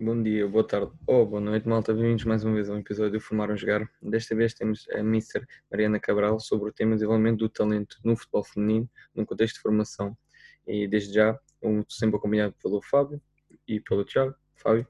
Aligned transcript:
Bom 0.00 0.22
dia, 0.22 0.46
boa 0.46 0.64
tarde 0.64 0.92
ou 1.08 1.26
boa 1.26 1.40
noite, 1.40 1.68
malta. 1.68 1.92
Bem-vindos 1.92 2.24
mais 2.24 2.44
uma 2.44 2.54
vez 2.54 2.70
a 2.70 2.72
um 2.72 2.78
episódio 2.78 3.14
do 3.14 3.20
Formaram 3.20 3.56
Jogar. 3.56 3.84
Desta 4.00 4.32
vez 4.32 4.54
temos 4.54 4.86
a 4.92 5.00
Mr. 5.00 5.44
Mariana 5.68 5.98
Cabral 5.98 6.38
sobre 6.38 6.70
o 6.70 6.72
tema 6.72 6.92
de 6.92 6.98
desenvolvimento 6.98 7.38
do 7.38 7.48
talento 7.48 7.96
no 8.04 8.16
futebol 8.16 8.44
feminino, 8.44 8.88
num 9.12 9.24
contexto 9.24 9.56
de 9.56 9.60
formação. 9.62 10.16
E 10.68 10.86
desde 10.86 11.14
já, 11.14 11.36
eu 11.60 11.84
sempre 11.88 12.16
acompanhado 12.16 12.54
pelo 12.62 12.80
Fábio 12.80 13.20
e 13.66 13.80
pelo 13.80 14.04
Tiago. 14.04 14.36
Fábio. 14.54 14.86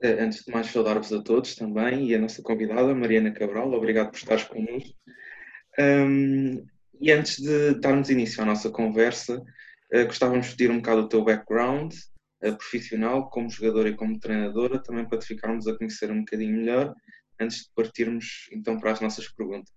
Eh, 0.00 0.22
antes 0.22 0.44
de 0.44 0.52
mais, 0.52 0.68
saudar-vos 0.68 1.12
a 1.12 1.20
todos 1.20 1.56
também 1.56 2.06
e 2.06 2.14
a 2.14 2.20
nossa 2.20 2.40
convidada, 2.40 2.94
Mariana 2.94 3.32
Cabral. 3.32 3.72
Obrigado 3.72 4.12
por 4.12 4.16
estares 4.16 4.44
connosco. 4.44 4.96
Um, 5.76 6.64
e 7.00 7.10
antes 7.10 7.42
de 7.42 7.80
darmos 7.80 8.10
início 8.10 8.40
à 8.40 8.46
nossa 8.46 8.70
conversa, 8.70 9.42
uh, 9.92 10.06
gostávamos 10.06 10.46
de 10.46 10.52
pedir 10.52 10.70
um 10.70 10.76
bocado 10.76 11.00
o 11.00 11.08
teu 11.08 11.24
background, 11.24 11.92
profissional, 12.52 13.28
como 13.30 13.50
jogadora 13.50 13.88
e 13.88 13.96
como 13.96 14.18
treinadora, 14.18 14.78
também 14.78 15.06
para 15.06 15.18
te 15.18 15.26
ficarmos 15.26 15.66
a 15.66 15.76
conhecer 15.76 16.10
um 16.10 16.20
bocadinho 16.20 16.56
melhor, 16.56 16.94
antes 17.40 17.64
de 17.64 17.70
partirmos 17.74 18.48
então 18.52 18.78
para 18.78 18.92
as 18.92 19.00
nossas 19.00 19.28
perguntas. 19.28 19.72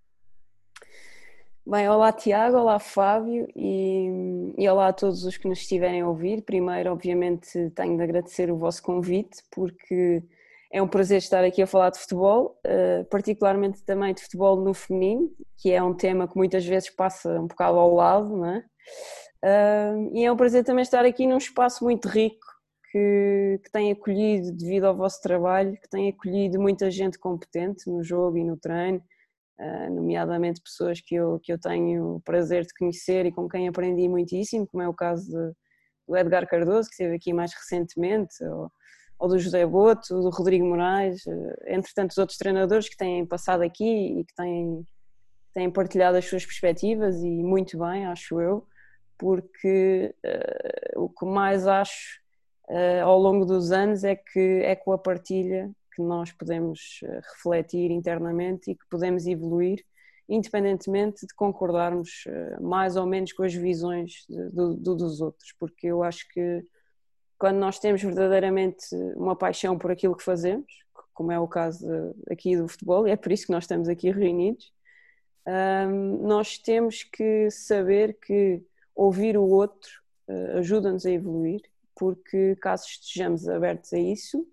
Bem, 1.66 1.86
olá 1.86 2.10
Tiago, 2.12 2.56
olá 2.56 2.78
Fábio 2.78 3.46
e, 3.54 4.54
e, 4.56 4.66
olá 4.66 4.88
a 4.88 4.92
todos 4.92 5.24
os 5.24 5.36
que 5.36 5.46
nos 5.46 5.58
estiverem 5.58 6.00
a 6.00 6.08
ouvir. 6.08 6.40
Primeiro, 6.40 6.90
obviamente, 6.90 7.70
tenho 7.74 7.94
de 7.94 8.02
agradecer 8.02 8.50
o 8.50 8.56
vosso 8.56 8.82
convite, 8.82 9.42
porque 9.50 10.22
é 10.72 10.80
um 10.80 10.88
prazer 10.88 11.18
estar 11.18 11.44
aqui 11.44 11.60
a 11.60 11.66
falar 11.66 11.90
de 11.90 11.98
futebol, 11.98 12.58
uh, 12.66 13.04
particularmente 13.10 13.82
também 13.82 14.14
de 14.14 14.22
futebol 14.22 14.56
no 14.56 14.72
feminino, 14.72 15.30
que 15.58 15.70
é 15.70 15.82
um 15.82 15.92
tema 15.92 16.26
que 16.26 16.36
muitas 16.36 16.64
vezes 16.64 16.88
passa 16.88 17.38
um 17.38 17.46
bocado 17.46 17.76
ao 17.76 17.94
lado, 17.94 18.34
não 18.34 18.46
é? 18.46 18.64
Uh, 19.44 20.10
e 20.14 20.24
é 20.24 20.32
um 20.32 20.36
prazer 20.36 20.64
também 20.64 20.82
estar 20.82 21.04
aqui 21.04 21.26
num 21.26 21.36
espaço 21.36 21.84
muito 21.84 22.08
rico 22.08 22.47
que, 22.90 23.60
que 23.62 23.70
tem 23.70 23.92
acolhido, 23.92 24.52
devido 24.52 24.84
ao 24.84 24.96
vosso 24.96 25.20
trabalho, 25.20 25.78
que 25.80 25.88
tem 25.88 26.08
acolhido 26.08 26.60
muita 26.60 26.90
gente 26.90 27.18
competente 27.18 27.88
no 27.88 28.02
jogo 28.02 28.38
e 28.38 28.44
no 28.44 28.56
treino, 28.56 29.02
uh, 29.60 29.94
nomeadamente 29.94 30.60
pessoas 30.62 31.00
que 31.00 31.14
eu, 31.14 31.38
que 31.42 31.52
eu 31.52 31.58
tenho 31.58 32.16
o 32.16 32.20
prazer 32.20 32.64
de 32.64 32.74
conhecer 32.78 33.26
e 33.26 33.32
com 33.32 33.48
quem 33.48 33.68
aprendi 33.68 34.08
muitíssimo, 34.08 34.66
como 34.66 34.82
é 34.82 34.88
o 34.88 34.94
caso 34.94 35.26
de, 35.26 35.52
do 36.08 36.16
Edgar 36.16 36.48
Cardoso, 36.48 36.88
que 36.88 36.94
esteve 36.94 37.16
aqui 37.16 37.32
mais 37.32 37.52
recentemente, 37.52 38.42
ou, 38.44 38.70
ou 39.18 39.28
do 39.28 39.38
José 39.38 39.66
Boto, 39.66 40.22
do 40.22 40.30
Rodrigo 40.30 40.66
Moraes, 40.66 41.24
uh, 41.26 41.54
entre 41.66 41.92
tantos 41.94 42.16
outros 42.16 42.38
treinadores 42.38 42.88
que 42.88 42.96
têm 42.96 43.26
passado 43.26 43.62
aqui 43.62 44.20
e 44.20 44.24
que 44.24 44.34
têm, 44.34 44.82
têm 45.52 45.70
partilhado 45.70 46.16
as 46.16 46.24
suas 46.24 46.44
perspectivas 46.46 47.22
e 47.22 47.42
muito 47.42 47.78
bem, 47.78 48.06
acho 48.06 48.40
eu, 48.40 48.66
porque 49.18 50.14
uh, 50.24 51.02
o 51.02 51.10
que 51.10 51.26
mais 51.26 51.66
acho 51.66 52.26
uh, 52.68 53.04
ao 53.04 53.18
longo 53.18 53.44
dos 53.44 53.72
anos 53.72 54.04
é 54.04 54.14
que 54.14 54.62
é 54.64 54.76
com 54.76 54.92
a 54.92 54.98
partilha 54.98 55.70
que 55.94 56.02
nós 56.02 56.30
podemos 56.30 57.00
eh, 57.02 57.20
refletir 57.34 57.90
internamente 57.90 58.70
e 58.70 58.76
que 58.76 58.84
podemos 58.88 59.26
evoluir, 59.26 59.84
independentemente 60.28 61.26
de 61.26 61.34
concordarmos 61.34 62.24
uh, 62.26 62.62
mais 62.62 62.94
ou 62.94 63.04
menos 63.04 63.32
com 63.32 63.42
as 63.42 63.52
visões 63.52 64.24
de, 64.28 64.48
de, 64.50 64.76
de, 64.76 64.96
dos 64.96 65.20
outros, 65.20 65.52
porque 65.58 65.88
eu 65.88 66.04
acho 66.04 66.28
que 66.28 66.64
quando 67.36 67.56
nós 67.56 67.80
temos 67.80 68.00
verdadeiramente 68.00 68.94
uma 69.16 69.34
paixão 69.34 69.76
por 69.76 69.90
aquilo 69.90 70.16
que 70.16 70.22
fazemos, 70.22 70.72
como 71.12 71.32
é 71.32 71.40
o 71.40 71.48
caso 71.48 71.84
aqui 72.30 72.56
do 72.56 72.68
futebol, 72.68 73.08
e 73.08 73.10
é 73.10 73.16
por 73.16 73.32
isso 73.32 73.46
que 73.46 73.52
nós 73.52 73.64
estamos 73.64 73.88
aqui 73.88 74.12
reunidos, 74.12 74.72
um, 75.88 76.28
nós 76.28 76.58
temos 76.58 77.02
que 77.02 77.50
saber 77.50 78.18
que 78.20 78.62
ouvir 78.94 79.36
o 79.36 79.48
outro 79.48 79.90
ajuda-nos 80.54 81.04
a 81.06 81.10
evoluir 81.10 81.62
porque 81.98 82.56
caso 82.56 82.86
estejamos 82.86 83.48
abertos 83.48 83.92
a 83.92 83.98
isso 83.98 84.46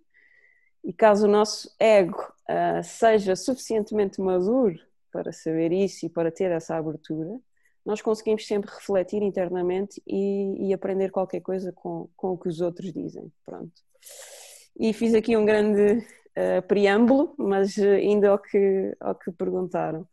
e 0.83 0.91
caso 0.91 1.27
o 1.27 1.31
nosso 1.31 1.73
ego 1.79 2.21
uh, 2.49 2.83
seja 2.83 3.35
suficientemente 3.35 4.19
maduro 4.19 4.79
para 5.11 5.31
saber 5.31 5.71
isso 5.71 6.05
e 6.05 6.09
para 6.09 6.31
ter 6.31 6.51
essa 6.51 6.75
abertura, 6.75 7.39
nós 7.85 8.01
conseguimos 8.01 8.45
sempre 8.45 8.69
refletir 8.69 9.21
internamente 9.21 10.01
e, 10.05 10.67
e 10.67 10.73
aprender 10.73 11.11
qualquer 11.11 11.39
coisa 11.39 11.71
com, 11.71 12.09
com 12.15 12.31
o 12.31 12.37
que 12.37 12.49
os 12.49 12.59
outros 12.59 12.91
dizem. 12.91 13.31
Pronto. 13.45 13.71
E 14.77 14.91
fiz 14.91 15.13
aqui 15.13 15.37
um 15.37 15.45
grande 15.45 15.99
uh, 15.99 16.61
preâmbulo, 16.67 17.33
mas 17.37 17.77
ainda 17.79 18.29
ao 18.29 18.39
que, 18.39 18.95
ao 18.99 19.15
que 19.15 19.31
perguntaram. 19.31 20.07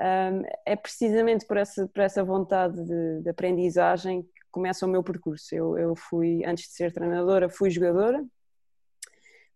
Um, 0.00 0.42
é 0.64 0.76
precisamente 0.76 1.44
por 1.44 1.56
essa, 1.56 1.86
por 1.88 2.00
essa 2.00 2.22
vontade 2.22 2.82
de, 2.84 3.22
de 3.22 3.28
aprendizagem 3.28 4.24
começa 4.50 4.86
o 4.86 4.88
meu 4.88 5.02
percurso. 5.02 5.54
Eu, 5.54 5.78
eu 5.78 5.96
fui, 5.96 6.44
antes 6.44 6.68
de 6.68 6.74
ser 6.74 6.92
treinadora, 6.92 7.48
fui 7.48 7.70
jogadora. 7.70 8.24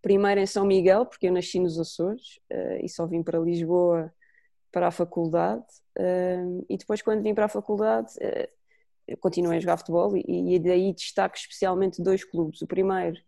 Primeiro 0.00 0.40
em 0.40 0.46
São 0.46 0.64
Miguel, 0.64 1.06
porque 1.06 1.28
eu 1.28 1.32
nasci 1.32 1.60
nos 1.60 1.78
Açores 1.78 2.40
uh, 2.52 2.84
e 2.84 2.88
só 2.88 3.06
vim 3.06 3.22
para 3.22 3.38
Lisboa 3.38 4.12
para 4.72 4.88
a 4.88 4.90
faculdade. 4.90 5.64
Uh, 5.98 6.64
e 6.68 6.76
depois, 6.76 7.02
quando 7.02 7.22
vim 7.22 7.34
para 7.34 7.44
a 7.44 7.48
faculdade, 7.48 8.12
uh, 8.16 9.16
continuei 9.18 9.58
a 9.58 9.60
jogar 9.60 9.76
futebol 9.76 10.16
e, 10.16 10.54
e 10.54 10.58
daí 10.58 10.92
destaco 10.92 11.36
especialmente 11.36 12.02
dois 12.02 12.24
clubes. 12.24 12.62
O 12.62 12.66
primeiro, 12.66 13.20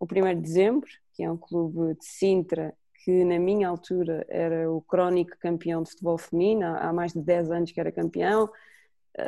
o 0.00 0.06
1 0.06 0.34
de 0.36 0.42
dezembro, 0.42 0.88
que 1.14 1.22
é 1.22 1.30
um 1.30 1.36
clube 1.36 1.94
de 1.94 2.04
Sintra, 2.04 2.74
que 3.04 3.24
na 3.24 3.38
minha 3.38 3.68
altura 3.68 4.24
era 4.28 4.70
o 4.70 4.80
crónico 4.82 5.36
campeão 5.38 5.82
de 5.82 5.90
futebol 5.90 6.18
feminino, 6.18 6.66
há 6.66 6.92
mais 6.92 7.12
de 7.12 7.20
10 7.20 7.50
anos 7.50 7.72
que 7.72 7.80
era 7.80 7.92
campeão, 7.92 8.50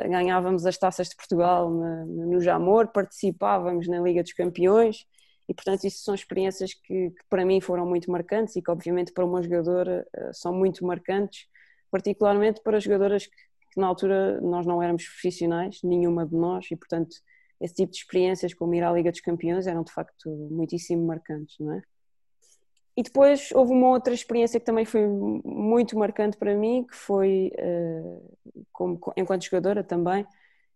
ganhávamos 0.08 0.66
as 0.66 0.78
taças 0.78 1.08
de 1.08 1.16
Portugal 1.16 1.70
no 1.70 2.40
Jamor, 2.40 2.88
participávamos 2.88 3.88
na 3.88 4.00
Liga 4.00 4.22
dos 4.22 4.32
Campeões 4.32 5.06
e 5.48 5.54
portanto 5.54 5.84
isso 5.84 6.04
são 6.04 6.14
experiências 6.14 6.74
que, 6.74 7.10
que, 7.10 7.24
para 7.28 7.44
mim 7.44 7.60
foram 7.60 7.84
muito 7.84 8.10
marcantes 8.10 8.54
e 8.54 8.62
que 8.62 8.70
obviamente 8.70 9.12
para 9.12 9.24
uma 9.24 9.42
jogadora 9.42 10.06
eh, 10.14 10.30
são 10.32 10.54
muito 10.54 10.86
marcantes, 10.86 11.46
particularmente 11.90 12.60
para 12.62 12.78
jogadoras 12.78 13.26
que, 13.26 13.34
que 13.72 13.80
na 13.80 13.88
altura 13.88 14.40
nós 14.40 14.64
não 14.64 14.80
éramos 14.80 15.04
profissionais, 15.04 15.80
nenhuma 15.82 16.24
de 16.24 16.36
nós 16.36 16.70
e 16.70 16.76
portanto 16.76 17.16
esse 17.60 17.74
tipo 17.74 17.90
de 17.90 17.98
experiências 17.98 18.54
como 18.54 18.74
ir 18.74 18.82
à 18.84 18.92
Liga 18.92 19.10
dos 19.10 19.20
Campeões 19.20 19.66
eram 19.66 19.82
de 19.82 19.92
facto 19.92 20.30
muitíssimo 20.50 21.04
marcantes, 21.04 21.56
não 21.58 21.74
é? 21.74 21.82
E 23.00 23.02
depois 23.02 23.50
houve 23.52 23.72
uma 23.72 23.88
outra 23.88 24.12
experiência 24.12 24.60
que 24.60 24.66
também 24.66 24.84
foi 24.84 25.06
muito 25.06 25.96
marcante 25.96 26.36
para 26.36 26.54
mim, 26.54 26.84
que 26.84 26.94
foi, 26.94 27.50
eh, 27.56 28.20
como, 28.70 29.00
enquanto 29.16 29.42
jogadora 29.42 29.82
também, 29.82 30.26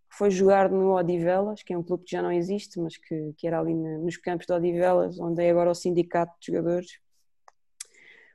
foi 0.08 0.30
jogar 0.30 0.70
no 0.70 0.96
Odivelas, 0.96 1.62
que 1.62 1.74
é 1.74 1.76
um 1.76 1.82
clube 1.82 2.04
que 2.04 2.12
já 2.12 2.22
não 2.22 2.32
existe, 2.32 2.80
mas 2.80 2.96
que, 2.96 3.34
que 3.36 3.46
era 3.46 3.60
ali 3.60 3.74
nos 3.74 4.16
campos 4.16 4.46
de 4.46 4.54
Odivelas, 4.54 5.20
onde 5.20 5.44
é 5.44 5.50
agora 5.50 5.70
o 5.70 5.74
sindicato 5.74 6.32
de 6.40 6.46
jogadores. 6.46 6.98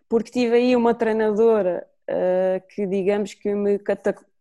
Porque 0.07 0.29
tive 0.29 0.57
aí 0.57 0.75
uma 0.75 0.93
treinadora 0.93 1.83
uh, 2.07 2.67
que, 2.69 2.85
digamos, 2.85 3.33
que 3.33 3.55
me 3.55 3.79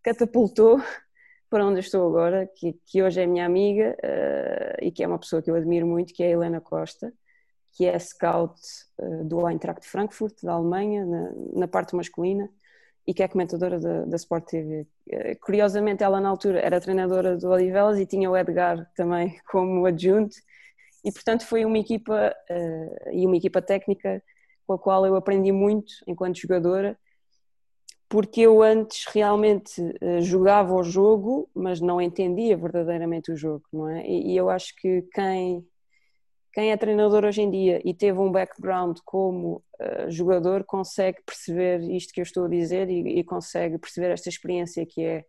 catapultou 0.02 0.76
para 1.48 1.64
onde 1.64 1.80
estou 1.80 2.06
agora, 2.06 2.46
que, 2.54 2.78
que 2.84 3.02
hoje 3.02 3.22
é 3.22 3.26
minha 3.26 3.46
amiga 3.46 3.96
uh, 4.04 4.84
e 4.84 4.92
que 4.92 5.02
é 5.02 5.08
uma 5.08 5.18
pessoa 5.18 5.40
que 5.40 5.50
eu 5.50 5.54
admiro 5.54 5.86
muito, 5.86 6.12
que 6.12 6.22
é 6.22 6.26
a 6.26 6.30
Helena 6.32 6.60
Costa 6.60 7.10
que 7.72 7.86
é 7.86 7.98
scout 7.98 8.60
uh, 8.98 9.24
do 9.24 9.46
Eintracht 9.46 9.86
Frankfurt, 9.86 10.42
da 10.42 10.52
Alemanha, 10.52 11.04
na, 11.04 11.32
na, 11.54 11.68
parte 11.68 11.94
masculina, 11.94 12.48
e 13.06 13.14
que 13.14 13.22
é 13.22 13.28
comentadora 13.28 13.78
da, 13.78 14.04
da 14.04 14.16
Sport 14.16 14.46
TV. 14.46 14.86
Eh, 15.08 15.34
curiosamente, 15.36 16.02
ela 16.02 16.20
na 16.20 16.28
altura 16.28 16.60
era 16.60 16.80
treinadora 16.80 17.36
do 17.36 17.50
Odivelas 17.50 17.98
e 17.98 18.06
tinha 18.06 18.30
o 18.30 18.36
Edgar 18.36 18.86
também 18.94 19.38
como 19.50 19.86
adjunto, 19.86 20.36
e 21.04 21.12
portanto 21.12 21.46
foi 21.46 21.64
uma 21.64 21.78
equipa 21.78 22.34
uh, 22.50 23.10
e 23.12 23.26
uma 23.26 23.36
equipa 23.36 23.62
técnica 23.62 24.22
com 24.66 24.74
a 24.74 24.78
qual 24.78 25.06
eu 25.06 25.14
aprendi 25.14 25.52
muito 25.52 25.94
enquanto 26.06 26.40
jogadora, 26.40 26.98
porque 28.08 28.42
eu 28.42 28.62
antes 28.62 29.06
realmente 29.06 29.82
jogava 30.20 30.74
o 30.74 30.82
jogo, 30.82 31.48
mas 31.54 31.80
não 31.80 32.00
entendia 32.00 32.56
verdadeiramente 32.56 33.30
o 33.30 33.36
jogo, 33.36 33.64
não 33.72 33.88
é? 33.88 34.06
E 34.06 34.36
eu 34.36 34.48
acho 34.48 34.74
que 34.76 35.02
quem 35.12 35.66
quem 36.52 36.72
é 36.72 36.76
treinador 36.76 37.24
hoje 37.24 37.42
em 37.42 37.50
dia 37.50 37.80
e 37.84 37.94
teve 37.94 38.18
um 38.18 38.30
background 38.32 38.98
como 39.04 39.62
uh, 39.80 40.10
jogador 40.10 40.64
consegue 40.64 41.18
perceber 41.24 41.80
isto 41.90 42.12
que 42.12 42.20
eu 42.20 42.24
estou 42.24 42.46
a 42.46 42.48
dizer 42.48 42.88
e, 42.88 43.18
e, 43.18 43.24
consegue 43.24 43.78
perceber 43.78 44.10
esta 44.10 44.28
experiência 44.28 44.86
que 44.86 45.04
é 45.04 45.24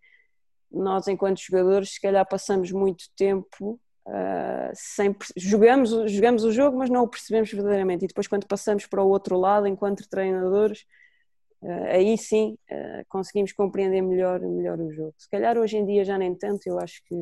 nós 0.71 1.07
enquanto 1.07 1.39
jogadores 1.39 1.93
se 1.93 2.01
calhar 2.01 2.27
passamos 2.27 2.71
muito 2.71 3.05
tempo 3.17 3.79
uh, 4.07 4.71
sem 4.73 5.15
jogamos 5.35 5.89
jogamos 6.11 6.43
o 6.43 6.51
jogo 6.51 6.77
mas 6.77 6.89
não 6.89 7.03
o 7.03 7.07
percebemos 7.07 7.51
verdadeiramente. 7.51 8.05
E 8.05 8.07
depois 8.07 8.27
quando 8.27 8.47
passamos 8.47 8.85
para 8.85 9.03
o 9.03 9.09
outro 9.09 9.37
lado 9.37 9.67
enquanto 9.67 10.07
treinadores 10.09 10.85
uh, 11.61 11.85
aí 11.89 12.17
sim 12.17 12.57
conseguimos 13.09 13.51
compreender 13.51 14.01
melhor 14.01 14.39
melhor 14.39 14.79
o 14.79 14.91
jogo. 14.91 15.13
Se 15.17 15.29
calhar 15.29 15.57
hoje 15.57 15.77
em 15.77 15.85
dia 15.85 16.05
já 16.05 16.17
nem 16.17 16.33
tanto 16.33 16.67
eu 16.67 16.79
acho 16.79 17.03
que 17.05 17.15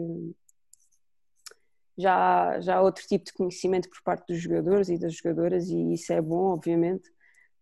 já, 1.98 2.60
já 2.60 2.76
há 2.76 2.82
outro 2.82 3.06
tipo 3.08 3.26
de 3.26 3.34
conhecimento 3.34 3.90
por 3.90 4.02
parte 4.04 4.28
dos 4.28 4.42
jogadores 4.42 4.90
e 4.90 4.98
das 4.98 5.16
jogadoras, 5.16 5.70
e 5.70 5.94
isso 5.94 6.14
é 6.14 6.22
bom, 6.22 6.54
obviamente. 6.54 7.10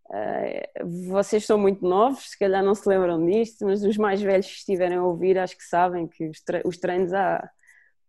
Uh, 0.08 1.08
vocês 1.10 1.46
são 1.46 1.58
muito 1.58 1.84
novos, 1.88 2.30
se 2.32 2.38
calhar 2.38 2.64
não 2.64 2.76
se 2.76 2.88
lembram 2.88 3.26
disto, 3.26 3.66
mas 3.66 3.84
os 3.84 3.98
mais 3.98 4.22
velhos 4.22 4.46
que 4.48 4.58
estiverem 4.58 4.98
a 4.98 5.04
ouvir, 5.04 5.38
acho 5.38 5.58
que 5.58 5.64
sabem 5.64 6.08
que 6.08 6.30
os, 6.64 6.78
treinos 6.78 7.14
há 7.14 7.50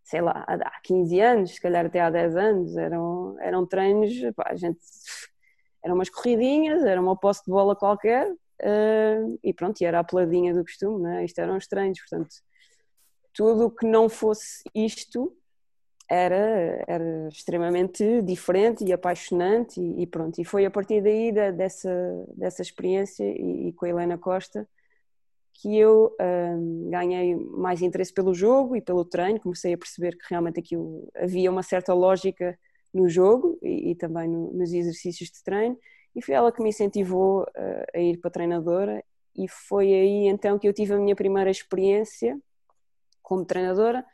sei 0.06 0.20
lá, 0.20 0.44
há 0.46 0.81
15 0.84 1.20
anos, 1.20 1.50
se 1.55 1.61
calhar 1.61 1.84
até 1.84 2.00
há 2.00 2.08
10 2.08 2.37
anos, 2.37 2.76
eram, 2.76 3.37
eram 3.40 3.67
treinos, 3.67 4.12
pá, 4.37 4.50
a 4.50 4.55
gente, 4.55 4.78
eram 5.82 5.96
umas 5.96 6.08
corridinhas, 6.08 6.84
era 6.84 7.00
uma 7.00 7.17
posse 7.17 7.43
de 7.44 7.50
bola 7.50 7.75
qualquer, 7.75 8.31
uh, 8.31 9.38
e 9.43 9.52
pronto, 9.52 9.81
e 9.81 9.84
era 9.84 9.99
a 9.99 10.05
peladinha 10.05 10.55
do 10.55 10.62
costume, 10.62 11.02
né? 11.02 11.25
isto 11.25 11.40
eram 11.40 11.56
os 11.56 11.67
treinos, 11.67 11.99
portanto, 12.00 12.37
tudo 13.34 13.67
o 13.67 13.70
que 13.70 13.84
não 13.84 14.08
fosse 14.08 14.62
isto 14.73 15.37
era, 16.08 16.84
era 16.86 17.28
extremamente 17.28 18.22
diferente 18.22 18.84
e 18.84 18.92
apaixonante 18.92 19.80
e, 19.80 20.02
e, 20.02 20.06
pronto, 20.06 20.40
e 20.40 20.44
foi 20.44 20.64
a 20.64 20.70
partir 20.70 21.00
daí 21.02 21.32
da, 21.32 21.50
dessa, 21.50 21.90
dessa 22.36 22.62
experiência 22.62 23.24
e, 23.24 23.68
e 23.68 23.72
com 23.72 23.86
a 23.86 23.88
Helena 23.88 24.16
Costa 24.16 24.68
que 25.60 25.76
eu 25.76 26.14
um, 26.20 26.90
ganhei 26.90 27.34
mais 27.34 27.80
interesse 27.80 28.12
pelo 28.12 28.34
jogo 28.34 28.76
e 28.76 28.80
pelo 28.80 29.04
treino, 29.04 29.40
comecei 29.40 29.72
a 29.72 29.78
perceber 29.78 30.16
que 30.16 30.26
realmente 30.28 30.60
aquilo 30.60 31.08
havia 31.16 31.50
uma 31.50 31.62
certa 31.62 31.94
lógica 31.94 32.58
no 32.92 33.08
jogo 33.08 33.58
e, 33.62 33.90
e 33.90 33.94
também 33.94 34.28
no, 34.28 34.52
nos 34.52 34.72
exercícios 34.72 35.30
de 35.30 35.42
treino, 35.42 35.78
e 36.14 36.22
foi 36.22 36.34
ela 36.34 36.52
que 36.52 36.62
me 36.62 36.68
incentivou 36.68 37.42
uh, 37.42 37.86
a 37.94 37.98
ir 37.98 38.18
para 38.18 38.28
a 38.28 38.32
treinadora, 38.32 39.02
e 39.34 39.48
foi 39.48 39.86
aí 39.86 40.26
então 40.26 40.58
que 40.58 40.68
eu 40.68 40.72
tive 40.72 40.94
a 40.94 40.98
minha 40.98 41.16
primeira 41.16 41.50
experiência 41.50 42.38
como 43.22 43.44
treinadora, 43.44 44.04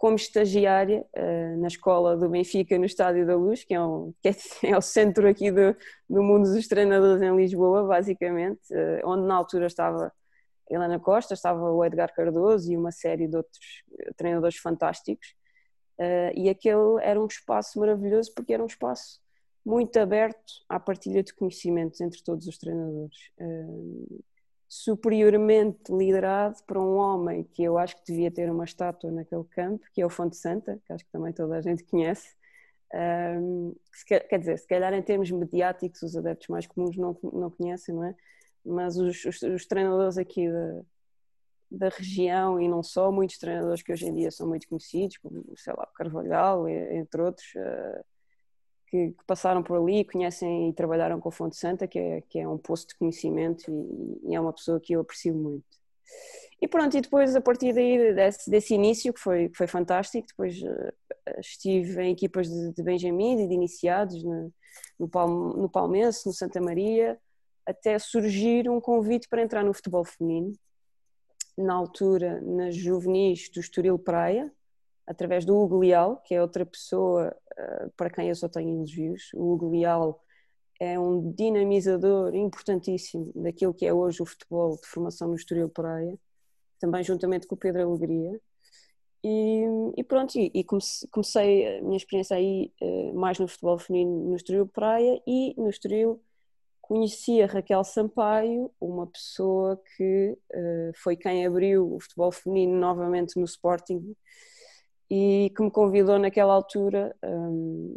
como 0.00 0.16
estagiária 0.16 1.04
uh, 1.14 1.60
na 1.60 1.66
escola 1.68 2.16
do 2.16 2.26
Benfica, 2.26 2.78
no 2.78 2.86
Estádio 2.86 3.26
da 3.26 3.36
Luz, 3.36 3.64
que 3.64 3.74
é, 3.74 3.82
um, 3.82 4.14
que 4.22 4.30
é, 4.30 4.32
é 4.72 4.76
o 4.76 4.80
centro 4.80 5.28
aqui 5.28 5.52
do, 5.52 5.76
do 6.08 6.22
mundo 6.22 6.50
dos 6.50 6.66
treinadores 6.66 7.20
em 7.20 7.36
Lisboa, 7.36 7.86
basicamente, 7.86 8.62
uh, 8.72 9.06
onde 9.06 9.26
na 9.26 9.34
altura 9.34 9.66
estava 9.66 10.10
Helena 10.70 10.98
Costa, 10.98 11.34
estava 11.34 11.70
o 11.70 11.84
Edgar 11.84 12.14
Cardoso 12.14 12.72
e 12.72 12.78
uma 12.78 12.90
série 12.90 13.28
de 13.28 13.36
outros 13.36 13.58
eh, 13.98 14.10
treinadores 14.16 14.56
fantásticos. 14.56 15.34
Uh, 15.98 16.32
e 16.34 16.48
aquele 16.48 16.98
era 17.02 17.20
um 17.20 17.26
espaço 17.26 17.78
maravilhoso 17.78 18.32
porque 18.34 18.54
era 18.54 18.62
um 18.62 18.66
espaço 18.66 19.20
muito 19.66 19.98
aberto 19.98 20.50
à 20.66 20.80
partilha 20.80 21.22
de 21.22 21.34
conhecimentos 21.34 22.00
entre 22.00 22.22
todos 22.24 22.46
os 22.46 22.56
treinadores. 22.56 23.18
Superiormente 24.72 25.92
liderado 25.92 26.62
por 26.64 26.78
um 26.78 26.94
homem 26.94 27.42
que 27.42 27.64
eu 27.64 27.76
acho 27.76 27.96
que 27.96 28.04
devia 28.04 28.30
ter 28.30 28.48
uma 28.48 28.64
estátua 28.64 29.10
naquele 29.10 29.42
campo, 29.44 29.84
que 29.92 30.00
é 30.00 30.06
o 30.06 30.10
Fonte 30.10 30.36
Santa, 30.36 30.80
que 30.86 30.92
acho 30.92 31.04
que 31.04 31.10
também 31.10 31.32
toda 31.32 31.56
a 31.56 31.60
gente 31.60 31.82
conhece. 31.82 32.36
Um, 32.94 33.74
quer 34.06 34.38
dizer, 34.38 34.58
se 34.58 34.66
calhar 34.66 34.92
em 34.94 35.02
termos 35.02 35.30
mediáticos 35.30 36.02
os 36.02 36.16
adeptos 36.16 36.48
mais 36.48 36.66
comuns 36.66 36.96
não, 36.96 37.16
não 37.32 37.50
conhecem, 37.50 37.94
não 37.94 38.04
é? 38.04 38.14
mas 38.64 38.96
os, 38.96 39.24
os, 39.24 39.42
os 39.42 39.66
treinadores 39.66 40.18
aqui 40.18 40.46
da 41.70 41.88
região 41.88 42.60
e 42.60 42.68
não 42.68 42.82
só, 42.82 43.12
muitos 43.12 43.38
treinadores 43.38 43.82
que 43.82 43.92
hoje 43.92 44.06
em 44.06 44.14
dia 44.14 44.30
são 44.30 44.48
muito 44.48 44.68
conhecidos, 44.68 45.16
como, 45.18 45.44
sei 45.56 45.72
lá, 45.76 45.86
Carvalhal, 45.94 46.68
entre 46.68 47.22
outros, 47.22 47.46
uh, 47.56 48.04
que, 48.90 49.12
que, 49.12 49.24
passaram 49.26 49.62
por 49.62 49.76
ali, 49.76 50.04
conhecem 50.04 50.68
e 50.68 50.72
trabalharam 50.72 51.20
com 51.20 51.28
o 51.28 51.32
Fonte 51.32 51.56
Santa, 51.56 51.86
que 51.86 51.98
é, 51.98 52.20
que 52.22 52.38
é 52.38 52.48
um 52.48 52.58
posto 52.58 52.88
de 52.88 52.96
conhecimento 52.96 53.70
e, 53.70 54.30
e, 54.30 54.34
é 54.34 54.40
uma 54.40 54.52
pessoa 54.52 54.80
que 54.80 54.92
eu 54.92 55.00
aprecio 55.00 55.34
muito. 55.34 55.64
E 56.60 56.68
pronto, 56.68 56.96
e 56.96 57.00
depois 57.00 57.34
a 57.34 57.40
partir 57.40 57.72
daí, 57.72 58.12
desse, 58.12 58.50
desse 58.50 58.74
início, 58.74 59.14
que 59.14 59.20
foi, 59.20 59.48
que 59.48 59.56
foi 59.56 59.66
fantástico, 59.66 60.26
depois 60.28 60.60
uh, 60.60 60.92
estive 61.38 62.02
em 62.02 62.12
equipas 62.12 62.48
de, 62.48 62.72
de 62.72 62.82
Benjamin 62.82 63.44
e 63.44 63.48
de 63.48 63.54
iniciados 63.54 64.22
no, 64.22 64.52
no, 64.98 65.08
Palme, 65.08 65.56
no 65.56 65.70
Palmense, 65.70 66.26
no 66.26 66.32
Santa 66.32 66.60
Maria, 66.60 67.18
até 67.64 67.98
surgir 67.98 68.68
um 68.68 68.80
convite 68.80 69.28
para 69.28 69.42
entrar 69.42 69.64
no 69.64 69.72
futebol 69.72 70.04
feminino, 70.04 70.52
na 71.56 71.74
altura 71.74 72.40
nas 72.42 72.74
juvenis 72.74 73.48
do 73.50 73.60
Estoril 73.60 73.98
Praia, 73.98 74.52
através 75.10 75.44
do 75.44 75.56
Hugo 75.56 75.80
Leal, 75.80 76.18
que 76.24 76.36
é 76.36 76.40
outra 76.40 76.64
pessoa 76.64 77.36
uh, 77.58 77.90
para 77.96 78.08
quem 78.08 78.28
eu 78.28 78.34
só 78.36 78.48
tenho 78.48 78.76
elogios. 78.76 79.30
O 79.34 79.52
Hugo 79.52 79.70
Leal 79.72 80.22
é 80.78 80.96
um 80.96 81.32
dinamizador 81.32 82.32
importantíssimo 82.32 83.32
daquilo 83.34 83.74
que 83.74 83.84
é 83.84 83.92
hoje 83.92 84.22
o 84.22 84.26
futebol 84.26 84.76
de 84.76 84.86
formação 84.86 85.26
no 85.26 85.34
Estoril 85.34 85.68
Praia, 85.68 86.16
também 86.78 87.02
juntamente 87.02 87.48
com 87.48 87.56
o 87.56 87.58
Pedro 87.58 87.82
Alegria. 87.82 88.40
E, 89.24 89.64
e 89.96 90.04
pronto, 90.04 90.38
e, 90.38 90.48
e, 90.54 90.64
comecei 90.64 91.78
a 91.78 91.82
minha 91.82 91.96
experiência 91.96 92.36
aí 92.36 92.72
uh, 92.80 93.12
mais 93.12 93.36
no 93.40 93.48
futebol 93.48 93.78
feminino 93.78 94.30
no 94.30 94.36
Estoril 94.36 94.68
Praia 94.68 95.20
e 95.26 95.54
no 95.58 95.68
Estoril 95.68 96.22
conheci 96.80 97.42
a 97.42 97.46
Raquel 97.46 97.82
Sampaio, 97.82 98.70
uma 98.80 99.08
pessoa 99.08 99.76
que 99.96 100.38
uh, 100.54 100.92
foi 100.94 101.16
quem 101.16 101.44
abriu 101.44 101.96
o 101.96 102.00
futebol 102.00 102.30
feminino 102.30 102.78
novamente 102.78 103.36
no 103.38 103.44
Sporting 103.44 104.14
e 105.10 105.52
que 105.56 105.62
me 105.62 105.70
convidou 105.70 106.18
naquela 106.18 106.54
altura 106.54 107.16
um, 107.24 107.96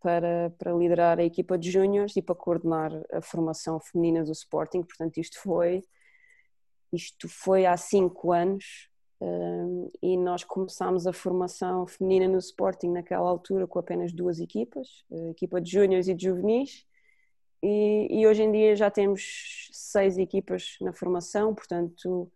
para, 0.00 0.50
para 0.56 0.72
liderar 0.72 1.18
a 1.18 1.24
equipa 1.24 1.58
de 1.58 1.70
júniores 1.70 2.16
e 2.16 2.22
para 2.22 2.34
coordenar 2.34 2.92
a 3.12 3.20
formação 3.20 3.80
feminina 3.80 4.22
do 4.24 4.30
Sporting. 4.30 4.82
Portanto, 4.82 5.18
isto 5.18 5.40
foi, 5.40 5.82
isto 6.92 7.28
foi 7.28 7.66
há 7.66 7.76
cinco 7.76 8.30
anos 8.30 8.88
um, 9.20 9.90
e 10.00 10.16
nós 10.16 10.44
começámos 10.44 11.06
a 11.06 11.12
formação 11.12 11.86
feminina 11.86 12.28
no 12.28 12.38
Sporting 12.38 12.90
naquela 12.90 13.28
altura 13.28 13.66
com 13.66 13.78
apenas 13.78 14.12
duas 14.12 14.38
equipas, 14.38 15.04
a 15.10 15.30
equipa 15.30 15.60
de 15.60 15.72
júniores 15.72 16.06
e 16.06 16.14
de 16.14 16.26
juvenis 16.26 16.86
e, 17.62 18.20
e, 18.20 18.26
hoje 18.26 18.42
em 18.42 18.52
dia 18.52 18.76
já 18.76 18.90
temos 18.90 19.70
seis 19.72 20.18
equipas 20.18 20.76
na 20.80 20.92
formação, 20.92 21.54
portanto 21.54 22.30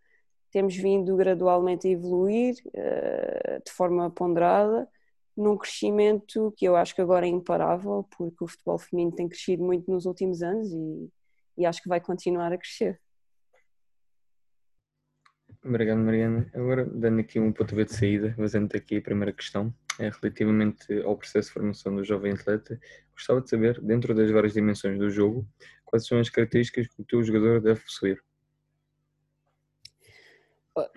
temos 0.50 0.76
vindo 0.76 1.16
gradualmente 1.16 1.86
a 1.86 1.90
evoluir 1.90 2.54
uh, 2.66 3.62
de 3.64 3.72
forma 3.72 4.10
ponderada, 4.10 4.88
num 5.36 5.56
crescimento 5.56 6.52
que 6.56 6.66
eu 6.66 6.76
acho 6.76 6.94
que 6.94 7.00
agora 7.00 7.26
é 7.26 7.28
imparável, 7.28 8.06
porque 8.16 8.44
o 8.44 8.48
futebol 8.48 8.78
feminino 8.78 9.14
tem 9.14 9.28
crescido 9.28 9.62
muito 9.62 9.90
nos 9.90 10.04
últimos 10.06 10.42
anos 10.42 10.70
e, 10.70 11.10
e 11.58 11.66
acho 11.66 11.82
que 11.82 11.88
vai 11.88 12.00
continuar 12.00 12.52
a 12.52 12.58
crescer. 12.58 13.00
Obrigado, 15.62 15.98
Mariana. 15.98 16.50
Agora, 16.54 16.86
dando 16.86 17.20
aqui 17.20 17.38
um 17.38 17.52
ponto 17.52 17.74
de 17.74 17.92
saída, 17.92 18.34
fazendo 18.34 18.74
aqui 18.74 18.96
a 18.96 19.02
primeira 19.02 19.32
questão, 19.32 19.74
é 19.98 20.08
relativamente 20.08 21.02
ao 21.02 21.16
processo 21.16 21.48
de 21.48 21.54
formação 21.54 21.94
do 21.94 22.02
jovem 22.02 22.32
atleta, 22.32 22.80
gostava 23.12 23.42
de 23.42 23.50
saber, 23.50 23.78
dentro 23.82 24.14
das 24.14 24.30
várias 24.30 24.54
dimensões 24.54 24.98
do 24.98 25.10
jogo, 25.10 25.46
quais 25.84 26.06
são 26.06 26.18
as 26.18 26.30
características 26.30 26.86
que 26.88 27.02
o 27.02 27.04
teu 27.04 27.22
jogador 27.22 27.60
deve 27.60 27.80
possuir? 27.80 28.22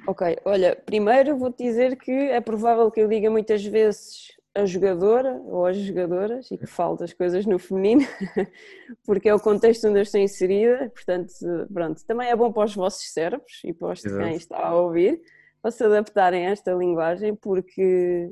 Ok, 0.07 0.37
olha, 0.45 0.75
primeiro 0.75 1.37
vou-te 1.37 1.63
dizer 1.63 1.97
que 1.97 2.11
é 2.11 2.39
provável 2.39 2.91
que 2.91 3.01
eu 3.01 3.07
diga 3.07 3.29
muitas 3.29 3.65
vezes 3.65 4.31
a 4.55 4.65
jogadora 4.65 5.33
ou 5.45 5.65
as 5.65 5.77
jogadoras 5.77 6.51
e 6.51 6.57
que 6.57 6.67
falo 6.67 6.95
das 6.95 7.11
coisas 7.11 7.45
no 7.45 7.57
feminino, 7.57 8.01
porque 9.03 9.27
é 9.27 9.33
o 9.33 9.39
contexto 9.39 9.87
onde 9.87 9.97
eu 9.97 10.03
estou 10.03 10.21
inserida, 10.21 10.91
portanto, 10.93 11.33
pronto, 11.73 12.05
também 12.05 12.29
é 12.29 12.35
bom 12.35 12.51
para 12.51 12.65
os 12.65 12.75
vossos 12.75 13.11
cérebros 13.11 13.61
e 13.63 13.73
para 13.73 13.93
os 13.93 14.01
de 14.01 14.15
quem 14.15 14.35
está 14.35 14.67
a 14.67 14.75
ouvir, 14.75 15.21
para 15.61 15.71
se 15.71 15.83
adaptarem 15.83 16.45
a 16.45 16.51
esta 16.51 16.71
linguagem, 16.73 17.35
porque 17.35 18.31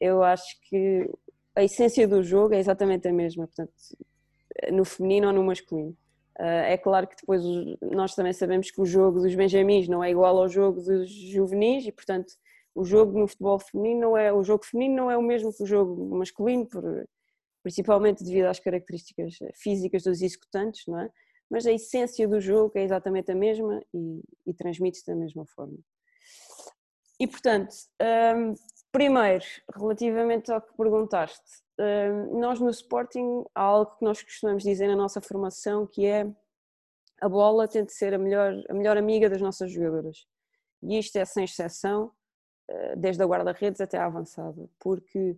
eu 0.00 0.24
acho 0.24 0.60
que 0.62 1.08
a 1.54 1.62
essência 1.62 2.08
do 2.08 2.22
jogo 2.22 2.54
é 2.54 2.58
exatamente 2.58 3.06
a 3.06 3.12
mesma, 3.12 3.46
portanto, 3.46 3.72
no 4.72 4.84
feminino 4.84 5.28
ou 5.28 5.32
no 5.32 5.44
masculino. 5.44 5.96
Ah, 6.38 6.44
é 6.44 6.78
claro 6.78 7.08
que 7.08 7.16
depois 7.16 7.42
nós 7.82 8.14
também 8.14 8.32
sabemos 8.32 8.70
que 8.70 8.80
o 8.80 8.86
jogo 8.86 9.20
dos 9.20 9.34
benjamins 9.34 9.88
não 9.88 10.02
é 10.04 10.10
igual 10.10 10.38
ao 10.38 10.48
jogo 10.48 10.80
dos 10.80 11.10
juvenis 11.10 11.84
e, 11.84 11.92
portanto, 11.92 12.32
o 12.74 12.84
jogo 12.84 13.18
no 13.18 13.26
futebol 13.26 13.58
feminino 13.58 14.00
não 14.00 14.16
é 14.16 14.32
o 14.32 14.44
jogo 14.44 14.64
feminino 14.64 14.96
não 14.96 15.10
é 15.10 15.16
o 15.16 15.22
mesmo 15.22 15.52
que 15.52 15.64
o 15.64 15.66
jogo 15.66 16.16
masculino, 16.16 16.66
por, 16.68 16.84
principalmente 17.62 18.22
devido 18.22 18.46
às 18.46 18.60
características 18.60 19.34
físicas 19.56 20.04
dos 20.04 20.22
executantes, 20.22 20.84
não 20.86 21.00
é? 21.00 21.10
Mas 21.50 21.66
a 21.66 21.72
essência 21.72 22.28
do 22.28 22.40
jogo 22.40 22.72
é 22.76 22.84
exatamente 22.84 23.32
a 23.32 23.34
mesma 23.34 23.82
e, 23.92 24.20
e 24.46 24.54
transmite-se 24.54 25.06
da 25.06 25.16
mesma 25.16 25.44
forma. 25.46 25.78
E 27.18 27.26
portanto, 27.26 27.74
um, 28.36 28.54
primeiro, 28.92 29.44
relativamente 29.74 30.52
ao 30.52 30.60
que 30.60 30.76
perguntaste, 30.76 31.62
nós 32.32 32.60
no 32.60 32.70
Sporting 32.70 33.44
há 33.54 33.62
algo 33.62 33.96
que 33.96 34.04
nós 34.04 34.22
costumamos 34.22 34.62
dizer 34.62 34.88
na 34.88 34.96
nossa 34.96 35.20
formação 35.20 35.86
que 35.86 36.06
é 36.06 36.26
a 37.20 37.28
bola 37.28 37.68
tem 37.68 37.84
de 37.84 37.92
ser 37.92 38.14
a 38.14 38.18
melhor, 38.18 38.52
a 38.68 38.74
melhor 38.74 38.96
amiga 38.96 39.28
das 39.28 39.40
nossas 39.40 39.70
jogadoras. 39.70 40.26
E 40.82 40.98
isto 40.98 41.16
é 41.16 41.24
sem 41.24 41.44
exceção, 41.44 42.12
eh, 42.68 42.96
desde 42.96 43.22
a 43.22 43.26
guarda-redes 43.26 43.80
até 43.80 43.98
a 43.98 44.06
avançada, 44.06 44.68
porque 44.78 45.36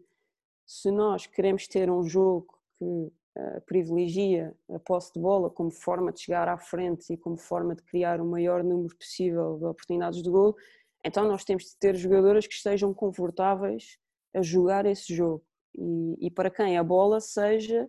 se 0.66 0.90
nós 0.90 1.26
queremos 1.26 1.66
ter 1.66 1.90
um 1.90 2.02
jogo 2.02 2.58
que 2.78 2.84
uh, 2.84 3.60
privilegia 3.66 4.54
a 4.72 4.78
posse 4.78 5.12
de 5.12 5.20
bola 5.20 5.50
como 5.50 5.70
forma 5.70 6.12
de 6.12 6.20
chegar 6.20 6.48
à 6.48 6.56
frente 6.56 7.12
e 7.12 7.16
como 7.16 7.36
forma 7.36 7.74
de 7.74 7.82
criar 7.82 8.20
o 8.20 8.24
maior 8.24 8.62
número 8.62 8.94
possível 8.96 9.58
de 9.58 9.64
oportunidades 9.64 10.22
de 10.22 10.30
gol, 10.30 10.56
então 11.04 11.26
nós 11.26 11.44
temos 11.44 11.64
de 11.64 11.76
ter 11.76 11.96
jogadoras 11.96 12.46
que 12.46 12.54
estejam 12.54 12.94
confortáveis 12.94 13.98
a 14.34 14.42
jogar 14.42 14.86
esse 14.86 15.14
jogo 15.14 15.44
e, 15.74 16.26
e 16.26 16.30
para 16.30 16.50
quem 16.50 16.78
a 16.78 16.84
bola 16.84 17.20
seja, 17.20 17.88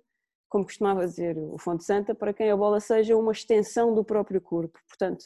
como 0.50 0.66
costumava 0.66 1.06
dizer 1.06 1.38
o 1.38 1.58
Fonte 1.58 1.84
Santa, 1.84 2.14
para 2.14 2.34
quem 2.34 2.52
a 2.52 2.58
bola 2.58 2.80
seja 2.80 3.16
uma 3.16 3.32
extensão 3.32 3.94
do 3.94 4.04
próprio 4.04 4.42
corpo. 4.42 4.80
Portanto, 4.88 5.26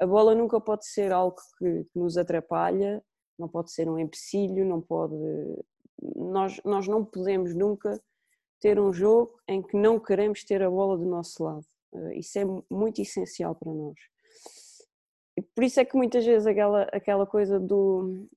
a 0.00 0.06
bola 0.06 0.34
nunca 0.34 0.60
pode 0.60 0.86
ser 0.86 1.12
algo 1.12 1.36
que, 1.58 1.84
que 1.84 1.98
nos 1.98 2.16
atrapalha 2.16 3.02
não 3.42 3.48
pode 3.48 3.72
ser 3.72 3.88
um 3.88 3.98
empecilho, 3.98 4.64
não 4.64 4.80
pode. 4.80 5.14
Nós, 6.16 6.60
nós 6.64 6.86
não 6.86 7.04
podemos 7.04 7.54
nunca 7.54 8.00
ter 8.60 8.78
um 8.78 8.92
jogo 8.92 9.38
em 9.48 9.60
que 9.60 9.76
não 9.76 9.98
queremos 9.98 10.44
ter 10.44 10.62
a 10.62 10.70
bola 10.70 10.96
do 10.96 11.04
nosso 11.04 11.42
lado. 11.42 11.66
Eh, 11.94 12.18
isso 12.18 12.38
é 12.38 12.44
muito 12.70 13.02
essencial 13.02 13.54
para 13.54 13.72
nós. 13.72 13.98
Por 15.54 15.64
isso 15.64 15.80
é 15.80 15.84
que 15.84 15.96
muitas 15.96 16.24
vezes 16.24 16.46
aquela, 16.46 16.82
aquela 16.92 17.26
coisa 17.26 17.58
do. 17.58 18.28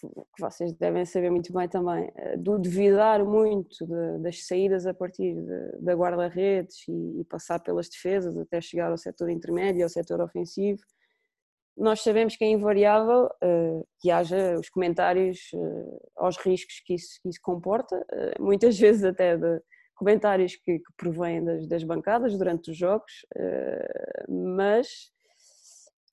Que 0.00 0.40
vocês 0.40 0.72
devem 0.74 1.04
saber 1.04 1.30
muito 1.30 1.52
bem 1.52 1.68
também, 1.68 2.10
eh, 2.16 2.36
do 2.36 2.58
duvidar 2.58 3.24
muito 3.24 3.86
de, 3.86 4.18
das 4.18 4.46
saídas 4.46 4.86
a 4.86 4.94
partir 4.94 5.34
de, 5.34 5.78
da 5.80 5.94
guarda-redes 5.94 6.86
e, 6.88 7.20
e, 7.20 7.24
passar 7.24 7.60
pelas 7.60 7.88
defesas 7.88 8.36
até 8.36 8.60
chegar 8.60 8.90
ao 8.90 8.98
setor 8.98 9.30
intermédio, 9.30 9.82
ao 9.82 9.88
setor 9.88 10.20
ofensivo. 10.20 10.80
Nós 11.76 12.02
sabemos 12.02 12.36
que 12.36 12.44
é 12.44 12.48
invariável 12.48 13.26
uh, 13.26 13.86
que 13.98 14.10
haja 14.10 14.58
os 14.58 14.68
comentários 14.68 15.50
uh, 15.54 16.10
aos 16.16 16.36
riscos 16.36 16.80
que 16.86 16.94
isso, 16.94 17.20
que 17.20 17.28
isso 17.28 17.40
comporta, 17.42 17.96
uh, 17.96 18.42
muitas 18.42 18.78
vezes 18.78 19.02
até 19.02 19.36
de, 19.36 19.60
comentários 19.96 20.54
que, 20.56 20.78
que 20.78 20.92
provêm 20.96 21.44
das, 21.44 21.66
das, 21.66 21.82
bancadas 21.82 22.36
durante 22.36 22.70
os 22.70 22.76
jogos, 22.76 23.24
mas 24.28 25.13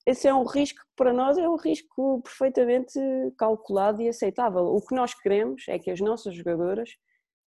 esse 0.04 0.26
é 0.26 0.34
um 0.34 0.44
risco 0.44 0.80
que 0.80 0.96
para 0.96 1.12
nós 1.12 1.38
é 1.38 1.48
um 1.48 1.56
risco 1.56 2.20
perfeitamente 2.22 2.98
calculado 3.38 4.02
e 4.02 4.08
aceitável. 4.08 4.64
O 4.66 4.84
que 4.84 4.94
nós 4.94 5.14
queremos 5.14 5.64
é 5.68 5.78
que 5.78 5.90
as 5.90 6.00
nossas 6.00 6.34
jogadoras 6.34 6.96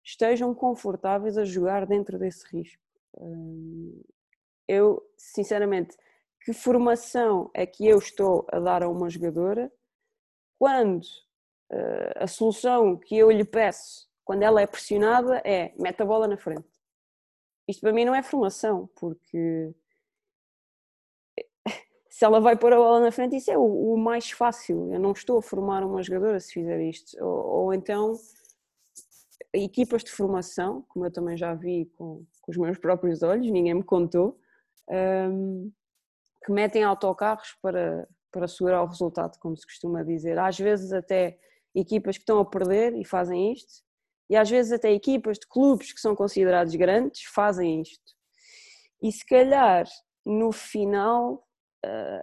estejam 0.05 0.55
confortáveis 0.55 1.37
a 1.37 1.45
jogar 1.45 1.87
dentro 1.87 2.19
desse 2.19 2.45
risco. 2.51 2.83
Uh, 3.15 4.03
eu, 4.67 5.03
sinceramente, 5.17 5.97
que 6.43 6.53
formação 6.53 7.51
é 7.53 7.67
que 7.67 7.87
eu 7.87 7.99
estou 7.99 8.47
a 8.51 8.59
dar 8.59 8.83
a 8.83 8.89
uma 8.89 9.11
jogadora 9.11 9.71
quando 10.59 11.05
uh, 11.05 12.13
a 12.17 12.27
solução 12.27 12.97
que 12.97 13.17
eu 13.17 13.31
lhe 13.31 13.45
peço 13.45 14.09
quando 14.25 14.43
ela 14.43 14.61
é 14.61 14.67
pressionada, 14.67 15.41
é 15.43 15.73
mete 15.79 16.03
a 16.03 16.05
bola 16.05 16.29
na 16.29 16.37
frente. 16.37 16.69
Isto 17.67 17.81
para 17.81 17.95
mim 17.95 18.05
não 18.05 18.15
é 18.15 18.23
formação, 18.23 18.87
porque 18.95 19.75
se 22.19 22.25
ela 22.25 22.41
vai 22.41 22.57
pôr 22.57 22.73
a 22.73 22.77
bola 22.77 22.99
na 22.99 23.13
frente, 23.13 23.37
isso 23.37 23.49
é 23.49 23.57
o, 23.57 23.95
o 23.95 23.97
mais 23.97 24.29
fácil. 24.33 24.93
Eu 24.93 24.99
não 24.99 25.13
estou 25.13 25.39
a 25.39 25.43
formar 25.43 25.85
uma 25.85 26.03
jogadora 26.03 26.41
se 26.41 26.53
fizer 26.53 26.81
isto. 26.81 27.17
Ou, 27.25 27.47
ou, 27.47 27.73
então, 27.73 28.13
equipas 29.53 30.03
de 30.03 30.11
formação, 30.11 30.85
como 30.89 31.07
eu 31.07 31.13
também 31.13 31.37
já 31.37 31.55
vi 31.55 31.87
com, 31.97 32.27
com 32.41 32.51
os 32.51 32.57
meus 32.57 32.77
próprios 32.77 33.23
olhos, 33.23 33.49
ninguém 33.49 33.73
me 33.73 33.85
contou, 33.85 34.37
um, 35.31 35.71
que 36.45 36.51
metem 36.51 36.83
autocarros 36.83 37.57
para, 37.63 38.09
para 38.33 38.49
segurar 38.49 38.83
o 38.83 38.87
resultado, 38.87 39.39
como 39.39 39.57
se 39.57 39.65
costuma 39.65 40.03
dizer. 40.03 40.41
Às 40.41 40.59
vezes, 40.59 40.93
até 40.93 41.39
equipas 41.73 42.17
que 42.17 42.23
estão 42.23 42.41
a 42.41 42.45
perder 42.45 42.97
e 42.97 43.05
fazem 43.05 43.53
isto, 43.53 43.85
e 44.29 44.35
às 44.35 44.51
vezes 44.51 44.73
até 44.73 44.91
equipas 44.93 45.39
de 45.39 45.47
clubes 45.47 45.93
que 45.93 46.01
são 46.01 46.17
considerados 46.17 46.75
grandes 46.75 47.23
fazem 47.33 47.81
isto. 47.81 48.13
E 49.01 49.13
se 49.13 49.25
calhar 49.25 49.87
no 50.27 50.51
final 50.51 51.48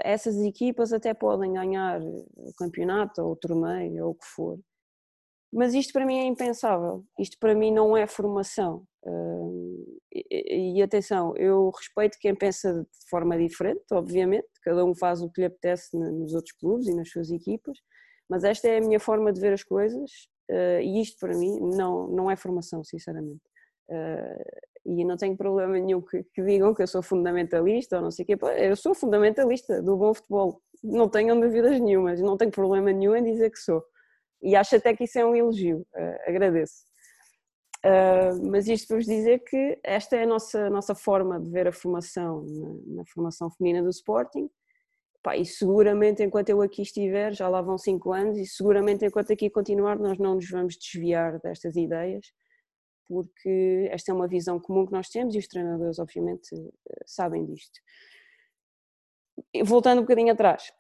essas 0.04 0.38
equipas 0.38 0.92
até 0.92 1.14
podem 1.14 1.54
ganhar 1.54 2.02
o 2.02 2.54
campeonato 2.58 3.22
ou 3.22 3.32
o 3.32 3.36
torneio 3.36 4.06
ou 4.06 4.12
o 4.12 4.16
que 4.16 4.26
for. 4.26 4.60
Mas 5.54 5.74
isto 5.74 5.94
para 5.94 6.06
mim 6.06 6.18
é 6.18 6.26
impensável. 6.26 7.06
Isto 7.20 7.38
para 7.40 7.56
mim 7.56 7.72
não 7.72 7.96
é 7.96 8.06
formação. 8.08 8.86
Eh, 9.06 10.76
e 10.76 10.82
atenção, 10.82 11.36
eu 11.38 11.70
respeito 11.70 12.18
quem 12.20 12.36
pensa 12.36 12.74
de 12.74 13.10
forma 13.10 13.38
diferente, 13.38 13.84
obviamente, 13.92 14.48
cada 14.64 14.84
um 14.84 14.96
faz 14.96 15.22
o 15.22 15.30
que 15.30 15.42
lhe 15.42 15.48
apetece 15.48 15.96
nos 15.98 16.34
outros 16.34 16.54
clubes 16.58 16.88
e 16.88 16.96
nas 16.96 17.10
suas 17.10 17.32
equipas, 17.32 17.78
mas 18.30 18.44
esta 18.44 18.68
é 18.68 18.78
a 18.78 18.82
minha 18.82 19.00
forma 19.00 19.32
de 19.32 19.40
ver 19.40 19.54
as 19.54 19.64
coisas 19.64 20.12
Uh, 20.50 20.80
e 20.80 21.02
isto 21.02 21.18
para 21.20 21.36
mim 21.36 21.60
não, 21.76 22.08
não 22.08 22.30
é 22.30 22.36
formação, 22.36 22.84
sinceramente. 22.84 23.42
Uh, 24.86 25.02
e 25.02 25.06
não 25.06 25.18
tenho 25.18 25.36
problema 25.36 25.78
nenhum 25.80 26.02
que, 26.02 26.24
que, 26.24 26.44
digam 26.44 26.74
que 26.74 26.84
eu 26.84 26.88
sou 26.88 27.02
fundamentalista 27.02 27.98
ou 27.98 28.04
não 28.04 28.12
sei 28.12 28.24
o 28.24 28.26
quê. 28.28 28.38
Eu 28.58 28.76
sou 28.76 28.94
fundamentalista 28.94 29.82
do 29.82 29.98
bom 29.98 30.14
futebol, 30.14 30.62
não 30.84 31.10
tenho 31.10 31.34
dúvidas 31.40 31.80
nenhumas, 31.80 32.22
não 32.22 32.38
tenho 32.38 32.52
problema 32.52 32.92
nenhum 32.92 33.16
em 33.16 33.24
dizer 33.24 33.52
que 33.52 33.60
sou. 33.60 33.84
E 34.42 34.56
acho 34.56 34.76
até 34.76 34.96
que 34.96 35.06
isso 35.06 35.18
é 35.18 35.26
um 35.26 35.36
elogio, 35.36 35.80
uh, 35.96 36.30
agradeço. 36.30 36.84
mas 38.50 38.68
isto 38.68 38.88
para 38.88 38.98
vos 38.98 39.06
dizer 39.06 39.40
que 39.40 39.80
esta 39.84 40.16
é 40.16 40.24
a 40.24 40.28
nossa, 40.28 40.70
nossa 40.70 40.96
forma 40.96 41.40
de 41.40 41.50
ver 41.52 41.68
a 41.68 41.72
formação 41.72 42.44
na, 42.44 42.98
na 42.98 43.06
formação 43.06 43.50
feminina 43.52 43.84
do 43.84 43.90
Sporting 43.90 44.50
Pá, 45.26 45.36
e 45.36 45.44
seguramente 45.44 46.22
enquanto 46.22 46.50
eu 46.50 46.62
aqui 46.62 46.84
estiver, 46.84 47.34
já 47.34 47.50
lá 47.50 47.60
vão 47.60 47.80
cinco 47.80 48.14
anos, 48.14 48.38
e 48.38 48.46
seguramente 48.46 49.04
enquanto 49.04 49.34
aqui 49.34 49.50
continuar, 49.50 49.98
nós 49.98 50.20
não 50.20 50.36
nos 50.36 50.48
vamos 50.48 50.78
desviar 50.78 51.40
destas 51.40 51.76
ideias, 51.76 52.28
porque 53.08 53.88
esta 53.92 54.12
é 54.12 54.16
uma 54.16 54.28
visão 54.28 54.60
comum 54.60 54.86
que 54.86 54.92
nós 54.92 55.10
temos 55.10 55.36
e 55.36 55.40
os 55.40 55.48
treinadores, 55.48 56.00
obviamente, 56.00 56.54
eh, 56.54 57.04
sabem 57.06 57.46
disto. 57.46 57.80
Voltando 59.64 60.00
um 60.00 60.02
bocadinho 60.04 60.32
atrás, 60.32 60.72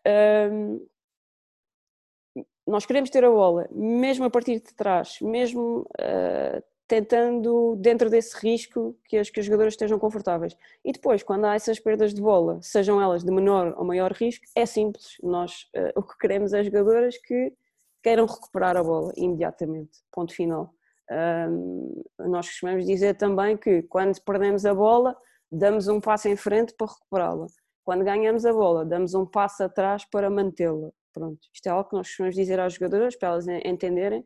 nós 2.67 2.85
queremos 2.85 3.09
ter 3.09 3.23
a 3.23 3.29
bola, 3.29 3.67
mesmo 3.71 4.25
a 4.25 4.29
partir 4.29 4.55
de 4.55 4.73
trás, 4.73 5.19
mesmo 5.21 5.87
uh, 5.99 6.63
tentando, 6.87 7.75
dentro 7.77 8.09
desse 8.09 8.35
risco, 8.37 8.97
que 9.05 9.17
as, 9.17 9.29
que 9.29 9.39
as 9.39 9.45
jogadoras 9.45 9.73
estejam 9.73 9.99
confortáveis. 9.99 10.55
E 10.83 10.91
depois, 10.91 11.21
quando 11.21 11.45
há 11.45 11.55
essas 11.55 11.79
perdas 11.79 12.13
de 12.13 12.21
bola, 12.21 12.59
sejam 12.61 13.01
elas 13.01 13.23
de 13.23 13.31
menor 13.31 13.75
ou 13.77 13.85
maior 13.85 14.11
risco, 14.11 14.45
é 14.55 14.65
simples. 14.65 15.17
Nós 15.21 15.69
uh, 15.75 15.91
o 15.99 16.03
que 16.03 16.17
queremos 16.17 16.53
é 16.53 16.63
jogadoras 16.63 17.17
que 17.17 17.53
queiram 18.01 18.25
recuperar 18.25 18.75
a 18.77 18.83
bola 18.83 19.11
imediatamente. 19.15 19.99
Ponto 20.11 20.33
final. 20.33 20.73
Nós 22.19 22.47
costumamos 22.47 22.85
dizer 22.85 23.15
também 23.15 23.57
que 23.57 23.83
quando 23.83 24.19
perdemos 24.21 24.65
a 24.65 24.73
bola, 24.73 25.15
damos 25.51 25.87
um 25.87 25.99
passo 25.99 26.27
em 26.27 26.35
frente 26.35 26.73
para 26.75 26.87
recuperá-la. 26.87 27.45
Quando 27.83 28.03
ganhamos 28.03 28.45
a 28.45 28.51
bola, 28.51 28.83
damos 28.85 29.13
um 29.13 29.25
passo 29.25 29.63
atrás 29.63 30.03
para 30.05 30.29
mantê-la. 30.29 30.89
Pronto, 31.13 31.39
isto 31.53 31.67
é 31.67 31.69
algo 31.69 31.89
que 31.89 31.95
nós 31.95 32.07
costumamos 32.07 32.35
dizer 32.35 32.59
às 32.59 32.73
jogadoras 32.73 33.15
para 33.15 33.29
elas 33.29 33.47
entenderem 33.47 34.25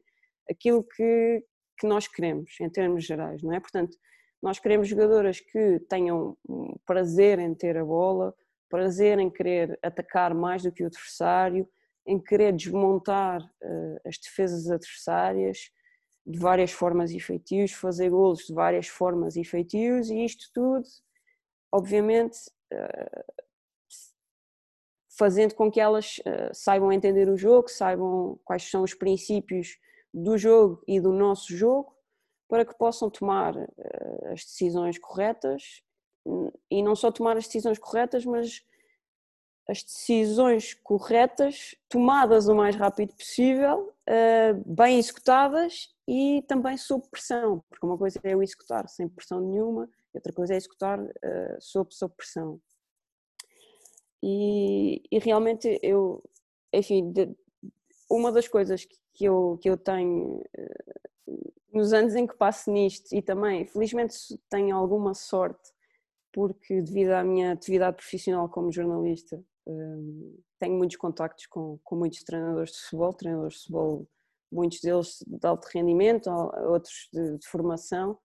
aquilo 0.50 0.84
que, 0.84 1.44
que 1.78 1.86
nós 1.86 2.08
queremos, 2.08 2.56
em 2.60 2.70
termos 2.70 3.06
gerais, 3.06 3.44
não 3.44 3.54
é? 3.54 3.60
Portanto, 3.60 3.96
nós 4.42 4.58
queremos 4.58 4.88
jogadoras 4.88 5.40
que 5.40 5.80
tenham 5.90 6.38
prazer 6.86 7.38
em 7.40 7.54
ter 7.54 7.78
a 7.78 7.86
bola, 7.86 8.34
prazer 8.70 9.20
em 9.20 9.30
querer 9.30 9.78
atacar 9.84 10.34
mais 10.34 10.64
do 10.64 10.72
que 10.72 10.84
o 10.84 10.88
adversário, 10.88 11.68
em 12.08 12.20
querer 12.20 12.54
desmontar 12.54 13.42
uh, 13.42 14.00
as 14.06 14.18
defesas 14.18 14.70
adversárias 14.70 15.70
de 16.30 16.38
várias 16.38 16.72
formas 16.72 17.10
e 17.12 17.20
feitios, 17.20 17.72
fazer 17.72 18.12
golos 18.12 18.46
de 18.46 18.54
várias 18.54 18.88
formas 18.88 19.36
e 19.36 19.44
feitios, 19.44 20.12
e 20.12 20.24
isto 20.24 20.52
tudo, 20.54 20.88
obviamente, 21.72 22.38
uh, 22.72 23.24
fazendo 25.18 25.56
com 25.56 25.72
que 25.72 25.82
elas 25.82 26.20
uh, 26.20 26.54
saibam 26.54 26.92
entender 26.92 27.28
o 27.28 27.36
jogo, 27.36 27.68
saibam 27.68 28.40
quais 28.46 28.70
são 28.70 28.84
os 28.84 28.94
princípios 28.94 29.80
do 30.14 30.38
jogo 30.38 30.84
e 30.88 31.02
do 31.02 31.12
nosso 31.12 31.56
jogo 31.58 31.96
para 32.48 32.64
que 32.64 32.78
possam 32.78 33.10
tomar 33.10 33.56
uh, 33.56 34.32
as 34.32 34.44
decisões 34.44 35.00
corretas 35.00 35.82
e 36.70 36.84
não 36.84 36.96
só 36.96 37.12
tomar 37.12 37.38
as 37.38 37.46
decisões 37.46 37.80
corretas, 37.80 38.24
mas 38.24 38.64
as 39.68 39.84
decisões 39.84 40.76
corretas 40.76 41.76
tomadas 41.88 42.48
o 42.48 42.56
mais 42.56 42.76
rápido 42.76 43.16
possível, 43.16 43.92
uh, 44.10 44.64
bem 44.66 45.00
executadas 45.00 45.94
e 46.08 46.44
também 46.48 46.78
sob 46.78 47.08
pressão, 47.10 47.64
porque 47.70 47.86
uma 47.86 47.98
coisa 47.98 48.20
é 48.24 48.34
eu 48.34 48.44
executar 48.44 48.90
sem 48.90 49.08
pressão 49.08 49.40
nenhuma 49.40 49.90
outra 50.12 50.34
coisa 50.34 50.56
é 50.56 50.58
executar 50.58 51.00
uh, 51.00 51.58
sob, 51.60 51.94
sob 51.94 52.14
pressão. 52.16 52.60
E, 54.24 55.04
e 55.12 55.20
realmente 55.20 55.80
eu, 55.84 56.22
enfim, 56.74 57.12
de, 57.12 57.30
uma 58.10 58.32
das 58.32 58.48
coisas 58.48 58.84
que 58.84 59.00
que 59.20 59.26
eu, 59.26 59.60
que 59.62 59.70
eu 59.70 59.76
tenho 59.76 60.42
eh, 60.58 60.84
nos 61.74 61.92
anos 61.92 62.16
em 62.16 62.26
que 62.26 62.38
passo 62.38 62.72
nisto 62.72 63.14
e 63.14 63.22
também, 63.22 63.66
felizmente, 63.66 64.16
tenho 64.50 64.74
alguma 64.74 65.14
sorte, 65.14 65.74
porque 66.32 66.82
devido 66.82 67.12
à 67.12 67.22
minha 67.22 67.52
atividade 67.52 67.98
profissional 67.98 68.48
como 68.48 68.72
jornalista, 68.72 69.36
eh, 69.36 69.44
tenho 70.60 70.78
muitos 70.78 70.98
contactos 70.98 71.46
com, 71.48 71.80
com 71.84 71.96
muitos 71.96 72.24
treinadores 72.24 72.72
de 72.72 72.80
futebol, 72.82 73.14
treinadores 73.14 73.54
de 73.56 73.60
futebol, 73.62 74.08
muitos 74.52 74.82
deles 74.82 75.24
de 75.26 75.48
alto 75.48 75.68
rendimento, 75.74 76.30
outros 76.30 77.10
de, 77.14 77.38
de 77.38 77.48
formação. 77.48 78.18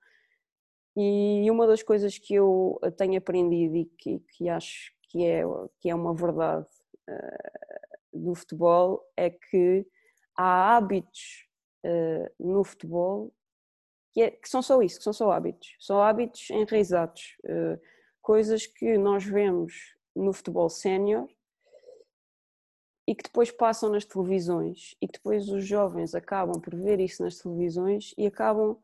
E 0.97 1.51
uma 1.51 1.67
das 1.67 1.83
coisas 1.83 2.19
que 2.19 2.35
eu 2.35 2.81
tenho 2.97 3.19
aprendido 3.19 3.77
e 3.77 3.85
que, 3.85 4.21
que 4.37 4.49
acho 4.49 4.93
que 5.03 5.25
é, 5.25 5.43
que 5.81 5.91
é 5.91 5.95
uma 5.95 6.15
verdade 6.15 6.67
uh, 7.09 8.19
do 8.19 8.35
futebol 8.35 9.05
é 9.17 9.31
que 9.31 9.87
há 10.37 10.77
hábitos 10.77 11.49
uh, 11.85 12.31
no 12.39 12.63
futebol 12.65 13.33
que, 14.13 14.23
é, 14.23 14.31
que, 14.31 14.49
são 14.49 14.63
só 14.63 14.81
isso, 14.81 14.99
que 14.99 15.05
são 15.05 15.13
só 15.13 15.33
hábitos, 15.33 15.75
são 15.81 16.01
hábitos 16.01 16.49
enraizados, 16.51 17.37
uh, 17.45 17.81
coisas 18.23 18.65
que 18.65 18.97
nós 18.97 19.25
vemos 19.25 19.97
no 20.15 20.33
futebol 20.33 20.69
sénior 20.69 21.29
e 23.06 23.14
que 23.14 23.25
depois 23.25 23.50
passam 23.50 23.90
nas 23.90 24.04
televisões 24.04 24.96
e 25.00 25.06
que 25.06 25.14
depois 25.14 25.49
os 25.49 25.66
jovens 25.66 26.14
acabam 26.14 26.61
por 26.61 26.75
ver 26.75 27.00
isso 27.00 27.23
nas 27.23 27.38
televisões 27.38 28.14
e 28.16 28.26
acabam 28.26 28.76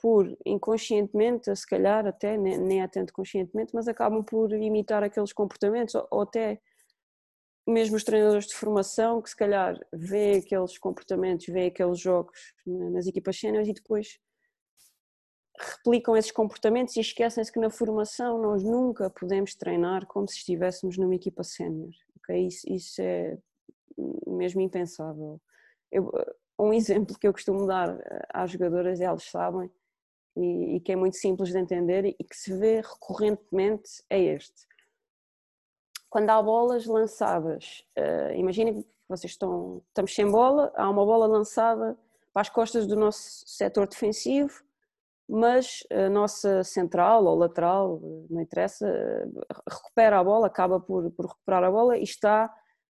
por 0.00 0.36
inconscientemente, 0.44 1.54
se 1.54 1.66
calhar 1.66 2.06
até, 2.06 2.36
nem, 2.36 2.58
nem 2.58 2.86
conscientemente, 3.12 3.74
mas 3.74 3.88
acabam 3.88 4.22
por 4.22 4.52
imitar 4.52 5.02
aqueles 5.02 5.32
comportamentos 5.32 5.94
ou, 5.94 6.06
ou 6.10 6.20
até 6.22 6.60
mesmo 7.66 7.96
os 7.96 8.04
treinadores 8.04 8.46
de 8.46 8.54
formação 8.54 9.22
que 9.22 9.30
se 9.30 9.36
calhar 9.36 9.78
vê 9.92 10.42
aqueles 10.44 10.76
comportamentos, 10.78 11.46
vê 11.46 11.66
aqueles 11.66 11.98
jogos 11.98 12.52
nas 12.66 13.06
equipas 13.06 13.38
séniores 13.38 13.68
e 13.68 13.72
depois 13.72 14.18
replicam 15.58 16.16
esses 16.16 16.32
comportamentos 16.32 16.96
e 16.96 17.00
esquecem-se 17.00 17.50
que 17.50 17.60
na 17.60 17.70
formação 17.70 18.40
nós 18.40 18.62
nunca 18.62 19.08
podemos 19.08 19.54
treinar 19.54 20.06
como 20.06 20.28
se 20.28 20.36
estivéssemos 20.36 20.98
numa 20.98 21.14
equipa 21.14 21.42
sénior. 21.42 21.90
Okay? 22.18 22.46
Isso, 22.46 22.70
isso 22.70 23.00
é 23.00 23.38
mesmo 24.26 24.60
impensável. 24.60 25.40
Eu, 25.90 26.10
um 26.58 26.72
exemplo 26.72 27.18
que 27.18 27.26
eu 27.26 27.32
costumo 27.32 27.66
dar 27.66 27.98
às 28.32 28.50
jogadoras, 28.50 29.00
elas 29.00 29.24
sabem, 29.24 29.70
e, 30.36 30.76
e, 30.76 30.80
que 30.80 30.92
é 30.92 30.96
muito 30.96 31.16
simples 31.16 31.50
de 31.50 31.58
entender 31.58 32.04
e 32.04 32.24
que 32.24 32.36
se 32.36 32.56
vê 32.56 32.80
recorrentemente 32.80 34.02
é 34.10 34.20
este. 34.20 34.66
Quando 36.10 36.30
há 36.30 36.42
bolas 36.42 36.86
lançadas, 36.86 37.84
uh, 37.98 38.34
imaginem 38.34 38.82
que 38.82 38.88
vocês 39.08 39.32
estão, 39.32 39.82
estamos 39.88 40.14
sem 40.14 40.30
bola, 40.30 40.72
há 40.76 40.88
uma 40.88 41.04
bola 41.04 41.26
lançada 41.26 41.96
para 42.32 42.42
as 42.42 42.48
costas 42.48 42.86
do 42.86 42.96
nosso 42.96 43.44
setor 43.46 43.86
defensivo, 43.86 44.62
mas 45.28 45.84
a 45.90 46.08
nossa 46.08 46.62
central 46.64 47.24
ou 47.24 47.36
lateral, 47.36 48.00
não 48.28 48.40
interessa, 48.40 48.86
recupera 49.68 50.18
a 50.18 50.24
bola, 50.24 50.46
acaba 50.46 50.80
por, 50.80 51.10
por 51.12 51.26
recuperar 51.26 51.64
a 51.64 51.70
bola 51.70 51.96
e 51.96 52.02
está 52.02 52.52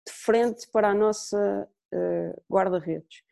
de 0.07 0.13
frente 0.13 0.67
para 0.71 0.89
a 0.89 0.93
nossa 0.93 1.69
uh, 1.93 2.41
guarda-redes. 2.51 3.23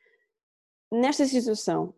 Nesta 0.92 1.26
situação, 1.26 1.94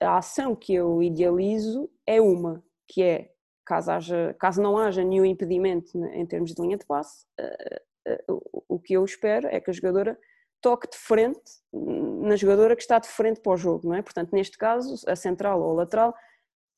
a, 0.00 0.18
ação 0.18 0.54
que 0.54 0.74
eu 0.74 1.02
idealizo 1.02 1.90
é 2.06 2.20
uma, 2.20 2.62
que 2.86 3.02
é, 3.02 3.32
caso, 3.64 3.90
haja, 3.90 4.36
caso 4.38 4.62
não 4.62 4.78
haja 4.78 5.02
nenhum 5.02 5.24
impedimento 5.24 5.98
em 6.06 6.24
termos 6.24 6.54
de 6.54 6.62
linha 6.62 6.76
de 6.76 6.86
passe, 6.86 7.26
uh, 7.40 8.32
uh, 8.32 8.64
o 8.68 8.78
que 8.78 8.94
eu 8.94 9.04
espero 9.04 9.48
é 9.48 9.60
que 9.60 9.70
a 9.70 9.72
jogadora 9.72 10.18
toque 10.60 10.88
de 10.90 10.96
frente 10.96 11.40
na 11.72 12.36
jogadora 12.36 12.74
que 12.74 12.82
está 12.82 12.98
de 12.98 13.08
frente 13.08 13.40
para 13.40 13.52
o 13.52 13.56
jogo, 13.56 13.88
não 13.88 13.94
é? 13.94 14.02
Portanto, 14.02 14.32
neste 14.32 14.56
caso, 14.56 14.96
a 15.08 15.14
central 15.14 15.60
ou 15.60 15.70
a 15.70 15.74
lateral 15.74 16.14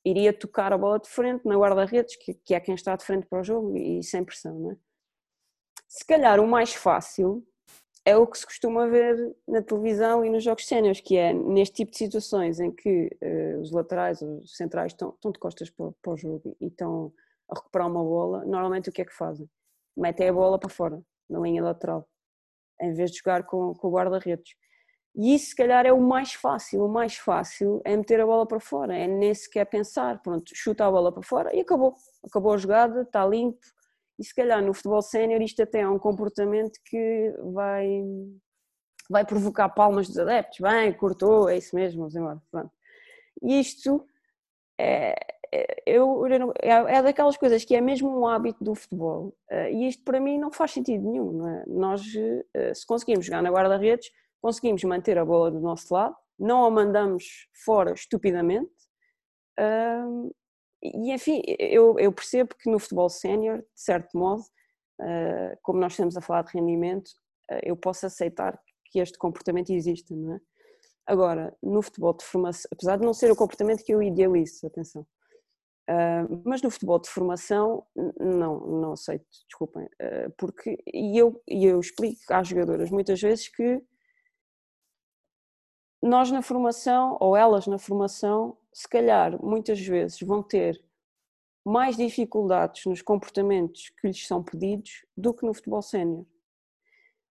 iria 0.05 0.33
tocar 0.33 0.73
a 0.73 0.79
bola 0.79 0.99
de 0.99 1.09
frente 1.09 1.47
na 1.47 1.57
guarda-redes, 1.57 2.17
que, 2.17 2.55
é 2.55 2.61
quem 2.61 2.75
está 2.75 2.97
de 2.97 3.05
frente 3.05 3.27
para 3.27 3.41
o 3.41 3.45
jogo 3.45 3.77
e 3.77 4.03
sem 4.03 4.25
pressão, 4.25 4.59
não 4.59 4.71
é? 4.73 4.77
Se 5.89 6.05
calhar 6.05 6.39
o 6.39 6.47
mais 6.47 6.75
fácil 6.75 7.43
é 8.05 8.15
o 8.15 8.27
que 8.27 8.39
se 8.39 8.45
costuma 8.45 8.87
ver 8.87 9.35
na 9.47 9.63
televisão 9.63 10.23
e 10.23 10.29
nos 10.29 10.45
jogos 10.45 10.67
séniores, 10.67 11.01
que 11.01 11.17
é 11.17 11.33
neste 11.33 11.77
tipo 11.77 11.93
de 11.93 11.99
situações 11.99 12.61
em 12.61 12.71
que 12.71 13.09
uh, 13.23 13.61
os 13.61 13.73
laterais, 13.73 14.21
os 14.21 14.55
centrais 14.55 14.93
estão, 14.93 15.11
estão 15.11 15.33
de 15.33 15.39
costas 15.39 15.71
para, 15.71 15.91
para, 16.03 16.13
o 16.13 16.17
jogo 16.17 16.55
e 16.61 16.67
estão 16.67 17.11
a 17.51 17.55
recuperar 17.55 17.89
uma 17.89 18.05
bola, 18.05 18.45
normalmente 18.45 18.91
o 18.91 18.93
que 18.93 19.01
é 19.01 19.05
que 19.05 19.15
fazem? 19.15 19.49
Metem 19.97 20.29
a 20.29 20.33
bola 20.33 20.59
para 20.59 20.69
fora, 20.69 21.03
na 21.29 21.41
linha 21.41 21.65
lateral, 21.65 22.07
em 22.83 22.93
vez 22.93 23.11
de 23.11 23.19
jogar 23.19 23.45
com, 23.45 23.75
com 23.75 23.89
o 23.89 23.91
guarda-redes. 23.91 24.55
E 25.17 25.35
isso, 25.35 25.47
se 25.49 25.57
calhar, 25.57 25.87
é 25.87 25.93
o 25.93 26.01
mais 26.01 26.35
fácil. 26.35 26.85
O 26.85 26.89
mais 26.89 27.17
fácil 27.17 27.81
é 27.85 27.97
meter 27.97 28.21
a 28.21 28.27
bola 28.27 28.47
para 28.47 28.61
fora, 28.61 28.97
é 28.97 29.07
nem 29.07 29.35
sequer 29.35 29.65
pensar. 29.65 30.23
Pronto, 30.23 30.53
chuta 30.55 30.87
a 30.87 30.91
bola 30.91 31.11
para 31.11 31.23
fora 31.23 31.57
e 31.57 31.61
acabou. 31.61 31.97
Acabou 32.25 32.53
a 32.53 32.59
jogada, 32.59 33.03
está 33.03 33.27
limpo, 33.27 33.59
e 34.19 34.25
se 34.25 34.35
calhar 34.35 34.63
no 34.63 34.75
futebol 34.75 35.01
sénior 35.01 35.41
isto 35.41 35.63
até 35.63 35.81
é 35.81 35.89
um 35.89 35.99
comportamento 35.99 36.79
que 36.85 37.35
vai, 37.53 38.03
vai 39.09 39.25
provocar 39.25 39.69
palmas 39.69 40.09
dos 40.09 40.19
adeptos. 40.19 40.59
Bem, 40.61 40.93
cortou, 40.93 41.49
é 41.49 41.57
isso 41.57 41.75
mesmo, 41.77 42.01
vamos 42.01 42.17
embora. 42.17 42.43
Pronto. 42.51 42.71
E 43.43 43.61
isto 43.61 44.05
é, 44.79 45.15
é, 45.53 45.83
eu, 45.87 46.27
é, 46.27 46.97
é 46.97 47.03
daquelas 47.03 47.37
coisas 47.37 47.65
que 47.65 47.75
é 47.75 47.81
mesmo 47.81 48.21
um 48.21 48.27
hábito 48.27 48.63
do 48.63 48.75
futebol. 48.75 49.35
Eh, 49.51 49.73
e 49.73 49.89
isto 49.89 50.03
para 50.05 50.21
mim 50.21 50.39
não 50.39 50.53
faz 50.53 50.73
sentido 50.73 51.09
nenhum. 51.09 51.47
É? 51.47 51.65
Nós, 51.67 52.03
eh, 52.55 52.75
se 52.75 52.87
conseguimos 52.87 53.25
jogar 53.25 53.43
na 53.43 53.51
guarda-redes, 53.51 54.11
conseguimos 54.41 54.83
manter 54.85 55.19
a 55.19 55.25
bola 55.25 55.51
do 55.51 55.61
nosso 55.61 55.93
lado, 55.93 56.17
não 56.39 56.65
a 56.65 56.71
mandamos 56.71 57.49
fora 57.65 57.93
estupidamente 57.93 58.71
e 60.83 61.13
enfim, 61.13 61.43
eu, 61.59 61.99
eu 61.99 62.13
percebo 62.13 62.55
que 62.55 62.71
no 62.71 62.79
futebol 62.79 63.09
sénior, 63.09 63.59
de 63.59 63.67
certo 63.75 64.17
modo, 64.17 64.43
uh, 65.01 65.59
como 65.63 65.81
nós 65.81 65.93
estamos 65.93 66.17
a 66.17 66.21
falar 66.21 66.43
de 66.43 66.53
rendimento, 66.53 67.09
uh, 67.51 67.61
eu 67.63 67.77
posso 67.77 68.07
aceitar 68.07 68.61
que 68.87 69.01
este 69.01 69.19
comportamento 69.19 69.71
exista, 69.71 70.15
não 70.15 70.35
é? 70.35 70.41
Agora, 71.07 71.57
no 71.63 71.81
futebol 71.81 72.15
de 72.15 72.25
formação, 72.25 72.69
apesar 72.73 72.97
de 72.97 73.05
não 73.05 73.15
ser 73.15 73.31
o 73.31 73.37
comportamento 73.37 73.83
que 73.83 73.93
eu 73.93 74.03
idealizo, 74.03 74.67
atenção, 74.67 75.03
uh, 75.03 76.43
mas 76.45 76.63
no 76.63 76.71
futebol 76.71 77.01
de 77.01 77.09
formação, 77.09 77.85
não, 78.21 78.61
não 78.61 78.93
aceito, 78.93 79.27
desculpem, 79.49 79.89
porque, 80.37 80.79
e 80.93 81.17
eu, 81.17 81.43
e 81.49 81.65
eu 81.65 81.81
explico 81.81 82.21
às 82.31 82.47
jogadoras 82.47 82.91
muitas 82.91 83.21
vezes 83.21 83.49
que 83.49 83.83
nós 86.03 86.31
na 86.31 86.43
formação, 86.43 87.17
ou 87.21 87.35
elas 87.37 87.67
na 87.67 87.79
formação, 87.79 88.58
se 88.73 88.89
calhar 88.89 89.43
muitas 89.43 89.81
vezes 89.81 90.21
vão 90.21 90.43
ter 90.43 90.83
mais 91.65 91.97
dificuldades 91.97 92.87
nos 92.87 93.03
comportamentos 93.03 93.91
que 93.91 94.07
lhes 94.07 94.27
são 94.27 94.43
pedidos 94.43 95.05
do 95.17 95.35
que 95.35 95.45
no 95.45 95.53
futebol 95.53 95.83
sénior. 95.83 96.25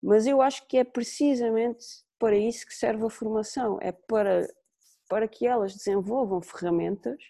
Mas 0.03 0.27
eu 0.27 0.41
acho 0.41 0.67
que 0.67 0.79
é 0.79 0.85
precisamente 0.85 1.85
para 2.19 2.37
isso 2.37 2.67
que 2.67 2.75
serve 2.75 3.05
a 3.05 3.11
formação, 3.11 3.79
é 3.81 3.93
para, 3.93 4.47
para 5.09 5.29
que 5.29 5.47
elas 5.47 5.75
desenvolvam 5.75 6.41
ferramentas 6.41 7.21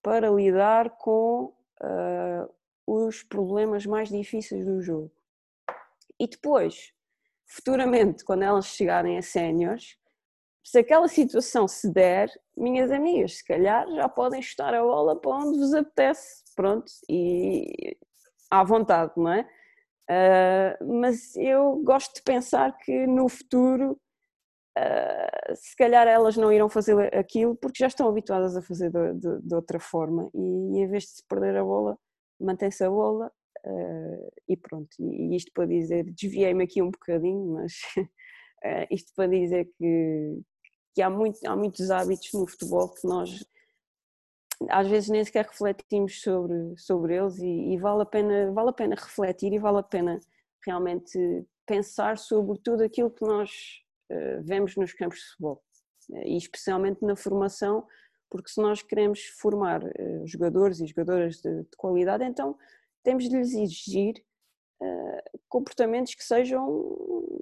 para 0.00 0.30
lidar 0.30 0.90
com 0.96 1.54
uh, 1.80 2.54
os 2.86 3.22
problemas 3.22 3.84
mais 3.84 4.08
difíceis 4.08 4.64
do 4.64 4.80
jogo. 4.80 5.12
E 6.18 6.26
depois, 6.26 6.92
futuramente, 7.46 8.24
quando 8.24 8.42
elas 8.42 8.66
chegarem 8.66 9.18
a 9.18 9.22
séniores, 9.22 9.98
se 10.62 10.78
aquela 10.78 11.08
situação 11.08 11.66
se 11.66 11.90
der, 11.90 12.30
minhas 12.56 12.90
amigas, 12.90 13.38
se 13.38 13.44
calhar 13.44 13.86
já 13.94 14.08
podem 14.08 14.40
chutar 14.40 14.74
a 14.74 14.82
bola 14.82 15.20
para 15.20 15.36
onde 15.36 15.58
vos 15.58 15.74
apetece, 15.74 16.44
pronto, 16.54 16.90
e 17.08 17.96
à 18.50 18.62
vontade, 18.62 19.12
não 19.16 19.32
é? 19.32 19.48
Uh, 20.10 20.98
mas 21.00 21.34
eu 21.36 21.80
gosto 21.82 22.16
de 22.16 22.22
pensar 22.22 22.76
que 22.78 23.06
no 23.06 23.28
futuro, 23.28 23.98
uh, 24.78 25.56
se 25.56 25.76
calhar 25.76 26.06
elas 26.06 26.36
não 26.36 26.52
irão 26.52 26.68
fazer 26.68 27.16
aquilo 27.16 27.56
porque 27.56 27.78
já 27.78 27.86
estão 27.86 28.08
habituadas 28.08 28.56
a 28.56 28.62
fazer 28.62 28.90
de, 28.90 29.14
de, 29.14 29.40
de 29.42 29.54
outra 29.54 29.80
forma 29.80 30.28
e 30.34 30.80
em 30.80 30.88
vez 30.88 31.04
de 31.04 31.10
se 31.10 31.26
perder 31.26 31.56
a 31.56 31.64
bola, 31.64 31.96
mantém-se 32.38 32.84
a 32.84 32.90
bola 32.90 33.32
uh, 33.64 34.32
e 34.48 34.56
pronto. 34.56 34.90
E, 34.98 35.32
e 35.32 35.36
isto 35.36 35.50
para 35.54 35.66
dizer, 35.66 36.04
desviei-me 36.12 36.64
aqui 36.64 36.82
um 36.82 36.90
bocadinho, 36.90 37.54
mas 37.54 37.72
isto 38.90 39.12
para 39.16 39.28
dizer 39.28 39.70
que, 39.78 40.42
que 40.94 41.02
há, 41.02 41.10
muito, 41.10 41.38
há 41.46 41.56
muitos 41.56 41.90
hábitos 41.90 42.32
no 42.32 42.46
futebol 42.46 42.88
que 42.88 43.06
nós 43.06 43.44
às 44.68 44.86
vezes 44.86 45.08
nem 45.08 45.24
sequer 45.24 45.46
refletimos 45.46 46.20
sobre, 46.20 46.76
sobre 46.76 47.16
eles 47.16 47.38
e, 47.38 47.72
e, 47.72 47.78
vale, 47.78 48.02
a 48.02 48.06
pena, 48.06 48.52
vale 48.52 48.70
a 48.70 48.72
pena 48.72 48.94
refletir 48.94 49.52
e 49.52 49.58
vale 49.58 49.78
a 49.78 49.82
pena 49.82 50.20
realmente 50.64 51.44
pensar 51.66 52.18
sobre 52.18 52.58
tudo 52.58 52.82
aquilo 52.82 53.10
que 53.10 53.24
nós 53.24 53.50
uh, 54.10 54.42
vemos 54.42 54.76
nos 54.76 54.92
campos 54.92 55.18
de 55.18 55.24
futebol. 55.30 55.62
E 56.24 56.36
especialmente 56.36 57.04
na 57.04 57.16
formação 57.16 57.86
porque 58.28 58.50
se 58.50 58.60
nós 58.62 58.82
queremos 58.82 59.24
formar 59.38 59.84
uh, 59.84 60.26
jogadores 60.26 60.80
e 60.80 60.86
jogadoras 60.86 61.36
de, 61.36 61.62
de, 61.62 61.76
qualidade 61.76 62.24
então 62.24 62.56
temos 63.02 63.28
de 63.28 63.36
lhes 63.36 63.54
exigir 63.54 64.14
uh, 64.80 65.38
comportamentos 65.48 66.14
que 66.14 66.24
sejam 66.24 66.66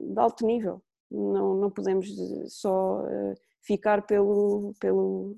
de 0.01 0.19
alto 0.19 0.45
nível 0.45 0.83
não, 1.11 1.55
não 1.55 1.70
podemos 1.70 2.09
só 2.49 3.03
uh, 3.03 3.35
ficar 3.62 4.03
pelo, 4.03 4.75
pelo, 4.81 5.37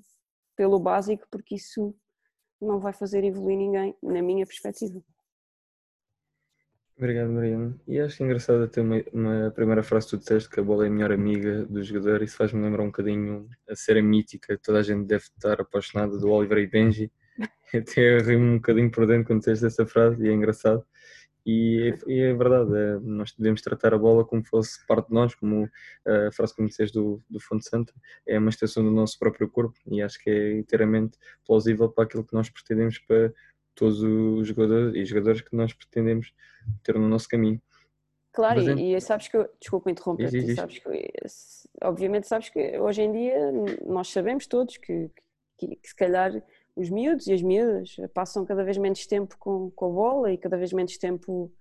pelo 0.55 0.79
básico, 0.79 1.27
porque 1.31 1.55
isso 1.55 1.95
não 2.61 2.79
vai 2.79 2.93
fazer 2.93 3.23
evoluir 3.23 3.57
ninguém, 3.57 3.95
na 4.01 4.21
minha 4.21 4.45
perspectiva. 4.45 5.01
Obrigado, 6.95 7.31
Mariana. 7.31 7.75
E 7.87 7.99
acho 7.99 8.23
engraçado 8.23 8.67
ter 8.67 8.81
uma, 8.81 9.03
uma, 9.11 9.51
primeira 9.51 9.81
frase 9.81 10.05
que 10.05 10.11
tu 10.11 10.19
disseste 10.19 10.49
que 10.49 10.59
a 10.59 10.63
bola 10.63 10.85
é 10.85 10.87
a 10.87 10.91
melhor 10.91 11.11
amiga 11.11 11.65
do 11.65 11.83
jogador. 11.83 12.21
Isso 12.21 12.37
faz-me 12.37 12.61
lembrar 12.61 12.83
um 12.83 12.87
bocadinho 12.87 13.49
a 13.67 13.75
série 13.75 14.01
mítica, 14.01 14.57
toda 14.63 14.79
a 14.79 14.83
gente 14.83 15.05
deve 15.07 15.23
estar 15.23 15.59
apaixonada 15.59 16.17
do 16.17 16.29
Oliver 16.29 16.59
e 16.59 16.67
Benji. 16.67 17.11
Até 17.73 18.19
rimo 18.19 18.45
um 18.45 18.55
bocadinho 18.57 18.91
por 18.91 19.07
dentro 19.07 19.25
quando 19.25 19.39
disseste 19.39 19.65
essa 19.65 19.85
frase 19.87 20.23
e 20.23 20.29
é 20.29 20.33
engraçado. 20.33 20.85
E, 21.45 21.93
e, 22.07 22.19
é 22.21 22.33
verdade, 22.33 22.71
é, 22.75 22.99
nós 22.99 23.33
devemos 23.33 23.61
tratar 23.61 23.93
a 23.93 23.97
bola 23.97 24.23
como 24.23 24.43
fosse 24.45 24.85
parte 24.87 25.09
de 25.09 25.13
nós, 25.13 25.35
como 25.35 25.69
a 26.05 26.31
frase 26.31 26.55
que 26.55 26.65
disseste 26.65 26.97
do, 26.97 27.21
do 27.29 27.39
Fonte 27.39 27.67
Santa, 27.67 27.93
é 28.25 28.39
uma 28.39 28.49
extensão 28.49 28.83
do 28.83 28.91
nosso 28.91 29.19
próprio 29.19 29.49
corpo 29.49 29.77
e 29.87 30.01
acho 30.01 30.19
que 30.19 30.29
é 30.29 30.53
inteiramente 30.53 31.17
plausível 31.45 31.89
para 31.89 32.05
aquilo 32.05 32.23
que 32.23 32.33
nós 32.33 32.49
pretendemos 32.49 32.97
para 32.99 33.33
todos 33.75 34.01
os 34.01 34.47
jogadores 34.47 34.95
e 34.95 35.03
jogadores 35.03 35.41
que 35.41 35.55
nós 35.55 35.73
pretendemos 35.73 36.33
ter 36.83 36.95
no 36.95 37.09
nosso 37.09 37.27
caminho. 37.27 37.61
Claro, 38.31 38.63
Mas, 38.63 38.79
e, 38.79 38.95
e 38.95 39.01
sabes 39.01 39.27
que 39.27 39.37
eu, 39.37 39.47
desculpa 39.59 39.91
interromper, 39.91 40.31
sabes 40.55 40.79
que, 40.79 41.13
obviamente 41.83 42.27
sabes 42.27 42.49
que 42.49 42.79
hoje 42.79 43.03
em 43.03 43.11
dia 43.11 43.37
nós 43.85 44.09
sabemos 44.09 44.47
todos 44.47 44.77
que, 44.77 45.11
que, 45.57 45.75
que, 45.75 45.87
se 45.87 45.95
calhar 45.95 46.41
os 46.75 46.89
miúdos 46.89 47.27
e 47.27 47.33
as 47.33 47.41
miúdas 47.41 47.95
passam 48.13 48.45
cada 48.45 48.63
vez 48.63 48.77
menos 48.77 49.05
tempo 49.05 49.35
com, 49.37 49.69
com 49.71 49.85
a 49.85 49.89
bola 49.89 50.31
e 50.31 50.37
cada 50.37 50.57
vez 50.57 50.73
menos 50.73 50.97
tempo 50.97 51.51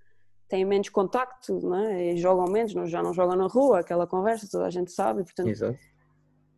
têm 0.48 0.64
menos 0.64 0.88
contacto, 0.88 1.58
não 1.60 1.76
é? 1.76 2.12
e 2.12 2.16
jogam 2.16 2.46
menos, 2.46 2.72
já 2.90 3.02
não 3.02 3.12
jogam 3.14 3.36
na 3.36 3.46
rua, 3.46 3.80
aquela 3.80 4.06
conversa, 4.06 4.48
toda 4.50 4.66
a 4.66 4.70
gente 4.70 4.92
sabe, 4.92 5.22
portanto 5.24 5.48
Exato. 5.48 5.78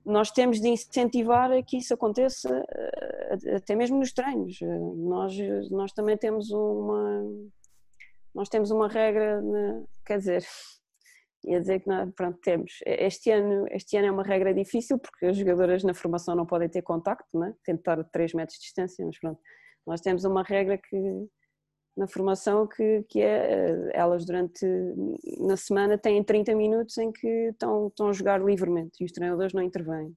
nós 0.05 0.31
temos 0.31 0.61
de 0.61 0.69
incentivar 0.69 1.53
a 1.53 1.63
que 1.63 1.79
isso 1.79 1.95
aconteça 1.95 2.65
eh, 2.69 3.57
até 3.57 3.75
mesmo 3.77 3.99
nos 3.99 4.13
treinos. 4.13 4.59
Nós, 4.97 5.37
nós 5.71 5.93
também 5.93 6.17
temos 6.17 6.51
uma 6.51 7.25
nós 8.35 8.49
temos 8.49 8.73
uma 8.73 8.89
regra, 8.89 9.41
quer 10.05 10.19
dizer, 10.19 10.45
ia 11.47 11.61
dizer 11.61 11.81
que 11.81 11.89
não, 11.89 12.11
pronto, 12.11 12.39
temos. 12.41 12.79
Este 12.87 13.31
ano, 13.31 13.67
este 13.71 13.97
ano 13.97 14.09
é 14.09 14.11
uma 14.11 14.23
regra 14.23 14.53
difícil 14.55 14.99
porque 14.99 15.27
as 15.27 15.37
jogadoras 15.37 15.83
na 15.85 15.95
formação 15.95 16.35
não 16.35 16.47
podem 16.47 16.69
ter 16.69 16.83
contacto, 16.83 17.39
né? 17.39 17.55
tem 17.65 17.75
de 17.75 17.81
estar 17.81 17.99
a 17.99 18.05
3 18.05 18.35
metros 18.35 18.59
de 18.59 18.65
distância, 18.65 19.05
mas 19.05 19.19
pronto. 19.19 19.41
Nós 19.87 20.01
temos 20.01 20.25
uma 20.25 20.43
regra 20.43 20.79
que 20.79 21.27
na 21.97 22.09
formação 22.09 22.67
que, 22.67 23.05
que 23.09 23.21
é 23.21 23.91
elas 23.93 24.25
durante 24.25 24.67
na 25.39 25.57
semana 25.57 25.97
têm 25.97 26.25
30 26.25 26.55
minutos 26.55 26.99
em 26.99 27.13
que 27.13 27.29
estão, 27.51 27.89
estão 27.89 28.09
a 28.09 28.13
jogar 28.13 28.43
livremente 28.43 29.03
e 29.03 29.05
os 29.05 29.13
treinadores 29.13 29.53
não 29.53 29.63
intervêm. 29.63 30.13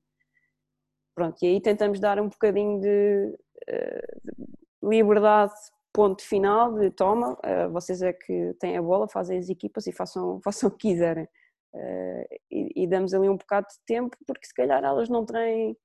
Pronto, 1.14 1.38
e 1.44 1.48
aí 1.48 1.62
tentamos 1.62 2.00
dar 2.00 2.20
um 2.20 2.30
bocadinho 2.30 2.80
de, 2.80 3.36
uh, 3.70 4.90
liberdade 4.90 5.54
ponto 5.98 6.24
final 6.24 6.72
de 6.76 6.92
toma, 6.92 7.34
uh, 7.34 7.72
vocês 7.72 8.04
é 8.04 8.14
que 8.14 8.54
têm 8.60 8.78
a 8.78 8.82
bola, 8.84 9.10
fazem 9.10 9.40
as 9.40 9.50
equipas 9.50 9.88
e 9.88 9.92
façam, 9.92 10.40
façam 10.46 10.70
o 10.70 10.72
que 10.72 10.90
quiserem. 10.90 11.28
Uh, 11.74 12.24
e, 12.52 12.84
e, 12.84 12.88
damos 12.88 13.16
ali 13.16 13.28
um 13.28 13.36
bocado 13.36 13.66
de 13.68 13.80
tempo, 13.84 14.16
porque 14.28 14.46
se 14.46 14.54
calhar 14.54 14.84
elas 14.84 15.10
não 15.10 15.26
têm, 15.26 15.76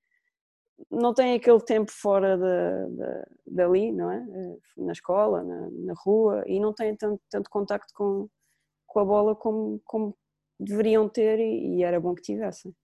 não 0.91 1.15
têm 1.15 1.35
aquele 1.35 1.61
tempo 1.61 1.91
fora 1.91 2.37
de, 2.37 2.97
de, 2.97 3.55
dali, 3.57 3.91
não 3.91 4.11
é? 4.11 4.19
Uh, 4.19 4.85
na 4.85 4.93
escola, 4.93 5.43
na, 5.43 5.71
na, 5.71 5.95
rua, 6.05 6.45
e 6.47 6.61
não 6.61 6.75
têm 6.75 6.95
tanto, 6.95 7.23
tanto 7.31 7.49
contacto 7.49 7.91
com, 7.95 8.29
com 8.87 9.01
a 9.01 9.05
bola 9.07 9.35
como, 9.35 9.81
como 9.87 10.15
deveriam 10.61 11.09
ter, 11.09 11.39
e, 11.39 11.79
e 11.79 11.85
era 11.85 11.99
bom 11.99 12.15
que 12.15 12.23
tivessem. 12.23 12.75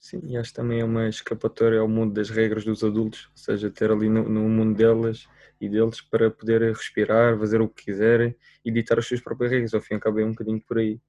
Sim, 0.00 0.20
e 0.24 0.36
acho 0.36 0.50
que 0.50 0.56
também 0.56 0.80
é 0.80 0.84
uma 0.84 1.08
escapatória 1.08 1.80
ao 1.80 1.88
mundo 1.88 2.14
das 2.14 2.30
regras 2.30 2.64
dos 2.64 2.84
adultos, 2.84 3.26
ou 3.32 3.36
seja, 3.36 3.70
ter 3.70 3.90
ali 3.90 4.08
no, 4.08 4.28
no 4.28 4.48
mundo 4.48 4.76
delas 4.76 5.26
e 5.60 5.68
deles 5.68 6.00
para 6.00 6.30
poder 6.30 6.62
respirar, 6.72 7.36
fazer 7.38 7.60
o 7.60 7.68
que 7.68 7.86
quiserem 7.86 8.34
e 8.64 8.70
ditar 8.70 8.98
as 8.98 9.06
suas 9.06 9.20
próprias 9.20 9.50
regras. 9.50 9.74
Ao 9.74 9.80
fim 9.80 9.98
cabo 9.98 10.20
é 10.20 10.24
um 10.24 10.30
bocadinho 10.30 10.62
por 10.62 10.78
aí. 10.78 11.00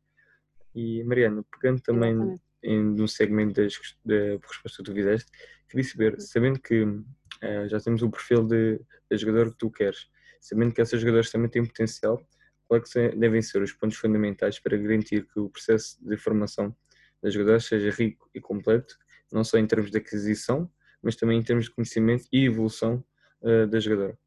E 0.74 1.04
Mariana, 1.04 1.44
pegando 1.52 1.82
também 1.82 2.40
em, 2.64 2.84
no 2.84 3.08
segmento 3.08 3.62
das, 3.62 3.74
da 4.04 4.16
resposta 4.48 4.78
que 4.78 4.84
tu 4.84 4.94
fizeste, 4.94 5.32
queria 5.68 5.84
saber, 5.84 6.22
sabendo 6.22 6.60
que 6.60 6.84
uh, 6.84 7.68
já 7.68 7.80
temos 7.80 8.02
o 8.02 8.10
perfil 8.10 8.46
de, 8.46 8.82
de 9.10 9.18
jogador 9.18 9.52
que 9.52 9.58
tu 9.58 9.70
queres, 9.70 10.08
sabendo 10.42 10.74
que 10.74 10.82
essas 10.82 11.00
jogadoras 11.00 11.30
também 11.30 11.50
têm 11.50 11.66
potencial, 11.66 12.22
qual 12.68 12.82
é 12.96 13.10
devem 13.10 13.42
ser 13.42 13.62
os 13.62 13.74
pontos 13.74 13.98
fundamentais 13.98 14.60
para 14.60 14.78
garantir 14.78 15.26
que 15.28 15.40
o 15.40 15.50
processo 15.50 15.98
de 16.02 16.18
formação 16.18 16.76
das 17.22 17.34
jogadoras 17.34 17.66
seja 17.66 17.90
rico 17.92 18.30
e 18.34 18.40
completo, 18.42 18.98
não 19.32 19.44
só 19.44 19.58
em 19.58 19.68
termos 19.68 19.92
de 19.92 19.98
aquisição, 19.98 20.70
mas 21.02 21.16
também 21.16 21.40
em 21.40 21.44
termos 21.44 21.66
de 21.66 21.72
conhecimento 21.72 22.26
e 22.32 22.46
evolução 22.46 23.04
uh, 23.42 23.68
da 23.68 23.80
jogadora? 23.80 24.18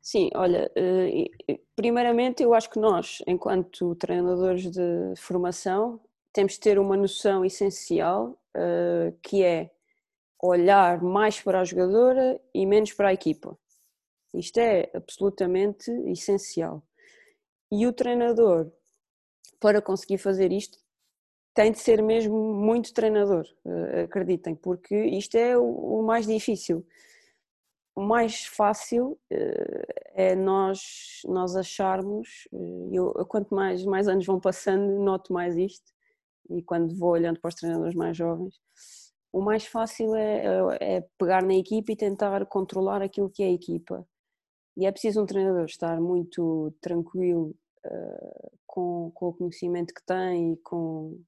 Sim, 0.00 0.30
olha, 0.36 0.70
eh, 0.76 1.58
primeiramente 1.74 2.40
eu 2.40 2.54
acho 2.54 2.70
que 2.70 2.78
nós, 2.78 3.18
enquanto 3.26 3.96
treinadores 3.96 4.70
de 4.70 5.14
formação, 5.16 6.00
temos 6.32 6.52
de 6.52 6.60
ter 6.60 6.78
uma 6.78 6.96
noção 6.96 7.44
essencial 7.44 8.40
eh, 8.54 9.12
que 9.20 9.42
é 9.42 9.72
olhar 10.40 11.02
mais 11.02 11.40
para 11.40 11.60
a 11.60 11.64
jogadora 11.64 12.40
e 12.54 12.64
menos 12.64 12.92
para 12.92 13.08
a 13.08 13.12
equipa. 13.12 13.58
Isto 14.32 14.58
é 14.58 14.90
absolutamente 14.94 15.90
essencial. 16.06 16.86
E 17.72 17.84
o 17.84 17.92
treinador, 17.92 18.70
para 19.58 19.82
conseguir 19.82 20.18
fazer 20.18 20.52
isto, 20.52 20.78
tem 21.56 21.72
de 21.72 21.78
ser 21.78 22.02
mesmo 22.02 22.54
muito 22.54 22.94
treinador, 22.94 23.46
eh, 23.64 24.02
acreditem, 24.02 24.54
porque 24.54 24.94
isto 25.06 25.36
é 25.36 25.56
o 25.58 26.02
mais 26.02 26.26
difícil 26.26 26.86
o 27.96 28.02
mais 28.02 28.44
fácil 28.44 29.18
uh, 29.32 29.92
é 30.12 30.36
nós, 30.36 31.22
nós 31.24 31.56
acharmos, 31.56 32.46
uh, 32.52 32.90
eu, 32.92 33.26
quanto 33.26 33.54
mais, 33.54 33.84
mais 33.86 34.06
anos 34.06 34.26
vão 34.26 34.38
passando, 34.38 35.02
noto 35.02 35.32
mais 35.32 35.56
isto, 35.56 35.90
e 36.50 36.62
quando 36.62 36.94
vou 36.94 37.10
olhando 37.10 37.40
para 37.40 37.48
os 37.48 37.54
treinadores 37.54 37.94
mais 37.94 38.14
jovens, 38.14 38.60
o 39.32 39.40
mais 39.40 39.64
fácil 39.66 40.14
é, 40.14 40.44
é, 40.80 40.96
é 40.98 41.08
pegar 41.18 41.42
na 41.42 41.54
equipa 41.54 41.90
e 41.92 41.96
tentar 41.96 42.44
controlar 42.46 43.00
aquilo 43.00 43.30
que 43.30 43.42
é 43.42 43.46
a 43.46 43.52
equipa. 43.52 44.06
E 44.76 44.86
é 44.86 44.92
preciso 44.92 45.22
um 45.22 45.26
treinador 45.26 45.64
estar 45.64 45.98
muito 46.00 46.72
tranquilo 46.80 47.54
com, 48.66 49.10
com 49.14 49.28
o 49.28 49.32
conhecimento 49.32 49.94
que 49.94 50.04
tem 50.04 50.52
e, 50.52 50.56
com, 50.58 51.18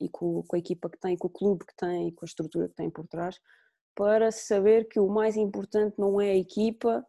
e 0.00 0.08
com, 0.08 0.42
com 0.42 0.56
a 0.56 0.58
equipa 0.58 0.88
que 0.90 0.98
tem, 0.98 1.16
com 1.16 1.28
o 1.28 1.30
clube 1.30 1.64
que 1.64 1.76
tem 1.76 2.08
e 2.08 2.12
com 2.12 2.24
a 2.24 2.26
estrutura 2.26 2.68
que 2.68 2.74
tem 2.74 2.90
por 2.90 3.06
trás, 3.06 3.38
para 3.94 4.30
saber 4.30 4.88
que 4.88 5.00
o 5.00 5.08
mais 5.08 5.36
importante 5.36 5.94
não 5.98 6.20
é 6.20 6.30
a 6.30 6.36
equipa, 6.36 7.04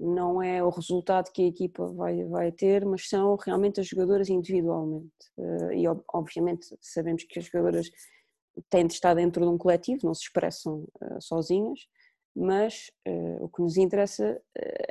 não 0.00 0.42
é 0.42 0.62
o 0.64 0.70
resultado 0.70 1.30
que 1.30 1.42
a 1.42 1.46
equipa 1.46 1.86
vai, 1.92 2.24
vai 2.24 2.50
ter, 2.50 2.84
mas 2.84 3.08
são 3.08 3.36
realmente 3.36 3.80
as 3.80 3.86
jogadoras 3.86 4.28
individualmente. 4.28 5.12
Eh, 5.38 5.76
e 5.76 5.84
obviamente 6.12 6.66
sabemos 6.80 7.24
que 7.24 7.38
as 7.38 7.44
jogadoras 7.44 7.88
têm 8.70 8.86
de 8.86 8.94
estar 8.94 9.14
dentro 9.14 9.44
de 9.44 9.50
um 9.50 9.58
coletivo, 9.58 10.00
não 10.04 10.14
se 10.14 10.22
expressam 10.22 10.86
eh, 11.02 11.20
sozinhas, 11.20 11.80
mas 12.34 12.90
uh, 13.06 13.44
o 13.44 13.48
que 13.50 13.60
nos 13.60 13.76
interessa 13.76 14.40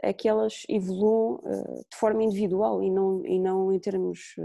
é 0.04 0.14
que 0.14 0.30
elas 0.30 0.62
evoluam 0.70 1.42
de 1.90 1.98
forma 1.98 2.24
individual 2.24 2.84
e 2.84 2.92
não, 2.92 3.26
e 3.26 3.40
não 3.40 3.74
em 3.74 3.80
termos 3.80 4.36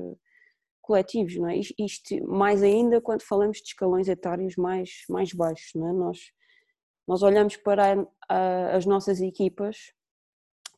coletivos, 0.86 1.36
não 1.36 1.48
é? 1.48 1.56
Isto 1.56 2.26
mais 2.26 2.62
ainda 2.62 3.00
quando 3.00 3.22
falamos 3.22 3.58
de 3.58 3.68
escalões 3.68 4.08
etários 4.08 4.56
mais, 4.56 5.04
mais 5.08 5.32
baixos, 5.32 5.72
não 5.74 5.88
é? 5.88 5.92
Nós 5.92 6.18
nós 7.06 7.22
olhamos 7.22 7.56
para 7.56 8.08
a, 8.28 8.76
as 8.76 8.84
nossas 8.84 9.20
equipas 9.20 9.92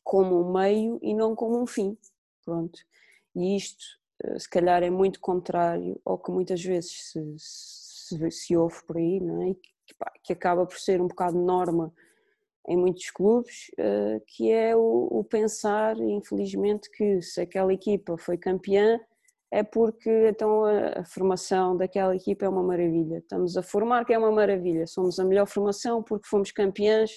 como 0.03 0.41
um 0.41 0.53
meio 0.53 0.99
e 1.01 1.13
não 1.13 1.35
como 1.35 1.61
um 1.61 1.65
fim. 1.65 1.97
Pronto. 2.45 2.79
E 3.35 3.55
isto, 3.55 3.83
eh, 4.23 4.39
se 4.39 4.49
calhar, 4.49 4.83
é 4.83 4.89
muito 4.89 5.19
contrário 5.19 5.99
ao 6.05 6.17
que 6.17 6.31
muitas 6.31 6.63
vezes 6.63 7.11
se, 7.11 7.35
se, 7.37 8.31
se 8.31 8.57
ouve 8.57 8.83
por 8.85 8.97
aí, 8.97 9.19
não 9.19 9.41
é? 9.41 9.53
Que, 9.55 9.95
que, 10.23 10.33
acaba 10.33 10.65
por 10.65 10.77
ser 10.77 11.01
um 11.01 11.07
bocado 11.07 11.37
norma 11.37 11.93
em 12.67 12.77
muitos 12.77 13.09
clubes, 13.09 13.71
eh, 13.77 14.21
que 14.27 14.51
é 14.51 14.75
o, 14.75 15.07
o 15.11 15.23
pensar, 15.23 15.97
infelizmente, 15.97 16.89
que 16.91 17.21
se 17.21 17.41
aquela 17.41 17.73
equipa 17.73 18.17
foi 18.17 18.37
campeã, 18.37 18.99
é 19.51 19.63
porque 19.63 20.09
então 20.29 20.63
a, 20.65 21.03
formação 21.05 21.75
daquela 21.75 22.15
equipa 22.15 22.45
é 22.45 22.49
uma 22.49 22.63
maravilha. 22.63 23.17
Estamos 23.17 23.57
a 23.57 23.63
formar 23.63 24.05
que 24.05 24.13
é 24.13 24.17
uma 24.17 24.31
maravilha. 24.31 24.85
Somos 24.85 25.19
a 25.19 25.25
melhor 25.25 25.47
formação 25.47 26.03
porque 26.03 26.27
fomos 26.27 26.51
campeãs 26.51 27.11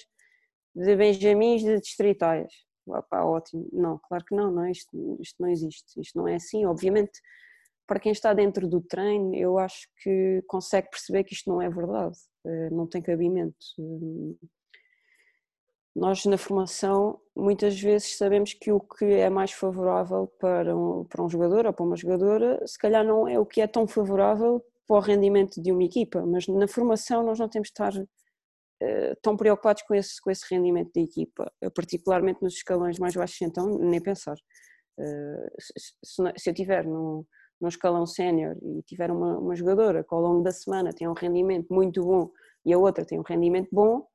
de 0.75 0.95
Benjamins 0.95 1.61
de 1.63 1.79
distritais. 1.79 2.51
Opa, 2.87 3.23
ótimo. 3.23 3.67
Não, 3.71 3.99
claro 3.99 4.25
que 4.25 4.35
não, 4.35 4.51
não 4.51 4.67
isto, 4.67 5.17
isto 5.21 5.35
não 5.39 5.49
existe. 5.49 5.99
Isto 6.01 6.17
não 6.17 6.27
é 6.27 6.35
assim. 6.35 6.65
Obviamente, 6.65 7.19
para 7.87 7.99
quem 7.99 8.11
está 8.11 8.33
dentro 8.33 8.67
do 8.67 8.81
treino, 8.81 9.35
eu 9.35 9.57
acho 9.59 9.87
que 10.01 10.43
consegue 10.47 10.89
perceber 10.89 11.23
que 11.23 11.33
isto 11.33 11.49
não 11.49 11.61
é 11.61 11.69
verdade. 11.69 12.17
Eh, 12.45 12.69
não 12.71 12.87
tem 12.87 13.01
cabimento. 13.01 13.55
Nós, 15.95 16.25
na 16.25 16.37
formação, 16.37 17.19
muitas 17.35 17.79
vezes 17.79 18.17
sabemos 18.17 18.53
que 18.53 18.71
o 18.71 18.79
que 18.79 19.05
é 19.05 19.29
mais 19.29 19.51
favorável 19.51 20.27
para 20.39 20.75
um, 20.75 21.05
para 21.05 21.23
um 21.23 21.29
jogador 21.29 21.67
ou 21.67 21.73
para 21.73 21.85
uma 21.85 21.95
jogadora, 21.95 22.65
se 22.65 22.77
calhar 22.79 23.05
não 23.05 23.27
é 23.27 23.37
o 23.37 23.45
que 23.45 23.61
é 23.61 23.67
tão 23.67 23.87
favorável 23.87 24.63
para 24.87 24.97
o 24.97 24.99
rendimento 24.99 25.61
de 25.61 25.71
uma 25.71 25.83
equipa, 25.83 26.25
mas 26.25 26.47
na 26.47 26.67
formação 26.67 27.23
nós 27.23 27.39
não 27.39 27.47
temos 27.47 27.67
de 27.67 27.73
estar 27.73 27.93
uh, 27.95 29.15
tão 29.21 29.37
preocupados 29.37 29.83
com 29.83 29.93
esse, 29.93 30.19
com 30.19 30.31
esse 30.31 30.45
rendimento 30.49 30.91
da 30.93 31.01
equipa, 31.01 31.51
particularmente 31.75 32.41
nos 32.41 32.55
escalões 32.55 32.97
mais 32.97 33.13
baixos, 33.13 33.41
então 33.41 33.77
nem 33.77 34.01
pensar. 34.01 34.35
Uh, 34.97 35.49
se, 35.59 36.33
se, 36.37 36.49
eu 36.49 36.53
tiver 36.55 36.85
num, 36.85 37.23
num 37.61 37.67
escalão 37.67 38.05
sénior 38.07 38.55
e 38.61 38.81
tiver 38.83 39.11
uma, 39.11 39.37
uma 39.37 39.55
jogadora 39.55 40.03
que 40.03 40.13
ao 40.13 40.21
longo 40.21 40.41
da 40.43 40.51
semana 40.51 40.91
tem 40.91 41.07
um 41.07 41.13
rendimento 41.13 41.71
muito 41.71 42.03
bom 42.03 42.31
e 42.65 42.73
a 42.73 42.77
outra 42.77 43.05
tem 43.05 43.19
um 43.19 43.23
rendimento 43.23 43.69
bom, 43.71 44.07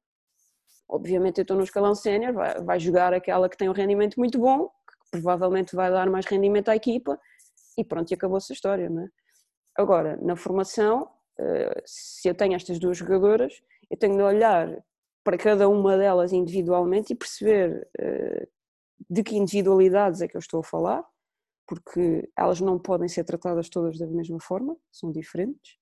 Obviamente 0.88 1.38
eu 1.38 1.42
estou 1.42 1.56
no 1.56 1.64
escalão 1.64 1.94
sénior, 1.94 2.32
vai, 2.32 2.60
vai 2.62 2.80
jogar 2.80 3.12
aquela 3.12 3.48
que 3.48 3.56
tem 3.56 3.68
um 3.68 3.72
rendimento 3.72 4.16
muito 4.16 4.38
bom, 4.38 4.68
que 4.68 5.10
provavelmente 5.10 5.76
vai 5.76 5.90
dar 5.90 6.08
mais 6.08 6.26
rendimento 6.26 6.68
à 6.68 6.76
equipa 6.76 7.20
e 7.76 7.84
pronto, 7.84 8.10
e 8.10 8.14
acabou-se 8.14 8.52
a 8.52 8.54
história, 8.54 8.88
não 8.88 9.02
é? 9.02 9.08
Agora, 9.76 10.16
na 10.20 10.34
formação, 10.34 11.08
eh, 11.38 11.82
se 11.86 12.28
eu 12.28 12.34
tenho 12.34 12.54
estas 12.54 12.78
duas 12.78 12.96
jogadoras, 12.96 13.62
eu 13.88 13.96
tenho 13.96 14.16
de 14.16 14.22
olhar 14.22 14.84
para 15.22 15.38
cada 15.38 15.68
uma 15.68 15.96
delas 15.96 16.32
individualmente 16.32 17.12
e 17.12 17.16
perceber 17.16 17.88
eh, 17.98 18.48
de 19.08 19.22
que 19.22 19.36
individualidades 19.36 20.20
é 20.20 20.28
que 20.28 20.36
eu 20.36 20.40
estou 20.40 20.60
a 20.60 20.64
falar, 20.64 21.04
porque 21.66 22.28
elas 22.36 22.60
não 22.60 22.78
podem 22.78 23.08
ser 23.08 23.24
tratadas 23.24 23.68
todas 23.68 23.98
da 23.98 24.06
mesma 24.06 24.40
forma, 24.40 24.76
são 24.90 25.12
diferentes, 25.12 25.76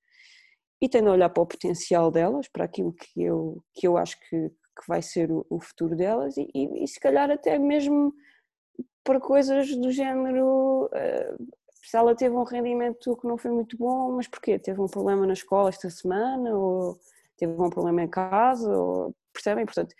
e 0.80 0.88
tendo 0.88 1.08
a 1.08 1.12
olhar 1.12 1.30
para 1.30 1.42
o 1.42 1.46
potencial 1.46 2.10
delas, 2.10 2.48
para 2.48 2.64
aquilo 2.64 2.92
que 2.92 3.22
eu, 3.22 3.62
que 3.72 3.86
eu 3.86 3.96
acho 3.96 4.18
que, 4.28 4.50
que 4.76 4.86
vai 4.88 5.02
ser 5.02 5.30
o, 5.30 5.46
o 5.50 5.60
futuro 5.60 5.96
delas, 5.96 6.36
e, 6.36 6.48
e, 6.54 6.84
e, 6.84 6.88
se 6.88 7.00
calhar 7.00 7.30
até 7.30 7.58
mesmo 7.58 8.12
para 9.04 9.20
coisas 9.20 9.74
do 9.76 9.90
género. 9.90 10.86
Uh, 10.86 11.66
se 11.82 11.96
ela 11.96 12.16
teve 12.16 12.34
um 12.34 12.42
rendimento 12.42 13.16
que 13.16 13.28
não 13.28 13.38
foi 13.38 13.52
muito 13.52 13.76
bom, 13.78 14.10
mas 14.16 14.26
porquê? 14.26 14.58
Teve 14.58 14.80
um 14.80 14.88
problema 14.88 15.24
na 15.24 15.34
escola 15.34 15.68
esta 15.68 15.88
semana, 15.88 16.52
ou 16.52 16.98
teve 17.36 17.52
um 17.52 17.70
problema 17.70 18.02
em 18.02 18.08
casa, 18.08 18.68
ou, 18.76 19.14
percebem? 19.32 19.64
Portanto, 19.64 19.94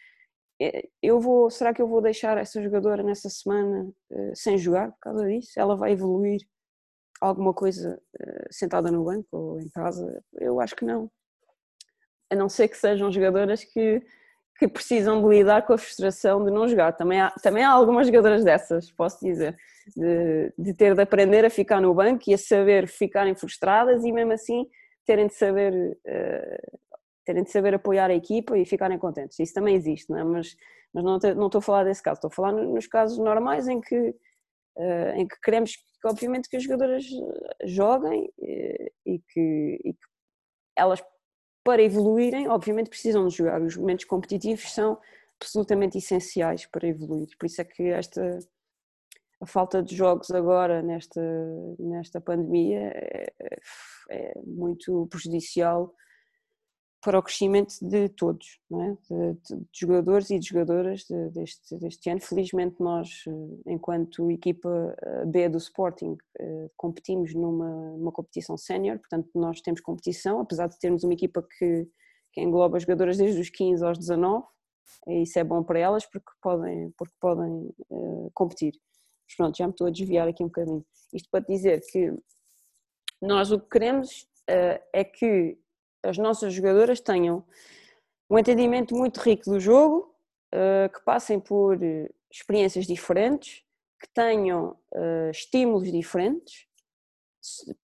é, 0.60 0.88
eu 1.02 1.20
vou, 1.20 1.50
será 1.50 1.72
que 1.72 1.80
eu 1.82 1.86
vou 1.86 2.00
deixar 2.00 2.38
essa 2.38 2.62
jogadora 2.62 3.02
nessa 3.02 3.28
semana 3.28 3.88
uh, 4.10 4.32
sem 4.34 4.58
jogar 4.58 4.90
por 4.92 4.98
causa 5.00 5.26
disso? 5.28 5.52
Ela 5.56 5.76
vai 5.76 5.92
evoluir 5.92 6.40
alguma 7.20 7.54
coisa 7.54 8.00
uh, 8.20 8.46
sentada 8.50 8.90
no 8.90 9.04
banco 9.04 9.28
ou 9.32 9.60
em 9.60 9.68
casa? 9.68 10.22
Eu 10.40 10.60
acho 10.60 10.74
que 10.74 10.84
não. 10.84 11.10
A 12.30 12.34
não 12.34 12.48
ser 12.48 12.68
que 12.68 12.76
sejam 12.76 13.12
jogadoras 13.12 13.62
que, 13.62 14.02
que 14.58 14.68
precisam 14.68 15.22
de 15.22 15.28
lidar 15.28 15.66
com 15.66 15.74
a 15.74 15.78
frustração 15.78 16.44
de 16.44 16.50
não 16.50 16.66
jogar. 16.66 16.92
Também 16.92 17.20
há, 17.20 17.30
também 17.42 17.62
há 17.62 17.70
algumas 17.70 18.06
jogadoras 18.06 18.42
dessas, 18.44 18.90
posso 18.90 19.24
dizer, 19.24 19.56
de, 19.96 20.52
de 20.58 20.74
ter 20.74 20.94
de 20.94 21.02
aprender 21.02 21.44
a 21.44 21.50
ficar 21.50 21.80
no 21.80 21.94
banco 21.94 22.24
e 22.26 22.34
a 22.34 22.38
saber 22.38 22.88
ficarem 22.88 23.34
frustradas 23.34 24.04
e 24.04 24.12
mesmo 24.12 24.32
assim 24.32 24.66
terem 25.04 25.26
de 25.26 25.34
saber 25.34 25.72
uh, 26.06 26.78
terem 27.26 27.42
de 27.42 27.50
saber 27.50 27.74
apoiar 27.74 28.08
a 28.08 28.14
equipa 28.14 28.56
e 28.56 28.64
ficarem 28.64 28.98
contentes. 28.98 29.38
Isso 29.38 29.52
também 29.52 29.74
existe, 29.74 30.08
não 30.08 30.18
é? 30.18 30.24
Mas, 30.24 30.56
mas 30.94 31.04
não, 31.04 31.16
estou 31.16 31.58
a 31.58 31.62
falar 31.62 31.84
desse 31.84 32.02
caso, 32.02 32.18
estou 32.18 32.28
a 32.28 32.34
falar 32.34 32.52
nos 32.52 32.86
casos 32.86 33.18
normais 33.18 33.66
em 33.66 33.80
que, 33.80 34.10
uh, 34.76 35.10
em 35.16 35.26
que 35.26 35.38
queremos, 35.42 35.74
que, 35.74 36.08
obviamente, 36.08 36.48
que 36.48 36.56
as 36.56 36.62
jogadoras 36.62 37.04
joguem 37.64 38.32
e, 38.38 38.92
e, 39.04 39.18
que, 39.18 39.80
e, 39.84 39.92
que, 39.92 40.06
elas, 40.76 41.02
para 41.66 41.82
evoluírem, 41.82 42.48
obviamente 42.48 42.88
precisam 42.88 43.26
de 43.26 43.36
jogar. 43.36 43.60
Os 43.60 43.76
momentos 43.76 44.04
competitivos 44.04 44.72
são 44.72 44.96
absolutamente 45.40 45.98
essenciais 45.98 46.64
para 46.64 46.86
evoluir. 46.86 47.28
Por 47.36 47.46
isso 47.46 47.60
é 47.60 47.64
que 47.64 47.82
esta 47.88 48.38
a 49.40 49.44
falta 49.44 49.82
de 49.82 49.94
jogos 49.94 50.30
agora 50.30 50.80
nesta, 50.80 51.20
nesta 51.78 52.20
pandemia 52.20 52.90
é, 52.94 53.32
é 54.08 54.40
muito 54.46 55.06
prejudicial 55.08 55.92
para 57.06 57.20
o 57.20 57.22
crescimento 57.22 57.72
de 57.80 58.08
todos, 58.08 58.58
é? 58.72 58.96
de, 59.08 59.34
de, 59.34 59.56
de, 59.60 59.68
jogadores 59.72 60.28
e 60.28 60.40
de 60.40 60.48
jogadoras 60.48 61.04
de, 61.04 61.30
deste, 61.30 61.78
deste 61.78 62.10
ano. 62.10 62.20
Felizmente 62.20 62.80
nós, 62.80 63.22
eh, 63.28 63.70
enquanto 63.72 64.28
equipa 64.28 64.92
eh, 65.00 65.24
B 65.24 65.48
do 65.48 65.56
Sporting, 65.56 66.16
eh, 66.36 66.68
competimos 66.76 67.32
numa, 67.32 67.92
numa 67.92 68.10
competição 68.10 68.56
sénior, 68.56 68.98
portanto 68.98 69.30
nós 69.36 69.60
temos 69.60 69.80
competição, 69.80 70.40
apesar 70.40 70.66
de 70.66 70.76
termos 70.80 71.04
uma 71.04 71.12
equipa 71.12 71.46
que, 71.56 71.88
que 72.32 72.40
engloba 72.40 72.80
jogadoras 72.80 73.18
desde 73.18 73.40
os 73.40 73.50
15 73.50 73.84
aos 73.84 73.98
19, 73.98 74.44
e 75.06 75.22
isso 75.22 75.38
é 75.38 75.44
bom 75.44 75.62
para 75.62 75.78
elas 75.78 76.04
porque 76.06 76.32
podem, 76.42 76.90
porque 76.98 77.14
podem 77.20 77.72
uh, 77.88 78.32
competir. 78.34 78.72
Mas 79.28 79.36
pronto, 79.36 79.56
já 79.56 79.66
me 79.66 79.72
estou 79.72 79.86
a 79.86 79.90
desviar 79.90 80.26
aqui 80.26 80.42
um 80.42 80.48
bocadinho. 80.48 80.84
Isto 81.14 81.28
para 81.30 81.44
dizer 81.44 81.80
que 81.88 82.12
nós 83.22 83.52
o 83.52 83.60
que 83.60 83.68
queremos 83.68 84.22
uh, 84.50 84.82
é 84.92 85.04
que 85.04 85.56
as 86.08 86.18
nossas 86.18 86.54
jogadoras 86.54 87.00
tenham 87.00 87.44
um 88.30 88.38
entendimento 88.38 88.94
muito 88.94 89.20
rico 89.20 89.50
do 89.50 89.60
jogo, 89.60 90.14
eh, 90.52 90.88
que 90.88 91.04
passem 91.04 91.38
por 91.40 91.82
eh, 91.82 92.08
experiências 92.30 92.86
diferentes, 92.86 93.62
que 94.00 94.08
tenham 94.14 94.76
eh, 94.94 95.30
estímulos 95.30 95.90
diferentes, 95.90 96.66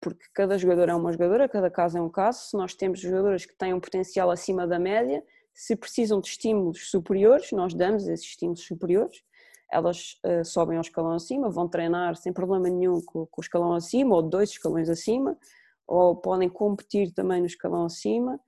porque 0.01 0.25
cada 0.35 0.59
jogador 0.59 0.89
é 0.89 0.95
uma 0.95 1.13
jogadora, 1.13 1.49
cada 1.49 1.71
caso 1.71 1.99
é 1.99 2.01
um 2.01 2.09
caso. 2.09 2.49
Se 2.49 2.57
nós 2.57 2.75
temos 2.75 3.01
jogadoras 3.01 3.47
que 3.47 3.57
têm 3.57 3.73
um 3.73 3.81
potencial 3.81 4.31
acima 4.31 4.67
da 4.67 4.79
média, 4.79 5.25
se 5.55 5.77
precisam 5.77 6.21
de 6.21 6.29
estímulos 6.29 6.91
superiores, 6.91 7.53
nós 7.53 7.75
damos 7.75 8.07
esses 8.09 8.27
estímulos 8.27 8.65
superiores. 8.65 9.23
Elas 9.71 10.19
sobem 10.45 10.77
ao 10.77 10.83
escalão 10.83 11.13
acima, 11.13 11.49
vão 11.49 11.67
treinar 11.67 12.17
sem 12.17 12.33
problema 12.33 12.69
nenhum 12.69 13.01
com 13.03 13.21
o 13.21 13.41
escalão 13.41 13.73
acima 13.73 14.15
ou 14.15 14.23
dois 14.23 14.51
escalões 14.51 14.89
acima 14.89 15.39
ou 15.87 16.17
podem 16.17 16.49
competir 16.49 17.13
também 17.13 17.41
no 17.41 17.47
escalão 17.47 17.85
acima, 17.85 18.39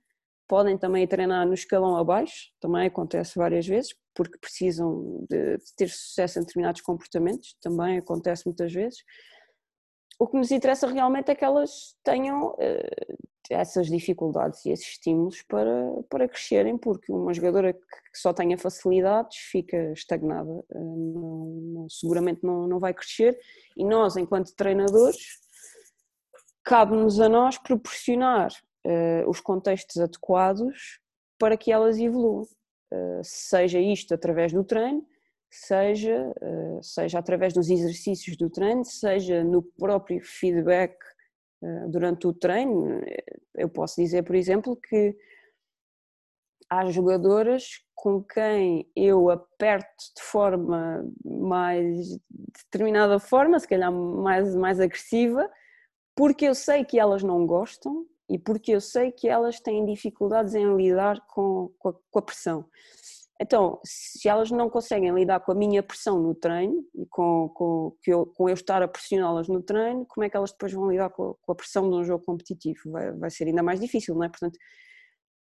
podem 0.47 0.77
também 0.77 1.07
treinar 1.07 1.45
no 1.45 1.53
escalão 1.53 1.97
abaixo, 1.97 2.51
também 2.59 2.87
acontece 2.87 3.37
várias 3.37 3.65
vezes, 3.65 3.95
porque 4.13 4.37
precisam 4.37 5.25
de, 5.29 5.57
ter 5.75 5.89
sucesso 5.89 6.39
em 6.39 6.41
determinados 6.43 6.81
comportamentos, 6.81 7.55
também 7.61 7.97
acontece 7.97 8.45
muitas 8.45 8.71
vezes. 8.71 8.99
O 10.17 10.27
que 10.27 10.37
nos 10.37 10.51
interessa 10.51 10.87
realmente 10.87 11.29
é 11.29 11.35
que 11.35 11.43
elas 11.43 11.95
tenham 12.03 12.51
uh, 12.51 13.17
essas 13.49 13.87
dificuldades 13.87 14.65
e 14.65 14.71
esses 14.71 14.87
estímulos 14.87 15.41
para, 15.41 15.91
para 16.09 16.29
crescerem, 16.29 16.77
porque 16.77 17.11
uma 17.11 17.33
jogadora 17.33 17.73
que 17.73 18.17
só 18.17 18.33
tenha 18.33 18.57
facilidades 18.57 19.37
fica 19.51 19.91
estagnada, 19.91 20.49
uh, 20.49 21.13
não, 21.13 21.45
não, 21.81 21.89
seguramente 21.89 22.43
não, 22.43 22.67
não 22.67 22.79
vai 22.79 22.93
crescer, 22.93 23.37
e 23.75 23.83
nós, 23.83 24.15
enquanto 24.15 24.55
treinadores, 24.55 25.44
cabe-nos 26.65 27.19
a 27.21 27.29
nós 27.29 27.57
proporcionar 27.59 28.51
uh, 28.85 29.29
os 29.29 29.39
contextos 29.39 29.97
adequados 30.01 30.99
para 31.37 31.55
que 31.55 31.71
elas 31.71 31.99
evoluam, 31.99 32.41
uh, 32.41 33.21
seja 33.23 33.79
isto 33.79 34.13
através 34.15 34.51
do 34.51 34.63
treino, 34.63 35.05
seja, 35.49 36.33
uh, 36.41 36.83
seja 36.83 37.19
através 37.19 37.53
dos 37.53 37.69
exercícios 37.69 38.35
do 38.35 38.49
treino, 38.49 38.83
seja 38.83 39.43
no 39.43 39.61
próprio 39.61 40.19
feedback 40.23 40.97
durante 41.89 42.27
o 42.27 42.33
treino. 42.33 43.01
Eu 43.55 43.67
posso 43.67 43.99
dizer, 43.99 44.21
por 44.23 44.35
exemplo, 44.35 44.75
que 44.75 45.15
há 46.69 46.85
jogadoras 46.91 47.79
com 47.95 48.21
quem 48.21 48.87
eu 48.95 49.31
aperto 49.31 50.13
de 50.15 50.21
forma 50.21 51.03
mais 51.23 52.19
determinada 52.69 53.17
forma, 53.17 53.59
se 53.59 53.67
calhar 53.67 53.91
mais, 53.91 54.55
mais 54.55 54.79
agressiva, 54.79 55.49
porque 56.15 56.45
eu 56.45 56.55
sei 56.55 56.85
que 56.85 56.99
elas 56.99 57.21
não 57.21 57.45
gostam 57.45 58.05
e 58.29 58.39
porque 58.39 58.71
eu 58.71 58.81
sei 58.81 59.11
que 59.11 59.27
elas 59.27 59.59
têm 59.59 59.85
dificuldades 59.85 60.55
em 60.55 60.75
lidar 60.75 61.19
com, 61.27 61.71
com, 61.77 61.89
a, 61.89 61.93
com 61.93 62.19
a 62.19 62.21
pressão. 62.21 62.65
Então, 63.39 63.81
se 63.83 64.29
elas 64.29 64.49
não 64.49 64.69
conseguem 64.69 65.13
lidar 65.13 65.41
com 65.41 65.51
a 65.51 65.55
minha 65.55 65.83
pressão 65.83 66.21
no 66.21 66.33
treino 66.33 66.85
e 66.95 67.05
com, 67.05 67.49
com, 67.49 67.95
eu, 68.07 68.25
com 68.27 68.47
eu 68.47 68.53
estar 68.53 68.81
a 68.81 68.87
pressioná-las 68.87 69.49
no 69.49 69.61
treino, 69.61 70.05
como 70.05 70.23
é 70.23 70.29
que 70.29 70.37
elas 70.37 70.51
depois 70.51 70.71
vão 70.71 70.89
lidar 70.89 71.09
com, 71.09 71.35
com 71.41 71.51
a 71.51 71.55
pressão 71.55 71.89
de 71.89 71.95
um 71.97 72.03
jogo 72.03 72.23
competitivo? 72.23 72.79
Vai, 72.91 73.11
vai, 73.11 73.29
ser 73.29 73.45
ainda 73.45 73.61
mais 73.61 73.79
difícil, 73.79 74.15
não 74.15 74.23
é? 74.23 74.29
Portanto, 74.29 74.57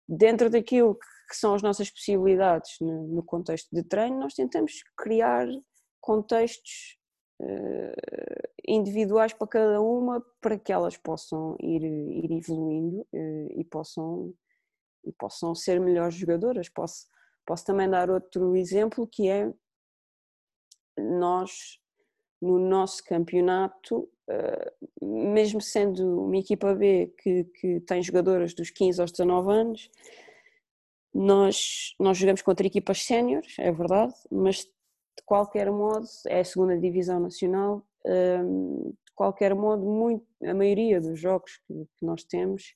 dentro 0.10 0.50
daquilo 0.50 0.96
que 1.30 1.36
são 1.36 1.54
as 1.54 1.62
nossas 1.62 1.92
possibilidades 1.92 2.76
no, 2.82 3.08
no 3.08 3.24
contexto 3.24 3.70
de 3.72 3.84
treino, 3.84 4.20
nós 4.20 4.34
tentamos 4.34 4.74
criar 4.98 5.48
contextos 6.02 6.98
individuais 8.68 9.34
para 9.34 9.48
cada 9.48 9.82
uma 9.82 10.22
para 10.42 10.58
que 10.58 10.72
elas 10.72 10.98
possam 10.98 11.56
ir, 11.60 11.84
ir 11.84 12.32
evoluindo 12.32 13.02
uh, 13.14 13.60
e, 13.60 13.64
possam, 13.64 14.34
e 15.04 15.12
possam 15.12 15.54
ser 15.54 15.80
melhores 15.80 16.16
jogadoras. 16.16 16.70
Posso, 16.70 17.08
posso 17.46 17.66
também 17.66 17.90
dar 17.90 18.10
outro 18.10 18.56
exemplo 18.56 19.08
que 19.08 19.30
é 19.30 19.54
nós 20.98 21.80
no 22.42 22.60
nosso 22.60 23.04
campeonato, 23.04 24.10
uh, 24.30 25.06
mesmo 25.06 25.62
sendo 25.62 26.26
uma 26.26 26.38
equipa 26.38 26.74
B 26.74 27.14
que, 27.20 27.44
que 27.46 27.80
tem 27.82 28.02
jogadoras 28.02 28.54
dos 28.54 28.70
15 28.70 29.02
aos 29.02 29.12
19 29.12 29.52
anos, 29.52 29.90
nós, 31.14 31.96
nós 31.98 32.18
jogamos 32.18 32.42
contra 32.42 32.68
equipas 32.68 33.04
séniores, 33.04 33.56
é 33.58 33.72
verdade, 33.72 34.14
mas 34.30 34.68
de 35.18 35.24
qualquer 35.26 35.72
modo, 35.72 36.06
é 36.28 36.40
a 36.42 36.46
segunda 36.46 36.78
divisão 36.78 37.20
nacional, 37.20 37.86
hum, 38.06 38.94
de 39.06 39.14
qualquer 39.16 39.56
modo, 39.56 39.84
muito, 39.84 40.26
a 40.44 40.54
maioria 40.54 41.00
dos 41.00 41.20
jogos 41.20 41.58
que, 41.68 41.74
que 41.98 42.06
nós 42.06 42.24
temos 42.24 42.76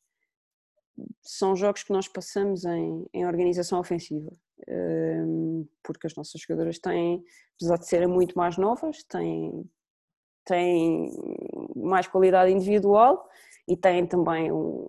são 1.21 1.56
jogos 1.56 1.84
que 1.84 1.93
nós 1.93 2.08
passamos 2.08 2.65
em, 2.65 3.06
em 3.13 3.25
organização 3.25 3.80
ofensiva, 3.80 4.32
hum, 4.67 5.67
porque 5.84 6.08
as 6.08 6.15
nossas 6.15 6.41
jogadoras 6.41 6.80
têm, 6.80 7.23
apesar 7.56 7.78
de 7.78 7.88
serem 7.88 8.08
muito 8.08 8.38
mais 8.38 8.58
novas, 8.58 9.04
têm, 9.04 9.69
têm 10.45 11.12
mais 11.75 12.08
qualidade 12.08 12.52
individual 12.52 13.30
e 13.67 13.78
têm 13.78 14.06
também 14.06 14.52
um, 14.52 14.88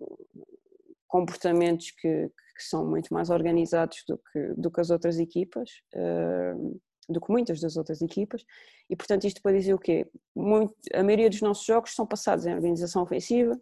comportamentos 1.06 1.90
que, 1.90 2.28
que, 2.28 2.62
são 2.62 2.86
muito 2.86 3.12
mais 3.12 3.30
organizados 3.30 4.04
do 4.08 4.18
que, 4.18 4.54
do 4.56 4.70
que 4.70 4.80
as 4.80 4.90
outras 4.90 5.18
equipas. 5.18 5.70
Hum, 5.94 6.78
do 7.10 7.20
que 7.20 7.30
muitas 7.30 7.60
das 7.60 7.76
outras 7.76 8.00
equipas, 8.02 8.44
e 8.88 8.96
portanto 8.96 9.26
isto 9.26 9.42
para 9.42 9.56
dizer 9.56 9.74
o 9.74 9.78
quê? 9.78 10.06
Muito, 10.34 10.74
a 10.94 11.02
maioria 11.02 11.30
dos 11.30 11.40
nossos 11.40 11.64
jogos 11.64 11.94
são 11.94 12.06
passados 12.06 12.46
em 12.46 12.54
organização 12.54 13.02
ofensiva, 13.02 13.60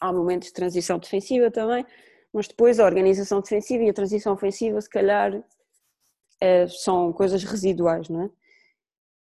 há 0.00 0.12
momentos 0.12 0.48
de 0.48 0.54
transição 0.54 0.98
defensiva 0.98 1.50
também, 1.50 1.84
mas 2.32 2.48
depois 2.48 2.78
a 2.78 2.84
organização 2.84 3.40
defensiva 3.40 3.84
e 3.84 3.90
a 3.90 3.94
transição 3.94 4.32
ofensiva 4.32 4.80
se 4.80 4.90
calhar 4.90 5.42
é, 6.40 6.66
são 6.68 7.12
coisas 7.12 7.42
residuais, 7.44 8.08
não 8.08 8.22
é? 8.22 8.30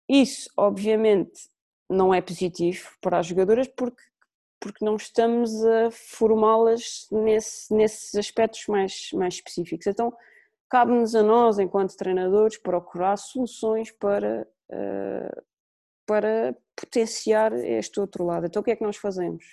Isso, 0.07 0.49
obviamente, 0.57 1.49
não 1.89 2.13
é 2.13 2.21
positivo 2.21 2.89
para 3.01 3.19
as 3.19 3.27
jogadoras 3.27 3.67
porque, 3.67 4.01
porque 4.59 4.83
não 4.83 4.95
estamos 4.95 5.63
a 5.65 5.91
formá-las 5.91 7.07
nesse, 7.11 7.73
nesses 7.73 8.15
aspectos 8.15 8.65
mais, 8.67 9.09
mais 9.13 9.35
específicos. 9.35 9.87
Então, 9.87 10.13
cabe-nos 10.71 11.13
a 11.13 11.21
nós, 11.21 11.59
enquanto 11.59 11.97
treinadores, 11.97 12.57
procurar 12.57 13.17
soluções 13.17 13.91
para, 13.91 14.47
uh, 14.71 15.43
para 16.05 16.55
potenciar 16.77 17.51
este 17.53 17.99
outro 17.99 18.23
lado. 18.23 18.45
Então, 18.45 18.61
o 18.61 18.63
que 18.63 18.71
é 18.71 18.75
que 18.77 18.83
nós 18.83 18.95
fazemos? 18.95 19.43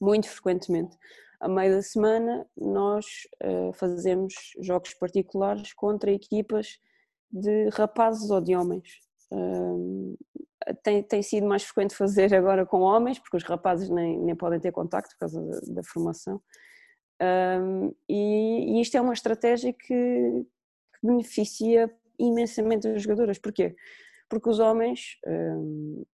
Muito 0.00 0.26
frequentemente, 0.30 0.96
a 1.38 1.46
meio 1.46 1.74
da 1.74 1.82
semana, 1.82 2.48
nós 2.56 3.04
uh, 3.44 3.72
fazemos 3.74 4.32
jogos 4.60 4.94
particulares 4.94 5.74
contra 5.74 6.10
equipas 6.10 6.80
de 7.30 7.68
rapazes 7.68 8.30
ou 8.30 8.40
de 8.40 8.56
homens. 8.56 8.88
Uh, 9.30 10.16
tem, 10.82 11.02
tem 11.02 11.22
sido 11.22 11.46
mais 11.46 11.64
frequente 11.64 11.94
fazer 11.94 12.34
agora 12.34 12.64
com 12.64 12.80
homens, 12.80 13.18
porque 13.18 13.36
os 13.36 13.44
rapazes 13.44 13.90
nem, 13.90 14.18
nem 14.18 14.34
podem 14.34 14.58
ter 14.58 14.72
contacto 14.72 15.10
por 15.14 15.20
causa 15.20 15.40
da, 15.42 15.60
da 15.74 15.82
formação. 15.84 16.40
Um, 17.20 17.92
e, 18.08 18.78
e, 18.78 18.80
isto 18.80 18.96
é 18.96 19.00
uma 19.00 19.12
estratégia 19.12 19.72
que, 19.72 19.86
que, 19.88 21.06
beneficia 21.06 21.90
imensamente 22.18 22.86
as 22.88 23.02
jogadoras. 23.02 23.38
Porquê? 23.38 23.74
Porque 24.28 24.48
os 24.48 24.58
homens, 24.58 25.18
um, 25.26 26.04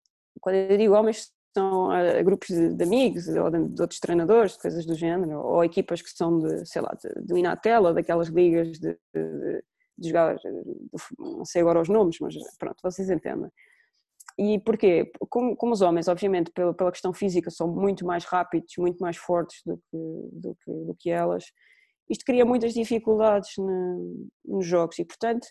quando 0.41 0.57
eu 0.57 0.79
digo 0.79 0.95
homens, 0.95 1.33
são 1.57 1.89
uh, 1.89 2.25
grupos 2.25 2.49
de, 2.49 2.75
de, 2.75 2.85
amigos 2.85 3.29
ou 3.29 3.51
de, 3.51 3.69
de, 3.69 3.83
outros 3.83 4.01
treinadores, 4.01 4.53
de 4.53 4.59
coisas 4.59 4.87
do 4.87 4.95
género, 4.95 5.41
ou 5.41 5.65
equipas 5.65 6.03
que 6.03 6.11
são 6.11 6.39
de, 6.41 6.67
sei 6.67 6.83
lá, 6.83 6.97
do 7.23 7.37
Inatel 7.37 7.85
ou 7.85 7.95
daquelas 7.95 8.29
ligas 8.29 8.79
de, 8.79 8.99
de 9.97 10.09
jogar, 10.09 10.37
não 11.19 11.45
sei 11.45 11.63
agora 11.63 11.81
os 11.81 11.89
nomes, 11.89 12.19
mas 12.21 12.35
pronto, 12.59 12.79
vocês 12.83 13.09
entendem. 13.09 13.51
E 14.37 14.59
porquê? 14.59 15.11
Como, 15.29 15.57
como 15.57 15.73
os 15.73 15.81
homens, 15.81 16.09
obviamente, 16.09 16.51
pela, 16.51 16.75
pela 16.75 16.91
questão 16.91 17.13
física, 17.13 17.51
são 17.51 17.69
muito 17.69 18.05
mais 18.05 18.25
rápidos, 18.25 18.75
muito 18.79 18.99
mais 18.99 19.17
fortes 19.17 19.63
do 19.65 19.77
que, 19.77 19.97
do 20.33 20.57
que, 20.65 20.73
do 20.73 20.95
que 20.99 21.11
elas, 21.11 21.45
isto 22.09 22.25
cria 22.25 22.45
muitas 22.45 22.75
dificuldades 22.75 23.57
no, 23.57 24.29
nos 24.45 24.67
jogos 24.67 24.99
e, 24.99 25.05
portanto, 25.05 25.47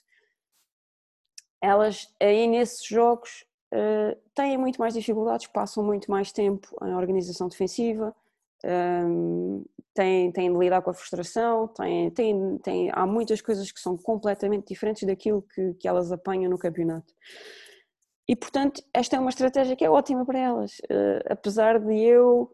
elas 1.61 2.07
aí 2.19 2.47
nesses 2.47 2.85
jogos 2.85 3.45
uh, 3.73 4.15
têm 4.35 4.57
muito 4.57 4.79
mais 4.79 4.93
dificuldades, 4.93 5.47
passam 5.47 5.83
muito 5.83 6.11
mais 6.11 6.31
tempo 6.31 6.67
em 6.83 6.93
organização 6.93 7.47
defensiva, 7.47 8.15
um, 8.65 9.65
têm, 9.93 10.31
têm 10.31 10.51
de 10.51 10.59
lidar 10.59 10.81
com 10.81 10.91
a 10.91 10.93
frustração, 10.93 11.67
têm, 11.69 12.11
têm, 12.11 12.57
têm, 12.59 12.89
há 12.93 13.05
muitas 13.05 13.41
coisas 13.41 13.71
que 13.71 13.79
são 13.79 13.97
completamente 13.97 14.67
diferentes 14.67 15.03
daquilo 15.03 15.41
que, 15.41 15.73
que 15.75 15.87
elas 15.87 16.11
apanham 16.11 16.49
no 16.51 16.57
campeonato. 16.57 17.13
E, 18.27 18.35
portanto, 18.35 18.81
esta 18.93 19.17
é 19.17 19.19
uma 19.19 19.29
estratégia 19.29 19.75
que 19.75 19.83
é 19.83 19.89
ótima 19.89 20.25
para 20.25 20.39
elas. 20.39 20.79
Uh, 20.89 21.23
apesar 21.29 21.79
de 21.79 21.93
eu, 21.99 22.49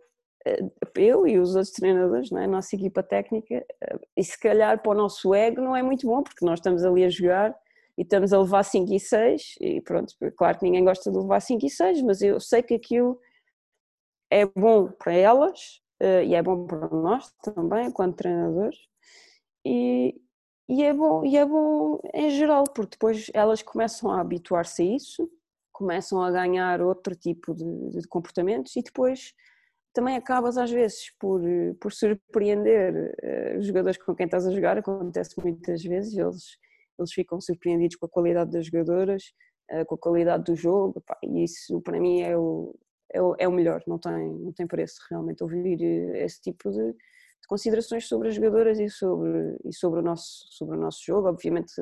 uh, 0.47 0.71
eu 0.95 1.27
e 1.27 1.37
os 1.37 1.55
outros 1.55 1.73
treinadores, 1.73 2.31
não 2.31 2.39
é? 2.39 2.45
a 2.45 2.47
nossa 2.47 2.75
equipa 2.75 3.03
técnica, 3.03 3.63
uh, 3.83 3.99
e 4.17 4.23
se 4.23 4.39
calhar 4.39 4.81
para 4.81 4.91
o 4.91 4.95
nosso 4.95 5.33
ego 5.33 5.61
não 5.61 5.75
é 5.75 5.83
muito 5.83 6.07
bom, 6.07 6.23
porque 6.23 6.43
nós 6.43 6.59
estamos 6.59 6.83
ali 6.83 7.03
a 7.03 7.09
jogar 7.09 7.55
e 7.97 8.01
estamos 8.01 8.33
a 8.33 8.39
levar 8.39 8.63
5 8.63 8.93
e 8.93 8.99
6, 8.99 9.55
e 9.61 9.81
pronto, 9.81 10.15
claro 10.37 10.57
que 10.57 10.63
ninguém 10.63 10.83
gosta 10.83 11.11
de 11.11 11.17
levar 11.17 11.41
5 11.41 11.65
e 11.65 11.69
6, 11.69 12.01
mas 12.01 12.21
eu 12.21 12.39
sei 12.39 12.63
que 12.63 12.73
aquilo 12.73 13.19
é 14.31 14.45
bom 14.45 14.87
para 14.87 15.13
elas 15.13 15.81
e 16.25 16.33
é 16.33 16.41
bom 16.41 16.65
para 16.65 16.87
nós 16.87 17.29
também, 17.43 17.87
enquanto 17.87 18.15
treinadores, 18.15 18.77
e, 19.65 20.15
e 20.69 20.81
é 20.81 20.93
bom, 20.93 21.25
e 21.25 21.35
é 21.35 21.45
bom 21.45 21.99
em 22.13 22.29
geral, 22.29 22.63
porque 22.63 22.91
depois 22.91 23.29
elas 23.33 23.61
começam 23.61 24.09
a 24.09 24.21
habituar-se 24.21 24.81
a 24.81 24.85
isso 24.85 25.29
começam 25.79 26.21
a 26.21 26.29
ganhar 26.29 26.81
outro 26.81 27.15
tipo 27.15 27.55
de, 27.55 27.89
de, 27.91 28.05
comportamentos 28.09 28.75
e 28.75 28.83
depois 28.83 29.33
também 29.93 30.17
acabas 30.17 30.57
às 30.57 30.69
vezes 30.69 31.15
por, 31.17 31.41
por 31.79 31.93
surpreender 31.93 32.93
uh, 32.93 33.59
os 33.59 33.65
jogadores 33.65 33.97
com 33.97 34.13
quem 34.13 34.25
estás 34.25 34.45
a 34.45 34.51
jogar, 34.51 34.77
acontece 34.77 35.35
muitas 35.41 35.81
vezes, 35.81 36.17
eles, 36.17 36.57
eles 36.99 37.13
ficam 37.13 37.39
surpreendidos 37.39 37.95
com 37.95 38.05
a 38.05 38.09
qualidade 38.09 38.51
das 38.51 38.65
jogadoras, 38.65 39.23
uh, 39.71 39.85
com 39.85 39.95
a 39.95 39.97
qualidade 39.97 40.43
do 40.43 40.55
jogo, 40.55 40.99
pá, 40.99 41.17
e 41.23 41.45
isso 41.45 41.81
para 41.81 41.97
mim 41.97 42.21
é 42.23 42.37
o, 42.37 42.75
é 43.13 43.21
o, 43.21 43.35
é 43.39 43.47
o, 43.47 43.51
melhor, 43.53 43.81
não 43.87 43.97
tem, 43.97 44.33
não 44.33 44.51
tem 44.51 44.67
preço 44.67 44.99
realmente 45.09 45.41
ouvir 45.41 45.81
eh, 45.81 46.25
esse 46.25 46.41
tipo 46.41 46.69
de, 46.71 46.91
de 46.91 47.47
considerações 47.47 48.05
sobre 48.05 48.27
as 48.27 48.35
jogadoras 48.35 48.79
e 48.79 48.89
sobre, 48.89 49.57
e 49.63 49.73
sobre, 49.73 50.01
o 50.01 50.03
nosso, 50.03 50.45
sobre 50.51 50.75
o 50.75 50.79
nosso 50.79 50.99
jogo, 51.05 51.29
obviamente 51.29 51.73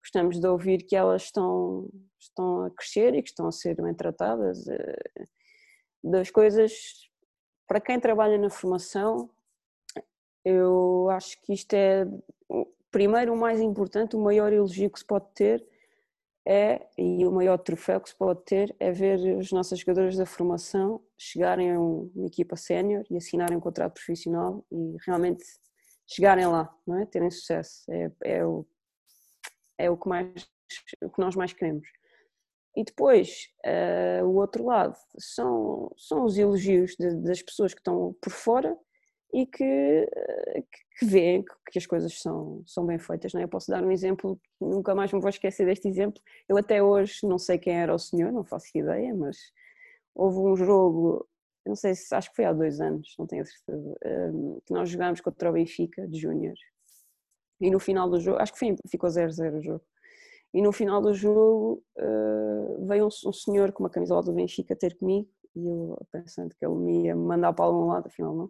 gostamos 0.00 0.40
de 0.40 0.46
ouvir 0.46 0.84
que 0.84 0.96
elas 0.96 1.24
estão, 1.24 1.88
estão 2.18 2.64
a 2.64 2.70
crescer 2.70 3.14
e 3.14 3.22
que 3.22 3.30
estão 3.30 3.46
a 3.46 3.52
ser 3.52 3.76
bem 3.76 3.94
tratadas. 3.94 4.66
Eh, 4.66 5.26
das 6.02 6.30
coisas, 6.30 6.72
para 7.66 7.80
quem 7.80 7.98
trabalha 8.00 8.38
na 8.38 8.50
formação, 8.50 9.30
eu 10.44 11.08
acho 11.10 11.40
que 11.42 11.52
isto 11.52 11.74
é, 11.74 12.06
primeiro, 12.90 13.34
o 13.34 13.36
mais 13.36 13.60
importante, 13.60 14.16
o 14.16 14.20
maior 14.20 14.52
elogio 14.52 14.90
que 14.90 14.98
se 14.98 15.04
pode 15.04 15.26
ter 15.34 15.66
é, 16.46 16.86
e 16.96 17.26
o 17.26 17.30
maior 17.30 17.58
troféu 17.58 18.00
que 18.00 18.08
se 18.08 18.16
pode 18.16 18.42
ter, 18.44 18.74
é 18.80 18.90
ver 18.90 19.38
as 19.38 19.52
nossas 19.52 19.80
jogadoras 19.80 20.16
da 20.16 20.24
formação 20.24 21.02
chegarem 21.18 21.72
a 21.72 21.78
uma 21.78 22.26
equipa 22.26 22.56
sénior 22.56 23.04
e 23.10 23.18
assinarem 23.18 23.56
um 23.56 23.60
contrato 23.60 23.94
profissional 23.94 24.64
e 24.72 24.96
realmente 25.04 25.44
chegarem 26.06 26.46
lá, 26.46 26.74
não 26.86 26.98
é? 26.98 27.04
terem 27.04 27.30
sucesso. 27.30 27.84
É, 27.90 28.10
é 28.24 28.46
o 28.46 28.64
é 29.78 29.90
o 29.90 29.96
que, 29.96 30.08
mais, 30.08 30.48
o 31.02 31.08
que 31.08 31.20
nós 31.20 31.34
mais 31.36 31.52
queremos. 31.52 31.88
E 32.76 32.84
depois, 32.84 33.48
uh, 33.64 34.24
o 34.24 34.36
outro 34.36 34.64
lado, 34.64 34.96
são, 35.18 35.92
são 35.96 36.24
os 36.24 36.36
elogios 36.36 36.94
de, 36.98 37.14
das 37.22 37.42
pessoas 37.42 37.74
que 37.74 37.80
estão 37.80 38.14
por 38.20 38.30
fora 38.30 38.76
e 39.32 39.46
que, 39.46 39.64
uh, 39.64 40.66
que 40.98 41.06
veem 41.06 41.44
que 41.70 41.78
as 41.78 41.86
coisas 41.86 42.20
são, 42.20 42.62
são 42.66 42.86
bem 42.86 42.98
feitas. 42.98 43.32
Não 43.32 43.40
é? 43.40 43.44
Eu 43.44 43.48
posso 43.48 43.70
dar 43.70 43.82
um 43.82 43.90
exemplo, 43.90 44.40
nunca 44.60 44.94
mais 44.94 45.12
me 45.12 45.20
vou 45.20 45.30
esquecer 45.30 45.66
deste 45.66 45.88
exemplo. 45.88 46.22
Eu 46.48 46.56
até 46.56 46.82
hoje 46.82 47.20
não 47.24 47.38
sei 47.38 47.58
quem 47.58 47.74
era 47.74 47.94
o 47.94 47.98
senhor, 47.98 48.32
não 48.32 48.44
faço 48.44 48.76
ideia, 48.76 49.14
mas 49.14 49.36
houve 50.14 50.38
um 50.38 50.56
jogo, 50.56 51.26
não 51.66 51.76
sei 51.76 51.94
se, 51.94 52.14
acho 52.14 52.30
que 52.30 52.36
foi 52.36 52.44
há 52.44 52.52
dois 52.52 52.80
anos, 52.80 53.14
não 53.18 53.26
tenho 53.26 53.44
certeza, 53.46 53.96
eh, 54.02 54.30
que 54.66 54.72
nós 54.72 54.88
jogámos 54.90 55.20
contra 55.20 55.50
o 55.50 55.52
Benfica 55.52 56.06
de 56.08 56.18
Júnior 56.18 56.54
e 57.60 57.70
no 57.70 57.78
final 57.78 58.08
do 58.08 58.20
jogo, 58.20 58.40
acho 58.40 58.52
que 58.54 58.76
ficou 58.88 59.10
0-0 59.10 59.58
o 59.58 59.62
jogo. 59.62 59.84
E 60.54 60.62
no 60.62 60.72
final 60.72 61.00
do 61.00 61.12
jogo 61.12 61.82
uh, 61.98 62.86
veio 62.86 63.04
um, 63.04 63.28
um, 63.28 63.32
senhor 63.32 63.72
com 63.72 63.82
uma 63.82 63.90
camisola 63.90 64.22
do 64.22 64.32
Benfica 64.32 64.74
ter 64.74 64.96
comigo 64.96 65.28
e 65.54 65.66
eu 65.66 65.98
pensando 66.10 66.54
que 66.58 66.64
ele 66.64 66.74
me 66.76 67.04
ia 67.04 67.16
mandar 67.16 67.52
para 67.52 67.66
algum 67.66 67.86
lado, 67.86 68.06
afinal 68.06 68.34
não. 68.34 68.44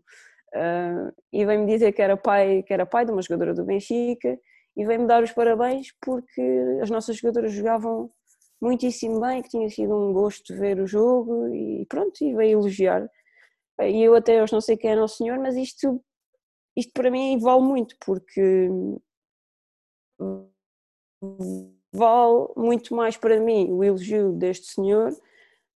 Uh, 0.54 1.12
e 1.32 1.44
veio-me 1.44 1.66
dizer 1.66 1.92
que 1.92 2.00
era 2.00 2.16
pai 2.16 2.62
que 2.62 2.72
era 2.72 2.86
pai 2.86 3.04
de 3.04 3.12
uma 3.12 3.20
jogadora 3.20 3.52
do 3.52 3.64
Benfica 3.64 4.38
e 4.76 4.86
veio-me 4.86 5.06
dar 5.06 5.22
os 5.22 5.32
parabéns 5.32 5.88
porque 6.00 6.40
as 6.80 6.88
nossas 6.88 7.16
jogadoras 7.16 7.52
jogavam 7.52 8.10
muitíssimo 8.60 9.20
bem, 9.20 9.42
que 9.42 9.48
tinha 9.48 9.68
sido 9.68 9.94
um 9.94 10.12
gosto 10.12 10.56
ver 10.56 10.80
o 10.80 10.86
jogo 10.86 11.48
e 11.54 11.86
pronto, 11.88 12.22
e 12.22 12.34
veio 12.34 12.60
elogiar. 12.60 13.08
E 13.80 14.02
eu 14.02 14.14
até 14.14 14.42
hoje 14.42 14.52
não 14.52 14.60
sei 14.60 14.76
quem 14.76 14.90
era 14.90 15.02
o 15.02 15.08
senhor, 15.08 15.38
mas 15.38 15.56
isto 15.56 16.02
isto 16.78 16.92
para 16.92 17.10
mim 17.10 17.38
vale 17.38 17.62
muito, 17.62 17.96
porque 17.98 18.68
vale 21.92 22.48
muito 22.56 22.94
mais 22.94 23.16
para 23.16 23.40
mim 23.40 23.72
o 23.72 23.82
elogio 23.82 24.32
deste 24.32 24.66
senhor 24.66 25.12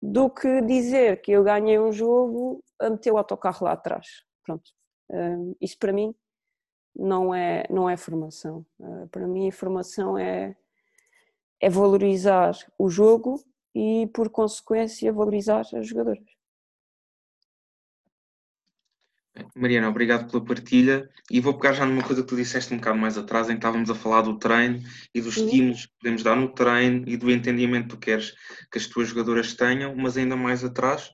do 0.01 0.31
que 0.31 0.61
dizer 0.63 1.21
que 1.21 1.33
eu 1.33 1.45
ganhei 1.45 1.79
um 1.79 1.93
jogo 1.93 2.63
a 2.81 2.91
meter 2.91 3.13
o 3.13 3.19
autocarro 3.19 3.65
lá 3.65 3.73
atrás. 3.73 4.25
Pronto. 4.45 4.71
Hum, 5.11 5.55
isso 5.61 5.79
para 5.79 5.93
mim 5.93 6.15
não 6.95 7.35
é, 7.35 7.65
não 7.71 7.89
é 7.89 7.97
formação. 7.97 8.67
Uh, 8.79 9.09
para 9.09 9.27
mim, 9.27 9.49
a 9.49 9.53
formação 9.53 10.19
é, 10.19 10.57
é 11.61 11.69
valorizar 11.69 12.55
o 12.79 12.89
jogo 12.89 13.43
e, 13.75 14.09
por 14.15 14.29
consequência, 14.29 15.13
valorizar 15.13 15.61
as 15.75 15.87
jogadoras. 15.87 16.32
Mariana, 19.55 19.89
obrigado 19.89 20.31
pela 20.31 20.45
partilha. 20.45 21.09
E 21.31 21.41
vou 21.41 21.55
pegar 21.55 21.73
já 21.73 21.87
numa 21.87 22.03
coisa 22.03 22.23
que 22.23 22.29
tu 22.29 22.37
disseste 22.37 22.73
um 22.73 22.77
bocado 22.77 22.99
mais 22.99 23.17
atrás, 23.17 23.49
em 23.49 23.53
que 23.53 23.59
estávamos 23.59 23.91
a 23.91 23.95
falar 23.95 24.23
do 24.23 24.39
treino 24.39 24.83
e 25.15 25.21
dos 25.21 25.37
uhum. 25.37 25.45
estímulos 25.45 25.87
que 25.87 25.93
podemos 26.01 26.23
dar 26.23 26.37
no 26.37 26.53
treino 26.53 27.05
e 27.09 27.17
do 27.17 27.31
entendimento 27.31 27.89
que 27.89 27.95
tu 27.97 27.99
queres 27.99 28.35
que 28.71 28.79
as 28.79 28.87
tuas 28.87 29.09
jogadoras 29.09 29.55
tenham, 29.55 29.95
mas 29.97 30.17
ainda 30.17 30.37
mais 30.37 30.65
atrás, 30.65 31.11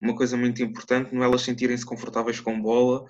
uma 0.00 0.14
coisa 0.14 0.36
muito 0.36 0.62
importante, 0.62 1.14
não 1.14 1.24
elas 1.24 1.42
sentirem-se 1.42 1.84
confortáveis 1.84 2.40
com 2.40 2.60
bola 2.60 3.04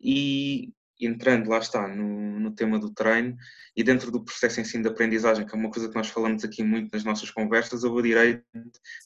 e 0.00 0.72
entrando, 1.00 1.48
lá 1.48 1.58
está, 1.58 1.88
no, 1.88 2.38
no 2.38 2.50
tema 2.54 2.78
do 2.78 2.92
treino 2.92 3.34
e 3.74 3.82
dentro 3.82 4.10
do 4.10 4.22
processo 4.22 4.60
em 4.60 4.64
si 4.64 4.80
de 4.80 4.88
aprendizagem, 4.88 5.46
que 5.46 5.54
é 5.54 5.58
uma 5.58 5.70
coisa 5.70 5.88
que 5.88 5.94
nós 5.94 6.08
falamos 6.08 6.44
aqui 6.44 6.62
muito 6.62 6.92
nas 6.92 7.04
nossas 7.04 7.30
conversas, 7.30 7.82
eu 7.82 7.90
vou 7.90 8.02
direto, 8.02 8.44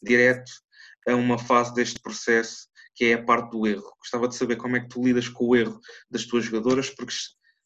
direto 0.03 0.51
a 1.07 1.15
uma 1.15 1.39
fase 1.39 1.73
deste 1.75 2.01
processo 2.01 2.67
que 2.95 3.07
é 3.07 3.15
a 3.15 3.23
parte 3.23 3.51
do 3.51 3.67
erro. 3.67 3.93
Gostava 3.99 4.29
de 4.29 4.37
saber 4.37 4.57
como 4.57 4.77
é 4.77 4.81
que 4.81 4.89
tu 4.89 5.03
lidas 5.03 5.29
com 5.29 5.49
o 5.49 5.57
erro 5.57 5.81
das 6.11 6.25
tuas 6.25 6.45
jogadoras, 6.45 6.91
porque 6.91 7.15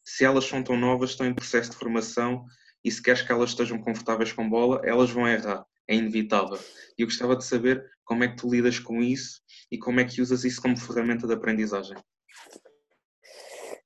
se 0.03 0.25
elas 0.25 0.45
são 0.45 0.63
tão 0.63 0.75
novas, 0.75 1.11
estão 1.11 1.27
em 1.27 1.33
processo 1.33 1.71
de 1.71 1.77
formação 1.77 2.45
e 2.83 2.89
se 2.89 3.01
queres 3.01 3.21
que 3.21 3.31
elas 3.31 3.51
estejam 3.51 3.79
confortáveis 3.79 4.31
com 4.31 4.49
bola, 4.49 4.81
elas 4.83 5.11
vão 5.11 5.27
errar. 5.27 5.65
é 5.87 5.95
inevitável. 5.95 6.59
E 6.97 7.01
eu 7.01 7.07
gostava 7.07 7.35
de 7.35 7.43
saber 7.43 7.83
como 8.03 8.23
é 8.23 8.27
que 8.27 8.37
tu 8.37 8.49
lidas 8.49 8.79
com 8.79 9.01
isso 9.01 9.41
e 9.71 9.77
como 9.77 9.99
é 9.99 10.05
que 10.05 10.21
usas 10.21 10.43
isso 10.43 10.61
como 10.61 10.77
ferramenta 10.77 11.27
de 11.27 11.33
aprendizagem. 11.33 11.97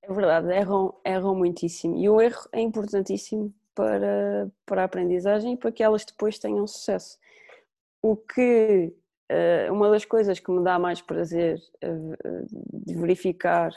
É 0.02 0.14
verdade, 0.14 0.52
erram, 0.52 0.94
erram 1.06 1.36
muitíssimo. 1.36 1.98
E 1.98 2.10
o 2.10 2.20
erro 2.22 2.48
é 2.52 2.60
importantíssimo 2.60 3.54
para, 3.74 4.52
para 4.66 4.82
a 4.82 4.86
aprendizagem 4.86 5.54
e 5.54 5.58
para 5.58 5.72
que 5.72 5.82
elas 5.82 6.06
depois 6.06 6.38
tenham 6.38 6.68
sucesso. 6.68 7.18
O 8.02 8.18
que 8.18 8.94
uma 9.72 9.90
das 9.90 10.06
coisas 10.06 10.40
que 10.40 10.52
me 10.52 10.64
dá 10.64 10.78
mais 10.78 11.02
prazer 11.02 11.60
eh, 11.82 12.16
de 12.74 12.96
verificar 12.96 13.72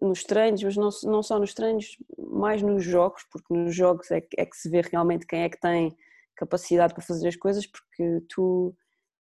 nos 0.00 0.22
treinos, 0.24 0.62
mas 0.62 0.76
não, 0.76 0.88
não 1.04 1.22
só 1.22 1.38
nos 1.38 1.54
treinos, 1.54 1.96
mais 2.18 2.62
nos 2.62 2.84
jogos, 2.84 3.24
porque 3.30 3.52
nos 3.52 3.74
jogos 3.74 4.10
é, 4.10 4.18
é 4.36 4.46
que 4.46 4.56
se 4.56 4.68
vê 4.68 4.80
realmente 4.80 5.26
quem 5.26 5.42
é 5.42 5.48
que 5.48 5.60
tem 5.60 5.96
capacidade 6.36 6.94
para 6.94 7.02
fazer 7.02 7.28
as 7.28 7.36
coisas, 7.36 7.66
porque 7.66 8.22
tu 8.28 8.74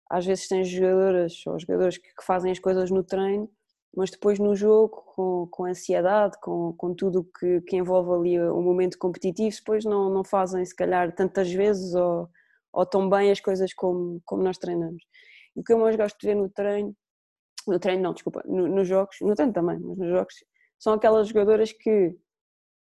às 0.10 0.26
vezes 0.26 0.48
tens 0.48 0.68
jogadoras 0.68 1.42
ou 1.48 1.60
jogadores 1.60 1.98
que, 1.98 2.10
que 2.14 2.24
fazem 2.24 2.52
as 2.52 2.60
coisas 2.60 2.92
no 2.92 3.04
treino, 3.04 3.50
mas 3.96 4.12
depois 4.12 4.38
no 4.38 4.56
jogo, 4.56 5.04
com, 5.16 5.48
com 5.50 5.66
ansiedade, 5.66 6.38
com, 6.42 6.74
com 6.74 6.94
tudo 6.94 7.24
que, 7.40 7.62
que 7.62 7.78
envolve 7.78 8.12
ali 8.12 8.40
o 8.40 8.62
momento 8.62 8.98
competitivo, 9.00 9.56
depois 9.56 9.86
não, 9.86 10.10
não 10.10 10.24
fazem 10.24 10.64
se 10.64 10.76
calhar 10.76 11.16
tantas 11.16 11.52
vezes 11.52 11.96
ou, 11.96 12.30
ou 12.76 12.86
tão 12.86 13.10
bem 13.10 13.32
as 13.32 13.40
coisas 13.40 13.74
como, 13.74 14.22
como 14.26 14.44
nós 14.44 14.58
treinamos. 14.58 15.04
O 15.56 15.64
que 15.64 15.74
eu 15.74 15.80
mais 15.80 15.96
gosto 15.96 16.20
de 16.20 16.28
ver 16.28 16.36
no 16.36 16.50
treino 16.50 16.96
no 17.68 17.80
treino 17.80 18.04
não, 18.04 18.14
desculpa, 18.14 18.44
no, 18.46 18.68
nos 18.68 18.88
jogos, 18.88 19.18
no 19.22 19.34
treino 19.34 19.54
também, 19.54 19.80
mas 19.80 19.98
nos 19.98 20.10
jogos, 20.10 20.36
são 20.78 20.94
aquelas 20.94 21.28
jogadoras 21.28 21.72
que 21.72 22.16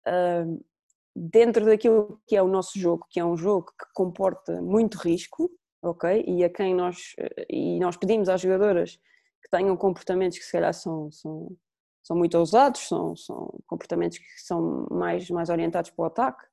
uh, 0.08 0.66
dentro 1.14 1.64
daquilo 1.64 2.20
que 2.26 2.36
é 2.36 2.42
o 2.42 2.48
nosso 2.48 2.78
jogo, 2.78 3.06
que 3.08 3.20
é 3.20 3.24
um 3.24 3.36
jogo 3.36 3.66
que 3.66 3.86
comporta 3.94 4.60
muito 4.60 4.96
risco, 4.96 5.50
ok? 5.82 6.24
E 6.26 6.44
a 6.44 6.50
quem 6.50 6.74
nós, 6.74 7.14
e 7.48 7.78
nós 7.78 7.96
pedimos 7.96 8.28
às 8.28 8.40
jogadoras 8.40 8.96
que 9.42 9.50
tenham 9.50 9.76
comportamentos 9.76 10.38
que 10.38 10.44
se 10.44 10.52
calhar 10.52 10.74
são, 10.74 11.10
são, 11.12 11.56
são 12.02 12.16
muito 12.16 12.36
ousados, 12.36 12.88
são, 12.88 13.14
são 13.14 13.58
comportamentos 13.66 14.18
que 14.18 14.26
são 14.38 14.86
mais, 14.90 15.30
mais 15.30 15.48
orientados 15.48 15.90
para 15.90 16.02
o 16.02 16.06
ataque 16.06 16.44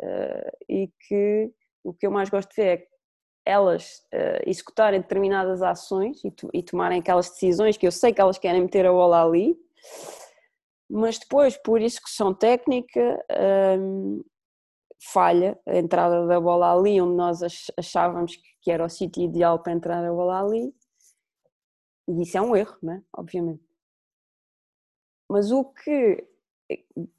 uh, 0.00 0.56
e 0.68 0.88
que 1.08 1.52
o 1.86 1.94
que 1.94 2.06
eu 2.06 2.10
mais 2.10 2.28
gosto 2.28 2.50
de 2.50 2.56
ver 2.56 2.78
é 2.78 2.86
elas 3.46 4.04
uh, 4.12 4.42
executarem 4.44 5.00
determinadas 5.00 5.62
ações 5.62 6.22
e, 6.24 6.34
e, 6.52 6.62
tomarem 6.64 6.98
aquelas 6.98 7.30
decisões 7.30 7.76
que 7.76 7.86
eu 7.86 7.92
sei 7.92 8.12
que 8.12 8.20
elas 8.20 8.38
querem 8.38 8.60
meter 8.60 8.84
a 8.84 8.90
bola 8.90 9.24
ali, 9.24 9.56
mas 10.90 11.18
depois, 11.18 11.56
por 11.56 11.80
execução 11.80 12.34
técnica, 12.34 13.24
um, 13.78 14.22
falha 15.12 15.58
a 15.66 15.76
entrada 15.76 16.26
da 16.26 16.40
bola 16.40 16.76
ali, 16.76 17.00
onde 17.00 17.14
nós 17.14 17.40
achávamos 17.76 18.36
que 18.60 18.70
era 18.70 18.84
o 18.84 18.88
sítio 18.88 19.22
ideal 19.22 19.60
para 19.60 19.72
entrar 19.72 20.04
a 20.04 20.12
bola 20.12 20.40
ali, 20.40 20.74
e 22.08 22.22
isso 22.22 22.36
é 22.36 22.40
um 22.40 22.56
erro, 22.56 22.76
não 22.82 22.94
é? 22.94 23.02
obviamente. 23.16 23.64
Mas 25.28 25.50
o 25.52 25.64
que 25.64 26.26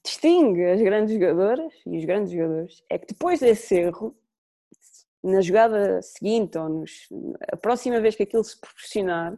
distingue 0.04 0.66
as 0.66 0.82
grandes 0.82 1.14
jogadoras 1.14 1.74
e 1.86 1.98
os 1.98 2.06
grandes 2.06 2.34
jogadores 2.34 2.84
é 2.90 2.98
que 2.98 3.08
depois 3.08 3.40
desse 3.40 3.76
erro 3.76 4.16
na 5.24 5.42
jogada 5.42 6.02
seguinte 6.02 6.58
ou 6.58 6.70
nos, 6.70 7.08
a 7.52 7.58
próxima 7.58 8.00
vez 8.00 8.16
que 8.16 8.24
aquilo 8.24 8.44
se 8.44 8.60
proporcionar, 8.60 9.38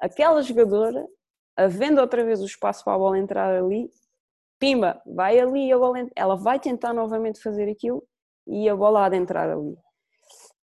aquela 0.00 0.42
jogadora, 0.42 1.06
havendo 1.56 2.00
outra 2.00 2.24
vez 2.24 2.40
o 2.40 2.46
espaço 2.46 2.84
para 2.84 2.94
a 2.94 2.98
bola 2.98 3.18
entrar 3.18 3.56
ali, 3.56 3.90
pimba, 4.58 5.00
vai 5.06 5.38
ali, 5.38 5.72
a 5.72 5.78
bola, 5.78 6.06
ela 6.14 6.36
vai 6.36 6.58
tentar 6.58 6.92
novamente 6.92 7.40
fazer 7.40 7.70
aquilo 7.70 8.02
e 8.46 8.68
a 8.68 8.76
bola 8.76 9.06
há 9.06 9.08
de 9.08 9.16
entrar 9.16 9.50
ali. 9.50 9.76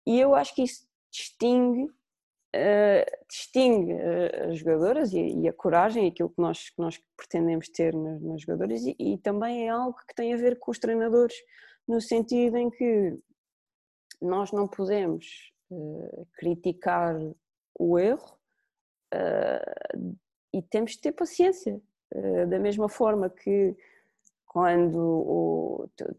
E 0.06 0.20
eu 0.20 0.34
acho 0.34 0.54
que 0.54 0.62
isso 0.62 0.86
distingue, 1.10 1.84
uh, 1.84 3.26
distingue 3.28 3.92
uh, 3.92 4.50
as 4.50 4.58
jogadoras 4.58 5.12
e, 5.12 5.40
e, 5.40 5.48
a 5.48 5.52
coragem, 5.52 6.06
aquilo 6.06 6.30
que 6.30 6.40
nós, 6.40 6.70
que 6.70 6.80
nós 6.80 7.00
pretendemos 7.16 7.68
ter 7.68 7.94
nas, 7.94 8.22
nas 8.22 8.42
jogadoras, 8.42 8.82
e, 8.82 8.94
e 8.98 9.18
também 9.18 9.66
é 9.66 9.70
algo 9.70 9.96
que 10.06 10.14
tem 10.14 10.32
a 10.32 10.36
ver 10.36 10.58
com 10.58 10.70
os 10.70 10.78
treinadores, 10.78 11.34
no 11.88 12.00
sentido 12.00 12.56
em 12.56 12.70
que 12.70 13.18
nós 14.20 14.52
não 14.52 14.66
podemos 14.66 15.52
uh, 15.70 16.26
criticar 16.34 17.16
o 17.78 17.98
erro 17.98 18.38
uh, 19.14 20.16
e 20.52 20.62
temos 20.62 20.92
de 20.92 21.00
ter 21.00 21.12
paciência. 21.12 21.80
Uh, 22.14 22.46
da 22.46 22.58
mesma 22.58 22.88
forma 22.88 23.28
que 23.28 23.76
quando 24.56 24.98
o, 24.98 25.90
tu, 25.94 26.16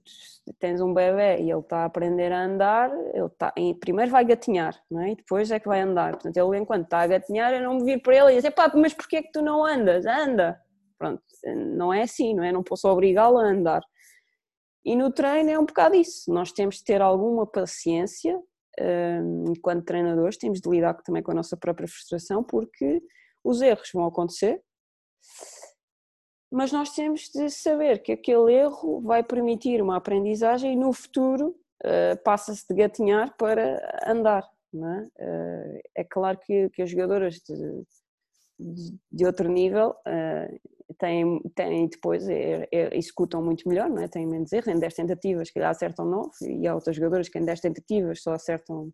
tens 0.59 0.79
um 0.79 0.93
bebê 0.93 1.41
e 1.41 1.49
ele 1.49 1.59
está 1.59 1.79
a 1.79 1.85
aprender 1.85 2.31
a 2.31 2.43
andar, 2.43 2.91
ele 3.11 3.29
tá, 3.29 3.51
primeiro 3.79 4.11
vai 4.11 4.23
gatinhar, 4.23 4.79
não 4.91 5.01
é? 5.01 5.13
e 5.13 5.15
depois 5.15 5.49
é 5.49 5.59
que 5.59 5.67
vai 5.67 5.81
andar. 5.81 6.11
Portanto, 6.11 6.37
ele 6.37 6.59
enquanto 6.59 6.83
está 6.83 6.99
a 6.99 7.07
gatinhar, 7.07 7.51
eu 7.51 7.63
não 7.63 7.77
me 7.77 7.83
vir 7.83 7.99
para 7.99 8.15
ele 8.15 8.33
e 8.33 8.35
dizer, 8.35 8.51
pá, 8.51 8.71
mas 8.75 8.93
porquê 8.93 9.15
é 9.17 9.21
que 9.23 9.31
tu 9.31 9.41
não 9.41 9.65
andas? 9.65 10.05
Anda! 10.05 10.61
Pronto, 10.99 11.21
não 11.75 11.91
é 11.91 12.03
assim, 12.03 12.35
não 12.35 12.43
é? 12.43 12.51
Não 12.51 12.61
posso 12.61 12.87
obrigá-lo 12.87 13.39
a 13.39 13.43
andar. 13.43 13.81
E 14.87 14.95
no 14.95 15.11
treino 15.11 15.49
é 15.49 15.59
um 15.59 15.65
bocado 15.65 15.95
isso, 15.95 16.31
nós 16.31 16.53
temos 16.53 16.77
de 16.77 16.85
ter 16.85 17.01
alguma 17.01 17.45
paciência 17.45 18.41
hum, 18.79 19.43
enquanto 19.49 19.83
treinadores, 19.83 20.37
temos 20.37 20.61
de 20.61 20.69
lidar 20.69 20.93
também 21.03 21.21
com 21.21 21.31
a 21.31 21.35
nossa 21.35 21.57
própria 21.57 21.89
frustração, 21.89 22.41
porque 22.41 23.03
os 23.43 23.61
erros 23.61 23.89
vão 23.93 24.05
acontecer, 24.05 24.63
mas 26.49 26.71
nós 26.71 26.95
temos 26.95 27.29
de 27.33 27.49
saber 27.49 28.01
que 28.01 28.13
aquele 28.13 28.53
erro 28.53 29.01
vai 29.01 29.21
permitir 29.21 29.81
uma 29.81 29.97
aprendizagem 29.97 30.71
e 30.71 30.77
no 30.77 30.93
futuro 30.93 31.49
uh, 31.83 32.23
passa-se 32.23 32.65
de 32.65 32.73
gatinhar 32.73 33.35
para 33.35 34.01
andar. 34.07 34.49
É? 34.73 34.77
Uh, 34.77 35.81
é? 35.95 36.03
claro 36.05 36.39
que, 36.39 36.69
que 36.69 36.81
as 36.81 36.89
jogadoras 36.89 37.35
de, 37.35 37.83
de, 38.57 38.97
de 39.11 39.25
outro 39.25 39.49
nível 39.49 39.97
uh, 40.07 40.76
têm, 40.97 41.41
têm 41.55 41.87
depois, 41.87 42.27
é, 42.27 42.67
é, 42.71 42.97
executam 42.97 43.41
muito 43.43 43.67
melhor, 43.67 43.89
não 43.89 44.01
é? 44.01 44.07
têm 44.07 44.25
menos 44.25 44.51
erros, 44.51 44.67
em 44.67 44.79
10 44.79 44.93
tentativas 44.93 45.49
que 45.49 45.59
acertam 45.59 46.05
9 46.05 46.29
e 46.43 46.67
há 46.67 46.75
outros 46.75 46.95
jogadores 46.95 47.29
que 47.29 47.37
em 47.39 47.45
10 47.45 47.59
tentativas 47.59 48.21
só 48.21 48.33
acertam 48.33 48.91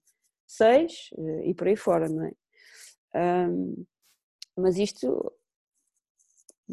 6 0.47 1.09
eh, 1.17 1.49
e 1.49 1.53
por 1.53 1.67
aí 1.67 1.75
fora, 1.75 2.09
não 2.09 2.25
é? 2.25 2.31
Um, 3.15 3.85
mas 4.57 4.77
isto 4.77 5.31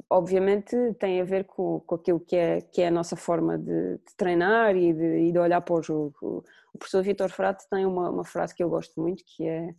obviamente 0.08 0.76
tem 0.94 1.20
a 1.20 1.24
ver 1.24 1.44
com, 1.44 1.80
com 1.80 1.94
aquilo 1.94 2.20
que 2.20 2.36
é, 2.36 2.60
que 2.60 2.82
é 2.82 2.88
a 2.88 2.90
nossa 2.90 3.16
forma 3.16 3.58
de, 3.58 3.98
de 3.98 4.16
treinar 4.16 4.76
e 4.76 4.92
de, 4.92 5.28
e 5.28 5.32
de, 5.32 5.38
olhar 5.38 5.60
para 5.60 5.74
o 5.74 5.82
jogo. 5.82 6.44
O 6.72 6.78
professor 6.78 7.02
Vitor 7.02 7.30
Frate 7.30 7.68
tem 7.68 7.84
uma, 7.84 8.10
uma 8.10 8.24
frase 8.24 8.54
que 8.54 8.62
eu 8.62 8.70
gosto 8.70 9.00
muito 9.00 9.24
que 9.26 9.46
é 9.46 9.74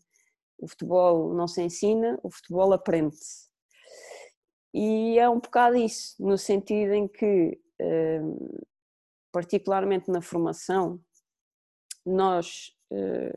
o 0.60 0.68
futebol 0.68 1.34
não 1.34 1.48
se 1.48 1.62
ensina, 1.62 2.20
o 2.24 2.30
futebol 2.30 2.72
aprende-se. 2.74 3.51
E 4.74 5.20
é 5.20 5.30
um 5.30 5.40
bocado 5.40 5.76
isso, 5.76 6.16
no 6.20 6.38
sentido 6.38 6.94
em 6.94 7.08
que, 7.08 7.60
hum, 7.82 8.60
particularmente 9.32 10.10
na 10.10 10.22
formação, 10.22 11.00
nós 12.06 12.74
hum, 12.92 13.32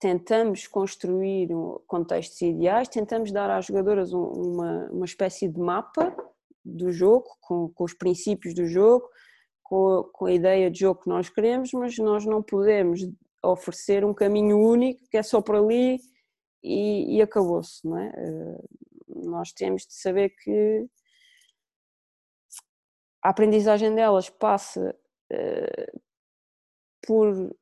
tentamos 0.00 0.66
construir 0.66 1.48
contextos 1.86 2.40
ideais, 2.40 2.88
tentamos 2.88 3.30
dar 3.30 3.50
às 3.50 3.66
jogadoras 3.66 4.12
uma, 4.12 4.88
uma 4.90 5.04
espécie 5.04 5.46
de 5.46 5.60
mapa 5.60 6.16
do 6.64 6.90
jogo, 6.90 7.26
com, 7.40 7.68
com 7.68 7.84
os 7.84 7.92
princípios 7.92 8.54
do 8.54 8.66
jogo, 8.66 9.06
com, 9.62 10.08
com, 10.12 10.26
a 10.26 10.32
ideia 10.32 10.70
de 10.70 10.80
jogo 10.80 11.02
que 11.02 11.08
nós 11.08 11.28
queremos, 11.28 11.72
mas 11.72 11.96
nós 11.98 12.24
não 12.24 12.42
podemos 12.42 13.00
oferecer 13.44 14.04
um 14.04 14.14
caminho 14.14 14.58
único 14.58 15.06
que 15.10 15.18
é 15.18 15.22
só 15.22 15.40
por 15.42 15.56
ali 15.56 15.98
e, 16.62 17.16
e 17.16 17.22
acabou-se, 17.22 17.86
não 17.86 17.98
é? 17.98 18.12
Nós 19.24 19.52
temos 19.52 19.82
de 19.86 19.94
saber 19.94 20.30
que 20.30 20.86
a 23.22 23.30
aprendizagem 23.30 23.94
delas 23.94 24.30
passa 24.30 24.94
uh, 25.32 26.00
por, 27.06 27.54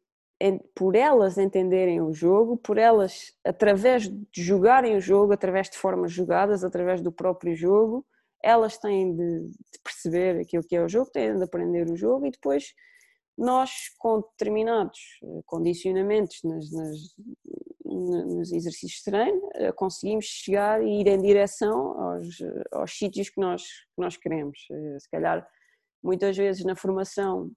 por 0.75 0.95
elas 0.95 1.37
entenderem 1.39 2.01
o 2.01 2.13
jogo, 2.13 2.57
por 2.57 2.79
elas, 2.79 3.35
através 3.45 4.09
de 4.09 4.43
jogarem 4.43 4.97
o 4.97 5.01
jogo, 5.01 5.33
através 5.33 5.69
de 5.69 5.77
formas 5.77 6.13
jogadas, 6.13 6.65
através 6.65 7.01
do 7.01 7.13
próprio 7.13 7.55
jogo, 7.55 8.07
elas 8.43 8.79
têm 8.79 9.15
de, 9.17 9.41
de 9.47 9.79
perceber 9.83 10.41
aquilo 10.41 10.63
que 10.63 10.77
é 10.77 10.83
o 10.83 10.89
jogo, 10.89 11.11
têm 11.11 11.37
de 11.37 11.43
aprender 11.43 11.91
o 11.91 11.97
jogo 11.97 12.27
e 12.27 12.31
depois 12.31 12.73
nós, 13.37 13.71
com 13.99 14.21
determinados 14.21 14.99
eh, 15.23 15.43
condicionamentos 15.47 16.41
nas, 16.43 16.71
nas, 16.73 16.97
nos 17.99 18.53
exercícios 18.53 18.99
de 18.99 19.05
treino, 19.05 19.51
eh, 19.55 19.73
conseguimos 19.73 20.25
chegar 20.25 20.83
e 20.83 21.01
ir 21.01 21.07
em 21.07 21.21
direção 21.21 22.01
aos, 22.01 22.39
aos 22.73 22.97
sítios 22.97 23.29
que 23.31 23.41
nós, 23.41 23.63
que 23.63 24.01
nós 24.01 24.17
queremos. 24.17 24.59
Eh, 24.71 24.99
se 24.99 25.11
calhar, 25.11 25.49
muitas 26.03 26.37
vezes 26.37 26.65
na 26.65 26.77
formação, 26.77 27.51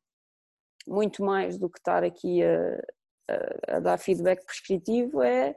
muito 0.87 1.23
mais 1.23 1.57
do 1.57 1.69
que 1.69 1.79
estar 1.79 2.03
aqui 2.03 2.43
a, 2.43 2.81
a, 3.29 3.77
a 3.77 3.79
dar 3.79 3.97
feedback 3.97 4.45
prescritivo, 4.45 5.21
é 5.21 5.55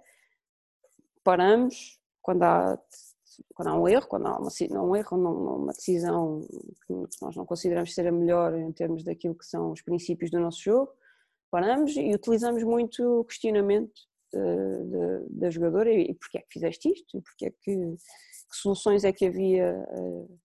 paramos 1.22 1.99
quando 2.22 2.43
há, 2.43 2.78
quando 3.55 3.68
há 3.68 3.74
um 3.80 3.89
erro, 3.89 4.07
quando 4.07 4.26
há 4.26 4.39
uma, 4.39 4.82
um 4.82 4.97
erro, 4.97 5.16
uma 5.16 5.72
decisão 5.72 6.47
que 6.87 6.95
nós 7.22 7.35
não 7.35 7.47
consideramos 7.47 7.95
ser 7.95 8.07
a 8.07 8.12
melhor 8.12 8.55
em 8.55 8.72
termos 8.72 9.03
daquilo 9.03 9.35
que 9.35 9.47
são 9.47 9.72
os 9.72 9.82
princípios 9.82 10.30
do 10.30 10.39
nosso 10.39 10.62
jogo, 10.62 10.93
paramos 11.51 11.97
e 11.97 12.12
utilizamos 12.14 12.62
muito 12.62 13.20
o 13.20 13.24
questionamento 13.24 13.93
da, 15.28 15.51
jogadora 15.51 15.93
e, 15.93 16.14
porque 16.14 16.39
é 16.39 16.41
que 16.43 16.53
fizeste 16.53 16.91
isto, 16.91 17.16
e 17.16 17.20
porque 17.20 17.47
é 17.47 17.51
que, 17.51 17.74
que 17.74 18.57
soluções 18.57 19.05
é 19.05 19.12
que 19.12 19.26
havia 19.26 19.85
uh, 19.91 20.39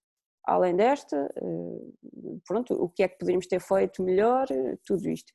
além 0.45 0.75
desta, 0.75 1.29
uh, 1.41 2.41
pronto, 2.47 2.73
o 2.73 2.89
que 2.89 3.03
é 3.03 3.07
que 3.07 3.17
poderíamos 3.17 3.47
ter 3.47 3.59
feito 3.59 4.03
melhor, 4.03 4.47
tudo 4.85 5.09
isto. 5.09 5.31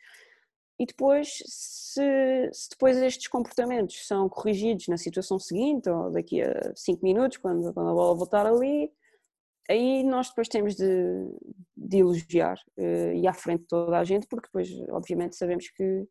E 0.78 0.86
depois, 0.86 1.28
se, 1.46 2.50
se, 2.52 2.68
depois 2.70 2.96
estes 2.96 3.28
comportamentos 3.28 4.06
são 4.06 4.28
corrigidos 4.28 4.88
na 4.88 4.96
situação 4.96 5.38
seguinte, 5.38 5.88
ou 5.88 6.10
daqui 6.10 6.42
a 6.42 6.72
5 6.74 7.04
minutos, 7.04 7.38
quando, 7.38 7.72
quando 7.72 7.90
a 7.90 7.94
bola 7.94 8.16
voltar 8.16 8.44
ali, 8.44 8.90
aí 9.70 10.02
nós 10.02 10.28
depois 10.28 10.48
temos 10.48 10.74
de, 10.74 10.84
de 11.76 11.98
elogiar 11.98 12.58
uh, 12.76 13.12
e 13.14 13.26
à 13.26 13.32
frente 13.32 13.62
de 13.62 13.68
toda 13.68 13.98
a 13.98 14.04
gente, 14.04 14.26
porque 14.26 14.48
depois, 14.48 14.68
obviamente, 14.90 15.36
sabemos 15.36 15.68
que 15.70 16.06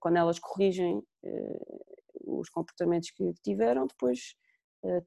quando 0.00 0.16
elas 0.16 0.38
corrigem 0.38 0.98
uh, 0.98 2.40
os 2.40 2.48
comportamentos 2.48 3.10
que 3.10 3.32
tiveram, 3.42 3.86
depois 3.86 4.34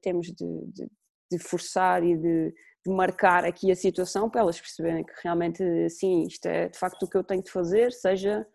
temos 0.02 0.26
de, 0.26 0.66
de, 0.66 0.90
de, 1.30 1.38
forçar 1.38 2.04
e 2.04 2.14
de, 2.14 2.54
de, 2.84 2.92
marcar 2.92 3.44
aqui 3.44 3.72
a 3.72 3.76
situação 3.76 4.28
para 4.28 4.42
elas 4.42 4.60
perceberem 4.60 5.02
que 5.02 5.12
realmente, 5.22 5.88
sim, 5.88 6.24
isto 6.24 6.44
é 6.44 6.68
de 6.68 6.78
facto 6.78 7.04
o 7.04 7.08
que 7.08 7.16
eu 7.16 7.24
tenho 7.24 7.42
de 7.42 7.50
fazer, 7.50 7.90
seja. 7.92 8.46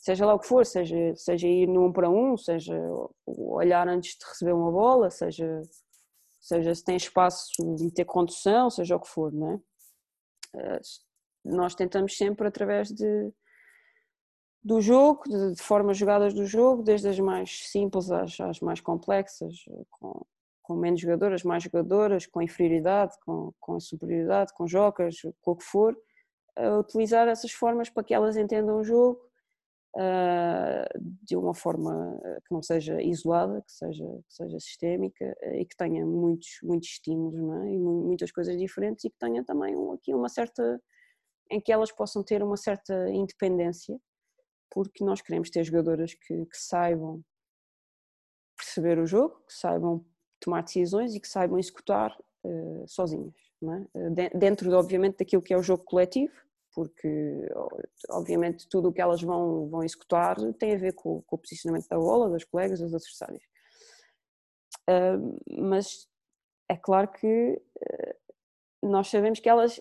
Seja 0.00 0.24
lá 0.24 0.34
o 0.34 0.38
que 0.38 0.46
for, 0.46 0.64
seja, 0.64 1.14
seja 1.16 1.48
ir 1.48 1.66
no 1.66 1.92
para 1.92 2.08
um, 2.08 2.36
seja 2.36 2.74
olhar 3.26 3.86
antes 3.88 4.16
de 4.16 4.24
receber 4.24 4.52
uma 4.52 4.70
bola, 4.70 5.10
seja 5.10 5.60
seja 6.48 6.74
se 6.74 6.82
tem 6.82 6.96
espaço 6.96 7.50
de 7.76 7.90
ter 7.92 8.06
condução, 8.06 8.70
seja 8.70 8.96
o 8.96 9.00
que 9.00 9.08
for, 9.08 9.32
não 9.32 9.52
é? 9.52 9.60
Eh, 10.56 10.80
nós 11.44 11.74
tentamos 11.74 12.16
sempre 12.16 12.48
através 12.48 12.88
de 12.88 13.32
do 14.62 14.80
jogo, 14.80 15.22
de, 15.26 15.54
de 15.54 15.62
formas 15.62 15.96
jogadas 15.96 16.34
do 16.34 16.44
jogo, 16.44 16.82
desde 16.82 17.08
as 17.08 17.18
mais 17.18 17.70
simples 17.70 18.10
às, 18.10 18.38
às 18.40 18.60
mais 18.60 18.80
complexas, 18.80 19.54
com, 19.90 20.24
com, 20.62 20.76
menos 20.76 21.00
jogadoras, 21.00 21.42
mais 21.42 21.62
jogadoras, 21.62 22.26
com 22.26 22.42
inferioridade, 22.42 23.14
com, 23.24 23.52
com 23.60 23.80
superioridade, 23.80 24.52
com 24.54 24.66
jogos, 24.66 25.22
com 25.40 25.52
o 25.52 25.56
que 25.56 25.64
for, 25.64 25.96
utilizar 26.80 27.28
essas 27.28 27.52
formas 27.52 27.88
para 27.88 28.02
que 28.02 28.14
elas 28.14 28.36
entendam 28.36 28.78
o 28.78 28.84
jogo 28.84 29.20
uh, 29.96 31.00
de 31.22 31.36
uma 31.36 31.54
forma 31.54 32.18
ah, 32.24 32.38
que 32.46 32.52
não 32.52 32.62
seja 32.62 33.00
isolada, 33.02 33.62
que 33.62 33.72
seja, 33.72 34.04
que 34.04 34.34
seja 34.34 34.60
sistémica 34.60 35.36
uh, 35.42 35.54
e 35.54 35.64
que 35.64 35.76
tenha 35.76 36.04
muitos, 36.04 36.58
muitos 36.62 36.88
estímulos 36.88 37.64
é? 37.64 37.70
e 37.70 37.78
muitas 37.78 38.32
coisas 38.32 38.56
diferentes 38.56 39.04
e 39.04 39.10
que 39.10 39.18
tenha 39.18 39.44
também 39.44 39.74
aqui 39.92 40.14
uma 40.14 40.28
certa. 40.28 40.80
em 41.50 41.60
que 41.60 41.72
elas 41.72 41.92
possam 41.92 42.22
ter 42.22 42.42
uma 42.42 42.56
certa 42.56 43.08
independência, 43.10 43.98
porque 44.70 45.04
nós 45.04 45.20
queremos 45.20 45.50
ter 45.50 45.64
jogadoras 45.64 46.14
que, 46.14 46.46
que 46.46 46.56
saibam 46.56 47.24
perceber 48.56 48.98
o 48.98 49.06
jogo, 49.06 49.42
que 49.46 49.54
saibam 49.54 50.04
tomar 50.40 50.62
decisões 50.62 51.14
e 51.14 51.20
que 51.20 51.28
saibam 51.28 51.58
executar 51.58 52.16
uh, 52.44 52.84
sozinhas, 52.86 53.34
é? 53.62 54.30
dentro, 54.36 54.70
obviamente, 54.72 55.18
daquilo 55.18 55.42
que 55.42 55.54
é 55.54 55.56
o 55.56 55.62
jogo 55.62 55.84
coletivo, 55.84 56.32
porque 56.74 57.48
obviamente 58.10 58.68
tudo 58.68 58.88
o 58.88 58.92
que 58.92 59.00
elas 59.00 59.20
vão, 59.20 59.68
vão 59.68 59.82
executar 59.82 60.36
tem 60.54 60.74
a 60.74 60.78
ver 60.78 60.92
com, 60.92 61.22
com 61.22 61.36
o 61.36 61.38
posicionamento 61.38 61.88
da 61.88 61.96
bola, 61.96 62.30
das 62.30 62.44
colegas, 62.44 62.78
dos 62.78 62.94
adversários. 62.94 63.42
Uh, 64.88 65.60
mas 65.60 66.08
é 66.68 66.76
claro 66.76 67.08
que 67.08 67.60
uh, 67.60 68.88
nós 68.88 69.08
sabemos 69.08 69.40
que 69.40 69.48
elas, 69.48 69.80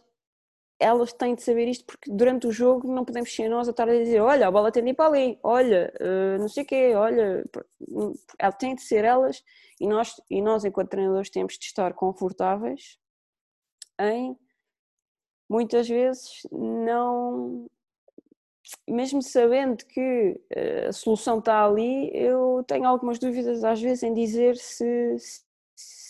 elas 0.79 1.11
têm 1.13 1.35
de 1.35 1.43
saber 1.43 1.67
isto 1.67 1.85
porque 1.85 2.11
durante 2.11 2.47
o 2.47 2.51
jogo 2.51 2.91
não 2.93 3.03
podemos 3.03 3.33
ser 3.33 3.49
nós 3.49 3.67
a 3.67 3.71
estar 3.71 3.89
a 3.89 3.93
dizer 3.93 4.19
olha, 4.21 4.47
a 4.47 4.51
bola 4.51 4.71
tem 4.71 4.83
de 4.83 4.91
ir 4.91 4.93
para 4.93 5.09
ali, 5.09 5.39
olha, 5.43 5.93
uh, 5.99 6.39
não 6.39 6.47
sei 6.47 6.63
o 6.63 6.67
quê, 6.67 6.93
olha, 6.95 7.43
ela 8.37 8.51
tem 8.51 8.75
de 8.75 8.81
ser 8.81 9.03
elas 9.03 9.43
e 9.79 9.87
nós, 9.87 10.13
e 10.29 10.41
nós 10.41 10.65
enquanto 10.65 10.89
treinadores 10.89 11.29
temos 11.29 11.57
de 11.57 11.65
estar 11.65 11.93
confortáveis 11.93 12.97
em 13.99 14.37
muitas 15.49 15.87
vezes 15.87 16.41
não. 16.51 17.67
Mesmo 18.87 19.21
sabendo 19.21 19.85
que 19.85 20.41
eh, 20.49 20.87
a 20.87 20.91
solução 20.91 21.39
está 21.39 21.63
ali, 21.63 22.11
eu 22.13 22.63
tenho 22.67 22.85
algumas 22.85 23.17
dúvidas 23.17 23.63
às 23.63 23.81
vezes 23.81 24.03
em 24.03 24.13
dizer 24.13 24.57
se, 24.57 25.15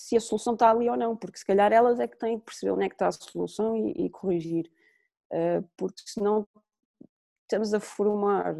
se 0.07 0.15
a 0.15 0.21
solução 0.21 0.53
está 0.53 0.71
ali 0.71 0.89
ou 0.89 0.95
não, 0.95 1.17
porque 1.17 1.37
se 1.37 1.45
calhar 1.45 1.73
elas 1.73 1.99
é 1.99 2.07
que 2.07 2.17
têm 2.17 2.39
que 2.39 2.45
perceber 2.45 2.71
onde 2.71 2.85
é 2.85 2.87
que 2.87 2.95
está 2.95 3.07
a 3.07 3.11
solução 3.11 3.75
e, 3.75 4.05
e 4.05 4.09
corrigir, 4.09 4.71
eh, 5.33 5.61
porque 5.75 6.01
senão 6.05 6.47
estamos 7.41 7.73
a 7.73 7.79
formar 7.81 8.55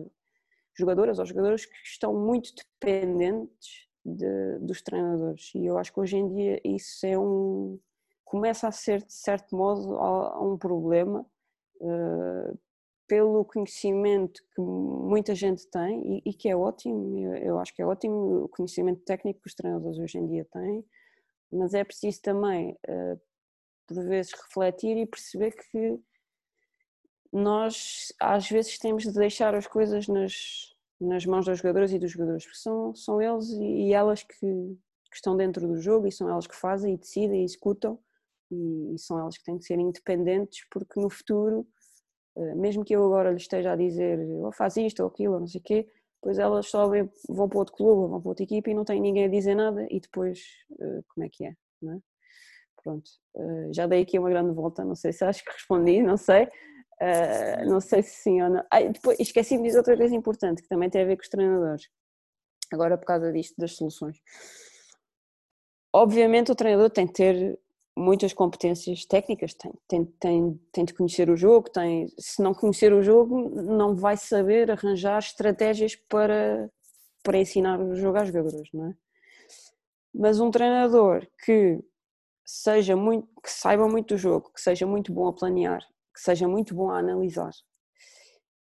jogadoras 0.77 1.19
ou 1.19 1.25
jogadores 1.25 1.65
que 1.65 1.75
estão 1.85 2.13
muito 2.13 2.51
dependentes 2.53 3.87
de, 4.03 4.59
dos 4.59 4.81
treinadores. 4.81 5.53
E 5.55 5.65
eu 5.65 5.77
acho 5.77 5.93
que 5.93 5.99
hoje 6.01 6.17
em 6.17 6.27
dia 6.35 6.59
isso 6.65 7.05
é 7.05 7.17
um, 7.17 7.79
começa 8.25 8.67
a 8.67 8.71
ser, 8.71 9.05
de 9.05 9.13
certo 9.13 9.55
modo, 9.55 9.97
um 10.43 10.57
problema 10.57 11.25
uh, 11.79 12.59
pelo 13.07 13.45
conhecimento 13.45 14.43
que 14.53 14.59
muita 14.59 15.33
gente 15.33 15.65
tem 15.69 16.17
e, 16.17 16.29
e 16.29 16.33
que 16.33 16.49
é 16.49 16.57
ótimo, 16.57 17.17
eu, 17.17 17.35
eu, 17.35 17.59
acho 17.59 17.73
que 17.73 17.81
é 17.81 17.85
ótimo 17.85 18.43
o 18.43 18.49
conhecimento 18.49 19.01
técnico 19.05 19.39
que 19.39 19.47
os 19.47 19.55
treinadores 19.55 19.97
hoje 19.97 20.17
em 20.17 20.27
dia 20.27 20.45
têm, 20.51 20.85
mas 21.51 21.73
é 21.73 21.83
preciso 21.83 22.21
também, 22.21 22.71
uh, 22.87 23.19
por 23.87 24.03
vezes, 24.05 24.33
refletir 24.33 24.97
e 24.97 25.05
perceber 25.05 25.51
que 25.51 25.99
nós, 27.31 28.13
às 28.19 28.49
vezes, 28.49 28.77
temos 28.77 29.03
de 29.03 29.13
deixar 29.13 29.53
as 29.55 29.67
coisas 29.67 30.07
nas, 30.07 30.75
nas 30.99 31.25
mãos 31.25 31.45
das 31.45 31.59
jogadoras 31.59 31.91
e 31.91 31.99
dos 31.99 32.11
jogadores, 32.11 32.43
porque 32.43 32.59
são, 32.59 32.95
são 32.95 33.21
eles 33.21 33.49
e, 33.51 33.93
elas 33.93 34.23
que, 34.23 34.35
que 34.39 35.15
estão 35.15 35.37
dentro 35.37 35.67
do 35.67 35.79
jogo 35.79 36.07
e 36.07 36.11
são 36.11 36.29
elas 36.29 36.47
que 36.47 36.55
fazem 36.55 36.93
e 36.93 36.97
decidem 36.97 37.41
e 37.41 37.45
executam 37.45 37.99
e, 38.51 38.95
e 38.95 38.99
são 38.99 39.19
elas 39.19 39.37
que 39.37 39.43
têm 39.43 39.57
que 39.57 39.65
ser 39.65 39.79
independentes 39.79 40.65
porque 40.71 40.99
no 40.99 41.09
futuro, 41.09 41.67
eh, 42.35 42.55
mesmo 42.55 42.83
que 42.83 42.95
eu 42.95 43.05
agora 43.05 43.31
lhes 43.31 43.43
esteja 43.43 43.73
a 43.73 43.75
dizer 43.75 44.19
oh, 44.43 44.51
faz 44.51 44.77
isto 44.77 45.01
ou 45.01 45.09
aquilo 45.09 45.35
ou 45.35 45.39
não 45.39 45.47
sei 45.47 45.61
o 45.61 45.63
quê, 45.63 45.87
depois 46.21 46.39
elas 46.39 46.67
sobem, 46.67 47.09
vão 47.29 47.47
para 47.47 47.59
outro 47.59 47.75
clube, 47.75 48.09
vão 48.09 48.21
para 48.21 48.29
outra 48.29 48.43
equipa 48.43 48.69
e 48.69 48.73
não 48.73 48.83
tem 48.83 48.99
ninguém 48.99 49.25
a 49.25 49.29
dizer 49.29 49.55
nada 49.55 49.87
e 49.89 49.99
depois 49.99 50.39
eh, 50.79 51.01
como 51.09 51.25
é 51.25 51.29
que 51.29 51.45
é, 51.45 51.49
é? 51.49 51.97
Pronto, 52.83 53.09
eh, 53.35 53.69
já 53.73 53.87
dei 53.87 54.01
aqui 54.01 54.17
uma 54.17 54.29
grande 54.29 54.53
volta, 54.53 54.83
não 54.83 54.95
sei 54.95 55.13
se 55.13 55.23
acho 55.23 55.43
que 55.43 55.51
respondi, 55.51 56.01
não 56.01 56.17
sei, 56.17 56.49
não 57.67 57.79
sei 57.79 58.01
se 58.01 58.23
sim 58.23 58.41
ou 58.41 58.49
não. 58.49 58.63
Ah, 58.71 58.81
depois 58.81 59.19
esqueci 59.19 59.57
de 59.57 59.63
dizer 59.63 59.77
outra 59.77 59.95
coisa 59.95 60.15
importante 60.15 60.61
que 60.63 60.67
também 60.67 60.89
tem 60.89 61.03
a 61.03 61.05
ver 61.05 61.15
com 61.15 61.21
os 61.21 61.29
treinadores, 61.29 61.87
agora 62.71 62.97
por 62.97 63.05
causa 63.05 63.31
disto 63.31 63.55
das 63.57 63.75
soluções. 63.75 64.17
Obviamente 65.93 66.51
o 66.51 66.55
treinador 66.55 66.89
tem 66.89 67.07
que 67.07 67.13
ter 67.13 67.59
muitas 67.97 68.31
competências 68.31 69.05
técnicas, 69.05 69.55
tem, 69.55 69.73
tem, 69.87 70.05
tem, 70.19 70.61
tem 70.71 70.85
de 70.85 70.93
conhecer 70.93 71.29
o 71.29 71.35
jogo, 71.35 71.69
tem, 71.69 72.07
se 72.19 72.41
não 72.43 72.53
conhecer 72.53 72.93
o 72.93 73.01
jogo 73.01 73.49
não 73.49 73.95
vai 73.95 74.15
saber 74.15 74.69
arranjar 74.69 75.17
estratégias 75.17 75.95
para, 75.95 76.69
para 77.23 77.39
ensinar 77.39 77.79
o 77.81 77.95
jogo 77.95 78.17
às 78.19 78.27
jogadores, 78.27 78.69
não 78.71 78.91
é? 78.91 78.95
Mas 80.13 80.39
um 80.39 80.51
treinador 80.51 81.27
que 81.43 81.83
seja 82.45 82.95
muito, 82.95 83.27
que 83.41 83.51
saiba 83.51 83.87
muito 83.87 84.13
do 84.13 84.17
jogo, 84.17 84.51
que 84.53 84.61
seja 84.61 84.85
muito 84.85 85.11
bom 85.11 85.27
a 85.27 85.33
planear, 85.33 85.81
que 86.13 86.21
seja 86.21 86.47
muito 86.47 86.75
bom 86.75 86.91
a 86.91 86.99
analisar, 86.99 87.51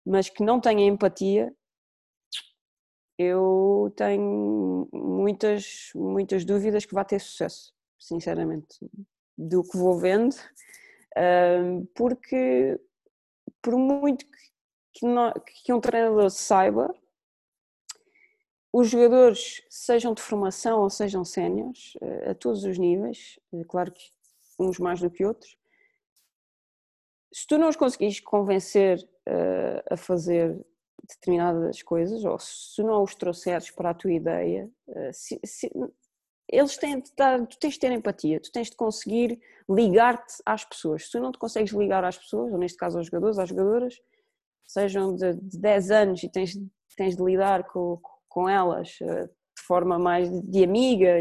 mas 0.05 0.29
que 0.29 0.43
não 0.43 0.61
tenha 0.61 0.87
empatia, 0.87 1.53
eu 3.17 3.93
tenho 3.97 4.87
muitas, 4.93 5.91
muitas 5.93 6.45
dúvidas 6.45 6.85
que 6.85 6.93
vai 6.93 7.05
ter 7.05 7.19
sucesso, 7.19 7.73
sinceramente 7.99 8.79
do 9.37 9.63
que 9.63 9.77
vou 9.77 9.97
vendo, 9.97 10.35
porque 11.93 12.79
por 13.61 13.77
muito 13.77 14.25
que, 14.93 15.05
que 15.63 15.73
um 15.73 15.79
treinador 15.79 16.29
saiba, 16.29 16.93
os 18.77 18.89
jogadores, 18.89 19.63
sejam 19.69 20.13
de 20.13 20.21
formação 20.21 20.81
ou 20.81 20.89
sejam 20.89 21.23
séniores, 21.23 21.93
eh, 22.01 22.31
a 22.31 22.35
todos 22.35 22.65
os 22.65 22.77
níveis, 22.77 23.39
eh, 23.53 23.63
claro 23.69 23.89
que 23.89 24.11
uns 24.59 24.77
mais 24.79 24.99
do 24.99 25.09
que 25.09 25.23
outros, 25.23 25.57
se 27.31 27.47
tu 27.47 27.57
não 27.57 27.69
os 27.69 27.77
conseguires 27.77 28.19
convencer 28.19 28.97
uh, 29.27 29.93
a 29.93 29.97
fazer 29.97 30.57
determinadas 31.09 31.81
coisas, 31.83 32.23
ou 32.25 32.37
se 32.37 32.83
não 32.83 33.01
os 33.01 33.15
trouxeres 33.15 33.71
para 33.71 33.91
a 33.91 33.93
tua 33.93 34.11
ideia, 34.11 34.69
se, 35.11 35.39
se, 35.43 35.69
eles 36.57 36.77
têm 36.77 36.99
de 36.99 37.09
estar, 37.09 37.45
tu 37.47 37.57
tens 37.59 37.73
de 37.73 37.79
ter 37.79 37.91
empatia, 37.91 38.39
tu 38.39 38.51
tens 38.51 38.69
de 38.69 38.75
conseguir 38.75 39.39
ligar-te 39.69 40.35
às 40.45 40.63
pessoas. 40.63 41.05
Se 41.05 41.11
tu 41.11 41.19
não 41.19 41.31
te 41.31 41.37
consegues 41.37 41.71
ligar 41.73 42.03
às 42.03 42.17
pessoas, 42.17 42.51
ou 42.51 42.57
neste 42.57 42.77
caso 42.77 42.97
aos 42.97 43.07
jogadores, 43.07 43.37
às 43.37 43.49
jogadoras, 43.49 43.95
sejam 44.65 45.15
de, 45.15 45.33
de 45.33 45.59
10 45.59 45.91
anos 45.91 46.23
e 46.23 46.29
tens, 46.29 46.57
tens 46.95 47.15
de 47.15 47.23
lidar 47.23 47.65
com, 47.65 47.99
com 48.27 48.49
elas 48.49 48.97
eh, 49.01 49.25
de 49.25 49.63
forma 49.65 49.97
mais 49.97 50.29
de 50.29 50.63
amiga, 50.63 51.15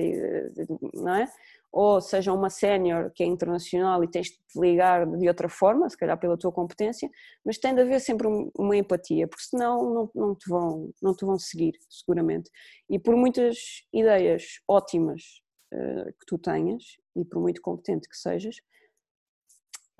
não 0.95 1.14
é? 1.14 1.32
Ou 1.75 2.01
seja 2.01 2.33
uma 2.33 2.49
sénior 2.49 3.11
que 3.12 3.25
é 3.25 3.27
internacional 3.27 4.05
e 4.05 4.09
tens 4.09 4.29
de 4.29 4.37
te 4.37 4.61
ligar 4.61 5.05
de 5.05 5.27
outra 5.27 5.49
forma, 5.49 5.91
se 5.91 5.97
calhar 5.97 6.16
pela 6.16 6.39
tua 6.39 6.53
competência, 6.53 7.11
mas 7.45 7.59
tem 7.59 7.75
de 7.75 7.81
haver 7.81 8.01
sempre 8.01 8.29
uma 8.57 8.77
empatia, 8.77 9.27
porque 9.27 9.43
senão 9.43 9.93
não, 9.93 10.11
não, 10.14 10.35
te, 10.37 10.49
vão, 10.49 10.93
não 11.03 11.12
te 11.12 11.25
vão 11.25 11.37
seguir, 11.37 11.72
seguramente. 11.91 12.49
E 12.89 12.97
por 12.97 13.16
muitas 13.16 13.59
ideias 13.93 14.61
ótimas 14.68 15.43
uh, 15.75 16.05
que 16.12 16.27
tu 16.29 16.39
tenhas, 16.39 16.85
e 17.16 17.25
por 17.25 17.43
muito 17.43 17.61
competente 17.61 18.09
que 18.09 18.16
sejas, 18.16 18.55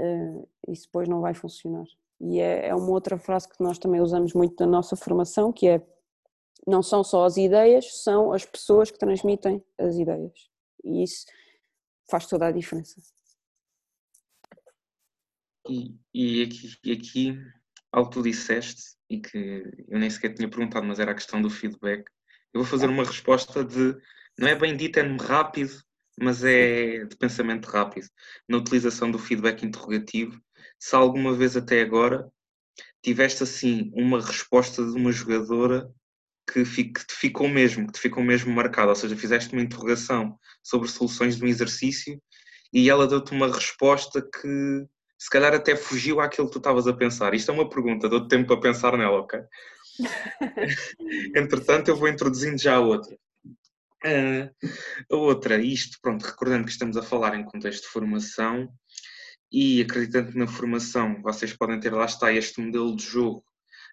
uh, 0.01 0.49
isso 0.69 0.85
depois 0.85 1.09
não 1.09 1.21
vai 1.21 1.35
funcionar. 1.35 1.87
E 2.21 2.39
é, 2.39 2.69
é 2.69 2.75
uma 2.77 2.91
outra 2.91 3.19
frase 3.19 3.49
que 3.49 3.61
nós 3.61 3.81
também 3.81 4.01
usamos 4.01 4.33
muito 4.33 4.55
na 4.65 4.71
nossa 4.71 4.95
formação, 4.95 5.53
que 5.53 5.67
é 5.67 5.85
não 6.69 6.85
são 6.85 7.03
só 7.03 7.25
as 7.25 7.37
ideias, 7.37 8.01
são 8.05 8.33
as 8.33 8.45
pessoas 8.45 8.93
que 8.93 8.99
transmitem 8.99 9.61
as 9.77 9.97
ideias. 9.97 10.49
E 10.85 11.03
isso 11.03 11.25
faz 12.11 12.27
toda 12.27 12.47
a 12.47 12.53
diferença. 12.53 13.01
E, 15.69 15.97
e, 16.13 16.43
aqui, 16.43 16.79
e 16.85 16.93
aqui, 16.93 17.39
algo 17.91 18.11
que 18.11 18.17
tu 18.17 18.23
disseste, 18.23 18.97
e 19.09 19.21
que 19.21 19.63
eu 19.89 19.99
nem 19.99 20.11
sequer 20.11 20.35
tinha 20.35 20.49
perguntado, 20.49 20.87
mas 20.87 20.99
era 20.99 21.13
a 21.13 21.15
questão 21.15 21.41
do 21.41 21.51
feedback, 21.51 22.05
eu 22.53 22.61
vou 22.61 22.65
fazer 22.65 22.89
uma 22.89 23.05
resposta 23.05 23.65
de, 23.65 23.97
não 24.39 24.49
é 24.49 24.55
bem 24.55 24.77
dito, 24.77 24.99
é 24.99 25.03
rápido, 25.17 25.83
mas 26.21 26.45
é 26.45 27.05
de 27.05 27.17
pensamento 27.17 27.67
rápido. 27.67 28.07
Na 28.49 28.59
utilização 28.59 29.11
do 29.11 29.19
feedback 29.19 29.65
interrogativo, 29.65 30.41
se 30.79 30.95
alguma 30.95 31.35
vez 31.35 31.57
até 31.57 31.81
agora 31.81 32.31
tiveste 33.03 33.43
assim 33.43 33.91
uma 33.95 34.21
resposta 34.21 34.85
de 34.85 34.93
uma 34.93 35.11
jogadora 35.11 35.91
que, 36.55 36.85
que 36.85 37.07
te 37.07 37.15
ficou 37.15 37.49
mesmo, 37.49 37.87
que 37.87 37.95
te 37.95 38.01
ficou 38.01 38.23
mesmo 38.23 38.53
marcada, 38.53 38.91
ou 38.91 38.95
seja, 38.95 39.17
fizeste 39.17 39.53
uma 39.53 39.63
interrogação 39.63 40.39
sobre 40.63 40.89
soluções 40.89 41.37
de 41.37 41.45
um 41.45 41.49
exercício 41.49 42.23
e 42.73 42.89
ela 42.89 43.09
deu-te 43.09 43.33
uma 43.33 43.53
resposta 43.53 44.23
que 44.23 44.87
se 45.19 45.31
calhar 45.31 45.53
até 45.55 45.75
fugiu 45.75 46.21
àquilo 46.21 46.47
que 46.47 46.53
tu 46.53 46.59
estavas 46.59 46.87
a 46.87 46.93
pensar. 46.93 47.35
Isto 47.35 47.51
é 47.51 47.55
uma 47.55 47.69
pergunta, 47.69 48.09
dou-te 48.09 48.29
tempo 48.29 48.47
para 48.47 48.61
pensar 48.61 48.97
nela, 48.97 49.21
ok? 49.21 49.41
Entretanto, 51.35 51.89
eu 51.89 51.97
vou 51.97 52.09
introduzindo 52.09 52.61
já 52.61 52.77
a 52.77 52.81
outra. 52.81 53.17
Uh, 54.05 54.51
a 55.11 55.17
outra, 55.17 55.59
isto, 55.59 55.99
pronto, 56.03 56.23
recordando 56.25 56.67
que 56.67 56.71
estamos 56.71 56.97
a 56.97 57.03
falar 57.03 57.35
em 57.35 57.45
contexto 57.45 57.85
de 57.85 57.89
formação 57.89 58.69
e 59.51 59.81
acreditando 59.81 60.33
que 60.33 60.39
na 60.39 60.47
formação 60.47 61.23
vocês 61.23 61.53
podem 61.53 61.81
ter, 61.81 61.93
lá 61.93 62.05
está, 62.05 62.33
este 62.33 62.61
modelo 62.61 62.95
de 62.95 63.05
jogo 63.05 63.45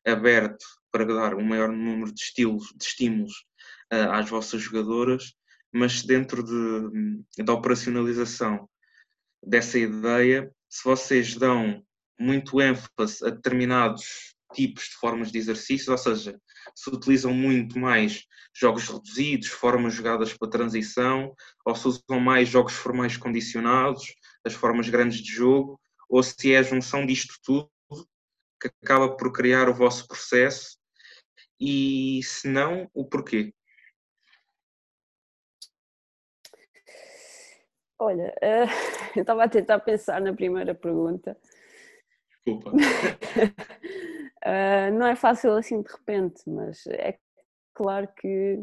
aberto 0.05 0.66
para 0.91 1.05
dar 1.05 1.35
um 1.35 1.43
maior 1.43 1.71
número 1.71 2.11
de 2.11 2.21
estilos, 2.21 2.73
de 2.75 2.83
estímulos 2.83 3.45
uh, 3.93 4.11
às 4.11 4.29
vossas 4.29 4.61
jogadoras, 4.61 5.33
mas 5.73 6.03
dentro 6.03 6.43
de, 6.43 7.43
da 7.43 7.53
operacionalização 7.53 8.69
dessa 9.41 9.79
ideia, 9.79 10.51
se 10.69 10.83
vocês 10.83 11.35
dão 11.35 11.83
muito 12.19 12.61
ênfase 12.61 13.25
a 13.25 13.29
determinados 13.29 14.35
tipos 14.53 14.83
de 14.85 14.95
formas 14.95 15.31
de 15.31 15.37
exercício, 15.37 15.91
ou 15.91 15.97
seja, 15.97 16.39
se 16.75 16.89
utilizam 16.89 17.33
muito 17.33 17.79
mais 17.79 18.25
jogos 18.53 18.87
reduzidos, 18.87 19.47
formas 19.47 19.93
jogadas 19.93 20.33
para 20.33 20.49
transição, 20.49 21.33
ou 21.65 21.73
se 21.73 21.87
usam 21.87 22.19
mais 22.19 22.49
jogos 22.49 22.73
formais 22.73 23.15
condicionados, 23.15 24.13
as 24.45 24.53
formas 24.53 24.89
grandes 24.89 25.19
de 25.19 25.31
jogo, 25.31 25.79
ou 26.09 26.21
se 26.21 26.53
é 26.53 26.57
a 26.57 26.63
junção 26.63 27.05
disto 27.05 27.33
tudo 27.43 27.69
que 28.61 28.69
acaba 28.83 29.15
por 29.15 29.31
criar 29.31 29.69
o 29.69 29.73
vosso 29.73 30.07
processo 30.07 30.77
e 31.62 32.24
se 32.24 32.47
não, 32.47 32.89
o 32.91 33.05
porquê? 33.05 33.53
Olha, 37.99 38.34
uh, 38.41 38.68
eu 39.16 39.22
estava 39.22 39.43
a 39.43 39.49
tentar 39.49 39.80
pensar 39.80 40.20
na 40.20 40.34
primeira 40.34 40.74
pergunta. 40.74 41.38
Desculpa. 42.34 42.72
uh, 42.72 42.76
não 44.97 45.05
é 45.05 45.16
fácil 45.16 45.53
assim 45.53 45.84
de 45.84 45.91
repente, 45.91 46.41
mas 46.47 46.88
é 46.88 47.20
claro 47.76 48.12
que 48.18 48.59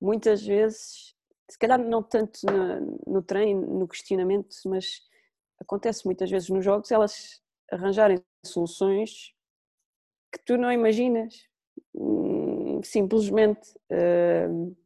muitas 0.00 0.42
vezes, 0.42 1.14
se 1.50 1.58
calhar 1.58 1.78
não 1.78 2.02
tanto 2.02 2.38
no, 2.46 2.96
no 3.06 3.22
treino, 3.22 3.78
no 3.78 3.86
questionamento, 3.86 4.56
mas 4.64 5.02
acontece 5.60 6.06
muitas 6.06 6.30
vezes 6.30 6.48
nos 6.48 6.64
jogos 6.64 6.90
elas 6.90 7.42
arranjarem 7.70 8.24
soluções 8.42 9.34
que 10.32 10.38
tu 10.46 10.56
não 10.56 10.72
imaginas. 10.72 11.49
Hum, 11.94 12.82
simplesmente 12.82 13.74
uh, 13.90 14.76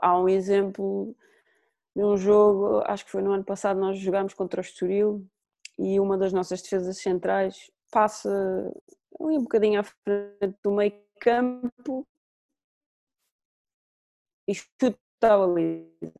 há 0.00 0.18
um 0.18 0.28
exemplo 0.28 1.14
de 1.94 2.04
um 2.04 2.16
jogo, 2.16 2.82
acho 2.86 3.04
que 3.04 3.10
foi 3.10 3.22
no 3.22 3.32
ano 3.32 3.44
passado, 3.44 3.80
nós 3.80 3.98
jogámos 3.98 4.34
contra 4.34 4.60
o 4.60 4.64
Estoril 4.64 5.26
e 5.78 6.00
uma 6.00 6.16
das 6.18 6.32
nossas 6.32 6.62
defesas 6.62 6.98
centrais 6.98 7.70
passa 7.90 8.30
ali 9.20 9.36
um 9.36 9.42
bocadinho 9.42 9.80
à 9.80 9.84
frente 9.84 10.58
do 10.62 10.72
meio 10.72 10.92
campo 11.20 12.06
e 14.46 14.54
chuta 14.54 14.98
a 15.22 15.38
baliza. 15.38 16.12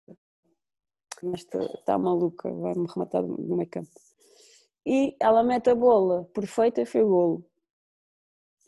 Esta 1.35 1.65
está 1.65 1.99
maluca, 1.99 2.51
vai-me 2.53 2.87
rematar 2.87 3.23
no 3.23 3.57
meio 3.57 3.69
campo. 3.71 3.91
E 4.87 5.17
ela 5.21 5.43
mete 5.43 5.71
a 5.71 5.75
bola 5.75 6.25
perfeita 6.33 6.81
e 6.81 6.87
foi 6.87 7.03
o 7.03 7.09
golo. 7.09 7.51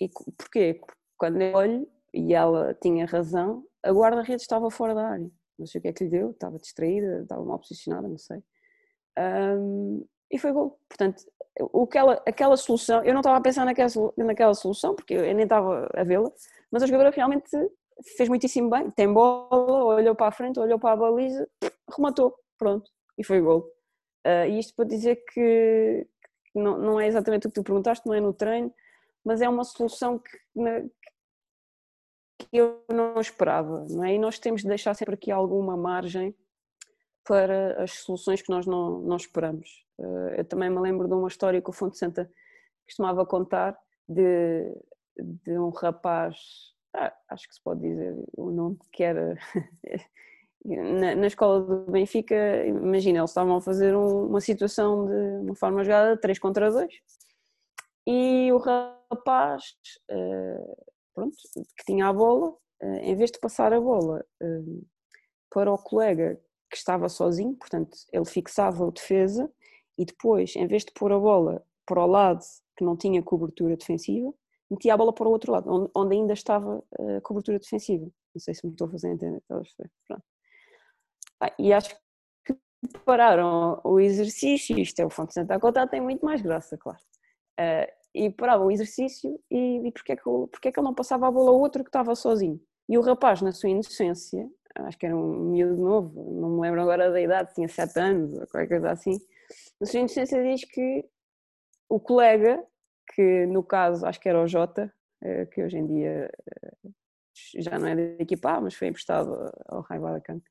E 0.00 0.08
porquê? 0.08 0.80
Quando 1.20 1.38
eu 1.42 1.54
olho, 1.54 1.86
e 2.14 2.32
ela 2.32 2.74
tinha 2.80 3.04
razão, 3.04 3.62
a 3.82 3.92
guarda-redes 3.92 4.40
estava 4.40 4.70
fora 4.70 4.94
da 4.94 5.06
área. 5.06 5.30
Não 5.58 5.66
sei 5.66 5.78
o 5.78 5.82
que 5.82 5.88
é 5.88 5.92
que 5.92 6.04
lhe 6.04 6.10
deu, 6.10 6.30
estava 6.30 6.58
distraída, 6.58 7.20
estava 7.20 7.44
mal 7.44 7.58
posicionada, 7.58 8.08
não 8.08 8.16
sei. 8.16 8.42
Um, 9.18 10.02
e 10.30 10.38
foi 10.38 10.50
gol. 10.50 10.80
Portanto, 10.88 11.22
o 11.60 11.86
que 11.86 11.98
ela, 11.98 12.22
aquela 12.26 12.56
solução, 12.56 13.04
eu 13.04 13.12
não 13.12 13.20
estava 13.20 13.36
a 13.36 13.40
pensar 13.42 13.66
naquela, 13.66 13.90
naquela 14.16 14.54
solução, 14.54 14.94
porque 14.94 15.12
eu 15.12 15.34
nem 15.34 15.42
estava 15.42 15.90
a 15.94 16.02
vê-la, 16.04 16.32
mas 16.72 16.82
a 16.82 16.86
jogadora 16.86 17.10
realmente 17.10 17.50
fez 18.16 18.26
muitíssimo 18.30 18.70
bem. 18.70 18.90
Tem 18.90 19.12
bola, 19.12 19.96
olhou 19.96 20.14
para 20.14 20.28
a 20.28 20.32
frente, 20.32 20.58
olhou 20.58 20.78
para 20.78 20.92
a 20.92 20.96
baliza, 20.96 21.46
rematou, 21.94 22.34
pronto, 22.56 22.90
e 23.18 23.22
foi 23.22 23.42
gol. 23.42 23.70
Uh, 24.26 24.48
e 24.48 24.58
isto 24.58 24.74
para 24.74 24.86
dizer 24.86 25.22
que, 25.34 26.06
não, 26.54 26.78
não 26.78 26.98
é 26.98 27.06
exatamente 27.06 27.46
o 27.46 27.50
que 27.50 27.56
tu 27.56 27.62
perguntaste, 27.62 28.06
não 28.06 28.14
é 28.14 28.20
no 28.22 28.32
treino, 28.32 28.72
mas 29.22 29.42
é 29.42 29.48
uma 29.48 29.64
solução 29.64 30.18
que, 30.18 30.30
na, 30.54 30.82
eu 32.52 32.84
não 32.88 33.20
esperava, 33.20 33.86
não 33.88 34.04
é? 34.04 34.14
E 34.14 34.18
nós 34.18 34.38
temos 34.38 34.62
de 34.62 34.68
deixar 34.68 34.94
sempre 34.94 35.14
aqui 35.14 35.30
alguma 35.30 35.76
margem 35.76 36.34
para 37.24 37.82
as 37.82 37.92
soluções 37.92 38.42
que 38.42 38.50
nós 38.50 38.66
não, 38.66 39.00
não 39.00 39.16
esperamos. 39.16 39.84
Eh, 39.98 40.40
eu 40.40 40.44
também 40.44 40.70
me 40.70 40.80
lembro 40.80 41.06
de 41.06 41.14
uma 41.14 41.28
história 41.28 41.60
que 41.62 41.70
o 41.70 41.72
Fonte 41.72 41.98
Santa 41.98 42.30
costumava 42.84 43.24
contar 43.24 43.78
de, 44.08 44.74
de 45.16 45.58
um 45.58 45.70
rapaz, 45.70 46.36
ah, 46.94 47.12
acho 47.28 47.48
que 47.48 47.54
se 47.54 47.62
pode 47.62 47.80
dizer 47.82 48.16
o 48.36 48.50
nome, 48.50 48.78
que 48.92 49.04
era 49.04 49.38
na, 50.64 51.14
na, 51.14 51.26
escola 51.26 51.60
do 51.60 51.90
Benfica, 51.90 52.66
imagina, 52.66 53.18
eles 53.20 53.30
estavam 53.30 53.56
a 53.56 53.60
fazer 53.60 53.94
um, 53.94 54.26
uma 54.26 54.40
situação 54.40 55.06
de 55.06 55.44
uma 55.44 55.54
forma 55.54 55.84
jogada 55.84 56.16
3 56.16 56.38
contra 56.38 56.70
2 56.70 56.92
e 58.06 58.50
o 58.52 58.58
rapaz, 58.58 59.76
uh, 60.10 60.76
pronto, 61.14 61.36
que 61.76 61.84
tinha 61.84 62.06
a 62.08 62.12
bola, 62.12 62.50
uh, 62.82 62.96
em 63.02 63.14
vez 63.16 63.30
de 63.30 63.38
passar 63.38 63.72
a 63.72 63.80
bola 63.80 64.24
uh, 64.42 64.86
para 65.50 65.72
o 65.72 65.78
colega 65.78 66.40
que 66.70 66.76
estava 66.76 67.08
sozinho, 67.08 67.54
portanto, 67.56 67.96
ele 68.12 68.24
fixava 68.24 68.84
o 68.84 68.90
defesa 68.90 69.50
e 69.98 70.04
depois, 70.04 70.54
em 70.56 70.66
vez 70.66 70.84
de 70.84 70.92
pôr 70.92 71.12
a 71.12 71.18
bola 71.18 71.64
para 71.84 72.02
o 72.02 72.06
lado 72.06 72.44
que 72.76 72.84
não 72.84 72.96
tinha 72.96 73.22
cobertura 73.22 73.76
defensiva, 73.76 74.32
metia 74.70 74.94
a 74.94 74.96
bola 74.96 75.12
para 75.12 75.28
o 75.28 75.32
outro 75.32 75.52
lado, 75.52 75.90
onde, 75.94 76.14
ainda 76.14 76.32
estava 76.32 76.82
a 77.16 77.20
cobertura 77.20 77.58
defensiva. 77.58 78.04
Não 78.34 78.40
sei 78.40 78.54
se 78.54 78.64
me 78.64 78.72
estou 78.72 78.86
a 78.86 78.90
fazer 78.92 79.08
entender. 79.08 79.42
Ah, 81.40 81.52
e 81.58 81.72
acho 81.72 81.90
que 82.44 82.54
pararam 83.04 83.80
o 83.84 83.98
exercício, 83.98 84.78
isto 84.78 85.00
é 85.00 85.04
o 85.04 85.10
Fonte 85.10 85.34
Santa 85.34 85.58
Cota, 85.58 85.86
tem 85.88 86.00
muito 86.00 86.24
mais 86.24 86.40
graça, 86.40 86.78
claro. 86.78 87.00
Uh, 87.58 87.99
e 88.14 88.30
parava 88.30 88.64
o 88.64 88.70
exercício 88.70 89.38
e, 89.50 89.86
e 89.86 89.92
porque, 89.92 90.12
é 90.12 90.16
que, 90.16 90.22
porque 90.22 90.68
é 90.68 90.72
que 90.72 90.78
ele 90.78 90.86
não 90.86 90.94
passava 90.94 91.28
a 91.28 91.30
bola 91.30 91.50
ao 91.50 91.60
outro 91.60 91.84
que 91.84 91.88
estava 91.88 92.14
sozinho? 92.14 92.60
E 92.88 92.98
o 92.98 93.00
rapaz, 93.00 93.40
na 93.40 93.52
sua 93.52 93.70
inocência, 93.70 94.48
acho 94.76 94.98
que 94.98 95.06
era 95.06 95.16
um 95.16 95.50
miúdo 95.50 95.80
novo, 95.80 96.40
não 96.40 96.50
me 96.50 96.60
lembro 96.60 96.80
agora 96.82 97.10
da 97.10 97.20
idade, 97.20 97.54
tinha 97.54 97.68
7 97.68 97.98
anos 98.00 98.32
ou 98.32 98.46
qualquer 98.48 98.68
coisa 98.68 98.90
assim, 98.90 99.18
na 99.80 99.86
sua 99.86 100.00
inocência 100.00 100.42
diz 100.42 100.64
que 100.64 101.04
o 101.88 101.98
colega, 102.00 102.64
que 103.14 103.46
no 103.46 103.62
caso 103.62 104.06
acho 104.06 104.20
que 104.20 104.28
era 104.28 104.42
o 104.42 104.46
Jota, 104.46 104.92
eh, 105.22 105.46
que 105.46 105.62
hoje 105.62 105.78
em 105.78 105.86
dia 105.86 106.30
eh, 106.62 106.90
já 107.58 107.78
não 107.78 107.88
é 107.88 107.96
da 107.96 108.02
equipa, 108.22 108.60
mas 108.60 108.74
foi 108.74 108.88
emprestado 108.88 109.52
ao 109.66 109.82
Raio 109.82 110.02
Vallecano. 110.02 110.42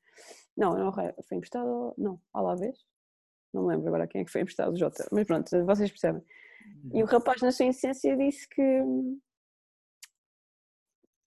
Não, 0.56 0.76
não 0.76 0.92
foi 0.92 1.12
emprestado, 1.32 1.94
não, 1.96 2.20
ao 2.32 2.46
Alavés. 2.46 2.78
Não 3.52 3.62
me 3.62 3.68
lembro 3.70 3.88
agora 3.88 4.06
quem 4.06 4.20
é 4.20 4.24
que 4.24 4.30
foi 4.30 4.42
emprestado 4.42 4.72
o 4.72 4.76
Jota, 4.76 5.08
mas 5.10 5.26
pronto, 5.26 5.64
vocês 5.64 5.90
percebem. 5.90 6.22
E 6.92 7.02
o 7.02 7.06
rapaz, 7.06 7.42
na 7.42 7.52
sua 7.52 7.64
inocência, 7.64 8.16
disse 8.16 8.48
que 8.48 8.82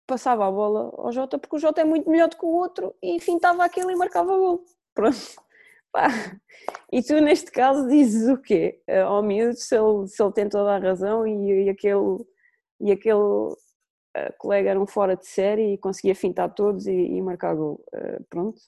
passava 0.07 0.47
a 0.47 0.51
bola 0.51 0.91
ao 0.97 1.11
Jota 1.11 1.39
porque 1.39 1.55
o 1.55 1.59
Jota 1.59 1.81
é 1.81 1.85
muito 1.85 2.09
melhor 2.09 2.29
do 2.29 2.37
que 2.37 2.45
o 2.45 2.49
outro 2.49 2.93
e 3.01 3.19
fintava 3.19 3.63
aquele 3.63 3.93
e 3.93 3.95
marcava 3.95 4.35
gol. 4.35 4.63
Pronto. 4.93 5.17
Pá, 5.91 6.07
e 6.91 7.03
tu 7.03 7.21
neste 7.21 7.51
caso 7.51 7.87
dizes 7.87 8.27
o 8.27 8.37
quê? 8.41 8.81
Ao 9.05 9.21
miúdo 9.21 9.55
se 9.55 9.75
ele, 9.77 10.07
se 10.07 10.21
ele 10.21 10.33
tem 10.33 10.49
toda 10.49 10.75
a 10.75 10.79
razão 10.79 11.25
e, 11.27 11.65
e 11.65 11.69
aquele, 11.69 12.25
e 12.81 12.91
aquele 12.91 13.13
uh, 13.19 13.57
colega 14.39 14.71
era 14.71 14.81
um 14.81 14.87
fora 14.87 15.15
de 15.15 15.27
série 15.27 15.73
e 15.73 15.77
conseguia 15.77 16.15
fintar 16.15 16.53
todos 16.53 16.87
e, 16.87 16.91
e 16.91 17.21
marcar 17.21 17.55
gol. 17.55 17.83
Uh, 17.93 18.23
pronto. 18.29 18.59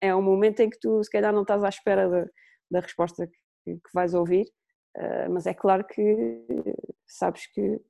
É 0.00 0.14
um 0.14 0.22
momento 0.22 0.60
em 0.60 0.70
que 0.70 0.78
tu 0.78 1.02
se 1.02 1.10
calhar 1.10 1.32
não 1.32 1.42
estás 1.42 1.64
à 1.64 1.68
espera 1.68 2.08
da, 2.08 2.26
da 2.70 2.80
resposta 2.80 3.26
que, 3.26 3.74
que 3.74 3.90
vais 3.92 4.14
ouvir, 4.14 4.46
uh, 4.96 5.30
mas 5.30 5.46
é 5.46 5.54
claro 5.54 5.84
que 5.84 6.44
sabes 7.06 7.46
que 7.46 7.80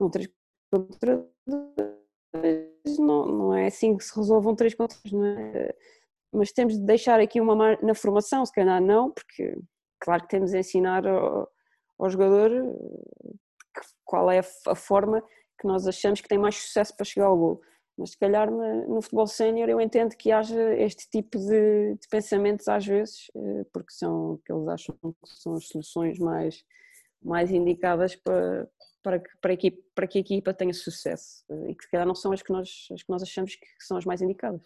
não 0.00 0.10
tens 0.10 0.28
contra 0.70 1.26
não, 2.98 3.26
não 3.26 3.54
é 3.54 3.66
assim 3.66 3.96
que 3.96 4.04
se 4.04 4.14
resolvam 4.16 4.54
três 4.54 4.74
contas, 4.74 5.00
não 5.10 5.24
é? 5.24 5.74
mas 6.32 6.52
temos 6.52 6.74
de 6.78 6.84
deixar 6.84 7.20
aqui 7.20 7.40
uma 7.40 7.54
mar... 7.54 7.82
na 7.82 7.94
formação, 7.94 8.44
se 8.44 8.52
calhar 8.52 8.80
não, 8.80 9.10
porque 9.10 9.56
claro 10.00 10.22
que 10.22 10.28
temos 10.28 10.50
de 10.50 10.58
ensinar 10.58 11.06
ao, 11.06 11.50
ao 11.98 12.10
jogador 12.10 12.50
eh, 12.52 13.80
qual 14.04 14.30
é 14.30 14.40
a, 14.66 14.74
forma 14.74 15.22
que 15.58 15.66
nós 15.66 15.86
achamos 15.86 16.20
que 16.20 16.28
tem 16.28 16.38
mais 16.38 16.56
sucesso 16.56 16.94
para 16.96 17.04
chegar 17.04 17.26
ao 17.26 17.36
gol. 17.36 17.60
Mas 17.98 18.10
se 18.10 18.18
calhar 18.18 18.48
no 18.50 19.02
futebol 19.02 19.26
sénior 19.26 19.68
eu 19.68 19.80
entendo 19.80 20.14
que 20.16 20.30
haja 20.30 20.72
este 20.74 21.10
tipo 21.10 21.36
de, 21.38 21.96
de, 21.96 22.08
pensamentos 22.08 22.68
às 22.68 22.86
vezes, 22.86 23.28
eh, 23.34 23.64
porque 23.72 23.92
são 23.92 24.40
que 24.46 24.52
eles 24.52 24.68
acham 24.68 24.96
que 25.02 25.12
são 25.24 25.54
as 25.54 25.66
soluções 25.66 26.18
mais, 26.20 26.64
mais 27.20 27.50
indicadas 27.50 28.14
para, 28.14 28.68
para, 29.02 29.18
que, 29.18 29.30
para, 29.40 29.52
equipa, 29.52 29.82
para 29.96 30.06
que 30.06 30.18
a 30.18 30.20
equipa 30.20 30.54
tenha 30.54 30.72
sucesso 30.72 31.44
eh, 31.50 31.70
e 31.70 31.74
que 31.74 31.84
se 31.84 31.90
calhar 31.90 32.06
não 32.06 32.14
são 32.14 32.30
as 32.30 32.40
que 32.40 32.52
nós, 32.52 32.86
as 32.92 33.02
que 33.02 33.10
nós 33.10 33.22
achamos 33.22 33.56
que 33.56 33.66
são 33.80 33.96
as 33.96 34.04
mais 34.04 34.22
indicadas. 34.22 34.62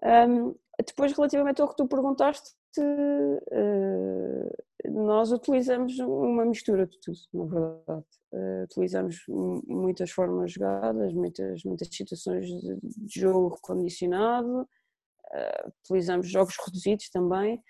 Um, 0.00 0.54
depois, 0.86 1.12
relativamente 1.12 1.60
ao 1.60 1.68
que 1.68 1.76
tu 1.76 1.88
perguntaste, 1.88 2.50
uh, 2.80 4.50
nós 4.90 5.32
utilizamos 5.32 5.98
uma 5.98 6.44
mistura 6.44 6.86
de 6.86 6.98
tudo, 7.00 7.18
na 7.32 7.44
verdade. 7.44 8.06
Uh, 8.32 8.64
utilizamos 8.64 9.24
muitas 9.28 10.10
formas 10.10 10.52
jogadas, 10.52 11.12
muitas, 11.12 11.64
muitas 11.64 11.88
situações 11.90 12.46
de, 12.46 12.78
jogo 13.20 13.58
condicionado, 13.60 14.62
uh, 14.62 15.72
utilizamos 15.84 16.28
jogos 16.28 16.56
reduzidos 16.64 17.08
também. 17.10 17.62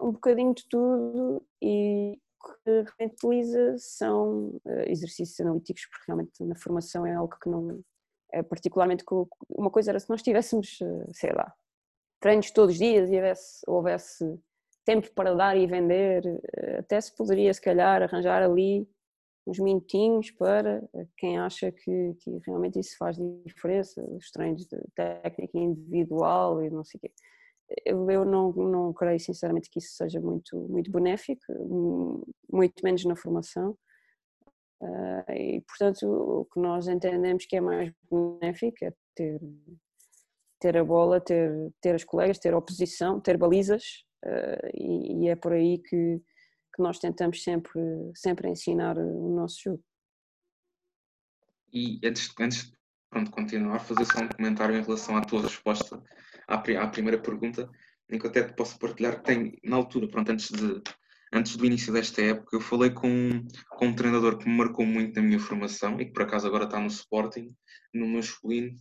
um 0.00 0.12
bocadinho 0.12 0.54
de 0.54 0.66
tudo 0.68 1.44
e 1.60 2.18
que 2.40 2.70
realmente 2.70 3.14
utiliza 3.14 3.76
são 3.78 4.60
exercícios 4.86 5.40
analíticos, 5.40 5.86
porque 5.86 6.04
realmente 6.06 6.44
na 6.44 6.54
formação 6.56 7.04
é 7.04 7.14
algo 7.14 7.36
que 7.42 7.50
não, 7.50 7.82
é 8.32 8.42
particularmente 8.42 9.04
uma 9.48 9.70
coisa 9.70 9.90
era 9.90 10.00
se 10.00 10.08
nós 10.10 10.22
tivéssemos, 10.22 10.78
eh, 10.82 11.06
sei 11.12 11.32
lá, 11.32 11.52
treinos 12.20 12.50
todos 12.50 12.74
os 12.74 12.78
dias 12.78 13.10
e 13.10 13.14
houvesse, 13.16 13.62
houvesse 13.66 14.40
tempo 14.84 15.10
para 15.14 15.34
dar 15.34 15.56
e 15.56 15.66
vender, 15.66 16.22
eh, 16.56 16.78
até 16.80 17.00
se 17.00 17.14
poderia 17.14 17.52
se 17.52 17.60
calhar 17.60 18.02
arranjar 18.02 18.42
ali 18.42 18.88
uns 19.46 19.58
minutinhos 19.58 20.30
para 20.32 20.82
eh, 20.94 21.06
quem 21.16 21.38
acha 21.38 21.72
que, 21.72 22.14
que 22.20 22.38
realmente 22.46 22.78
isso 22.78 22.96
faz 22.98 23.16
diferença, 23.46 24.04
os 24.04 24.30
treinos 24.30 24.66
de 24.66 24.78
técnica 24.94 25.58
individual 25.58 26.62
e 26.62 26.70
não 26.70 26.84
sei 26.84 26.98
o 26.98 27.00
quê. 27.00 27.12
Eu, 27.84 28.10
eu 28.10 28.24
não, 28.24 28.50
não 28.52 28.92
creio 28.94 29.20
sinceramente 29.20 29.68
que 29.70 29.78
isso 29.78 29.94
seja 29.94 30.20
muito, 30.20 30.56
muito 30.68 30.90
benéfico, 30.90 31.42
muito 32.50 32.82
menos 32.82 33.04
na 33.04 33.14
formação. 33.14 33.76
Uh, 34.80 35.32
e, 35.32 35.60
portanto, 35.62 36.06
o 36.06 36.44
que 36.44 36.60
nós 36.60 36.86
entendemos 36.86 37.44
que 37.46 37.56
é 37.56 37.60
mais 37.60 37.92
benéfico 38.10 38.84
é 38.84 38.92
ter, 39.14 39.40
ter 40.60 40.76
a 40.76 40.84
bola, 40.84 41.20
ter, 41.20 41.50
ter 41.80 41.94
as 41.94 42.04
colegas, 42.04 42.38
ter 42.38 42.54
oposição, 42.54 43.20
ter 43.20 43.36
balizas, 43.36 44.04
uh, 44.24 44.70
e, 44.74 45.24
e, 45.24 45.28
é 45.28 45.34
por 45.34 45.52
aí 45.52 45.78
que, 45.78 46.20
que 46.74 46.82
nós 46.82 46.98
tentamos 46.98 47.42
sempre, 47.42 47.80
sempre 48.14 48.48
ensinar 48.48 48.96
o 48.96 49.34
nosso 49.34 49.60
jogo. 49.64 49.84
E 51.72 52.00
antes, 52.04 52.32
antes 52.40 52.72
de 53.12 53.30
continuar, 53.30 53.80
fazer 53.80 54.04
só 54.04 54.22
um 54.22 54.28
comentário 54.28 54.76
em 54.76 54.82
relação 54.82 55.16
à 55.16 55.22
tua 55.22 55.42
resposta 55.42 56.00
à, 56.46 56.54
à 56.54 56.86
primeira 56.88 57.20
pergunta, 57.20 57.68
em 58.08 58.18
que 58.18 58.26
até 58.26 58.44
te 58.44 58.54
posso 58.54 58.78
partilhar 58.78 59.18
que 59.18 59.24
tem, 59.24 59.58
na 59.64 59.76
altura, 59.76 60.08
pronto, 60.08 60.30
antes 60.30 60.50
de 60.50 60.82
antes 61.32 61.56
do 61.56 61.66
início 61.66 61.92
desta 61.92 62.22
época, 62.22 62.56
eu 62.56 62.60
falei 62.60 62.90
com, 62.90 63.46
com 63.70 63.86
um 63.86 63.94
treinador 63.94 64.38
que 64.38 64.48
me 64.48 64.56
marcou 64.56 64.84
muito 64.84 65.16
na 65.16 65.22
minha 65.22 65.38
formação 65.38 66.00
e 66.00 66.06
que 66.06 66.12
por 66.12 66.22
acaso 66.22 66.46
agora 66.46 66.64
está 66.64 66.80
no 66.80 66.86
Sporting, 66.86 67.54
no 67.92 68.06
masculino, 68.06 68.74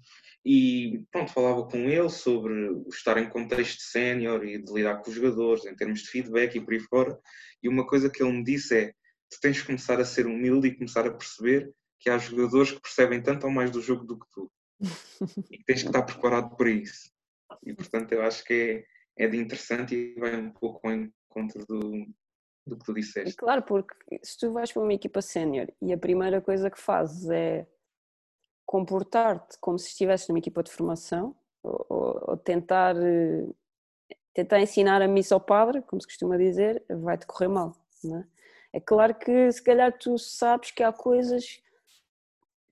e 0.45 1.03
pronto, 1.11 1.33
falava 1.33 1.67
com 1.67 1.77
ele 1.77 2.09
sobre 2.09 2.71
estar 2.89 3.17
em 3.17 3.29
contexto 3.29 3.81
sénior 3.81 4.45
e 4.45 4.57
de 4.57 4.71
lidar 4.71 5.01
com 5.01 5.09
os 5.09 5.15
jogadores, 5.15 5.65
em 5.65 5.75
termos 5.75 6.01
de 6.01 6.09
feedback 6.09 6.55
e 6.55 6.61
por 6.61 6.73
aí 6.73 6.79
fora, 6.79 7.19
e 7.61 7.67
uma 7.67 7.85
coisa 7.85 8.09
que 8.09 8.23
ele 8.23 8.31
me 8.31 8.43
disse 8.43 8.77
é, 8.77 8.93
tu 9.29 9.39
tens 9.41 9.57
de 9.57 9.65
começar 9.65 9.99
a 9.99 10.05
ser 10.05 10.25
humilde 10.25 10.69
e 10.69 10.75
começar 10.75 11.05
a 11.05 11.11
perceber 11.11 11.69
que 11.99 12.09
há 12.09 12.17
jogadores 12.17 12.71
que 12.71 12.81
percebem 12.81 13.21
tanto 13.21 13.45
ou 13.45 13.51
mais 13.51 13.71
do 13.71 13.81
jogo 13.81 14.05
do 14.05 14.17
que 14.17 14.25
tu, 14.31 14.51
e 15.51 15.63
tens 15.65 15.81
que 15.81 15.89
estar 15.89 16.03
preparado 16.03 16.55
para 16.55 16.69
isso. 16.69 17.11
E 17.65 17.73
portanto 17.73 18.13
eu 18.13 18.21
acho 18.21 18.43
que 18.45 18.85
é, 19.17 19.25
é 19.25 19.27
de 19.27 19.37
interessante 19.37 19.95
e 19.95 20.19
vai 20.19 20.35
um 20.35 20.51
pouco 20.51 20.89
em 20.89 21.11
conta 21.27 21.59
do, 21.65 22.07
do 22.67 22.77
que 22.77 22.85
tu 22.85 22.93
disseste. 22.93 23.35
Claro, 23.35 23.63
porque 23.63 23.95
se 24.21 24.37
tu 24.37 24.51
vais 24.51 24.71
para 24.71 24.83
uma 24.83 24.93
equipa 24.93 25.21
sénior 25.21 25.67
e 25.81 25.93
a 25.93 25.97
primeira 25.97 26.41
coisa 26.41 26.69
que 26.69 26.79
fazes 26.79 27.29
é 27.29 27.67
comportar-te 28.65 29.57
como 29.59 29.79
se 29.79 29.87
estivesse 29.87 30.27
numa 30.29 30.39
equipa 30.39 30.61
de 30.61 30.71
formação 30.71 31.35
ou, 31.63 31.85
ou, 31.89 32.37
tentar, 32.37 32.95
tentar 34.33 34.59
ensinar 34.59 35.01
a 35.01 35.07
missa 35.07 35.35
ao 35.35 35.41
padre, 35.41 35.81
como 35.83 36.01
se 36.01 36.07
costuma 36.07 36.37
dizer, 36.37 36.83
vai-te 36.89 37.25
correr 37.25 37.47
mal. 37.47 37.75
É? 38.05 38.77
é 38.77 38.79
claro 38.79 39.15
que 39.15 39.51
se 39.51 39.63
calhar 39.63 39.97
tu 39.97 40.17
sabes 40.17 40.71
que 40.71 40.83
há 40.83 40.91
coisas, 40.91 41.61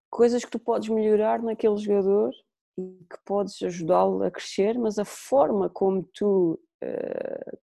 coisas 0.09 0.43
que 0.43 0.51
tu 0.51 0.59
podes 0.59 0.89
melhorar 0.89 1.41
naquele 1.41 1.77
jogador 1.77 2.31
e 2.77 3.05
que 3.09 3.17
podes 3.25 3.61
ajudá-lo 3.63 4.21
a 4.21 4.29
crescer, 4.29 4.77
mas 4.77 4.99
a 4.99 5.05
forma 5.05 5.69
como 5.69 6.03
tu 6.03 6.59
uh, 6.83 7.57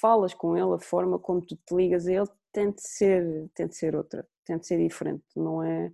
falas 0.00 0.34
com 0.34 0.56
ele, 0.56 0.74
a 0.74 0.78
forma 0.78 1.18
como 1.18 1.40
tu 1.40 1.56
te 1.56 1.74
ligas 1.74 2.06
a 2.06 2.12
ele, 2.12 2.28
tem 2.52 2.70
de 2.70 2.82
ser, 2.82 3.50
tem 3.54 3.66
de 3.66 3.76
ser 3.76 3.94
outra, 3.94 4.26
tem 4.44 4.58
de 4.58 4.66
ser 4.66 4.78
diferente. 4.78 5.24
Não 5.36 5.62
é, 5.62 5.92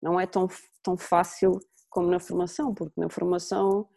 não 0.00 0.20
é 0.20 0.26
tão, 0.26 0.48
tão 0.82 0.96
fácil 0.96 1.58
como 1.90 2.08
na 2.08 2.20
formação, 2.20 2.74
porque 2.74 3.00
na 3.00 3.08
formação 3.08 3.88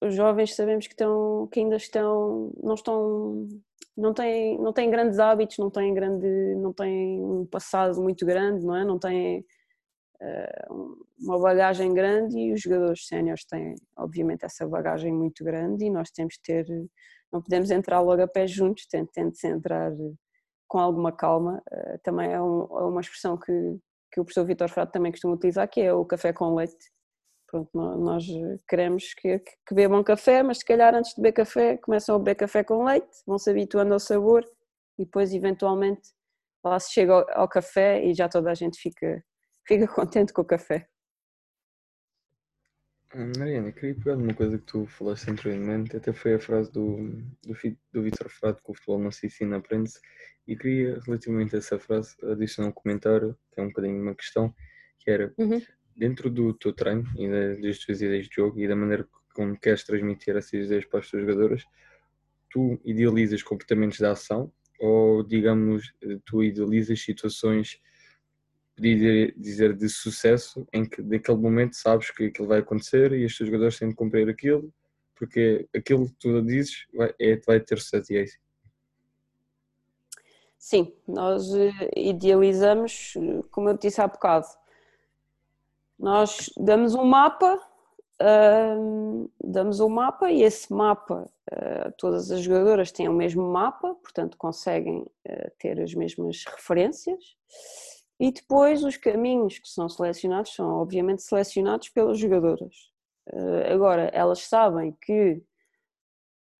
os 0.00 0.14
jovens 0.14 0.54
sabemos 0.54 0.86
que, 0.86 0.92
estão, 0.92 1.48
que 1.50 1.60
ainda 1.60 1.76
estão, 1.76 2.52
não 2.62 2.74
estão, 2.74 3.48
não 3.96 4.12
têm, 4.12 4.58
não 4.58 4.72
têm 4.72 4.90
grandes 4.90 5.18
hábitos, 5.18 5.58
não 5.58 5.70
têm, 5.70 5.94
grande, 5.94 6.54
não 6.56 6.72
têm 6.72 7.20
um 7.22 7.46
passado 7.46 8.02
muito 8.02 8.26
grande, 8.26 8.64
não 8.64 8.76
é? 8.76 8.84
Não 8.84 8.98
têm 8.98 9.40
uh, 10.20 11.06
uma 11.18 11.38
bagagem 11.38 11.94
grande 11.94 12.38
e 12.38 12.52
os 12.52 12.60
jogadores 12.60 13.06
séniores 13.06 13.44
têm, 13.46 13.76
obviamente, 13.96 14.44
essa 14.44 14.66
bagagem 14.66 15.12
muito 15.12 15.42
grande 15.44 15.84
e 15.86 15.90
nós 15.90 16.10
temos 16.10 16.34
de 16.34 16.42
ter 16.42 16.66
não 17.34 17.42
podemos 17.42 17.68
entrar 17.72 18.00
logo 18.00 18.22
a 18.22 18.28
pé 18.28 18.46
juntos, 18.46 18.86
tente-se 18.86 19.48
entrar 19.48 19.92
com 20.68 20.78
alguma 20.78 21.10
calma. 21.10 21.60
Eh, 21.68 21.98
também 22.04 22.30
é, 22.30 22.34
é 22.34 22.40
uma 22.40 23.00
expressão 23.00 23.36
que, 23.36 23.52
que 24.12 24.20
o 24.20 24.24
professor 24.24 24.44
Vitor 24.44 24.68
Frado 24.68 24.92
também 24.92 25.10
costuma 25.10 25.34
utilizar, 25.34 25.68
que 25.68 25.80
é 25.80 25.92
o 25.92 26.04
café 26.04 26.32
com 26.32 26.54
leite. 26.54 26.92
Pronto, 27.48 27.70
nós 27.74 28.24
queremos 28.68 29.14
que, 29.14 29.40
que 29.40 29.74
bebam 29.74 30.04
café, 30.04 30.44
mas 30.44 30.58
se 30.58 30.64
calhar 30.64 30.94
antes 30.94 31.12
de 31.14 31.16
beber 31.20 31.32
café 31.32 31.76
começam 31.76 32.14
a 32.14 32.18
beber 32.18 32.36
café 32.36 32.62
com 32.62 32.84
leite, 32.84 33.10
vão 33.26 33.36
se 33.36 33.50
habituando 33.50 33.92
ao 33.92 34.00
sabor 34.00 34.44
e 34.96 35.04
depois 35.04 35.34
eventualmente 35.34 36.10
lá 36.64 36.78
se 36.78 36.92
chega 36.92 37.14
ao, 37.14 37.26
ao 37.42 37.48
café 37.48 38.04
e 38.04 38.14
já 38.14 38.28
toda 38.28 38.50
a 38.50 38.54
gente 38.54 38.78
fica, 38.80 39.24
fica 39.66 39.88
contente 39.88 40.32
com 40.32 40.42
o 40.42 40.44
café. 40.44 40.88
Mariana, 43.14 43.70
queria 43.70 43.94
pegar 43.94 44.16
numa 44.16 44.34
coisa 44.34 44.58
que 44.58 44.64
tu 44.64 44.86
falaste 44.86 45.30
anteriormente, 45.30 45.96
até 45.96 46.12
foi 46.12 46.34
a 46.34 46.38
frase 46.40 46.72
do, 46.72 46.96
do, 47.46 47.56
do 47.92 48.02
Vitor 48.02 48.28
Frado 48.28 48.60
que 48.64 48.70
o 48.70 48.74
futebol 48.74 48.98
não 48.98 49.12
se 49.12 49.26
ensina, 49.26 49.56
aprende-se, 49.56 50.00
e 50.48 50.56
queria, 50.56 51.00
relativamente 51.06 51.54
a 51.54 51.58
essa 51.58 51.78
frase, 51.78 52.16
adicionar 52.24 52.70
um 52.70 52.72
comentário, 52.72 53.36
que 53.52 53.60
é 53.60 53.62
um 53.62 53.68
bocadinho 53.68 54.02
uma 54.02 54.14
questão, 54.14 54.52
que 54.98 55.10
era, 55.10 55.32
uhum. 55.38 55.62
dentro 55.96 56.28
do 56.28 56.52
teu 56.54 56.72
treino 56.72 57.04
e 57.16 57.60
das 57.62 57.78
tuas 57.78 58.02
ideias 58.02 58.26
de 58.28 58.34
jogo 58.34 58.58
e 58.58 58.66
da 58.66 58.74
maneira 58.74 59.06
como 59.32 59.58
queres 59.58 59.84
transmitir 59.84 60.36
essas 60.36 60.52
ideias 60.52 60.84
para 60.84 61.00
as 61.00 61.08
tuas 61.08 61.22
jogadoras, 61.22 61.64
tu 62.50 62.80
idealizas 62.84 63.42
comportamentos 63.42 63.98
de 63.98 64.06
ação 64.06 64.52
ou, 64.78 65.22
digamos, 65.22 65.92
tu 66.24 66.42
idealizas 66.42 67.00
situações 67.00 67.80
podia 68.76 69.32
dizer 69.32 69.74
de 69.74 69.88
sucesso 69.88 70.66
em 70.72 70.84
que 70.84 71.02
daquele 71.02 71.38
momento 71.38 71.76
sabes 71.76 72.10
que 72.10 72.26
aquilo 72.26 72.48
vai 72.48 72.58
acontecer 72.58 73.12
e 73.12 73.24
os 73.24 73.36
teus 73.36 73.48
jogadores 73.48 73.78
têm 73.78 73.88
de 73.88 73.94
cumprir 73.94 74.28
aquilo 74.28 74.72
porque 75.16 75.68
aquilo 75.74 76.06
que 76.06 76.14
tu 76.18 76.42
dizes 76.42 76.86
vai, 76.92 77.14
é, 77.20 77.36
vai 77.46 77.60
ter 77.60 77.78
sucesso 77.78 78.12
e 78.12 78.16
é 78.16 78.22
isso. 78.24 78.38
Sim, 80.58 80.92
nós 81.06 81.54
eh, 81.54 81.90
idealizamos, 81.94 83.14
como 83.50 83.68
eu 83.68 83.76
disse 83.76 84.00
há 84.00 84.08
bocado, 84.08 84.46
nós 85.98 86.50
damos 86.56 86.94
um 86.94 87.04
mapa 87.04 87.60
damos 89.42 89.80
um 89.80 89.88
mapa 89.88 90.30
e 90.30 90.42
esse 90.42 90.72
mapa, 90.72 91.28
uh, 91.52 91.92
todas 91.98 92.30
as 92.30 92.40
jogadoras 92.40 92.92
têm 92.92 93.08
o 93.08 93.12
mesmo 93.12 93.42
mapa, 93.42 93.94
portanto 93.96 94.36
conseguem 94.36 95.00
uh, 95.00 95.50
ter 95.58 95.80
as 95.80 95.94
mesmas 95.94 96.44
referências. 96.44 97.36
E 98.18 98.30
depois 98.32 98.84
os 98.84 98.96
caminhos 98.96 99.58
que 99.58 99.68
são 99.68 99.88
selecionados 99.88 100.54
são 100.54 100.80
obviamente 100.80 101.22
selecionados 101.22 101.88
pelas 101.88 102.18
jogadoras. 102.18 102.92
agora, 103.72 104.10
elas 104.12 104.40
sabem 104.40 104.96
que 105.00 105.42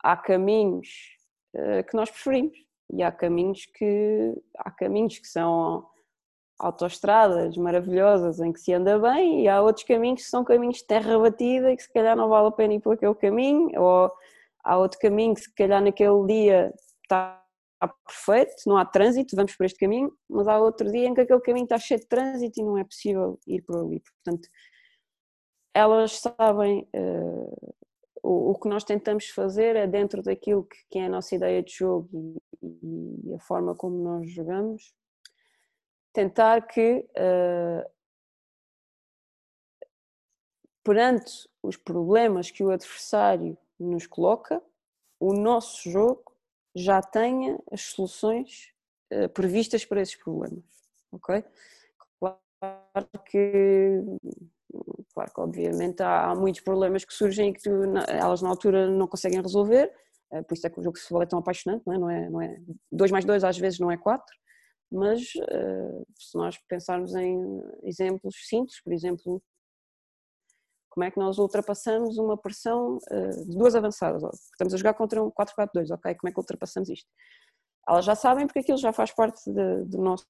há 0.02 0.16
caminhos 0.16 0.88
que 1.88 1.96
nós 1.96 2.10
preferimos 2.10 2.58
e 2.92 3.02
há 3.02 3.12
caminhos 3.12 3.66
que 3.66 4.34
há 4.58 4.70
caminhos 4.70 5.18
que 5.18 5.28
são 5.28 5.86
autoestradas 6.58 7.56
maravilhosas 7.56 8.40
em 8.40 8.52
que 8.52 8.60
se 8.60 8.72
anda 8.72 8.98
bem 8.98 9.42
e 9.42 9.48
há 9.48 9.60
outros 9.60 9.84
caminhos 9.84 10.22
que 10.22 10.28
são 10.28 10.44
caminhos 10.44 10.78
de 10.78 10.86
terra 10.86 11.18
batida 11.18 11.72
e 11.72 11.76
que 11.76 11.82
se 11.82 11.92
calhar 11.92 12.16
não 12.16 12.28
vale 12.28 12.48
a 12.48 12.52
pena 12.52 12.74
ir 12.74 12.80
por 12.80 12.94
aquele 12.94 13.14
caminho 13.14 13.70
ou 13.80 14.10
há 14.62 14.78
outro 14.78 14.98
caminho 14.98 15.34
que 15.34 15.42
se 15.42 15.54
calhar 15.54 15.82
naquele 15.82 16.26
dia 16.26 16.72
está 17.02 17.43
perfeito, 17.88 18.54
não 18.66 18.76
há 18.76 18.84
trânsito, 18.84 19.36
vamos 19.36 19.56
por 19.56 19.66
este 19.66 19.78
caminho, 19.78 20.12
mas 20.28 20.46
há 20.48 20.58
outro 20.58 20.90
dia 20.90 21.06
em 21.06 21.14
que 21.14 21.20
aquele 21.20 21.40
caminho 21.40 21.64
está 21.64 21.78
cheio 21.78 22.00
de 22.00 22.06
trânsito 22.06 22.60
e 22.60 22.64
não 22.64 22.78
é 22.78 22.84
possível 22.84 23.38
ir 23.46 23.62
por 23.62 23.76
ali. 23.76 24.00
Portanto, 24.00 24.48
elas 25.74 26.20
sabem 26.20 26.88
uh, 26.94 27.74
o, 28.22 28.52
o, 28.52 28.58
que 28.58 28.68
nós 28.68 28.84
tentamos 28.84 29.28
fazer 29.28 29.76
é 29.76 29.86
dentro 29.86 30.22
daquilo 30.22 30.64
que, 30.64 30.76
que 30.90 30.98
é 30.98 31.06
a 31.06 31.08
nossa 31.08 31.34
ideia 31.34 31.62
de 31.62 31.72
jogo 31.72 32.08
e, 32.62 33.28
e 33.30 33.34
a 33.34 33.38
forma 33.40 33.74
como 33.74 33.96
nós 34.02 34.30
jogamos, 34.30 34.94
tentar 36.12 36.66
que, 36.66 37.06
uh, 37.18 37.90
perante 40.84 41.48
os 41.62 41.76
problemas 41.76 42.50
que 42.50 42.62
o 42.62 42.70
adversário 42.70 43.58
nos 43.80 44.06
coloca, 44.06 44.62
o 45.18 45.32
nosso 45.32 45.90
jogo 45.90 46.33
já 46.74 47.00
tenha 47.00 47.58
as 47.70 47.82
soluções 47.82 48.72
uh, 49.12 49.28
previstas 49.28 49.84
para 49.84 50.00
esses 50.00 50.16
problemas, 50.16 50.64
ok? 51.12 51.44
Claro 52.18 53.08
que, 53.26 54.00
claro 55.12 55.34
que 55.34 55.40
obviamente 55.40 56.02
há, 56.02 56.30
há 56.30 56.34
muitos 56.34 56.62
problemas 56.62 57.04
que 57.04 57.12
surgem 57.12 57.50
e 57.50 57.52
que 57.52 57.62
tu, 57.62 57.70
elas 58.08 58.40
na 58.40 58.48
altura 58.48 58.88
não 58.90 59.06
conseguem 59.06 59.40
resolver, 59.40 59.92
uh, 60.32 60.42
por 60.44 60.54
isso 60.54 60.66
é 60.66 60.70
que 60.70 60.80
o 60.80 60.82
jogo 60.82 60.96
de 60.96 61.02
futebol 61.02 61.22
é 61.22 61.26
tão 61.26 61.38
apaixonante, 61.38 61.82
não 61.86 61.92
é? 61.92 61.98
Não 61.98 62.10
é, 62.10 62.30
não 62.30 62.42
é 62.42 62.60
2 62.90 63.10
mais 63.10 63.24
2 63.24 63.44
às 63.44 63.58
vezes 63.58 63.78
não 63.78 63.90
é 63.90 63.96
4, 63.96 64.24
mas 64.90 65.20
uh, 65.34 66.06
se 66.18 66.36
nós 66.36 66.58
pensarmos 66.68 67.14
em 67.14 67.38
exemplos 67.82 68.34
simples, 68.48 68.80
por 68.82 68.92
exemplo, 68.92 69.42
como 70.94 71.04
é 71.04 71.10
que 71.10 71.18
nós 71.18 71.38
ultrapassamos 71.38 72.18
uma 72.18 72.38
pressão 72.38 72.98
uh, 73.10 73.44
de 73.44 73.56
duas 73.56 73.74
avançadas? 73.74 74.22
Estamos 74.52 74.72
a 74.72 74.76
jogar 74.76 74.94
contra 74.94 75.20
um 75.20 75.28
4-4-2, 75.28 75.92
ok? 75.92 76.14
Como 76.14 76.28
é 76.28 76.32
que 76.32 76.38
ultrapassamos 76.38 76.88
isto? 76.88 77.10
Elas 77.88 78.04
já 78.04 78.14
sabem 78.14 78.46
porque 78.46 78.60
aquilo 78.60 78.78
já 78.78 78.92
faz 78.92 79.12
parte 79.12 79.42
de, 79.52 79.84
do, 79.86 79.98
nosso, 79.98 80.24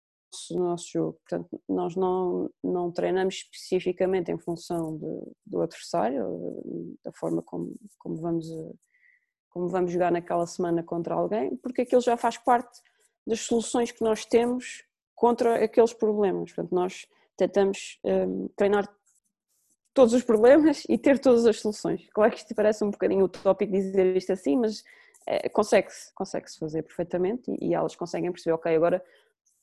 do 0.50 0.58
nosso 0.58 0.86
jogo. 0.90 1.20
Portanto, 1.28 1.62
nós 1.68 1.94
não, 1.94 2.50
não 2.64 2.90
treinamos 2.90 3.34
especificamente 3.34 4.32
em 4.32 4.38
função 4.38 4.96
de, 4.96 5.32
do 5.46 5.60
adversário, 5.60 6.96
da 7.04 7.12
forma 7.12 7.42
como, 7.42 7.74
como, 7.98 8.16
vamos, 8.16 8.46
como 9.50 9.68
vamos 9.68 9.92
jogar 9.92 10.10
naquela 10.10 10.46
semana 10.46 10.82
contra 10.82 11.14
alguém, 11.14 11.56
porque 11.58 11.82
aquilo 11.82 12.00
já 12.00 12.16
faz 12.16 12.38
parte 12.38 12.80
das 13.26 13.40
soluções 13.40 13.92
que 13.92 14.02
nós 14.02 14.24
temos 14.24 14.82
contra 15.14 15.62
aqueles 15.62 15.92
problemas. 15.92 16.54
Portanto, 16.54 16.74
nós 16.74 17.06
tentamos 17.36 17.98
um, 18.02 18.48
treinar 18.56 18.88
todos 19.94 20.12
os 20.12 20.24
problemas 20.24 20.82
e 20.88 20.98
ter 20.98 21.18
todas 21.18 21.46
as 21.46 21.60
soluções. 21.60 22.06
Claro 22.12 22.32
que 22.32 22.38
isto 22.38 22.54
parece 22.54 22.84
um 22.84 22.90
bocadinho 22.90 23.24
utópico 23.24 23.72
dizer 23.72 24.16
isto 24.16 24.32
assim, 24.32 24.56
mas 24.56 24.82
é, 25.26 25.48
consegue-se 25.48 26.12
consegue 26.14 26.50
-se 26.50 26.58
fazer 26.58 26.82
perfeitamente 26.82 27.50
e, 27.50 27.68
e, 27.68 27.74
elas 27.74 27.96
conseguem 27.96 28.30
perceber, 28.30 28.54
ok, 28.54 28.74
agora 28.74 29.02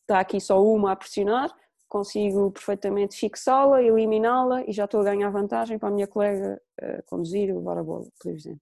está 0.02 0.20
aqui 0.20 0.40
só 0.40 0.64
uma 0.64 0.94
a 0.94 0.96
pressionar, 0.96 1.54
consigo 1.88 2.52
perfeitamente 2.52 3.18
fixá-la, 3.18 3.84
eliminá-la 3.84 4.64
e 4.64 4.72
já 4.72 4.86
estou 4.86 5.02
a 5.02 5.04
ganhar 5.04 5.30
vantagem 5.30 5.78
para 5.78 5.90
a 5.90 5.92
minha 5.92 6.08
colega 6.08 6.60
uh, 6.82 7.04
conduzir 7.06 7.50
e 7.50 7.54
levar 7.54 7.84
por 7.84 8.32
exemplo. 8.32 8.62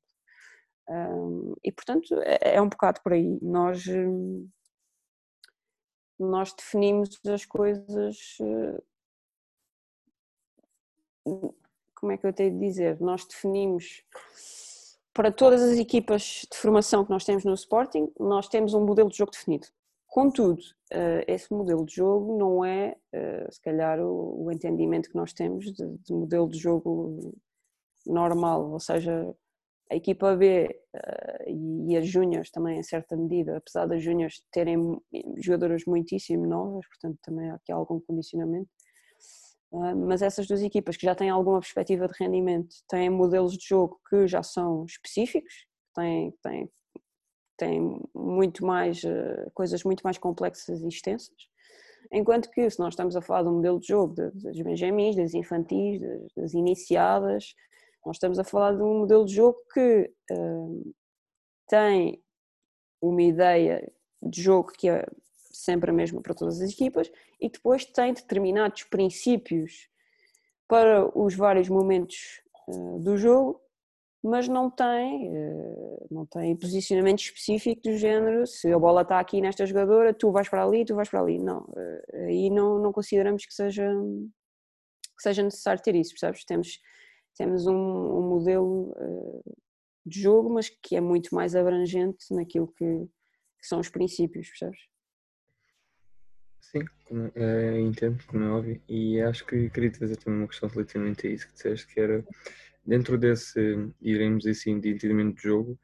Um, 0.90 1.54
e 1.64 1.72
portanto 1.72 2.16
é, 2.24 2.56
é, 2.56 2.62
um 2.62 2.68
bocado 2.68 3.00
por 3.04 3.14
aí. 3.14 3.38
Nós, 3.42 3.86
hum, 3.88 4.50
nós 6.20 6.52
definimos 6.54 7.20
as 7.28 7.46
coisas. 7.46 8.18
Eh, 11.30 11.50
como 11.96 12.12
é 12.12 12.18
que 12.18 12.26
eu 12.26 12.34
tenho 12.34 12.52
de 12.52 12.60
dizer? 12.60 13.00
Nós 13.02 13.26
definimos 13.26 14.04
para 15.14 15.32
todas 15.32 15.62
as 15.62 15.78
equipas 15.78 16.48
de 16.52 16.58
formação 16.58 17.04
que 17.04 17.12
nós 17.12 17.26
temos 17.26 17.44
no 17.44 17.54
Sporting, 17.54 18.12
nós 18.20 18.48
temos 18.48 18.74
um 18.74 18.86
modelo 18.86 19.10
de 19.10 19.18
jogo 19.18 19.32
definido. 19.32 19.68
Contudo, 20.08 20.62
eh, 20.92 21.26
esse 21.28 21.54
modelo 21.54 21.86
de 21.86 21.96
jogo 21.96 22.38
não 22.38 22.64
é, 22.64 22.96
eh, 23.14 23.48
se 23.52 23.62
calhar, 23.62 24.00
o 24.00 24.50
entendimento 24.52 25.10
que 25.10 25.16
nós 25.16 25.34
temos 25.34 25.72
de, 25.72 26.14
modelo 26.14 26.50
de 26.50 26.58
jogo 26.58 27.34
normal, 28.06 28.72
ou 28.72 28.80
seja, 28.80 29.36
a 29.92 29.96
equipa 29.96 30.36
B 30.36 30.68
uh, 30.96 31.50
e 31.88 31.98
as 31.98 32.08
Júniors 32.08 32.52
também, 32.52 32.80
em 32.80 32.84
certa 32.84 33.18
medida, 33.18 33.58
apesar 33.58 33.88
das 33.88 34.04
Júniors 34.04 34.44
terem 34.52 35.02
jogadoras 35.38 35.84
muitíssimo 35.86 36.46
novas, 36.46 36.88
portanto 36.88 37.18
também 37.24 37.50
há 37.50 37.56
aqui 37.56 37.72
algum 37.72 38.00
condicionamento, 38.00 38.70
mas 39.72 40.22
essas 40.22 40.48
duas 40.48 40.62
equipas 40.62 40.98
que 40.98 41.06
já 41.06 41.14
têm 41.14 41.30
alguma 41.30 41.60
perspectiva 41.60 42.08
de 42.08 42.14
rendimento 42.20 42.76
têm 42.88 43.10
modelos 43.10 43.58
de 43.58 43.68
jogo 43.68 44.00
que 44.10 44.28
já 44.28 44.42
são 44.42 44.86
específicos, 44.86 45.68
têm, 45.96 46.34
têm, 46.42 46.70
têm 47.58 48.02
muito 48.16 48.66
mais, 48.66 49.04
uh, 49.04 49.52
coisas 49.54 49.84
muito 49.84 50.02
mais 50.02 50.18
complexas 50.18 50.82
e 50.82 50.88
extensas, 50.88 51.36
enquanto 52.12 52.50
que 52.50 52.68
se 52.70 52.80
nós 52.80 52.94
estamos 52.94 53.16
a 53.16 53.22
falar 53.22 53.44
de 53.44 53.50
um 53.50 53.56
modelo 53.56 53.80
de 53.80 53.88
jogo 53.88 54.16
das 54.16 54.60
benjamins, 54.62 55.16
das 55.16 55.34
infantis, 55.36 56.02
das, 56.02 56.34
das 56.36 56.54
iniciadas, 56.54 57.54
nós 58.06 58.16
estamos 58.16 58.40
a 58.40 58.44
falar 58.44 58.76
de 58.76 58.82
um 58.82 59.00
modelo 59.00 59.26
de 59.26 59.36
jogo 59.36 59.60
que 59.72 60.12
uh, 60.32 60.94
tem 61.68 62.20
uma 63.02 63.22
ideia 63.22 63.92
de 64.22 64.42
jogo 64.42 64.72
que 64.72 64.90
é 64.90 65.06
sempre 65.60 65.92
a 65.92 65.94
mesma 65.94 66.22
para 66.22 66.34
todas 66.34 66.62
as 66.62 66.72
equipas 66.72 67.12
e 67.40 67.50
depois 67.50 67.86
tem 67.86 68.14
determinados 68.14 68.84
princípios 68.84 69.90
para 70.68 71.10
os 71.18 71.36
vários 71.36 71.68
momentos 71.68 72.42
uh, 72.68 73.00
do 73.00 73.18
jogo, 73.18 73.60
mas 74.24 74.48
não 74.48 74.70
tem, 74.70 75.30
uh, 75.30 76.08
não 76.12 76.26
tem 76.26 76.56
posicionamento 76.56 77.20
específico 77.20 77.82
do 77.82 77.98
género, 77.98 78.46
se 78.46 78.72
a 78.72 78.78
bola 78.78 79.02
está 79.02 79.20
aqui 79.20 79.42
nesta 79.42 79.66
jogadora, 79.66 80.14
tu 80.14 80.32
vais 80.32 80.48
para 80.48 80.64
ali, 80.64 80.86
tu 80.86 80.96
vais 80.96 81.10
para 81.10 81.22
ali. 81.22 81.40
Não, 81.40 81.62
uh, 81.62 82.26
aí 82.28 82.50
não, 82.50 82.80
não 82.80 82.92
consideramos 82.92 83.46
que 83.46 83.54
seja, 83.54 83.90
que 85.18 85.24
seja 85.24 85.42
necessário 85.42 85.82
ter 85.82 85.96
isso, 85.96 86.12
percebes? 86.12 86.46
Temos 86.46 86.80
temos 87.38 87.66
um, 87.68 87.74
um 87.74 88.30
modelo 88.30 88.94
de 90.06 90.22
jogo, 90.22 90.50
mas 90.50 90.70
que 90.70 90.98
é 90.98 91.02
muito 91.02 91.34
mais 91.34 91.56
abrangente 91.56 92.26
naquilo 92.32 92.68
que, 92.68 92.86
que 92.86 93.68
são 93.68 93.80
os 93.80 93.88
princípios, 93.88 94.50
percebes? 94.50 94.89
Sim, 96.60 96.82
é, 97.36 97.80
entendo, 97.80 98.24
como 98.28 98.44
é 98.44 98.50
óbvio, 98.50 98.82
e 98.88 99.20
acho 99.22 99.46
que 99.46 99.70
queria 99.72 99.92
trazer 99.92 100.18
também 100.18 100.40
uma 100.42 100.48
questão 100.48 100.70
relativamente 100.70 101.26
a 101.26 101.30
isso 101.30 101.48
que 101.48 101.54
disseste, 101.54 101.88
que 101.88 102.00
era 102.00 102.24
dentro 102.86 103.18
desse, 103.18 103.60
iremos 104.02 104.46
assim, 104.46 104.80
de 104.80 104.90
entendimento 104.90 105.38
de 105.38 105.44
jogo, 105.44 105.80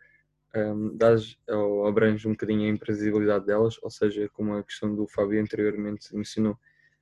um, 0.55 0.95
dás 0.95 1.37
ou 1.49 1.87
abrange 1.87 2.27
um 2.27 2.31
bocadinho 2.31 2.65
a 2.65 2.73
imprevisibilidade 2.73 3.45
delas, 3.45 3.77
ou 3.83 3.89
seja, 3.89 4.29
como 4.33 4.55
a 4.55 4.63
questão 4.63 4.95
do 4.95 5.07
Fábio 5.07 5.41
anteriormente 5.41 6.15
mencionou, 6.15 6.57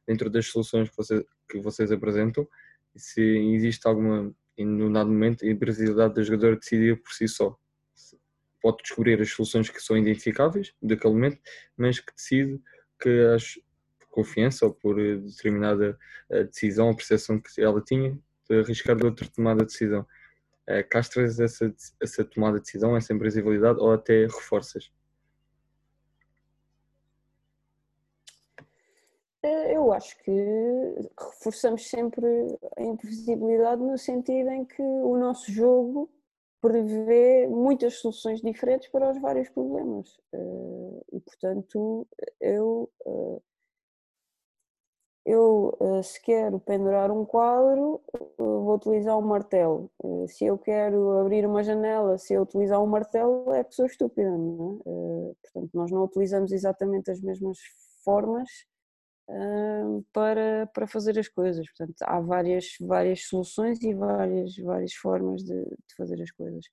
dentro 0.07 0.29
das 0.29 0.47
soluções 0.47 0.89
que, 0.89 0.97
você, 0.97 1.25
que 1.49 1.59
vocês 1.59 1.91
apresentam, 1.91 2.47
se 2.95 3.21
existe 3.21 3.87
alguma 3.87 4.33
e 4.57 4.63
no 4.65 4.91
dado 4.93 5.09
momento 5.09 5.45
a 5.45 5.49
imprevisibilidade 5.49 6.13
do 6.15 6.23
jogador 6.23 6.57
decidir 6.57 7.01
por 7.01 7.11
si 7.13 7.27
só. 7.27 7.57
Pode 8.61 8.77
descobrir 8.83 9.21
as 9.21 9.29
soluções 9.29 9.69
que 9.69 9.81
são 9.81 9.97
identificáveis 9.97 10.73
daquele 10.81 11.13
momento, 11.13 11.39
mas 11.77 11.99
que 11.99 12.13
decide 12.13 12.61
por 13.03 14.09
confiança 14.09 14.65
ou 14.65 14.73
por 14.73 14.95
determinada 14.95 15.97
eh, 16.29 16.43
decisão 16.43 16.87
ou 16.87 16.95
percepção 16.95 17.39
que 17.39 17.61
ela 17.61 17.81
tinha 17.81 18.17
de 18.49 18.59
arriscar 18.59 18.95
de 18.95 19.05
outra 19.05 19.27
tomada 19.29 19.65
de 19.65 19.71
decisão. 19.71 20.05
Eh, 20.67 20.83
castras 20.83 21.39
essa, 21.39 21.73
essa 22.01 22.23
tomada 22.23 22.57
de 22.57 22.65
decisão, 22.65 22.95
essa 22.95 23.13
imprevisibilidade 23.13 23.79
ou 23.79 23.91
até 23.91 24.25
reforças? 24.25 24.91
Eh, 29.43 29.75
eu 29.75 29.91
acho 29.91 30.17
que 30.23 30.31
reforçamos 31.19 31.89
sempre 31.89 32.25
a 32.77 32.83
imprevisibilidade 32.83 33.81
no 33.81 33.97
sentido 33.97 34.49
em 34.49 34.63
que 34.63 34.81
o 34.81 35.17
nosso 35.17 35.51
jogo 35.51 36.09
prevê 36.63 37.45
muitas 37.49 37.95
soluções 37.95 38.41
diferentes 38.41 38.87
para 38.89 39.11
os 39.11 39.19
vários 39.21 39.49
problemas. 39.49 40.17
Eh, 40.33 41.01
e, 41.13 41.19
portanto, 41.19 42.07
eu, 42.39 42.89
eh, 43.05 43.41
eu 45.25 45.77
se 46.03 46.21
quero 46.21 46.59
pendurar 46.59 47.11
um 47.11 47.25
quadro, 47.25 48.01
vou 48.37 48.75
utilizar 48.75 49.17
um 49.17 49.21
martelo. 49.21 49.91
Se 50.27 50.45
eu 50.45 50.57
quero 50.57 51.19
abrir 51.19 51.45
uma 51.45 51.63
janela, 51.63 52.17
se 52.17 52.33
eu 52.33 52.43
utilizar 52.43 52.81
um 52.81 52.87
martelo, 52.87 53.51
é 53.53 53.63
pessoa 53.63 53.87
estúpida, 53.87 54.29
não 54.29 54.81
é? 54.85 55.33
Portanto, 55.43 55.71
nós 55.73 55.91
não 55.91 56.03
utilizamos 56.03 56.51
exatamente 56.51 57.11
as 57.11 57.21
mesmas 57.21 57.57
formas 58.03 58.49
para, 60.11 60.67
para 60.73 60.87
fazer 60.87 61.17
as 61.17 61.27
coisas. 61.27 61.65
Portanto, 61.67 62.01
há 62.03 62.19
várias, 62.19 62.75
várias 62.81 63.27
soluções 63.27 63.81
e 63.81 63.93
várias, 63.93 64.55
várias 64.57 64.93
formas 64.93 65.43
de, 65.43 65.63
de 65.63 65.95
fazer 65.97 66.21
as 66.21 66.31
coisas. 66.31 66.65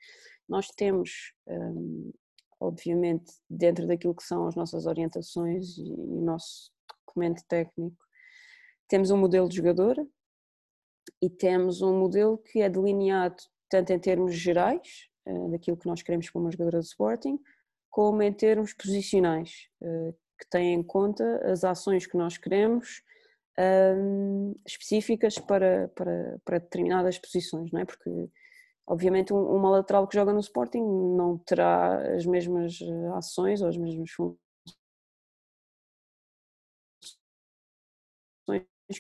Nós 0.49 0.69
temos, 0.69 1.33
obviamente, 2.59 3.33
dentro 3.49 3.87
daquilo 3.87 4.15
que 4.15 4.25
são 4.25 4.47
as 4.47 4.57
nossas 4.57 4.87
orientações 4.87 5.79
e 5.79 5.93
o 5.93 6.23
nosso 6.23 6.73
documento 7.07 7.43
técnico, 7.49 7.97
temos 8.89 9.11
um 9.11 9.17
modelo 9.17 9.49
de 9.49 9.57
jogador 9.57 9.97
e 11.23 11.31
temos 11.31 11.83
um 11.83 11.99
modelo 11.99 12.39
que 12.39 12.61
é 12.61 12.69
delineado 12.69 13.43
tanto 13.69 13.93
em 13.93 13.99
termos 13.99 14.35
gerais, 14.35 15.09
ah, 15.27 15.49
daquilo 15.51 15.77
que 15.77 15.87
nós 15.87 16.03
queremos 16.03 16.29
para 16.29 16.41
uma 16.41 16.51
jogadora 16.51 16.81
de 16.81 16.87
Sporting, 16.87 17.39
como 17.89 18.21
em 18.23 18.33
termos 18.33 18.75
posicionais, 18.75 19.69
ah, 19.83 20.13
que 20.41 20.49
tem 20.49 20.75
em 20.75 20.83
conta 20.83 21.25
as 21.51 21.65
ações 21.65 22.07
que 22.07 22.17
nós 22.17 22.39
queremos 22.39 23.03
um, 23.59 24.55
específicas 24.67 25.39
para, 25.39 25.89
para, 25.89 26.39
para, 26.45 26.59
determinadas 26.59 27.19
posições, 27.19 27.71
não 27.73 27.81
é? 27.81 27.85
Porque, 27.85 28.11
obviamente, 28.87 29.33
um, 29.33 29.55
uma 29.55 29.71
lateral 29.71 30.09
que 30.09 30.15
joga 30.17 30.33
no 30.33 30.41
Sporting 30.41 30.81
não 30.81 31.39
terá 31.39 32.15
as 32.15 32.25
mesmas 32.25 32.79
ações 33.17 33.61
ou 33.61 33.69
as 33.69 33.77
mesmas 33.77 34.11
funções 34.11 34.39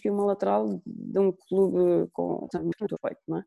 que 0.01 0.11
uma 0.11 0.24
lateral 0.24 0.80
de 0.86 1.18
um 1.18 1.32
clube 1.32 2.09
com 2.12 2.47
muito 2.62 2.97
feito, 3.01 3.20
não 3.26 3.38
é? 3.38 3.45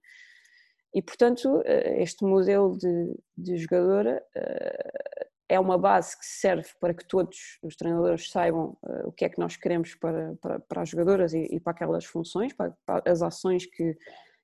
E, 0.94 1.02
portanto, 1.02 1.62
eh, 1.66 2.04
este 2.04 2.24
modelo 2.24 2.78
de, 2.78 3.16
de 3.36 3.58
jogadora 3.58 4.24
eh, 4.36 5.28
é 5.54 5.60
uma 5.60 5.78
base 5.78 6.18
que 6.18 6.26
serve 6.26 6.68
para 6.80 6.96
que 6.96 7.06
todos 7.06 7.60
os 7.62 7.76
treinadores 7.76 8.32
saibam 8.32 8.76
uh, 8.82 9.08
o 9.08 9.12
que 9.12 9.24
é 9.24 9.30
que 9.30 9.40
nós 9.40 9.56
queremos 9.56 9.94
para, 9.94 10.36
para, 10.42 10.60
para 10.60 10.82
as 10.82 10.90
jogadoras 10.90 11.32
e, 11.32 11.44
e, 11.44 11.60
para 11.60 11.74
aquelas 11.74 12.06
funções, 12.06 12.52
para, 12.54 12.76
para 12.84 13.12
as 13.12 13.22
ações 13.22 13.68
que, 13.68 13.94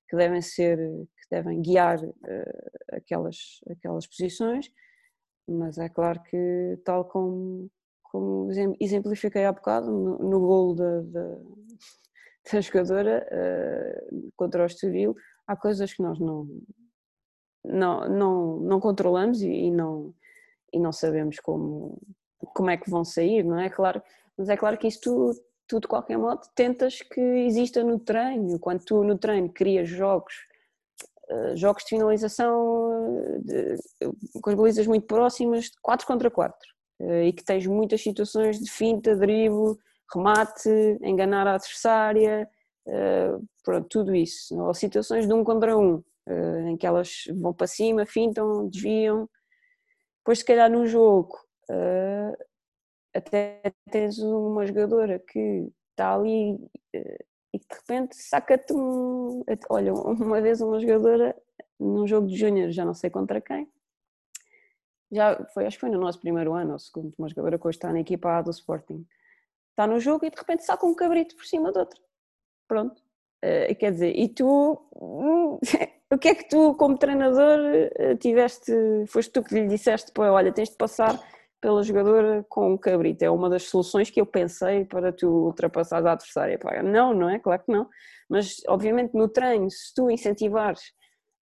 que, 0.08 0.16
devem 0.16 0.40
ser, 0.40 0.78
que 0.78 1.30
devem 1.32 1.64
guiar 1.64 1.98
uh, 1.98 2.94
aquelas, 2.94 3.60
aquelas 3.72 4.06
posições, 4.06 4.72
mas 5.48 5.80
é 5.80 5.90
claro 5.90 6.22
que 6.22 6.80
tal 6.86 7.04
como, 7.06 7.72
como 8.04 8.52
exemplifiquei 8.80 9.46
há 9.46 9.52
bocado 9.52 9.92
no, 9.92 10.20
no 10.20 10.40
golo 10.40 10.76
da, 10.76 11.02
da, 11.02 11.38
da 12.54 12.62
jogadora 12.62 13.28
uh, 13.32 14.32
contra 14.36 14.62
o 14.62 14.68
Estoril, 14.68 15.16
há 15.48 15.56
coisas 15.56 15.92
que 15.92 16.04
nós 16.04 16.20
não, 16.20 16.48
não, 17.66 18.08
não, 18.08 18.60
não 18.60 18.80
controlamos 18.80 19.42
e, 19.42 19.50
e 19.50 19.72
não 19.72 20.14
e 20.74 20.80
não 20.80 20.92
sabemos 20.92 21.40
como, 21.40 21.98
como 22.54 22.70
é 22.70 22.78
que 22.78 22.90
vão 22.90 23.04
sair, 23.04 23.44
não 23.44 23.60
é? 23.60 23.70
Claro, 23.70 24.02
mas 24.38 24.50
é 24.50 24.58
claro 24.58 24.78
que 24.78 24.88
isto 24.88 25.34
tu, 25.34 25.42
tu 25.68 25.80
de 25.80 25.88
qualquer 25.88 26.18
modo 26.18 26.42
tentas 26.56 27.02
que 27.02 27.22
exista 27.22 27.84
no 27.84 28.00
treino, 28.00 28.60
quando 28.60 28.84
tu 28.84 29.04
no 29.04 29.18
treino 29.18 29.50
crias 29.50 29.88
jogos, 29.88 30.34
eh, 31.30 31.56
jogos 31.56 31.84
de 31.84 31.90
finalização 31.90 33.22
eh, 33.48 33.76
de, 33.76 34.42
com 34.42 34.50
as 34.50 34.56
balizas 34.56 34.88
muito 34.88 35.06
próximas, 35.06 35.66
de 35.66 35.78
4 35.82 36.08
contra 36.08 36.32
4, 36.32 36.58
eh, 37.02 37.28
e 37.28 37.34
que 37.34 37.44
tens 37.44 37.68
muitas 37.68 38.02
situações 38.02 38.60
de 38.60 38.70
finta, 38.70 39.16
drible, 39.16 39.78
remate, 40.14 40.70
enganar 41.04 41.48
a 41.48 41.54
adversária, 41.56 42.50
pronto, 43.64 43.88
tudo 43.88 44.16
isso, 44.16 44.60
ou 44.60 44.74
situações 44.74 45.28
de 45.28 45.34
um 45.34 45.44
contra 45.44 45.78
um, 45.78 46.04
em 46.68 46.76
que 46.76 46.88
elas 46.88 47.26
vão 47.36 47.54
para 47.54 47.68
cima, 47.68 48.08
fintam, 48.08 48.68
desviam, 48.68 49.30
depois, 50.30 50.40
se 50.40 50.46
calhar, 50.46 50.70
no 50.70 50.86
jogo, 50.86 51.36
uh, 51.72 52.38
até 53.16 53.64
tens 53.90 54.20
uma 54.20 54.64
jogadora 54.64 55.18
que 55.18 55.68
está 55.90 56.14
ali 56.14 56.54
uh, 56.54 57.26
e 57.52 57.58
de 57.58 57.66
repente 57.72 58.16
saca-te 58.16 58.72
um. 58.72 59.44
Olha, 59.72 59.92
uma 59.92 60.40
vez 60.40 60.62
uma 60.62 60.80
jogadora 60.80 61.36
num 61.80 62.06
jogo 62.06 62.28
de 62.28 62.36
júnior, 62.36 62.70
já 62.70 62.86
não 62.86 62.94
sei 62.94 63.10
contra 63.10 63.42
quem, 63.42 63.68
já 65.12 65.44
foi, 65.52 65.66
acho 65.66 65.78
que 65.78 65.82
foi 65.82 65.90
no 65.90 66.00
nosso 66.00 66.20
primeiro 66.20 66.54
ano 66.54 66.74
ou 66.74 66.80
segundo, 66.80 67.16
uma 67.18 67.28
jogadora 67.28 67.58
que 67.58 67.68
hoje 67.68 67.80
está 67.80 67.92
na 67.92 68.02
equipa 68.02 68.38
A 68.38 68.44
do 68.44 68.52
Sporting. 68.52 69.08
Está 69.72 69.88
no 69.88 70.00
jogo 70.00 70.28
e 70.28 70.30
de 70.30 70.38
repente 70.38 70.64
saca 70.64 70.86
um 70.86 70.94
cabrito 70.94 71.36
por 71.36 71.46
cima 71.46 71.72
de 71.72 71.80
outro. 71.80 72.00
Pronto. 72.68 73.02
Uh, 73.44 73.74
quer 73.80 73.94
dizer, 73.94 74.16
e 74.16 74.30
tu 74.30 74.80
o 76.12 76.18
que 76.18 76.30
é 76.30 76.36
que 76.36 76.50
tu, 76.50 76.74
como 76.76 76.98
treinador, 76.98 77.60
eh, 77.96 78.16
tiveste, 78.16 78.72
foste 79.08 79.32
tu 79.32 79.44
que 79.44 79.54
lhe 79.54 79.68
disseste, 79.68 80.12
pô, 80.12 80.24
olha, 80.24 80.52
tens 80.52 80.70
de 80.70 80.76
passar 80.76 81.20
pela 81.62 81.84
jogadora 81.84 82.44
com 82.50 82.74
o 82.74 82.80
cabrito, 82.80 83.24
é 83.24 83.30
uma 83.30 83.50
das 83.50 83.64
soluções 83.64 84.10
que 84.10 84.20
eu 84.20 84.26
pensei 84.26 84.86
para 84.86 85.12
tu 85.12 85.28
ultrapassar 85.28 86.06
a 86.06 86.14
adversária. 86.14 86.58
Pá, 86.58 86.82
não, 86.82 87.14
não 87.14 87.30
é? 87.30 87.38
Claro 87.40 87.64
que 87.64 87.72
não. 87.72 87.88
Mas, 88.30 88.58
obviamente, 88.68 89.14
no 89.14 89.28
treino, 89.28 89.70
se 89.70 89.94
tu 89.94 90.10
incentivares 90.10 90.82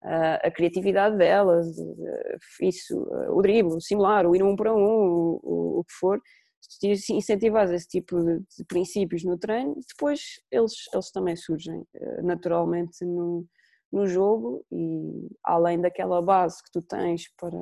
uh, 0.04 0.40
a 0.44 0.52
criatividade 0.52 1.18
delas, 1.18 1.68
uh, 1.78 2.38
isso, 2.62 2.98
o 3.30 3.42
drible, 3.42 3.76
o 3.76 3.82
simular, 3.82 4.26
o 4.26 4.36
ir 4.36 4.44
um 4.44 4.56
para 4.56 4.74
um, 4.74 4.80
o, 4.80 5.40
o, 5.44 5.80
o 5.80 5.84
que 5.84 5.94
for, 5.94 6.20
se 6.62 6.80
tu 6.80 7.14
incentivares 7.14 7.72
esse 7.72 7.88
tipo 7.88 8.20
de, 8.20 8.40
de, 8.40 8.66
princípios 8.68 9.24
no 9.24 9.38
treino, 9.38 9.76
depois 9.88 10.42
eles, 10.52 10.74
eles 10.94 11.12
também 11.12 11.36
surgem 11.36 11.84
naturalmente 12.24 13.06
no, 13.06 13.46
no 13.92 14.08
jogo 14.08 14.66
e 14.72 15.30
além 15.44 15.80
daquela 15.80 16.22
base 16.22 16.62
que 16.64 16.72
tu 16.72 16.82
tens 16.82 17.30
para, 17.40 17.58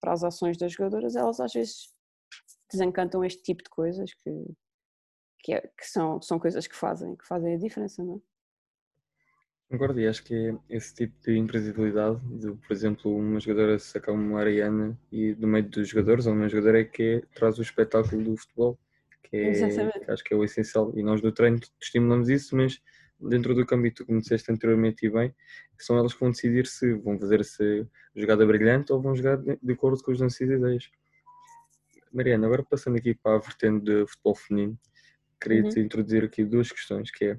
para 0.00 0.12
as 0.12 0.22
ações 0.22 0.56
das 0.56 0.72
jogadoras, 0.72 1.16
elas 1.16 1.40
às 1.40 1.52
vezes 1.52 1.94
desencantam 2.70 3.24
este 3.24 3.42
tipo 3.42 3.62
de 3.62 3.70
coisas 3.70 4.12
que, 4.14 4.30
que, 5.40 5.54
é, 5.54 5.60
que 5.60 5.86
são, 5.86 6.20
são 6.20 6.38
coisas 6.38 6.66
que 6.66 6.76
fazem, 6.76 7.16
que 7.16 7.26
fazem 7.26 7.54
a 7.54 7.58
diferença, 7.58 8.02
não 8.02 8.16
é? 8.16 8.36
Concordo, 9.68 9.98
e 9.98 10.06
acho 10.06 10.22
que 10.22 10.32
é 10.32 10.76
esse 10.76 10.94
tipo 10.94 11.20
de 11.22 11.36
imprevisibilidade, 11.36 12.20
de, 12.38 12.52
por 12.52 12.72
exemplo, 12.72 13.16
uma 13.16 13.40
jogadora 13.40 13.76
sacar 13.80 14.14
uma 14.14 14.38
Ariana 14.38 14.96
e 15.10 15.34
do 15.34 15.48
meio 15.48 15.68
dos 15.68 15.88
jogadores, 15.88 16.26
ou 16.26 16.34
uma 16.34 16.48
jogadora 16.48 16.80
é 16.80 16.84
que 16.84 17.02
é, 17.02 17.20
traz 17.34 17.58
o 17.58 17.62
espetáculo 17.62 18.22
do 18.22 18.36
futebol, 18.36 18.78
que, 19.24 19.36
é, 19.36 19.52
que 19.52 20.10
acho 20.10 20.22
que 20.22 20.34
é 20.34 20.36
o 20.36 20.44
essencial. 20.44 20.92
E 20.96 21.02
nós 21.02 21.20
do 21.20 21.32
treino 21.32 21.58
estimulamos 21.80 22.28
isso, 22.28 22.54
mas 22.54 22.80
dentro 23.18 23.54
do 23.54 23.64
campo, 23.64 23.86
e 23.86 23.90
tu 23.90 24.04
disseste 24.18 24.50
anteriormente 24.52 25.06
e 25.06 25.10
bem, 25.10 25.34
são 25.78 25.96
elas 25.96 26.14
que 26.14 26.20
vão 26.20 26.30
decidir 26.30 26.66
se 26.66 26.94
vão 26.94 27.18
fazer 27.18 27.40
essa 27.40 27.64
jogada 28.14 28.46
brilhante 28.46 28.92
ou 28.92 29.00
vão 29.00 29.14
jogar 29.14 29.36
de 29.38 29.72
acordo 29.72 30.02
com 30.02 30.12
as 30.12 30.20
nossas 30.20 30.40
ideias. 30.40 30.90
Mariana, 32.12 32.46
agora 32.46 32.62
passando 32.62 32.96
aqui 32.96 33.14
para 33.14 33.36
a 33.36 33.38
vertente 33.38 33.84
de 33.84 34.06
futebol 34.06 34.34
feminino, 34.34 34.78
queria-te 35.40 35.78
uhum. 35.78 35.84
introduzir 35.84 36.24
aqui 36.24 36.44
duas 36.44 36.70
questões, 36.70 37.10
que 37.10 37.24
é, 37.26 37.38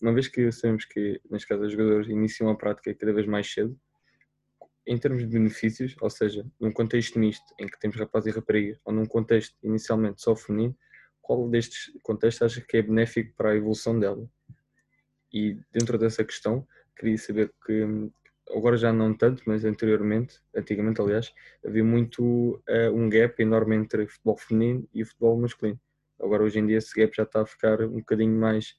uma 0.00 0.12
vez 0.12 0.28
que 0.28 0.50
sabemos 0.52 0.84
que, 0.84 1.20
neste 1.30 1.48
caso, 1.48 1.62
os 1.62 1.72
jogadores 1.72 2.08
iniciam 2.08 2.50
a 2.50 2.56
prática 2.56 2.94
cada 2.94 3.12
vez 3.12 3.26
mais 3.26 3.50
cedo, 3.50 3.78
em 4.86 4.98
termos 4.98 5.22
de 5.22 5.28
benefícios, 5.28 5.94
ou 6.00 6.10
seja, 6.10 6.44
num 6.60 6.72
contexto 6.72 7.18
misto, 7.18 7.54
em 7.58 7.66
que 7.66 7.78
temos 7.78 7.96
rapaz 7.96 8.26
e 8.26 8.30
rapariga, 8.30 8.78
ou 8.84 8.92
num 8.92 9.06
contexto 9.06 9.56
inicialmente 9.62 10.20
só 10.20 10.34
feminino, 10.34 10.76
qual 11.20 11.48
destes 11.48 11.92
contextos 12.02 12.42
acha 12.42 12.60
que 12.60 12.76
é 12.76 12.82
benéfico 12.82 13.32
para 13.36 13.52
a 13.52 13.56
evolução 13.56 13.98
dela? 13.98 14.28
E 15.32 15.58
dentro 15.72 15.96
dessa 15.96 16.24
questão, 16.24 16.66
queria 16.96 17.16
saber 17.16 17.52
que, 17.64 18.10
agora 18.54 18.76
já 18.76 18.92
não 18.92 19.14
tanto, 19.14 19.42
mas 19.46 19.64
anteriormente, 19.64 20.40
antigamente 20.54 21.00
aliás, 21.00 21.32
havia 21.64 21.84
muito 21.84 22.22
uh, 22.68 22.92
um 22.92 23.08
gap 23.08 23.40
enorme 23.42 23.76
entre 23.76 24.06
futebol 24.06 24.36
feminino 24.36 24.88
e 24.92 25.04
futebol 25.04 25.40
masculino. 25.40 25.80
Agora 26.20 26.42
hoje 26.42 26.58
em 26.58 26.66
dia 26.66 26.78
esse 26.78 26.94
gap 26.94 27.14
já 27.16 27.22
está 27.22 27.42
a 27.42 27.46
ficar 27.46 27.80
um 27.82 27.98
bocadinho 27.98 28.38
mais 28.38 28.76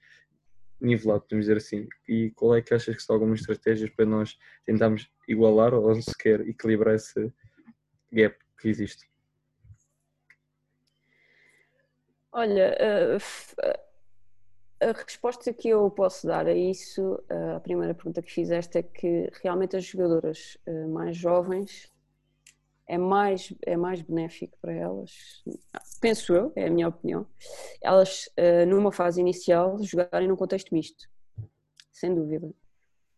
nivelado, 0.79 1.21
podemos 1.21 1.45
dizer 1.45 1.57
assim. 1.57 1.87
E 2.07 2.31
qual 2.31 2.55
é 2.55 2.61
que 2.61 2.73
achas 2.73 2.95
que 2.95 3.01
são 3.01 3.15
algumas 3.15 3.39
estratégias 3.39 3.89
para 3.89 4.05
nós 4.05 4.37
tentarmos 4.65 5.09
igualar 5.27 5.73
ou 5.73 6.01
sequer 6.01 6.41
equilibrar 6.41 6.95
esse 6.95 7.33
gap 8.11 8.37
que 8.59 8.69
existe? 8.69 9.09
Olha, 12.31 12.75
uh, 12.79 13.92
a 14.89 14.91
resposta 14.91 15.53
que 15.53 15.69
eu 15.69 15.89
posso 15.89 16.27
dar 16.27 16.47
a 16.47 16.53
isso, 16.53 17.21
a 17.55 17.59
primeira 17.59 17.93
pergunta 17.93 18.21
que 18.21 18.31
fizeste 18.31 18.77
é 18.77 18.83
que 18.83 19.29
realmente 19.41 19.75
as 19.75 19.85
jogadoras 19.85 20.57
eh, 20.65 20.87
mais 20.87 21.15
jovens 21.15 21.91
é 22.87 22.97
mais, 22.97 23.53
é 23.65 23.77
mais 23.77 24.01
benéfico 24.01 24.57
para 24.61 24.73
elas, 24.73 25.43
penso 26.01 26.33
eu, 26.33 26.51
é 26.55 26.67
a 26.67 26.69
minha 26.69 26.89
opinião, 26.89 27.25
elas 27.81 28.29
eh, 28.35 28.65
numa 28.65 28.91
fase 28.91 29.21
inicial 29.21 29.81
jogarem 29.81 30.27
num 30.27 30.35
contexto 30.35 30.73
misto, 30.73 31.09
sem 31.91 32.13
dúvida, 32.13 32.53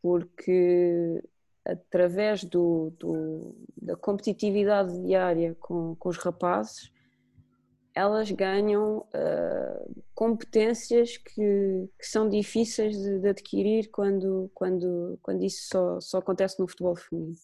porque 0.02 1.24
através 1.66 2.44
do, 2.44 2.94
do 3.00 3.56
da 3.76 3.96
competitividade 3.96 5.02
diária 5.02 5.56
com, 5.60 5.96
com 5.96 6.10
os 6.10 6.18
rapazes 6.18 6.92
elas 7.96 8.30
ganham 8.30 8.98
uh, 8.98 10.04
competências 10.14 11.18
que, 11.18 11.90
que, 11.98 12.06
são 12.06 12.28
difíceis 12.28 12.98
de, 12.98 13.20
de, 13.20 13.30
adquirir 13.30 13.90
quando, 13.90 14.52
quando, 14.54 15.18
quando 15.24 15.44
isso 15.44 15.68
só, 15.72 16.02
só 16.02 16.18
acontece 16.18 16.60
no 16.60 16.68
futebol 16.68 16.96
feminino. 16.96 17.36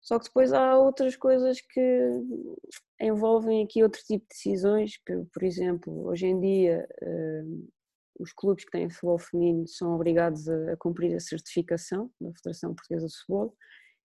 Só 0.00 0.18
que 0.18 0.26
depois 0.26 0.52
há 0.52 0.76
outras 0.76 1.16
coisas 1.16 1.60
que 1.60 2.10
envolvem 3.00 3.64
aqui 3.64 3.82
outro 3.82 4.02
tipo 4.02 4.24
de 4.24 4.28
decisões, 4.28 4.98
por, 4.98 5.24
por 5.32 5.42
exemplo, 5.44 6.06
hoje 6.06 6.26
em 6.26 6.40
dia 6.40 6.86
uh, 7.02 7.68
os 8.18 8.32
clubes 8.32 8.64
que 8.64 8.72
têm 8.72 8.90
futebol 8.90 9.18
feminino 9.18 9.68
são 9.68 9.94
obrigados 9.94 10.48
a, 10.48 10.72
a, 10.72 10.76
cumprir 10.76 11.14
a 11.14 11.20
certificação 11.20 12.10
da 12.20 12.32
Federação 12.34 12.74
Portuguesa 12.74 13.06
de 13.06 13.16
Futebol 13.18 13.56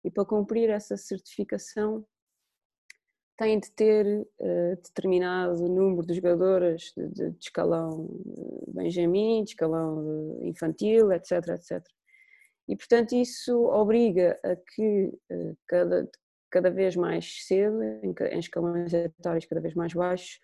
e 0.03 0.11
para 0.11 0.25
cumprir 0.25 0.69
essa 0.69 0.97
certificação 0.97 2.05
têm 3.37 3.59
de 3.59 3.71
ter 3.71 4.27
uh, 4.39 4.75
determinado 4.83 5.67
número 5.67 6.05
de 6.05 6.15
jogadoras 6.15 6.91
de, 6.97 7.07
de, 7.09 7.29
de 7.31 7.37
escalão 7.39 8.09
Benjamin, 8.67 9.43
de 9.43 9.51
escalão 9.51 10.39
infantil, 10.41 11.11
etc, 11.11 11.47
etc. 11.49 11.83
E, 12.67 12.75
portanto, 12.75 13.13
isso 13.13 13.65
obriga 13.67 14.37
a 14.43 14.55
que 14.55 15.13
uh, 15.31 15.57
cada, 15.67 16.09
cada 16.49 16.71
vez 16.71 16.95
mais 16.95 17.45
cedo, 17.45 17.81
em, 17.83 18.13
em 18.31 18.39
escalões 18.39 18.91
etários 18.91 19.45
cada 19.45 19.61
vez 19.61 19.75
mais 19.75 19.93
baixos, 19.93 20.39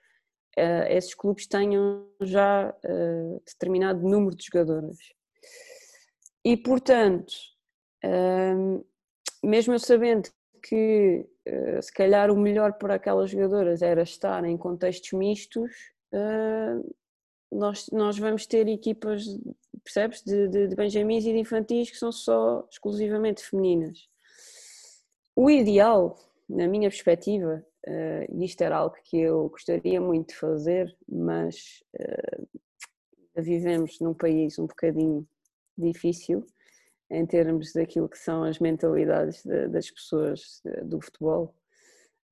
uh, 0.58 0.88
esses 0.88 1.16
clubes 1.16 1.48
tenham 1.48 2.08
já 2.22 2.74
determinado 3.46 4.08
número 4.08 4.36
de 4.36 4.46
jogadoras. 4.46 4.98
E, 6.46 6.58
portanto, 6.58 7.34
mesmo 9.42 9.74
eu 9.74 9.80
sabendo 9.80 10.30
que 10.64 11.28
se 11.82 11.92
calhar 11.94 12.32
o 12.32 12.38
melhor 12.38 12.74
para 12.74 12.96
aquelas 12.96 13.30
jogadoras 13.30 13.82
era 13.82 14.04
estar 14.04 14.46
em 14.46 14.58
contextos 14.58 15.12
mistos, 15.12 15.70
nós, 17.52 17.90
nós 17.92 18.18
vamos 18.18 18.48
ter 18.48 18.68
equipas, 18.68 19.26
percebes, 19.84 20.24
de, 20.24 20.48
de, 20.48 20.68
de 20.70 20.76
benjamins 20.76 21.26
e 21.26 21.34
de 21.34 21.40
infantis 21.40 21.92
que 21.92 21.98
são 21.98 22.12
só 22.12 22.66
exclusivamente 22.72 23.44
femininas. 23.44 24.08
O 25.36 25.50
ideal, 25.50 26.18
na 26.48 26.68
minha 26.68 26.90
perspectiva, 26.90 27.64
Uh, 27.86 28.42
isto 28.42 28.62
era 28.62 28.78
algo 28.78 28.96
que 29.04 29.18
eu 29.18 29.50
gostaria 29.50 30.00
muito 30.00 30.30
de 30.30 30.36
fazer, 30.36 30.96
mas 31.06 31.84
vivemos 33.36 34.00
num 34.00 34.14
país 34.14 34.58
um 34.58 34.68
bocadinho 34.68 35.28
difícil 35.78 36.46
em 37.14 37.26
termos 37.26 37.74
daquilo 37.74 38.10
que 38.10 38.18
são 38.18 38.44
as 38.44 38.60
mentalidades 38.60 39.44
de, 39.44 39.68
das 39.68 39.90
pessoas 39.90 40.62
de, 40.66 40.84
do 40.84 41.02
futebol. 41.02 41.56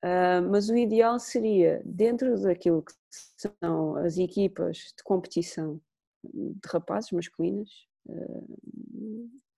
Uh, 0.04 0.42
mas 0.50 0.70
o 0.70 0.76
ideal 0.76 1.20
seria, 1.20 1.82
dentro 1.86 2.40
daquilo 2.42 2.82
que 2.82 2.94
são 3.38 3.96
as 3.98 4.18
equipas 4.18 4.78
de 4.98 5.04
competição 5.04 5.80
de 6.24 6.60
rapazes 6.68 7.12
masculinas, 7.12 7.70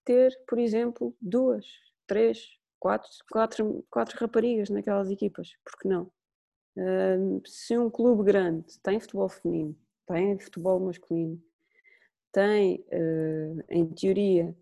ter, 0.06 0.38
por 0.48 0.60
exemplo, 0.60 1.16
duas, 1.22 1.66
três, 2.08 2.58
quatro, 2.80 3.10
quatro, 3.32 3.86
quatro 3.90 4.18
raparigas 4.20 4.70
naquelas 4.70 5.10
equipas, 5.10 5.56
porque 5.64 5.88
não? 5.88 6.12
Uh, 6.76 7.42
se 7.46 7.78
um 7.78 7.90
clube 7.90 8.24
grande 8.24 8.80
tem 8.82 9.00
futebol 9.00 9.30
feminino, 9.30 9.76
tem 10.08 10.38
futebol 10.40 10.80
masculino, 10.80 11.42
tem, 12.32 12.84
uh, 12.92 13.64
em 13.70 13.88
teoria, 13.88 14.56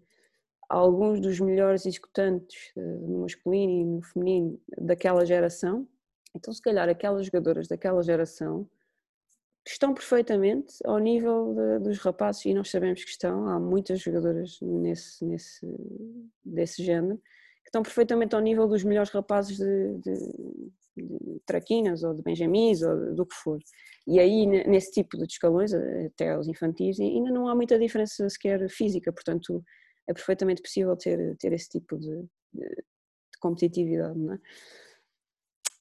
alguns 0.72 1.19
dos 1.19 1.39
melhores 1.39 1.86
executantes 1.86 2.72
uh, 2.76 3.07
no 3.07 3.22
masculino 3.22 3.72
e 3.72 3.86
no 3.86 4.01
feminino 4.01 4.59
daquela 4.78 5.26
geração, 5.26 5.88
então 6.36 6.53
se 6.53 6.61
calhar 6.61 6.88
aquelas 6.88 7.26
jogadoras 7.26 7.67
daquela 7.67 8.01
geração 8.01 8.69
estão 9.67 9.93
perfeitamente 9.93 10.76
ao 10.86 10.97
nível 10.97 11.53
de, 11.53 11.80
dos 11.80 11.99
rapazes 11.99 12.45
e 12.45 12.53
nós 12.53 12.69
sabemos 12.69 13.03
que 13.03 13.11
estão, 13.11 13.47
há 13.47 13.59
muitas 13.59 13.99
jogadoras 13.99 14.57
nesse, 14.61 15.24
nesse, 15.26 15.67
desse 16.43 16.84
género 16.84 17.22
estão 17.72 17.82
perfeitamente 17.82 18.36
ao 18.36 18.41
nível 18.41 18.67
dos 18.67 18.84
melhores 18.84 19.09
rapazes 19.11 19.57
de, 19.57 19.97
de, 19.99 20.13
de 20.97 21.41
traquinas 21.45 22.03
ou 22.03 22.13
de 22.13 22.22
benjamins 22.22 22.82
ou 22.82 23.15
do 23.15 23.26
que 23.26 23.36
for. 23.36 23.59
E 24.05 24.19
aí, 24.19 24.45
nesse 24.45 24.91
tipo 24.91 25.17
de 25.17 25.24
escalões, 25.24 25.74
até 25.74 26.32
aos 26.32 26.47
infantis, 26.47 26.99
ainda 26.99 27.32
não 27.32 27.47
há 27.47 27.55
muita 27.55 27.80
diferença 27.80 28.28
sequer 28.30 28.67
física, 28.69 29.13
portanto, 29.13 29.63
é 30.12 30.14
perfeitamente 30.14 30.62
possível 30.62 30.95
ter, 30.95 31.36
ter 31.38 31.53
esse 31.53 31.70
tipo 31.70 31.97
de, 31.97 32.24
de 32.53 32.84
competitividade. 33.39 34.18
Não, 34.18 34.34
é? 34.34 34.39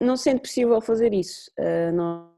não 0.01 0.17
sendo 0.17 0.41
possível 0.41 0.81
fazer 0.81 1.13
isso, 1.13 1.51
eh, 1.59 1.93
nós 1.93 2.31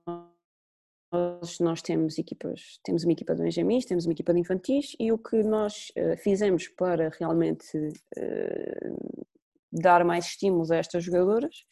nós, 1.60 1.82
temos 1.82 2.16
equipas, 2.18 2.80
temos 2.82 3.04
uma 3.04 3.12
equipa 3.12 3.34
de 3.34 3.42
benjamins, 3.42 3.84
temos 3.84 4.06
uma 4.06 4.12
equipa 4.12 4.32
de 4.32 4.40
infantis 4.40 4.96
e 4.98 5.12
o 5.12 5.18
que 5.18 5.42
nós 5.42 5.92
uh, 5.96 6.16
fizemos 6.16 6.68
para 6.68 7.10
realmente 7.20 7.76
uh, 7.76 9.26
dar 9.70 10.04
mais 10.04 10.24
estímulos 10.24 10.70
a 10.70 10.76
estas 10.76 11.04
jogadoras 11.04 11.66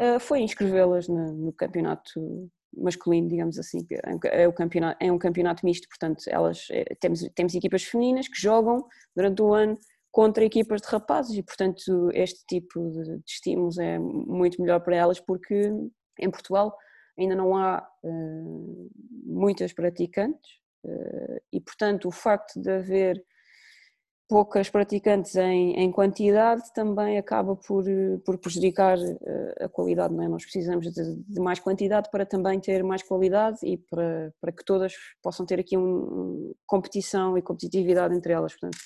uh, 0.00 0.18
foi 0.18 0.40
inscrevê-las 0.40 1.08
no, 1.08 1.34
no, 1.34 1.52
campeonato 1.52 2.50
masculino, 2.76 3.28
digamos 3.28 3.58
assim, 3.58 3.86
é, 3.90 4.42
é, 4.42 4.48
o 4.48 4.52
campeonato, 4.52 4.96
é 5.00 5.10
um 5.10 5.18
campeonato 5.18 5.64
misto, 5.64 5.88
portanto 5.88 6.22
elas 6.28 6.66
é, 6.70 6.84
temos, 7.00 7.20
temos 7.34 7.54
equipas 7.54 7.82
femininas 7.82 8.28
que 8.28 8.40
jogam 8.40 8.86
durante 9.14 9.42
o 9.42 9.52
ano 9.52 9.78
contra 10.10 10.44
equipas 10.44 10.80
de 10.80 10.88
rapazes 10.88 11.36
e 11.36 11.42
portanto 11.42 12.10
este 12.12 12.44
tipo 12.46 12.90
de, 12.90 13.18
de 13.18 13.22
estímulos 13.26 13.78
é 13.78 13.98
muito 13.98 14.60
melhor 14.60 14.80
para 14.80 14.96
elas 14.96 15.20
porque 15.20 15.70
em 16.18 16.30
Portugal 16.30 16.74
ainda 17.18 17.34
não 17.34 17.56
há 17.56 17.86
uh, 18.02 18.90
muitas 19.24 19.72
praticantes 19.72 20.50
uh, 20.84 21.40
e 21.52 21.60
portanto 21.60 22.08
o 22.08 22.10
facto 22.10 22.60
de 22.60 22.70
haver 22.70 23.22
poucas 24.28 24.68
praticantes 24.68 25.34
em, 25.36 25.72
em 25.72 25.90
quantidade 25.90 26.62
também 26.74 27.16
acaba 27.16 27.56
por, 27.56 27.84
por 28.26 28.36
prejudicar 28.36 28.98
eh, 28.98 29.64
a 29.64 29.68
qualidade, 29.70 30.14
não 30.14 30.22
é? 30.22 30.28
Nós 30.28 30.44
precisamos 30.44 30.92
de, 30.92 31.16
de, 31.16 31.40
mais 31.40 31.58
quantidade 31.58 32.10
para 32.10 32.26
também 32.26 32.60
ter 32.60 32.84
mais 32.84 33.02
qualidade 33.02 33.58
e 33.62 33.78
para, 33.78 34.32
para 34.38 34.52
que 34.52 34.62
todas 34.62 34.92
possam 35.22 35.46
ter 35.46 35.58
aqui 35.58 35.78
um, 35.78 36.52
competição 36.66 37.38
e 37.38 37.42
competitividade 37.42 38.14
entre 38.14 38.32
elas, 38.34 38.52
portanto 38.52 38.78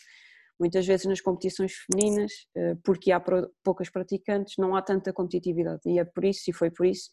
muitas 0.61 0.86
vezes 0.86 1.07
nas 1.07 1.20
competições 1.20 1.72
femininas, 1.72 2.30
eh, 2.55 2.76
porque 2.84 3.11
há 3.11 3.20
poucas 3.64 3.90
praticantes, 3.90 4.55
não 4.59 4.76
há 4.76 4.82
tanta 4.82 5.12
competitividade 5.12 5.80
e 5.86 5.99
é 5.99 6.05
por 6.05 6.24
isso, 6.24 6.49
e 6.51 6.53
foi 6.53 6.70
por 6.70 6.86
isso 6.86 7.11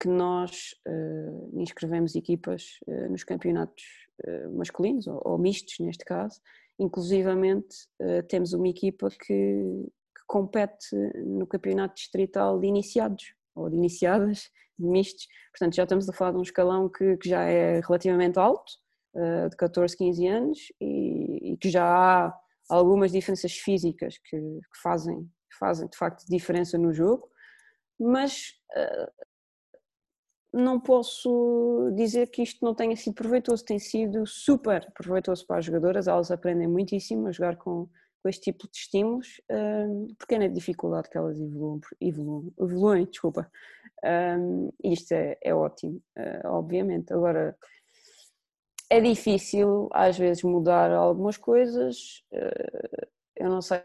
que 0.00 0.08
nós 0.08 0.74
inscrevemos 1.52 2.14
equipas 2.14 2.78
nos 3.10 3.22
campeonatos 3.22 3.84
masculinos, 4.56 5.06
ou, 5.06 5.36
mistos 5.36 5.78
neste 5.78 6.06
caso, 6.06 6.40
inclusivamente 6.80 7.76
uh, 8.00 8.22
temos 8.26 8.52
uma 8.52 8.68
equipa 8.68 9.08
que, 9.10 9.26
que, 9.26 10.24
compete 10.26 10.96
no 11.26 11.46
campeonato 11.46 11.94
distrital 11.94 12.58
de 12.58 12.66
iniciados 12.66 13.34
ou 13.54 13.68
de 13.68 13.76
iniciadas, 13.76 14.50
de 14.78 14.86
mistos, 14.86 15.26
portanto 15.52 15.74
já 15.74 15.82
estamos 15.82 16.08
a 16.08 16.12
falar 16.12 16.32
de 16.32 16.38
um 16.38 16.42
escalão 16.42 16.88
que, 16.88 17.16
que 17.18 17.28
já 17.28 17.42
é 17.42 17.80
relativamente 17.80 18.38
alto, 18.38 18.72
uh, 19.14 19.50
de 19.50 19.56
14, 19.56 19.96
15 19.96 20.26
anos 20.26 20.58
e, 20.80 21.52
e, 21.52 21.56
que 21.58 21.68
já 21.68 21.84
há 21.84 22.34
algumas 22.70 23.12
diferenças 23.12 23.52
físicas 23.52 24.16
que, 24.18 24.38
que 24.38 24.80
fazem, 24.82 25.28
fazem 25.58 25.88
de 25.88 25.96
facto 25.98 26.24
diferença 26.28 26.78
no 26.78 26.92
jogo, 26.92 27.28
mas 27.98 28.54
uh, 28.74 29.10
não 30.52 30.80
posso 30.80 31.92
dizer 31.94 32.28
que 32.28 32.42
isto 32.42 32.64
não 32.64 32.74
tenha 32.74 32.96
sido 32.96 33.14
proveitoso, 33.14 33.64
tem 33.64 33.78
sido 33.78 34.26
super 34.26 34.90
proveitoso 34.92 35.46
para 35.46 35.58
as 35.58 35.64
jogadoras, 35.64 36.08
elas 36.08 36.30
aprendem 36.30 36.66
muitíssimo 36.66 37.28
a 37.28 37.32
jogar 37.32 37.56
com, 37.56 37.88
com 38.22 38.28
este 38.28 38.52
tipo 38.52 38.68
de 38.68 38.76
estímulos, 38.76 39.40
um, 39.50 40.08
é 40.30 40.48
dificuldade 40.48 41.08
que 41.08 41.16
elas 41.16 41.40
evoluem, 41.40 41.80
evoluem, 42.00 42.52
evoluem 42.58 43.04
desculpa. 43.04 43.50
Um, 44.04 44.70
isto 44.82 45.12
é, 45.12 45.38
é 45.42 45.54
ótimo, 45.54 46.02
uh, 46.18 46.48
obviamente. 46.48 47.12
Agora, 47.12 47.56
é 48.88 49.00
difícil 49.00 49.88
às 49.92 50.18
vezes 50.18 50.42
mudar 50.42 50.90
algumas 50.90 51.36
coisas, 51.36 52.24
uh, 52.32 53.08
eu 53.36 53.48
não 53.48 53.62
sei 53.62 53.78
se 53.78 53.84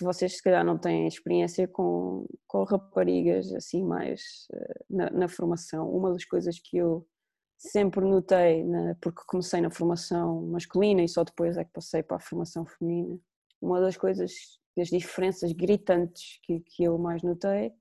vocês 0.00 0.36
se 0.36 0.42
calhar 0.42 0.64
não 0.64 0.78
têm 0.78 1.06
experiência 1.06 1.66
com, 1.66 2.26
com 2.46 2.64
raparigas 2.64 3.52
assim 3.54 3.82
mais 3.82 4.46
eh, 4.52 4.84
na, 4.90 5.10
na 5.10 5.28
formação, 5.28 5.90
uma 5.90 6.12
das 6.12 6.24
coisas 6.24 6.58
que 6.58 6.76
eu 6.76 7.06
sempre 7.58 8.04
notei, 8.04 8.64
na, 8.64 8.94
porque 9.00 9.22
comecei 9.26 9.60
na 9.60 9.70
formação 9.70 10.42
masculina 10.48 11.02
e 11.02 11.08
só 11.08 11.24
depois 11.24 11.56
é 11.56 11.64
que 11.64 11.72
passei 11.72 12.02
para 12.02 12.18
a 12.18 12.20
formação 12.20 12.66
feminina, 12.66 13.18
uma 13.60 13.80
das 13.80 13.96
coisas, 13.96 14.32
das 14.76 14.88
diferenças 14.88 15.52
gritantes 15.52 16.38
que, 16.42 16.60
que 16.60 16.84
eu 16.84 16.98
mais 16.98 17.22
notei 17.22 17.72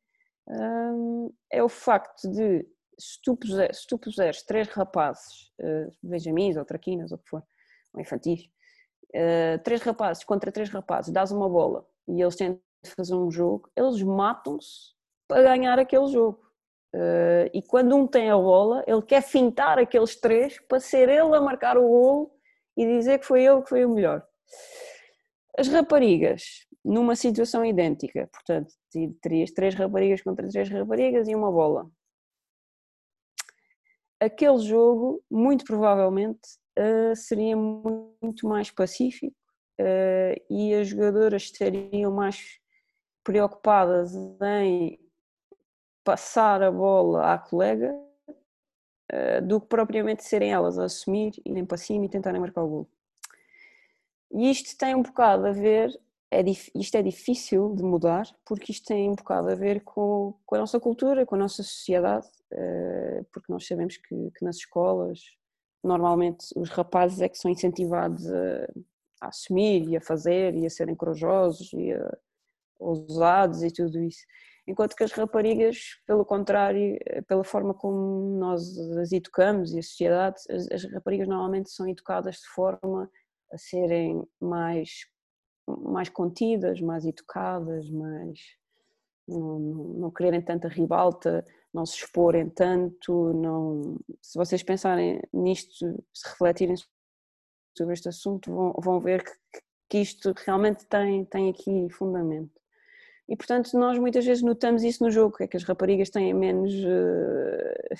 hum, 0.47 1.29
é 1.51 1.61
o 1.61 1.69
facto 1.69 2.31
de 2.31 2.65
se 2.97 3.21
tu, 3.21 3.35
puser, 3.35 3.73
se 3.75 3.85
tu 3.87 3.97
puseres 3.97 4.43
três 4.43 4.67
rapazes, 4.69 5.51
uh, 5.59 5.91
benjamins 6.01 6.55
ou 6.55 6.63
traquinas 6.63 7.11
ou 7.11 7.17
o 7.17 7.21
que 7.21 7.29
for, 7.29 7.43
ou 7.93 8.01
infantis, 8.01 8.49
uh, 9.13 9.63
três 9.63 9.81
rapazes 9.81 10.23
contra 10.23 10.51
três 10.51 10.69
rapazes, 10.69 11.11
dás 11.11 11.31
uma 11.31 11.49
bola 11.49 11.85
e 12.07 12.21
eles 12.21 12.35
tentam 12.35 12.59
fazer 12.95 13.15
um 13.15 13.31
jogo, 13.31 13.69
eles 13.75 14.01
matam-se 14.01 14.93
para 15.27 15.43
ganhar 15.43 15.79
aquele 15.79 16.07
jogo. 16.07 16.39
Uh, 16.93 17.49
e 17.53 17.61
quando 17.61 17.95
um 17.95 18.07
tem 18.07 18.29
a 18.29 18.37
bola, 18.37 18.83
ele 18.87 19.01
quer 19.01 19.21
fintar 19.21 19.77
aqueles 19.77 20.15
três 20.15 20.59
para 20.67 20.79
ser 20.79 21.09
ele 21.09 21.35
a 21.35 21.41
marcar 21.41 21.77
o 21.77 21.87
golo 21.87 22.31
e 22.77 22.85
dizer 22.85 23.19
que 23.19 23.25
foi 23.25 23.43
ele 23.43 23.61
que 23.61 23.69
foi 23.69 23.85
o 23.85 23.89
melhor. 23.89 24.25
As 25.57 25.67
raparigas, 25.67 26.65
numa 26.83 27.15
situação 27.15 27.65
idêntica, 27.65 28.29
portanto, 28.31 28.73
terias 29.21 29.51
três 29.51 29.73
raparigas 29.73 30.21
contra 30.21 30.47
três 30.47 30.69
raparigas 30.69 31.27
e 31.27 31.35
uma 31.35 31.51
bola. 31.51 31.89
Aquele 34.19 34.59
jogo, 34.59 35.21
muito 35.29 35.65
provavelmente, 35.65 36.39
uh, 36.77 37.15
seria 37.15 37.55
muito 37.55 38.47
mais 38.47 38.71
pacífico 38.71 39.35
uh, 39.79 40.41
e 40.49 40.73
as 40.73 40.87
jogadoras 40.87 41.43
estariam 41.43 42.11
mais 42.11 42.59
preocupadas 43.23 44.13
em 44.13 44.99
passar 46.03 46.61
a 46.61 46.71
bola 46.71 47.33
à 47.33 47.37
colega 47.37 47.91
uh, 49.11 49.41
do 49.45 49.59
que 49.59 49.67
propriamente 49.67 50.23
serem 50.23 50.53
elas 50.53 50.77
a 50.77 50.85
assumir, 50.85 51.33
irem 51.45 51.65
para 51.65 51.77
cima 51.77 52.05
e 52.05 52.09
tentarem 52.09 52.39
marcar 52.39 52.63
o 52.63 52.69
gol. 52.69 52.89
E 54.31 54.49
isto 54.51 54.77
tem 54.77 54.93
um 54.93 55.01
bocado 55.01 55.47
a 55.47 55.51
ver, 55.51 55.89
é, 56.29 56.41
isto 56.43 56.95
é 56.95 57.01
difícil 57.01 57.73
de 57.73 57.83
mudar, 57.83 58.25
porque 58.45 58.71
isto 58.71 58.85
tem 58.85 59.09
um 59.09 59.15
bocado 59.15 59.49
a 59.49 59.55
ver 59.55 59.81
com, 59.81 60.35
com 60.45 60.55
a 60.55 60.59
nossa 60.59 60.79
cultura, 60.79 61.25
com 61.25 61.35
a 61.35 61.39
nossa 61.39 61.63
sociedade, 61.63 62.27
porque 63.31 63.51
nós 63.51 63.65
sabemos 63.65 63.97
que, 63.97 64.31
que, 64.31 64.43
nas 64.43 64.57
escolas 64.57 65.19
normalmente 65.85 66.47
os 66.55 66.69
rapazes 66.69 67.21
é 67.21 67.29
que 67.29 67.37
são 67.37 67.51
incentivados 67.51 68.25
a, 68.31 68.65
a 69.21 69.27
assumir 69.27 69.87
e 69.87 69.95
a 69.95 70.01
fazer 70.01 70.55
e 70.55 70.65
a 70.65 70.69
serem 70.69 70.95
corajosos 70.95 71.71
e 71.73 71.93
a, 71.93 72.17
ousados 72.79 73.63
e 73.63 73.71
tudo 73.71 73.99
isso. 74.01 74.25
Enquanto 74.67 74.95
que 74.95 75.03
as 75.03 75.11
raparigas, 75.11 75.77
pelo 76.07 76.25
contrário, 76.25 76.97
eh, 77.05 77.21
pela 77.21 77.43
forma 77.43 77.73
como 77.73 78.37
nós 78.39 78.77
as 78.97 79.11
educamos 79.11 79.73
e 79.73 79.79
a 79.79 79.83
sociedade, 79.83 80.37
as, 80.49 80.67
as 80.71 80.91
raparigas 80.91 81.27
normalmente 81.27 81.69
são 81.69 81.87
educadas 81.87 82.37
de 82.37 82.47
forma 82.47 83.09
a 83.53 83.57
serem 83.57 84.27
mais, 84.41 84.89
mais 85.67 86.09
contidas, 86.09 86.81
mais 86.81 87.05
educadas, 87.05 87.87
mais 87.91 88.39
não, 89.27 89.59
não 89.59 90.11
quererem 90.11 90.41
tanta 90.41 90.67
ribalta, 90.67 91.45
não 91.75 91.85
se 91.85 91.97
exporem 91.97 92.49
tanto, 92.49 93.33
não, 93.33 93.97
se 94.21 94.37
vocês 94.37 94.63
pensarem 94.63 95.21
nisto, 95.33 96.03
se 96.13 96.29
refletirem 96.29 96.75
sobre 97.77 97.93
este 97.93 98.07
assunto, 98.07 98.49
vão, 98.49 98.73
vão 98.81 98.99
ver 99.01 99.23
que, 99.23 99.59
que 99.89 99.97
isto 99.97 100.33
realmente 100.45 100.85
tem, 100.85 101.25
tem 101.25 101.49
aqui 101.49 101.89
fundamento. 101.91 102.61
E 103.27 103.35
portanto 103.35 103.77
nós 103.77 103.99
muitas 103.99 104.25
vezes 104.25 104.41
notamos 104.41 104.83
isso 104.83 105.03
no 105.03 105.11
jogo, 105.11 105.35
é 105.41 105.47
que 105.47 105.57
as 105.57 105.63
raparigas 105.65 106.09
têm 106.09 106.33
menos, 106.33 106.73
uh, 106.73 107.95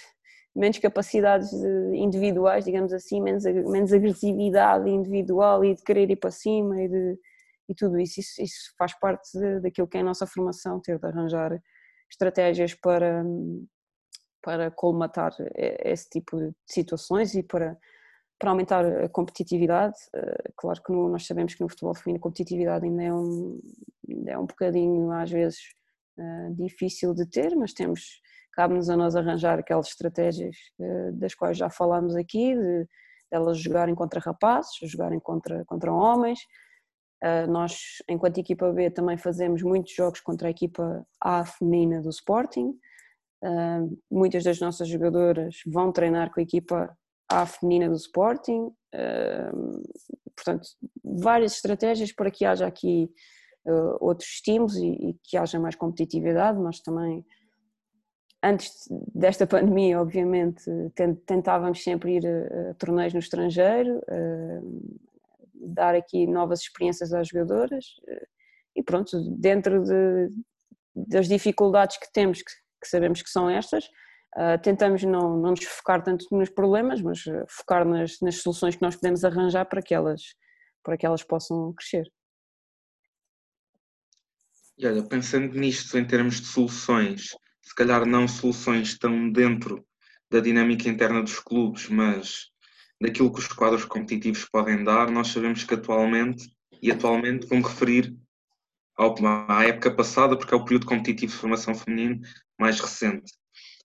menos 0.56 0.80
capacidades 0.80 1.52
individuais, 1.94 2.64
digamos 2.64 2.94
assim, 2.94 3.22
menos, 3.22 3.44
menos 3.44 3.92
agressividade 3.92 4.90
individual 4.90 5.66
e 5.66 5.76
de 5.76 5.84
querer 5.84 6.10
ir 6.10 6.16
para 6.16 6.32
cima 6.32 6.82
e, 6.82 6.88
de, 6.88 7.20
e 7.68 7.76
tudo 7.76 8.00
isso. 8.00 8.22
isso. 8.22 8.42
isso. 8.42 8.74
faz 8.78 8.98
parte 8.98 9.38
de, 9.38 9.60
daquilo 9.60 9.88
que 9.88 9.98
é 9.98 10.02
a 10.02 10.06
nossa 10.06 10.26
formação, 10.26 10.80
ter 10.80 10.98
de 10.98 11.06
arranjar 11.06 11.62
estratégias 12.16 12.74
para, 12.74 13.24
para 14.42 14.72
colmatar 14.72 15.34
esse 15.56 16.10
tipo 16.10 16.38
de 16.38 16.52
situações 16.66 17.36
e 17.36 17.44
para 17.44 17.78
para 18.38 18.52
aumentar 18.52 18.86
a 18.86 19.10
competitividade. 19.10 19.96
Eh, 20.14 20.52
claro 20.58 20.82
que 20.84 20.92
no, 20.92 21.10
nós 21.10 21.26
sabemos 21.26 21.56
que 21.56 21.62
no 21.62 21.70
futebol 21.70 21.96
feminino 21.96 22.20
a 22.20 22.24
competitividade 22.24 22.86
ainda 22.86 23.04
é 23.04 23.14
um, 23.14 23.62
ainda 24.10 24.32
é 24.32 24.38
um 24.38 24.46
bocadinho, 24.46 25.12
às 25.12 25.32
vezes, 25.32 25.60
uh, 26.18 26.54
difícil 26.54 27.14
de 27.14 27.26
ter, 27.26 27.56
mas 27.56 27.74
temos, 27.74 28.22
cabe-nos 28.52 28.90
a 28.90 28.98
nós 28.98 29.16
arranjar 29.16 29.60
aquelas 29.60 29.88
estratégias 29.88 30.56
das 31.14 31.34
quais 31.34 31.58
já 31.58 31.70
falámos 31.70 32.16
aqui, 32.16 32.56
de, 32.56 32.88
elas 33.32 33.58
jogarem 33.58 33.96
contra 33.96 34.20
rapazes, 34.20 34.72
jogarem 34.84 35.20
contra, 35.20 35.64
contra 35.66 35.92
homens. 35.92 36.40
Uh, 37.24 37.50
nós, 37.50 38.04
enquanto 38.10 38.38
equipa 38.38 38.72
B, 38.72 38.90
também 38.90 39.18
fazemos 39.18 39.64
muitos 39.64 39.94
jogos 39.94 40.20
contra 40.20 40.48
a 40.48 40.52
equipa 40.52 41.06
A 41.20 41.46
feminina 41.46 42.02
do 42.02 42.10
Sporting. 42.10 42.74
muitas 44.12 44.44
das 44.44 44.60
nossas 44.60 44.88
jogadoras 44.88 45.58
vão 45.68 45.92
treinar 45.92 46.32
com 46.34 46.40
a 46.40 46.44
equipa 46.44 46.96
à 47.30 47.46
feminina 47.46 47.90
do 47.90 47.96
Sporting, 47.96 48.72
portanto, 50.36 50.68
várias 51.04 51.54
estratégias 51.54 52.12
para 52.12 52.32
que 52.32 52.46
haja 52.46 52.66
aqui 52.66 53.10
outros 54.00 54.30
estímulos 54.30 54.76
e, 54.78 55.18
que 55.24 55.38
haja 55.38 55.60
mais 55.60 55.76
competitividade. 55.76 56.60
Nós 56.60 56.80
também, 56.80 57.26
antes 58.44 58.88
desta 59.14 59.46
pandemia, 59.48 60.02
obviamente, 60.02 60.64
tentávamos 61.26 61.84
sempre 61.84 62.18
ir 62.18 62.28
a, 62.28 62.72
a 62.72 62.74
torneios 62.76 63.14
no 63.14 63.20
estrangeiro, 63.20 64.02
dar 65.66 65.96
aqui 65.96 66.28
novas 66.28 66.62
experiências 66.62 67.14
às 67.14 67.28
jogadoras 67.28 67.86
uh, 68.08 68.28
e 68.76 68.84
pronto, 68.84 69.18
dentro 69.38 69.84
de, 69.84 70.30
das 70.96 71.28
dificuldades 71.28 71.98
que 71.98 72.12
temos, 72.12 72.40
que, 72.40 72.52
que 72.82 72.88
sabemos 72.88 73.22
que 73.22 73.30
são 73.30 73.50
estas, 73.50 73.86
Uh, 74.38 74.62
tentamos 74.62 75.02
não, 75.02 75.38
não 75.38 75.52
nos 75.52 75.64
focar 75.64 76.04
tanto 76.04 76.26
nos 76.30 76.50
problemas, 76.50 77.02
mas 77.02 77.26
uh, 77.26 77.46
focar 77.48 77.88
nas, 77.88 78.20
nas, 78.22 78.42
soluções 78.42 78.76
que 78.76 78.82
nós 78.82 78.94
podemos 78.98 79.24
arranjar 79.24 79.66
para 79.66 79.82
que 79.82 79.94
elas, 79.94 80.22
para 80.84 80.98
que 80.98 81.06
elas 81.06 81.24
possam 81.24 81.72
crescer. 81.72 82.04
E 84.78 84.86
olha, 84.86 85.02
pensando 85.04 85.58
nisto 85.58 85.98
em 85.98 86.06
termos 86.06 86.42
de 86.42 86.48
soluções, 86.48 87.30
se 87.62 87.74
calhar 87.74 88.06
não 88.06 88.28
soluções 88.28 88.98
tão 88.98 89.32
dentro 89.32 89.88
da 90.30 90.42
dinâmica 90.42 90.90
interna 90.90 91.24
dos 91.24 91.40
clubes, 91.40 91.88
mas 91.88 92.52
daquilo 93.06 93.32
que 93.32 93.40
os 93.40 93.48
quadros 93.48 93.86
competitivos 93.86 94.46
podem 94.46 94.84
dar, 94.84 95.12
nós 95.12 95.30
sabemos 95.30 95.64
que 95.64 95.74
atualmente, 95.74 96.50
e 96.82 96.92
atualmente 96.92 97.48
vou-me 97.48 97.64
referir 97.64 98.16
ao, 98.98 99.16
à 99.50 99.66
época 99.66 99.96
passada, 99.96 100.38
porque 100.38 100.54
é 100.54 100.58
o 100.58 100.64
período 100.64 100.86
competitivo 100.86 101.32
de 101.32 101.38
formação 101.38 101.76
feminino 101.76 102.22
mais 102.60 102.80
recente 102.80 103.32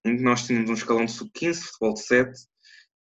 em 0.05 0.16
que 0.16 0.22
nós 0.22 0.47
tínhamos 0.47 0.70
um 0.70 0.74
escalão 0.74 1.05
de 1.05 1.12
sub-15, 1.12 1.62
futebol 1.62 1.94
de 1.94 2.01
7, 2.01 2.40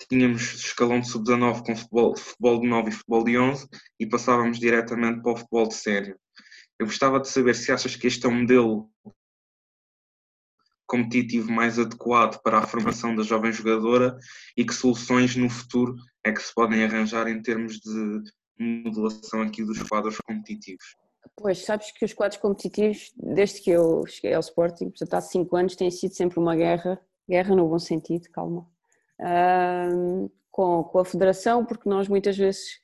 tínhamos 0.10 0.42
escalão 0.54 1.00
de 1.00 1.10
sub-19 1.10 1.66
com 1.66 1.76
futebol, 1.76 2.18
futebol 2.18 2.62
de 2.62 2.68
9 2.68 2.90
e 2.90 2.92
futebol 2.92 3.24
de 3.24 3.38
11 3.38 3.68
e 4.00 4.06
passávamos 4.08 4.60
diretamente 4.60 5.22
para 5.22 5.32
o 5.32 5.38
futebol 5.38 5.68
de 5.68 5.76
sério. 5.76 6.20
Eu 6.80 6.86
gostava 6.86 7.20
de 7.20 7.28
saber 7.28 7.56
se 7.56 7.72
achas 7.72 7.96
que 7.96 8.08
este 8.08 8.26
é 8.26 8.30
um 8.30 8.42
modelo 8.42 8.90
competitivo 10.88 11.52
mais 11.52 11.78
adequado 11.78 12.42
para 12.42 12.60
a 12.60 12.66
formação 12.66 13.16
da 13.16 13.22
jovem 13.22 13.52
jogadora 13.52 14.18
e 14.56 14.66
que 14.66 14.74
soluções 14.74 15.36
no 15.36 15.50
futuro 15.50 15.96
é 16.24 16.32
que 16.32 16.42
se 16.42 16.54
podem 16.54 16.84
arranjar 16.84 17.28
em 17.28 17.42
termos 17.42 17.80
de 17.80 18.24
modelação 18.60 19.42
aqui 19.42 19.64
dos 19.64 19.84
quadros 19.84 20.18
competitivos. 20.20 20.96
Pois, 21.36 21.64
sabes 21.64 21.92
que 21.92 22.06
os 22.06 22.14
quadros 22.14 22.40
competitivos, 22.40 23.12
desde 23.16 23.62
que 23.62 23.70
eu 23.70 24.04
cheguei 24.08 24.34
ao 24.34 24.40
Sporting, 24.40 24.90
portanto 24.90 25.14
há 25.14 25.22
5 25.22 25.56
anos, 25.56 25.76
tem 25.76 25.92
sido 25.92 26.16
sempre 26.16 26.40
uma 26.40 26.56
guerra, 26.56 27.00
guerra 27.30 27.56
no 27.56 27.68
bom 27.68 27.78
sentido, 27.78 28.30
calma, 28.32 28.66
com, 30.50 30.84
com 30.84 31.00
a 31.00 31.06
Federação, 31.06 31.66
porque 31.66 31.88
nós 31.88 32.08
muitas 32.08 32.38
vezes 32.38 32.80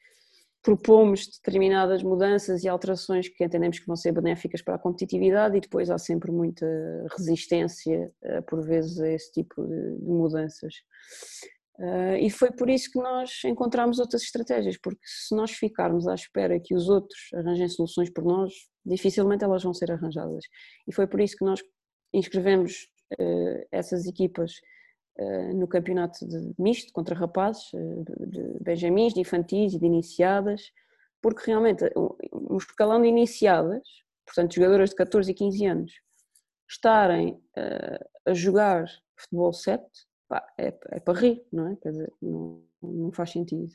propomos 0.64 1.28
determinadas 1.28 2.02
mudanças 2.02 2.64
e 2.64 2.70
alterações 2.70 3.28
que 3.28 3.44
entendemos 3.44 3.80
que 3.80 3.86
vão 3.86 3.98
ser 3.98 4.14
benéficas 4.14 4.62
para 4.62 4.76
a 4.76 4.80
competitividade 4.80 5.58
e 5.58 5.62
depois 5.62 5.90
há 5.90 5.98
sempre 5.98 6.32
muita 6.32 6.66
resistência, 7.18 8.10
eh, 8.24 8.42
por 8.42 8.66
vezes, 8.66 8.98
a 9.02 9.10
esse 9.10 9.30
tipo 9.34 9.62
de, 9.62 9.98
mudanças. 10.02 10.74
Uh, 11.80 12.16
e 12.22 12.30
foi 12.30 12.52
por 12.52 12.70
isso 12.70 12.90
que 12.92 13.00
nós 13.00 13.42
encontramos 13.46 14.00
outras 14.00 14.22
estratégias, 14.22 14.78
porque 14.78 15.02
se 15.04 15.36
nós 15.36 15.52
ficarmos 15.52 16.08
à 16.08 16.14
espera 16.14 16.60
que 16.60 16.76
os 16.76 16.88
outros 16.88 17.20
arranjem 17.34 17.68
soluções 17.68 18.12
por 18.12 18.24
nós, 18.24 18.54
dificilmente 18.86 19.44
elas 19.44 19.64
vão 19.64 19.74
ser 19.74 19.92
arranjadas. 19.92 20.46
E 20.88 20.94
foi 20.94 21.08
por 21.08 21.20
isso 21.20 21.36
que 21.36 21.44
nós 21.44 21.62
inscrevemos 22.14 22.88
uh, 23.20 23.68
essas 23.72 24.06
equipas 24.06 24.54
no 25.56 25.68
campeonato 25.68 26.28
de 26.28 26.54
misto 26.58 26.92
contra 26.92 27.16
rapazes, 27.16 27.70
de 27.72 28.58
benjamins, 28.62 29.14
de 29.14 29.20
infantis 29.20 29.74
e 29.74 29.80
de 29.80 29.86
iniciadas, 29.86 30.72
porque 31.22 31.44
realmente 31.46 31.86
um 31.96 32.58
escalão 32.58 33.02
de 33.02 33.08
iniciadas, 33.08 33.88
portanto 34.26 34.56
jogadoras 34.56 34.90
de 34.90 34.96
14 34.96 35.32
e 35.32 35.34
15 35.34 35.66
anos, 35.66 35.94
estarem 36.68 37.40
a 38.26 38.34
jogar 38.34 38.86
futebol 39.16 39.54
7 39.54 39.84
pá, 40.28 40.46
é, 40.58 40.68
é, 40.92 41.00
para 41.00 41.20
rir, 41.20 41.46
não 41.52 41.68
é? 41.68 41.76
Quer 41.78 41.92
dizer, 41.92 42.14
não, 42.22 42.64
não 42.82 43.12
faz 43.12 43.32
sentido. 43.32 43.72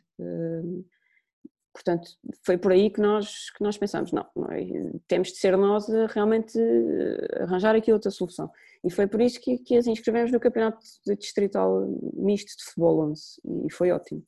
Portanto, 1.72 2.08
foi 2.44 2.58
por 2.58 2.72
aí 2.72 2.90
que 2.90 3.00
nós, 3.00 3.50
que 3.50 3.62
nós 3.62 3.76
pensamos, 3.76 4.10
não, 4.12 4.26
nós 4.34 4.68
temos 5.06 5.28
de 5.28 5.38
ser 5.38 5.56
nós 5.56 5.86
realmente 6.12 6.58
eh, 6.58 7.42
arranjar 7.42 7.74
aqui 7.76 7.92
outra 7.92 8.10
solução. 8.10 8.50
E 8.84 8.90
foi 8.90 9.06
por 9.06 9.20
isso 9.20 9.40
que, 9.40 9.58
que 9.58 9.76
as 9.76 9.86
inscrevemos 9.86 10.32
no 10.32 10.40
Campeonato 10.40 10.78
Distrital 11.18 11.86
Misto 12.14 12.56
de 12.56 12.64
Futebol 12.64 13.10
11 13.10 13.22
e 13.66 13.72
foi 13.72 13.90
ótimo. 13.92 14.24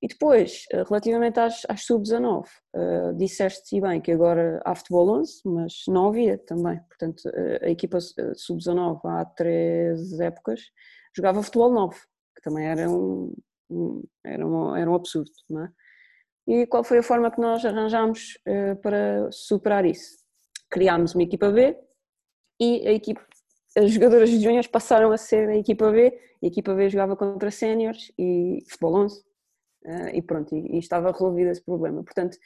E 0.00 0.08
depois, 0.08 0.64
eh, 0.72 0.82
relativamente 0.82 1.38
às, 1.38 1.62
às 1.68 1.84
sub-19, 1.84 2.44
uh, 2.74 3.16
disseste 3.16 3.80
bem 3.80 4.00
que 4.00 4.10
agora 4.10 4.60
há 4.64 4.74
futebol 4.74 5.20
11, 5.20 5.42
mas 5.44 5.84
não 5.88 6.08
havia 6.08 6.38
também. 6.38 6.80
Portanto, 6.88 7.22
a 7.62 7.70
equipa 7.70 8.00
sub-19 8.00 9.00
há 9.04 9.24
três 9.24 10.18
épocas 10.20 10.60
jogava 11.16 11.42
futebol 11.42 11.72
9, 11.72 11.96
que 12.34 12.42
também 12.42 12.66
era 12.66 12.90
um, 12.90 13.32
um, 13.70 14.02
era 14.24 14.46
um, 14.46 14.76
era 14.76 14.90
um 14.90 14.94
absurdo, 14.94 15.30
não 15.48 15.64
é? 15.64 15.72
E 16.46 16.66
qual 16.66 16.82
foi 16.82 16.98
a 16.98 17.02
forma 17.02 17.30
que 17.30 17.40
nós 17.40 17.64
arranjámos 17.64 18.38
uh, 18.46 18.76
para 18.76 19.30
superar 19.30 19.84
isso? 19.84 20.18
Criámos 20.70 21.14
uma 21.14 21.22
equipa 21.22 21.50
B 21.50 21.76
e 22.60 22.86
a 22.86 22.92
equipa, 22.92 23.24
as 23.76 23.92
jogadoras 23.92 24.30
de 24.30 24.40
juniors 24.40 24.66
passaram 24.66 25.12
a 25.12 25.16
ser 25.16 25.48
a 25.48 25.56
equipa 25.56 25.90
B, 25.90 26.18
a 26.42 26.46
equipa 26.46 26.74
B 26.74 26.88
jogava 26.88 27.16
contra 27.16 27.50
séniores 27.50 28.12
e 28.18 28.64
futebol 28.68 28.96
11 29.04 29.20
uh, 29.20 29.22
eh, 29.84 30.16
e 30.16 30.22
pronto, 30.22 30.54
e, 30.56 30.78
estava 30.78 31.12
resolvido 31.12 31.50
esse 31.50 31.62
problema. 31.64 32.02
Portanto, 32.02 32.36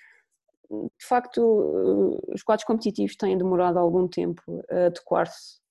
de 0.71 1.07
facto, 1.07 1.41
uh, 1.41 2.35
os 2.35 2.43
quadros 2.43 2.67
competitivos 2.67 3.17
têm 3.17 3.39
demorado 3.39 3.79
algum 3.79 4.07
tempo 4.09 4.43
a 4.71 4.87
adequar-se 4.87 5.65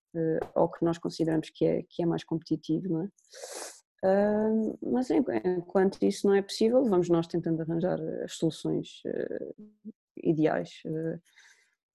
ao 0.54 0.72
que 0.72 0.84
nós 0.84 0.98
consideramos 0.98 1.50
que 1.50 1.66
é, 1.66 1.84
que 1.90 2.02
é 2.02 2.06
mais 2.06 2.24
competitivo, 2.24 2.88
não 2.88 3.02
é? 3.02 3.10
Mas 4.82 5.10
enquanto 5.10 6.04
isso 6.04 6.28
não 6.28 6.36
é 6.36 6.42
possível, 6.42 6.84
vamos 6.86 7.10
nós 7.10 7.28
tentando 7.28 7.62
arranjar 7.62 8.00
as 8.24 8.34
soluções 8.34 9.02
uh, 9.06 9.56
ideais. 10.18 10.82
Uh, 10.86 11.20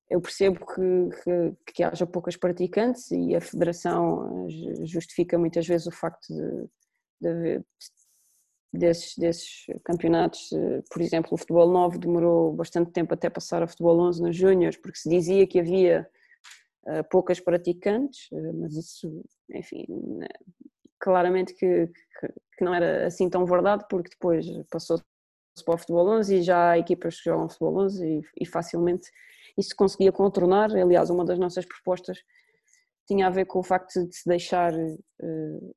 eu 0.08 0.20
percebo 0.20 0.64
que, 0.66 1.22
que, 1.22 1.72
que, 1.72 1.82
haja 1.84 2.04
poucas 2.06 2.36
praticantes 2.36 3.10
e 3.12 3.34
a 3.34 3.40
Federação 3.40 4.48
justifica 4.84 5.38
muitas 5.38 5.66
vezes 5.68 5.86
o 5.86 5.92
facto 5.92 6.26
de, 6.34 6.68
de 7.20 7.64
desses, 8.72 9.16
desses 9.16 9.66
campeonatos, 9.84 10.50
por 10.90 11.00
exemplo, 11.00 11.30
o 11.32 11.36
futebol 11.36 11.70
9 11.70 11.98
demorou 11.98 12.52
bastante 12.52 12.90
tempo 12.90 13.14
até 13.14 13.30
passar 13.30 13.62
a 13.62 13.68
futebol 13.68 14.00
11 14.00 14.20
nos 14.20 14.36
júniores, 14.36 14.76
porque 14.76 14.98
se 14.98 15.08
dizia 15.08 15.46
que 15.46 15.60
havia 15.60 16.08
poucas 17.08 17.38
praticantes, 17.38 18.28
mas 18.54 18.74
isso, 18.74 19.24
enfim, 19.48 19.86
claramente 21.00 21.54
que, 21.54 21.86
que, 21.86 22.28
que, 22.58 22.64
não 22.64 22.74
era 22.74 23.06
assim 23.06 23.28
tão 23.28 23.44
verdade, 23.44 23.84
porque 23.88 24.10
depois 24.10 24.46
passou-se 24.70 25.02
para 25.64 25.74
o 25.74 25.78
futebol 25.78 26.08
11 26.08 26.36
e 26.36 26.42
já 26.42 26.70
há 26.70 26.78
equipas 26.78 27.16
que 27.16 27.24
jogam 27.24 27.48
futebol 27.48 27.78
11 27.84 28.06
e, 28.06 28.22
e 28.40 28.46
facilmente 28.46 29.10
isso 29.58 29.74
conseguia 29.76 30.12
contornar. 30.12 30.70
Aliás, 30.70 31.10
uma 31.10 31.24
das 31.24 31.38
nossas 31.38 31.66
propostas 31.66 32.18
tinha 33.06 33.26
a 33.26 33.30
ver 33.30 33.46
com 33.46 33.58
o 33.58 33.62
facto 33.62 34.06
de 34.06 34.14
se 34.14 34.28
deixar, 34.28 34.72
uh, 34.72 35.74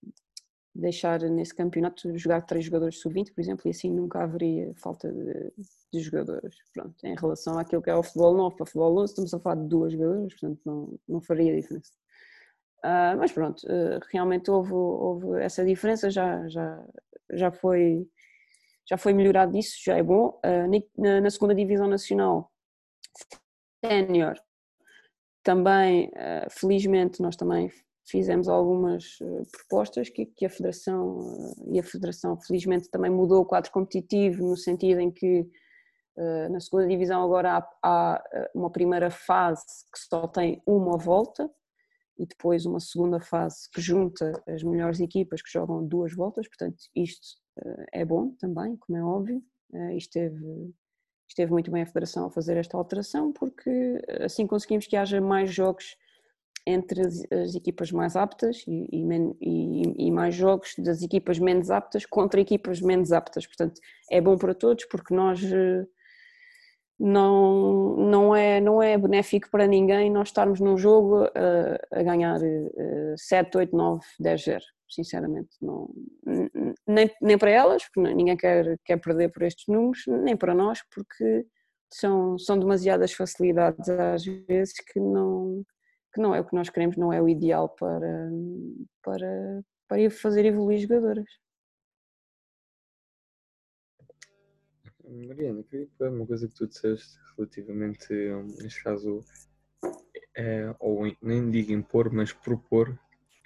deixar 0.75 1.19
nesse 1.21 1.53
campeonato 1.55 2.15
jogar 2.17 2.41
três 2.43 2.65
jogadores 2.65 2.99
sub-20, 2.99 3.33
por 3.33 3.41
exemplo, 3.41 3.63
e 3.65 3.71
assim 3.71 3.89
nunca 3.89 4.23
haveria 4.23 4.71
falta 4.75 5.11
de, 5.11 5.51
de, 5.91 5.99
jogadores. 5.99 6.55
Pronto, 6.73 6.95
em 7.03 7.15
relação 7.15 7.57
àquilo 7.57 7.81
que 7.81 7.89
é 7.89 7.95
o 7.95 8.03
futebol 8.03 8.35
9 8.35 8.55
para 8.55 8.63
o 8.63 8.67
futebol 8.67 8.97
11, 8.99 9.11
estamos 9.11 9.33
a 9.33 9.39
falar 9.39 9.55
de 9.55 9.67
duas 9.67 9.93
jogadoras, 9.93 10.33
portanto 10.33 10.61
não, 10.63 10.99
não 11.07 11.21
faria 11.21 11.55
diferença. 11.55 11.91
Uh, 12.83 13.15
mas 13.17 13.31
pronto, 13.31 13.65
uh, 13.65 13.99
realmente 14.11 14.51
houve, 14.51 14.73
houve 14.73 15.41
essa 15.41 15.63
diferença, 15.63 16.09
já, 16.09 16.45
já, 16.49 16.85
já, 17.31 17.49
foi, 17.49 18.05
já 18.85 18.97
foi 18.97 19.13
melhorado 19.13 19.57
isso, 19.57 19.77
já 19.85 19.97
é 19.97 20.03
bom. 20.03 20.37
Uh, 20.45 21.01
na, 21.01 21.21
na, 21.21 21.29
segunda 21.29 21.55
divisão 21.55 21.87
nacional, 21.87 22.51
sénior, 23.85 24.37
também, 25.43 26.09
felizmente, 26.49 27.21
nós 27.21 27.35
também 27.35 27.69
fizemos 28.05 28.47
algumas 28.47 29.19
propostas 29.51 30.09
que, 30.09 30.25
que 30.25 30.45
a 30.45 30.49
Federação, 30.49 31.19
e 31.69 31.79
a 31.79 31.83
Federação 31.83 32.39
felizmente 32.39 32.89
também 32.89 33.11
mudou 33.11 33.41
o 33.41 33.45
quadro 33.45 33.69
competitivo 33.69 34.41
no 34.41 34.55
sentido 34.55 35.01
em 35.01 35.11
que 35.11 35.45
na 36.49 36.61
segunda 36.61 36.87
divisão 36.87 37.21
agora 37.21 37.57
há, 37.57 37.69
há 37.83 38.23
uma 38.55 38.71
primeira 38.71 39.11
fase 39.11 39.65
que 39.91 39.99
só 39.99 40.29
tem 40.29 40.63
uma 40.65 40.97
volta, 40.97 41.51
e 42.23 42.25
depois 42.25 42.65
uma 42.65 42.79
segunda 42.79 43.19
fase 43.19 43.69
que 43.69 43.81
junta 43.81 44.41
as 44.47 44.63
melhores 44.63 45.01
equipas 45.01 45.41
que 45.41 45.51
jogam 45.51 45.85
duas 45.85 46.13
voltas, 46.13 46.47
portanto 46.47 46.77
isto 46.95 47.37
uh, 47.59 47.85
é 47.91 48.05
bom 48.05 48.33
também, 48.39 48.77
como 48.77 48.97
é 48.97 49.03
óbvio, 49.03 49.43
esteve, 49.97 50.73
esteve 51.27 51.51
muito 51.51 51.69
bem 51.69 51.81
a 51.81 51.85
Federação 51.85 52.27
a 52.27 52.31
fazer 52.31 52.55
esta 52.55 52.77
alteração 52.77 53.33
porque 53.33 53.99
assim 54.21 54.47
conseguimos 54.47 54.87
que 54.87 54.95
haja 54.95 55.19
mais 55.19 55.53
jogos 55.53 55.97
entre 56.65 57.01
as, 57.01 57.29
as 57.29 57.55
equipas 57.55 57.91
mais 57.91 58.15
aptas 58.15 58.63
e, 58.65 58.87
e, 58.89 60.07
e, 60.07 60.11
mais 60.11 60.33
jogos 60.33 60.75
das 60.77 61.01
equipas 61.01 61.37
menos 61.37 61.69
aptas 61.69 62.05
contra 62.05 62.39
equipas 62.39 62.79
menos 62.79 63.11
aptas, 63.11 63.45
portanto 63.45 63.81
é 64.09 64.21
bom 64.21 64.37
para 64.37 64.53
todos 64.53 64.85
porque 64.85 65.13
nós... 65.13 65.41
Não, 66.99 67.95
não, 67.97 68.35
é, 68.35 68.61
não 68.61 68.81
é 68.81 68.97
benéfico 68.97 69.49
para 69.49 69.67
ninguém 69.67 70.11
nós 70.11 70.29
estarmos 70.29 70.59
num 70.59 70.77
jogo 70.77 71.25
a, 71.25 71.99
a 71.99 72.03
ganhar 72.03 72.39
uh, 72.39 73.15
7, 73.17 73.57
8, 73.57 73.75
9, 73.75 74.01
10, 74.19 74.43
0. 74.43 74.63
Sinceramente, 74.89 75.49
não, 75.59 75.89
nem, 76.87 77.11
nem 77.19 77.37
para 77.37 77.49
elas, 77.49 77.83
porque 77.83 78.13
ninguém 78.13 78.37
quer, 78.37 78.77
quer 78.85 78.97
perder 78.97 79.31
por 79.31 79.41
estes 79.41 79.65
números, 79.67 80.03
nem 80.07 80.37
para 80.37 80.53
nós, 80.53 80.79
porque 80.93 81.47
são, 81.91 82.37
são 82.37 82.59
demasiadas 82.59 83.11
facilidades 83.11 83.89
às 83.89 84.23
vezes 84.23 84.73
que 84.73 84.99
não, 84.99 85.63
que 86.13 86.21
não 86.21 86.35
é 86.35 86.39
o 86.39 86.45
que 86.45 86.55
nós 86.55 86.69
queremos, 86.69 86.95
não 86.95 87.11
é 87.11 87.21
o 87.21 87.27
ideal 87.27 87.69
para, 87.69 88.29
para, 89.03 89.63
para 89.87 90.09
fazer 90.11 90.45
evoluir 90.45 90.79
jogadoras. 90.79 91.42
Mariana, 95.13 95.63
queria 95.63 95.87
uma 96.01 96.25
coisa 96.25 96.47
que 96.47 96.55
tu 96.55 96.67
disseste 96.67 97.17
relativamente, 97.37 98.13
neste 98.61 98.83
caso, 98.83 99.23
é, 100.35 100.75
ou 100.79 101.03
nem 101.21 101.49
digo 101.51 101.71
impor, 101.71 102.11
mas 102.11 102.33
propor 102.33 102.97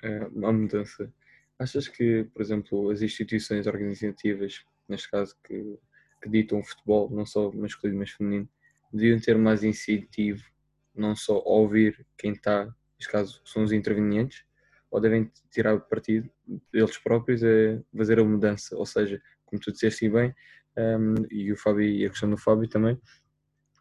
é, 0.02 0.26
uma 0.28 0.54
mudança. 0.54 1.12
Achas 1.60 1.88
que, 1.88 2.24
por 2.34 2.42
exemplo, 2.42 2.90
as 2.90 3.02
instituições 3.02 3.68
organizativas, 3.68 4.64
neste 4.88 5.10
caso 5.10 5.36
que, 5.44 5.78
que 6.22 6.30
ditam 6.30 6.60
o 6.60 6.64
futebol, 6.64 7.10
não 7.10 7.26
só 7.26 7.52
masculino 7.52 8.00
mas 8.00 8.12
feminino, 8.12 8.50
deviam 8.94 9.20
ter 9.20 9.38
mais 9.38 9.64
incentivo, 9.64 10.44
não 10.96 11.16
só 11.16 11.42
ouvir 11.44 12.06
quem 12.18 12.32
está, 12.32 12.66
neste 12.98 13.12
caso 13.12 13.42
são 13.44 13.64
os 13.64 13.72
intervenientes, 13.72 14.46
ou 14.90 15.02
devem 15.02 15.30
tirar 15.52 15.78
partido 15.82 16.30
deles 16.72 16.98
próprios 16.98 17.44
a 17.44 17.84
fazer 17.96 18.20
a 18.20 18.24
mudança, 18.24 18.76
ou 18.78 18.86
seja, 18.86 19.22
como 19.46 19.62
tu 19.62 19.72
disseste 19.72 20.10
bem, 20.10 20.34
um, 20.78 21.16
e 21.32 21.52
o 21.52 21.58
Fábio 21.58 21.84
e 21.84 22.06
a 22.06 22.10
questão 22.10 22.30
do 22.30 22.38
Fábio 22.38 22.68
também, 22.68 23.00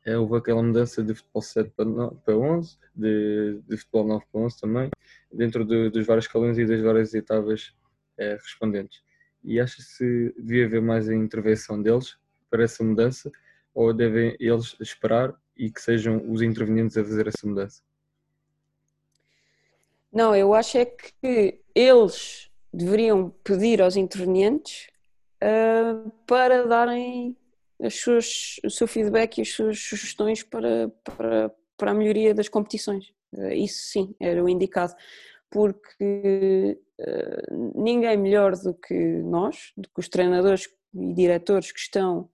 é, 0.04 0.16
houve 0.16 0.36
aquela 0.36 0.62
mudança 0.62 1.02
de 1.02 1.14
futebol 1.14 1.42
7 1.42 1.70
para, 1.70 1.84
9, 1.84 2.16
para 2.24 2.36
11, 2.36 2.78
de, 2.94 3.60
de 3.68 3.76
futebol 3.76 4.06
9 4.06 4.24
para 4.30 4.40
11 4.40 4.60
também, 4.60 4.90
dentro 5.32 5.64
de, 5.64 5.90
dos 5.90 6.06
vários 6.06 6.26
escalões 6.26 6.56
e 6.58 6.64
das 6.64 6.80
várias 6.80 7.12
etapas 7.12 7.74
é, 8.16 8.34
respondentes. 8.34 9.02
E 9.42 9.60
acha 9.60 9.82
se 9.82 10.32
devia 10.38 10.66
haver 10.66 10.80
mais 10.80 11.08
a 11.08 11.14
intervenção 11.14 11.82
deles 11.82 12.16
para 12.48 12.64
essa 12.64 12.82
mudança 12.82 13.30
ou 13.74 13.92
devem 13.92 14.36
eles 14.40 14.76
esperar 14.80 15.34
e 15.56 15.70
que 15.70 15.80
sejam 15.80 16.22
os 16.30 16.40
intervenientes 16.40 16.96
a 16.96 17.04
fazer 17.04 17.28
essa 17.28 17.46
mudança? 17.46 17.82
Não, 20.12 20.34
eu 20.34 20.54
acho 20.54 20.78
é 20.78 20.86
que 20.86 21.60
eles 21.74 22.50
deveriam 22.72 23.30
pedir 23.42 23.82
aos 23.82 23.96
intervenientes 23.96 24.88
uh, 25.42 26.10
para 26.26 26.66
darem 26.66 27.36
suas, 27.90 28.60
o 28.64 28.70
seu 28.70 28.86
feedback 28.86 29.38
e 29.38 29.42
as 29.42 29.50
suas 29.50 29.78
sugestões 29.78 30.42
para, 30.42 30.90
para, 31.04 31.54
para 31.76 31.90
a 31.90 31.94
melhoria 31.94 32.34
das 32.34 32.48
competições. 32.48 33.12
Uh, 33.34 33.52
isso 33.52 33.82
sim, 33.86 34.14
era 34.20 34.42
o 34.42 34.48
indicado, 34.48 34.94
porque 35.50 36.78
uh, 37.00 37.72
ninguém 37.74 38.16
melhor 38.16 38.56
do 38.56 38.74
que 38.74 38.94
nós, 38.94 39.72
do 39.76 39.88
que 39.88 40.00
os 40.00 40.08
treinadores 40.08 40.68
e 40.94 41.12
diretores 41.12 41.72
que 41.72 41.80
estão 41.80 42.28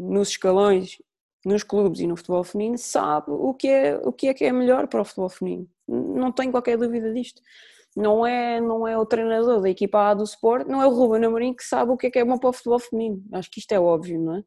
nos 0.00 0.30
escalões, 0.30 1.00
nos 1.44 1.62
clubes 1.62 2.00
e 2.00 2.06
no 2.06 2.16
futebol 2.16 2.42
feminino, 2.42 2.76
sabe 2.76 3.30
o 3.30 3.54
que 3.54 3.68
é 3.68 3.96
o 3.96 4.12
que 4.12 4.26
é, 4.26 4.34
que 4.34 4.44
é 4.44 4.50
melhor 4.50 4.88
para 4.88 5.00
o 5.00 5.04
futebol 5.04 5.28
feminino. 5.28 5.68
Não 5.86 6.32
tenho 6.32 6.50
qualquer 6.50 6.76
dúvida 6.76 7.12
disto 7.14 7.40
não 7.96 8.24
é, 8.26 8.60
não 8.60 8.86
é 8.86 8.96
o 8.96 9.06
treinador 9.06 9.60
da 9.60 9.70
equipa 9.70 10.10
A 10.10 10.14
do 10.14 10.24
Sport, 10.24 10.66
não 10.66 10.80
é 10.80 10.86
o 10.86 10.90
Ruben 10.90 11.24
Amorim 11.24 11.54
que 11.54 11.64
sabe 11.64 11.90
o 11.90 11.96
que 11.96 12.06
é 12.06 12.10
que 12.10 12.18
é 12.18 12.24
bom 12.24 12.38
para 12.38 12.50
o 12.50 12.52
futebol 12.52 12.78
feminino. 12.78 13.22
Acho 13.32 13.50
que 13.50 13.60
isto 13.60 13.72
é 13.72 13.80
óbvio, 13.80 14.20
não 14.20 14.36
é? 14.36 14.42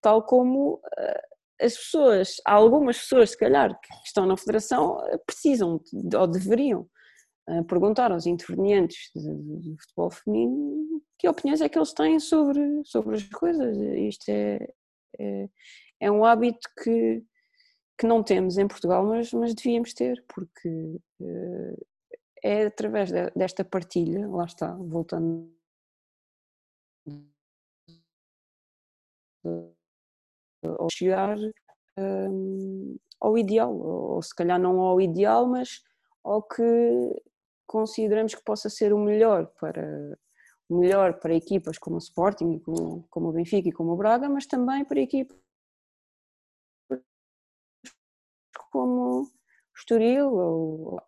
Tal 0.00 0.22
como 0.22 0.74
uh, 0.74 1.36
as 1.60 1.76
pessoas, 1.76 2.36
algumas 2.44 2.98
pessoas, 2.98 3.30
se 3.30 3.38
calhar, 3.38 3.78
que 3.80 3.88
estão 4.04 4.26
na 4.26 4.36
federação, 4.36 5.02
eh, 5.08 5.18
precisam 5.26 5.80
ou 6.18 6.26
deveriam 6.26 6.88
uh, 7.48 7.64
perguntar 7.64 8.12
aos 8.12 8.26
intervenientes 8.26 9.10
de, 9.14 9.76
futebol 9.80 10.10
feminino 10.10 11.02
que 11.18 11.28
opiniões 11.28 11.60
é 11.60 11.68
que 11.68 11.78
eles 11.78 11.92
têm 11.92 12.20
sobre, 12.20 12.82
sobre 12.84 13.16
as 13.16 13.24
coisas. 13.24 13.76
Isto 13.78 14.28
é, 14.30 14.68
é, 15.18 15.48
é 16.00 16.10
um 16.10 16.24
hábito 16.24 16.68
que, 16.82 17.22
que 17.98 18.06
não 18.06 18.22
temos 18.22 18.58
em 18.58 18.68
Portugal, 18.68 19.04
mas, 19.04 19.32
mas 19.32 19.54
devíamos 19.54 19.94
ter, 19.94 20.22
porque 20.28 20.98
é 22.42 22.66
através 22.66 23.10
de, 23.10 23.30
desta 23.30 23.64
partilha, 23.64 24.28
lá 24.28 24.44
está, 24.44 24.72
voltando 24.74 25.54
ou 30.62 30.88
chegar 30.90 31.36
um, 31.96 32.96
ao 33.20 33.38
ideal, 33.38 33.74
ou 33.74 34.22
se 34.22 34.34
calhar 34.34 34.58
não 34.58 34.80
ao 34.80 35.00
ideal, 35.00 35.46
mas 35.46 35.82
ao 36.24 36.42
que 36.42 37.22
consideramos 37.66 38.34
que 38.34 38.42
possa 38.42 38.68
ser 38.68 38.92
o 38.92 38.98
melhor 38.98 39.46
para 39.60 40.18
melhor 40.68 41.20
para 41.20 41.34
equipas 41.34 41.78
como 41.78 41.94
o 41.96 41.98
Sporting, 42.00 42.58
como, 42.58 43.06
como 43.08 43.28
o 43.28 43.32
Benfica 43.32 43.68
e 43.68 43.72
como 43.72 43.92
o 43.92 43.96
Braga, 43.96 44.28
mas 44.28 44.46
também 44.46 44.84
para 44.84 45.00
equipas 45.00 45.38
como 48.70 49.30
o 49.76 49.78
Estoril, 49.78 50.32
ou 50.32 51.02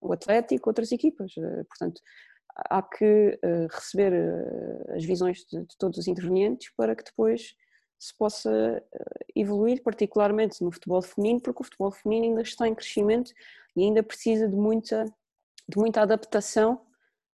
o 0.00 0.12
Atlético, 0.12 0.70
outras 0.70 0.90
equipas. 0.90 1.32
Eh, 1.36 1.64
portanto, 1.64 2.00
há 2.56 2.82
que 2.82 3.38
eh, 3.42 3.66
receber 3.70 4.12
eh, 4.12 4.96
as 4.96 5.04
visões 5.04 5.44
de, 5.44 5.60
de 5.60 5.76
todos 5.78 5.98
os 5.98 6.08
intervenientes 6.08 6.70
para 6.76 6.96
que 6.96 7.04
depois 7.04 7.54
se 7.98 8.16
possa 8.16 8.82
evoluir, 9.34 9.82
particularmente 9.82 10.62
no 10.62 10.70
futebol 10.70 11.00
feminino, 11.00 11.40
porque 11.40 11.62
o 11.62 11.64
futebol 11.64 11.90
feminino 11.90 12.26
ainda 12.26 12.42
está 12.42 12.68
em 12.68 12.74
crescimento 12.74 13.32
e 13.74 13.84
ainda 13.84 14.02
precisa 14.02 14.46
de 14.48 14.54
muita, 14.54 15.04
de 15.66 15.78
muita 15.78 16.02
adaptação 16.02 16.80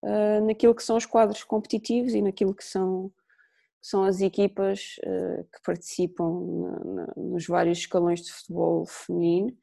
uh, 0.03 0.47
naquilo 0.47 0.75
que 0.75 0.83
são 0.83 0.97
os 0.97 1.05
quadros 1.05 1.45
competitivos 1.45 2.15
e 2.15 2.23
naquilo 2.23 2.55
que 2.55 2.65
são, 2.65 3.13
são 3.83 4.05
as 4.05 4.23
equipas 4.23 4.97
uh, 5.05 5.45
que 5.45 5.63
participam 5.63 6.41
na, 6.41 6.85
na, 6.85 7.13
nos 7.17 7.47
vários 7.47 7.77
escalões 7.77 8.23
de 8.23 8.33
futebol 8.33 8.87
feminino, 8.87 9.55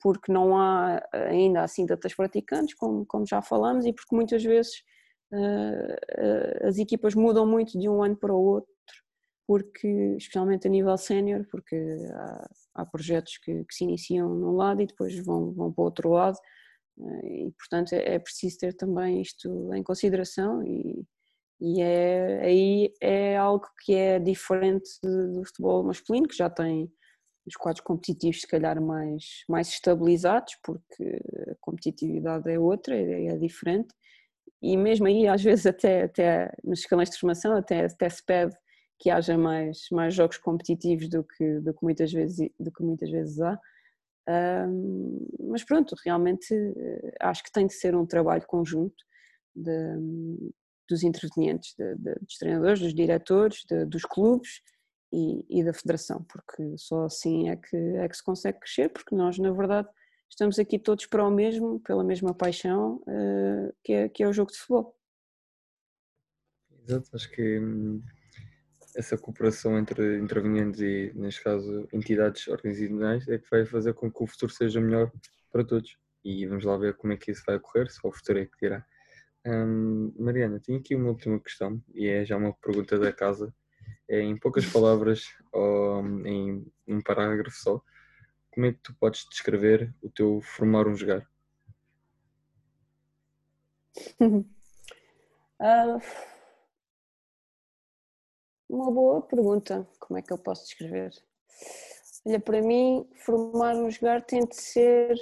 porque 0.00 0.32
não 0.32 0.56
há 0.56 1.02
ainda 1.12 1.62
assim 1.62 1.86
tantas 1.86 2.14
praticantes, 2.14 2.74
como, 2.74 3.04
como 3.06 3.26
já 3.26 3.42
falamos, 3.42 3.84
e 3.84 3.92
porque 3.92 4.14
muitas 4.14 4.42
vezes 4.42 4.82
as 6.62 6.78
equipas 6.78 7.14
mudam 7.14 7.46
muito 7.46 7.78
de 7.78 7.88
um 7.88 8.02
ano 8.02 8.16
para 8.16 8.34
o 8.34 8.40
outro 8.40 8.72
porque, 9.50 10.14
especialmente 10.16 10.68
a 10.68 10.70
nível 10.70 10.96
sénior, 10.96 11.44
porque 11.50 11.74
há, 12.14 12.50
há 12.76 12.86
projetos 12.86 13.36
que, 13.38 13.64
que, 13.64 13.74
se 13.74 13.82
iniciam 13.82 14.32
num 14.32 14.54
lado 14.54 14.80
e 14.80 14.86
depois 14.86 15.18
vão, 15.24 15.52
vão 15.52 15.72
para 15.72 15.82
o 15.82 15.84
outro 15.86 16.10
lado, 16.10 16.38
eh, 17.00 17.46
e 17.46 17.52
portanto 17.58 17.92
é, 17.92 18.14
é 18.14 18.18
preciso 18.20 18.58
ter 18.58 18.74
também 18.74 19.20
isto 19.20 19.74
em 19.74 19.82
consideração 19.82 20.62
e, 20.62 21.04
e 21.60 21.82
é, 21.82 22.44
aí 22.44 22.94
é 23.00 23.36
algo 23.36 23.66
que 23.84 23.92
é 23.92 24.20
diferente 24.20 24.88
do 25.02 25.44
futebol 25.44 25.82
masculino, 25.82 26.28
que 26.28 26.36
já 26.36 26.48
tem 26.48 26.88
os 27.46 27.56
quadros 27.56 27.82
competitivos 27.82 28.42
se 28.42 28.46
calhar 28.46 28.80
mais, 28.80 29.44
mais 29.48 29.68
estabilizados, 29.68 30.56
porque 30.62 31.20
a 31.50 31.54
competitividade 31.60 32.50
é 32.50 32.58
outra, 32.58 32.94
é, 32.94 33.26
é 33.26 33.36
diferente, 33.36 33.94
e 34.62 34.76
mesmo 34.76 35.06
aí 35.06 35.26
às 35.26 35.42
vezes 35.42 35.66
até, 35.66 36.02
até 36.02 36.52
nos 36.62 36.80
escalões 36.80 37.10
de 37.10 37.18
formação 37.18 37.56
até, 37.56 37.86
até 37.86 38.08
se 38.08 38.24
pede 38.24 38.54
que 38.98 39.08
haja 39.08 39.36
mais, 39.36 39.86
mais 39.90 40.14
jogos 40.14 40.36
competitivos 40.36 41.08
do 41.08 41.24
que, 41.24 41.60
do 41.60 41.72
que, 41.72 41.82
muitas, 41.82 42.12
vezes, 42.12 42.50
do 42.60 42.70
que 42.70 42.82
muitas 42.82 43.10
vezes 43.10 43.40
há. 43.40 43.58
Um, 44.28 45.26
mas 45.48 45.64
pronto, 45.64 45.96
realmente 46.04 46.54
eh, 46.54 47.14
acho 47.20 47.42
que 47.42 47.50
tem 47.50 47.66
de 47.66 47.72
ser 47.72 47.96
um 47.96 48.04
trabalho 48.04 48.46
conjunto 48.46 49.02
de, 49.56 49.72
dos 50.86 51.02
intervenientes, 51.02 51.74
de, 51.76 51.96
de, 51.96 52.14
dos 52.20 52.36
treinadores, 52.36 52.80
dos 52.80 52.94
diretores, 52.94 53.64
dos 53.88 54.02
clubes 54.02 54.60
e, 55.12 55.44
e, 55.48 55.64
da 55.64 55.72
federação, 55.72 56.24
porque 56.24 56.76
só 56.76 57.04
assim 57.04 57.48
é 57.48 57.56
que, 57.56 57.76
é 57.76 58.08
que 58.08 58.16
se 58.16 58.24
consegue 58.24 58.60
crescer, 58.60 58.88
porque 58.90 59.14
nós, 59.14 59.38
na 59.38 59.50
verdade, 59.50 59.88
estamos 60.28 60.58
aqui 60.58 60.78
todos 60.78 61.06
para 61.06 61.26
o 61.26 61.30
mesmo, 61.30 61.80
pela 61.80 62.04
mesma 62.04 62.34
paixão, 62.34 63.02
uh, 63.06 63.74
que, 63.82 63.92
é, 63.92 64.08
que 64.08 64.22
é 64.22 64.28
o 64.28 64.32
jogo 64.32 64.52
de 64.52 64.58
futebol. 64.58 64.96
Exato, 66.86 67.10
acho 67.14 67.30
que 67.30 67.58
hum, 67.58 68.02
essa 68.96 69.16
cooperação 69.18 69.78
entre 69.78 70.18
intervenientes 70.18 70.80
e, 70.80 71.12
neste 71.14 71.42
caso, 71.42 71.88
entidades 71.92 72.46
organizacionais 72.48 73.26
é 73.28 73.38
que 73.38 73.50
vai 73.50 73.64
fazer 73.66 73.94
com 73.94 74.10
que 74.10 74.22
o 74.22 74.26
futuro 74.26 74.52
seja 74.52 74.80
melhor 74.80 75.12
para 75.50 75.64
todos. 75.64 75.96
E 76.24 76.46
vamos 76.46 76.64
lá 76.64 76.76
ver 76.76 76.96
como 76.96 77.12
é 77.12 77.16
que 77.16 77.30
isso 77.30 77.42
vai 77.46 77.56
ocorrer, 77.56 77.90
se 77.90 77.98
o 78.02 78.12
futuro 78.12 78.38
é 78.38 78.46
que 78.46 78.56
dirá. 78.60 78.84
Hum, 79.46 80.12
Mariana, 80.18 80.60
tenho 80.60 80.78
aqui 80.78 80.94
uma 80.94 81.08
última 81.08 81.40
questão 81.40 81.82
e 81.94 82.06
é 82.06 82.24
já 82.24 82.36
uma 82.36 82.52
pergunta 82.52 82.98
da 82.98 83.12
casa. 83.12 83.54
É, 84.10 84.20
em 84.20 84.36
poucas 84.36 84.66
palavras 84.66 85.24
ou 85.52 86.04
em 86.26 86.66
um 86.86 87.00
parágrafo 87.00 87.56
só, 87.56 87.80
como 88.50 88.66
é 88.66 88.72
que 88.72 88.80
tu 88.82 88.94
podes 88.98 89.24
descrever 89.30 89.94
o 90.02 90.10
teu 90.10 90.40
formar 90.42 90.88
um 90.88 90.96
jogar? 90.96 91.26
uh, 95.60 96.00
Uma 98.70 98.88
boa 98.88 99.20
pergunta. 99.20 99.84
Como 99.98 100.16
é 100.16 100.22
que 100.22 100.32
eu 100.32 100.38
posso 100.38 100.64
descrever? 100.64 101.10
Olha, 102.24 102.38
para 102.38 102.62
mim, 102.62 103.04
formar 103.24 103.74
um 103.74 103.90
jogar 103.90 104.22
tem 104.22 104.46
de 104.46 104.54
ser 104.54 105.16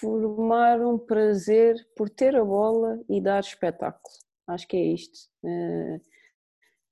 formar 0.00 0.80
um 0.80 0.96
prazer 0.96 1.76
por 1.96 2.08
ter 2.08 2.36
a 2.36 2.44
bola 2.44 3.00
e 3.08 3.20
dar 3.20 3.40
espetáculo. 3.40 4.14
Acho 4.46 4.68
que 4.68 4.76
é 4.76 4.84
isto. 4.84 5.28
Eh, 5.44 6.00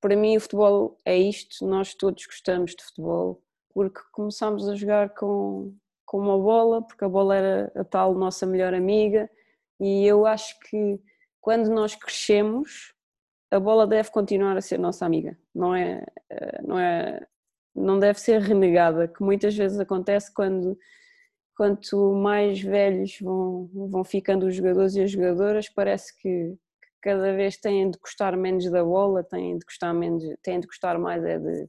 para 0.00 0.16
mim, 0.16 0.36
o 0.36 0.40
futebol 0.40 0.98
é 1.04 1.16
isto. 1.16 1.66
Nós 1.66 1.94
todos 1.94 2.26
gostamos 2.26 2.74
de 2.74 2.84
futebol 2.84 3.42
porque 3.72 4.00
começámos 4.12 4.68
a 4.68 4.74
jogar 4.74 5.10
com, 5.10 5.74
com 6.04 6.18
uma 6.18 6.38
bola, 6.38 6.82
porque 6.82 7.04
a 7.04 7.08
bola 7.08 7.36
era 7.36 7.72
a 7.74 7.84
tal 7.84 8.14
nossa 8.14 8.46
melhor 8.46 8.74
amiga. 8.74 9.30
E 9.78 10.04
eu 10.06 10.26
acho 10.26 10.58
que 10.60 11.00
quando 11.40 11.70
nós 11.70 11.94
crescemos, 11.94 12.94
a 13.50 13.58
bola 13.58 13.86
deve 13.86 14.10
continuar 14.10 14.56
a 14.56 14.60
ser 14.60 14.78
nossa 14.78 15.06
amiga, 15.06 15.36
não 15.54 15.74
é, 15.74 16.04
eh, 16.30 16.62
não 16.62 16.78
é, 16.78 17.26
não 17.74 17.98
deve 17.98 18.20
ser 18.20 18.40
renegada, 18.40 19.08
que 19.08 19.22
muitas 19.22 19.56
vezes 19.56 19.78
acontece 19.80 20.32
quando 20.32 20.78
quanto 21.60 22.14
mais 22.14 22.58
velhos 22.58 23.18
vão, 23.20 23.68
vão 23.74 24.02
ficando 24.02 24.46
os 24.46 24.54
jogadores 24.54 24.94
e 24.94 25.02
as 25.02 25.10
jogadoras, 25.10 25.68
parece 25.68 26.16
que, 26.16 26.56
cada 27.00 27.34
vez 27.34 27.56
têm 27.56 27.90
de 27.90 27.98
gostar 27.98 28.36
menos 28.36 28.70
da 28.70 28.84
bola, 28.84 29.24
têm 29.24 29.58
de 29.58 29.64
gostar 29.64 29.92
menos, 29.94 30.22
têm 30.42 30.60
de 30.60 30.66
gostar 30.66 30.98
mais 30.98 31.24
é 31.24 31.38
de 31.38 31.68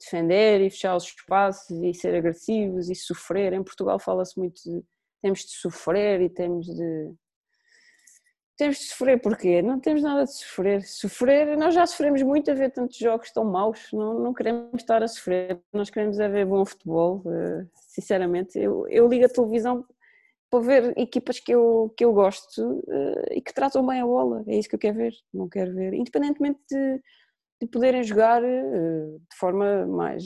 defender 0.00 0.60
e 0.62 0.70
fechar 0.70 0.96
os 0.96 1.04
espaços 1.04 1.70
e 1.82 1.92
ser 1.92 2.14
agressivos 2.14 2.88
e 2.88 2.94
sofrer. 2.94 3.52
Em 3.52 3.62
Portugal 3.62 3.98
fala-se 3.98 4.38
muito 4.38 4.62
de 4.62 4.82
temos 5.22 5.40
de 5.40 5.52
sofrer 5.52 6.22
e 6.22 6.30
temos 6.30 6.66
de 6.66 7.14
temos 8.56 8.76
de 8.76 8.84
sofrer 8.84 9.18
porquê? 9.18 9.62
Não 9.62 9.80
temos 9.80 10.02
nada 10.02 10.24
de 10.24 10.34
sofrer. 10.34 10.82
Sofrer, 10.82 11.56
nós 11.56 11.74
já 11.74 11.86
sofremos 11.86 12.22
muito 12.22 12.50
a 12.50 12.54
ver 12.54 12.70
tantos 12.70 12.98
jogos 12.98 13.30
tão 13.30 13.42
maus, 13.42 13.88
não, 13.90 14.18
não 14.18 14.34
queremos 14.34 14.74
estar 14.74 15.02
a 15.02 15.08
sofrer, 15.08 15.58
nós 15.72 15.88
queremos 15.88 16.18
é 16.18 16.28
ver 16.28 16.44
bom 16.44 16.66
futebol, 16.66 17.22
uh, 17.24 17.66
sinceramente. 17.74 18.58
Eu, 18.58 18.86
eu 18.88 19.08
ligo 19.08 19.24
a 19.24 19.30
televisão 19.30 19.82
para 20.50 20.60
ver 20.60 20.98
equipas 20.98 21.38
que 21.40 21.52
eu, 21.52 21.94
que 21.96 22.04
eu 22.04 22.12
gosto 22.12 22.60
uh, 22.60 23.32
e 23.32 23.40
que 23.40 23.54
tratam 23.54 23.86
bem 23.86 24.00
a 24.00 24.06
bola, 24.06 24.44
é 24.48 24.56
isso 24.58 24.68
que 24.68 24.74
eu 24.74 24.80
quero 24.80 24.96
ver, 24.96 25.14
não 25.32 25.48
quero 25.48 25.72
ver, 25.74 25.94
independentemente 25.94 26.60
de, 26.68 27.00
de 27.62 27.68
poderem 27.68 28.02
jogar 28.02 28.42
uh, 28.42 29.18
de 29.18 29.36
forma 29.36 29.86
mais 29.86 30.24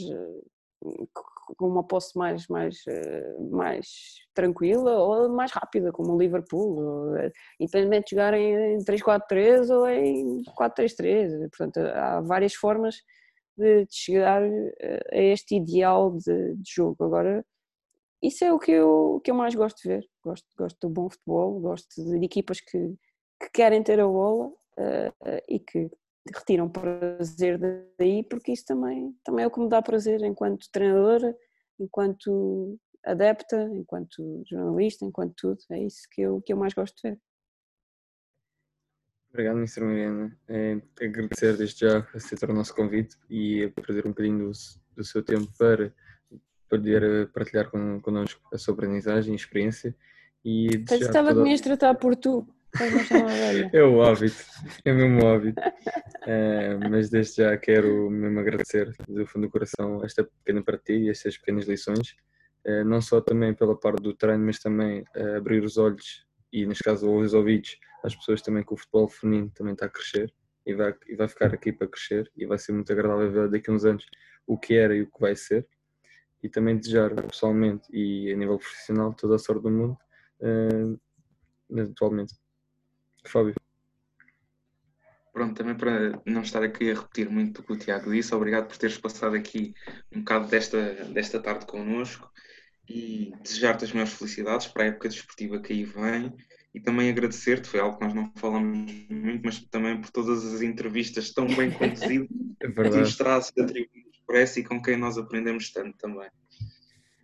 com 1.56 1.68
uma 1.68 1.84
posse 1.84 2.16
mais, 2.16 2.46
mais, 2.48 2.76
mais 3.50 3.86
tranquila 4.34 4.96
ou 4.98 5.28
mais 5.28 5.52
rápida, 5.52 5.92
como 5.92 6.14
o 6.14 6.18
Liverpool, 6.18 7.14
eh, 7.16 7.32
independente 7.60 8.06
de 8.06 8.10
jogar 8.12 8.34
em 8.34 8.78
3-4-3 8.78 9.70
ou 9.70 9.88
em 9.88 10.42
4-3-3. 10.58 11.48
Portanto, 11.50 11.78
há 11.78 12.20
várias 12.20 12.54
formas 12.54 12.96
de, 13.56 13.86
chegar 13.90 14.42
eh, 14.42 15.00
a 15.12 15.18
este 15.18 15.56
ideal 15.56 16.12
de, 16.12 16.56
de, 16.56 16.70
jogo. 16.74 17.04
Agora, 17.04 17.44
isso 18.22 18.44
é 18.44 18.52
o 18.52 18.58
que 18.58 18.72
eu, 18.72 19.20
que 19.24 19.30
eu 19.30 19.34
mais 19.34 19.54
gosto 19.54 19.82
de 19.82 19.88
ver. 19.88 20.04
Gosto, 20.24 20.46
gosto 20.56 20.78
do 20.80 20.88
bom 20.88 21.10
futebol, 21.10 21.60
gosto 21.60 22.02
de 22.02 22.24
equipas 22.24 22.60
que, 22.60 22.96
que 23.40 23.50
querem 23.52 23.82
ter 23.82 24.00
a 24.00 24.06
bola 24.06 24.46
uh, 24.46 25.42
e 25.48 25.58
que 25.58 25.90
retiram 26.34 26.68
prazer 26.68 27.58
daí, 27.98 28.22
porque 28.24 28.52
isso 28.52 28.64
também, 28.64 29.14
também 29.22 29.44
é 29.44 29.46
o 29.46 29.50
que 29.50 29.60
me 29.60 29.68
dá 29.68 29.82
prazer 29.82 30.22
enquanto 30.22 30.70
treinadora, 30.72 31.36
enquanto 31.78 32.78
adepta, 33.04 33.68
enquanto 33.74 34.42
jornalista, 34.48 35.04
enquanto 35.04 35.34
tudo. 35.36 35.58
É 35.70 35.80
isso 35.80 36.08
que 36.10 36.22
eu, 36.22 36.40
que 36.40 36.52
eu 36.52 36.56
mais 36.56 36.72
gosto 36.72 36.96
de 36.96 37.10
ver. 37.10 37.20
Obrigado, 39.30 39.58
Mr. 39.58 39.80
Mariana. 39.80 40.38
É, 40.48 40.80
agradecer 41.04 41.56
desde 41.56 41.80
já 41.80 42.08
aceitar 42.14 42.48
o 42.50 42.54
nosso 42.54 42.74
convite 42.74 43.16
e 43.28 43.68
trazer 43.82 44.06
um 44.06 44.10
bocadinho 44.10 44.38
do, 44.38 44.52
do 44.96 45.04
seu 45.04 45.22
tempo 45.22 45.52
para 45.58 45.92
poder 46.68 47.02
eh, 47.02 47.26
partilhar 47.26 47.70
con, 47.70 48.00
connosco 48.00 48.40
a 48.52 48.58
sua 48.58 48.74
aprendizagem 48.74 49.32
e 49.32 49.36
experiência. 49.36 49.94
E 50.44 50.66
estava 50.76 51.34
toda... 51.34 51.54
a 51.54 51.58
tratar 51.58 51.94
por 51.94 52.14
tu. 52.16 52.46
É 53.72 53.84
o 53.84 54.02
hábito, 54.02 54.44
é 54.84 54.92
o 54.92 54.96
mesmo 54.96 55.26
hábito. 55.28 55.62
É, 56.26 56.76
mas 56.90 57.08
desde 57.08 57.42
já 57.42 57.56
quero 57.56 58.10
mesmo 58.10 58.40
agradecer 58.40 58.92
do 59.08 59.24
fundo 59.26 59.46
do 59.46 59.50
coração 59.50 60.04
esta 60.04 60.24
pequena 60.24 60.62
partida 60.62 61.04
e 61.04 61.08
estas 61.08 61.38
pequenas 61.38 61.66
lições, 61.66 62.16
é, 62.64 62.82
não 62.82 63.00
só 63.00 63.20
também 63.20 63.54
pela 63.54 63.78
parte 63.78 64.02
do 64.02 64.12
treino, 64.12 64.44
mas 64.44 64.58
também 64.58 65.04
é, 65.14 65.36
abrir 65.36 65.62
os 65.62 65.78
olhos 65.78 66.26
e, 66.52 66.66
neste 66.66 66.82
caso, 66.82 67.10
os 67.10 67.32
ouvidos 67.32 67.78
às 68.02 68.14
pessoas 68.14 68.42
também 68.42 68.64
que 68.64 68.74
o 68.74 68.76
futebol 68.76 69.08
feminino 69.08 69.50
também 69.54 69.72
está 69.74 69.86
a 69.86 69.90
crescer 69.90 70.32
e 70.66 70.74
vai, 70.74 70.94
e 71.06 71.14
vai 71.14 71.28
ficar 71.28 71.54
aqui 71.54 71.72
para 71.72 71.86
crescer 71.86 72.30
e 72.36 72.44
vai 72.44 72.58
ser 72.58 72.72
muito 72.72 72.92
agradável 72.92 73.30
ver 73.30 73.50
daqui 73.50 73.70
a 73.70 73.72
uns 73.72 73.84
anos 73.84 74.04
o 74.46 74.58
que 74.58 74.74
era 74.74 74.96
e 74.96 75.02
o 75.02 75.06
que 75.06 75.20
vai 75.20 75.36
ser. 75.36 75.66
E 76.42 76.48
também 76.48 76.76
desejar 76.76 77.14
pessoalmente 77.14 77.88
e 77.90 78.30
a 78.32 78.36
nível 78.36 78.58
profissional 78.58 79.14
toda 79.14 79.36
a 79.36 79.38
sorte 79.38 79.62
do 79.62 79.70
mundo 79.70 79.96
atualmente. 81.90 82.34
Fábio. 83.26 83.54
Pronto, 85.32 85.56
também 85.56 85.76
para 85.76 86.22
não 86.24 86.42
estar 86.42 86.62
aqui 86.62 86.90
a 86.90 86.94
repetir 86.94 87.28
muito 87.28 87.60
o 87.60 87.64
que 87.64 87.72
o 87.72 87.76
Tiago 87.76 88.12
disse, 88.12 88.32
obrigado 88.34 88.68
por 88.68 88.76
teres 88.76 88.96
passado 88.96 89.34
aqui 89.34 89.74
um 90.12 90.20
bocado 90.20 90.46
desta, 90.46 90.94
desta 91.06 91.40
tarde 91.40 91.66
connosco 91.66 92.30
e 92.88 93.32
desejar-te 93.42 93.84
as 93.84 93.92
maiores 93.92 94.12
felicidades 94.12 94.68
para 94.68 94.84
a 94.84 94.86
época 94.86 95.08
desportiva 95.08 95.60
que 95.60 95.72
aí 95.72 95.84
vem 95.84 96.32
e 96.72 96.80
também 96.80 97.10
agradecer-te, 97.10 97.68
foi 97.68 97.80
algo 97.80 97.98
que 97.98 98.04
nós 98.04 98.14
não 98.14 98.32
falamos 98.36 98.92
muito, 99.08 99.42
mas 99.44 99.60
também 99.64 100.00
por 100.00 100.10
todas 100.10 100.44
as 100.44 100.62
entrevistas 100.62 101.32
tão 101.32 101.46
bem 101.46 101.70
conduzidas 101.72 102.28
é 102.60 102.70
que 102.70 102.96
nos 102.96 103.16
trazes 103.16 103.52
da 103.56 103.64
Tribuna 103.64 104.04
Express 104.12 104.56
e 104.56 104.64
com 104.64 104.80
quem 104.80 104.96
nós 104.96 105.18
aprendemos 105.18 105.70
tanto 105.72 105.96
também. 105.98 106.28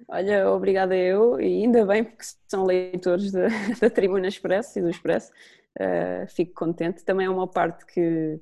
Olha, 0.09 0.51
obrigada 0.51 0.97
eu, 0.97 1.41
e 1.41 1.63
ainda 1.65 1.85
bem 1.85 2.05
porque 2.05 2.25
são 2.49 2.65
leitores 2.65 3.33
da, 3.33 3.49
da 3.81 3.91
Tribuna 3.91 4.29
Express 4.29 4.77
e 4.77 4.83
do 4.83 4.91
Expresso, 4.91 5.31
uh, 5.79 6.27
fico 6.29 6.53
contente. 6.55 7.05
Também 7.05 7.27
é 7.27 7.31
uma 7.31 7.49
parte 7.49 7.85
que, 7.87 8.41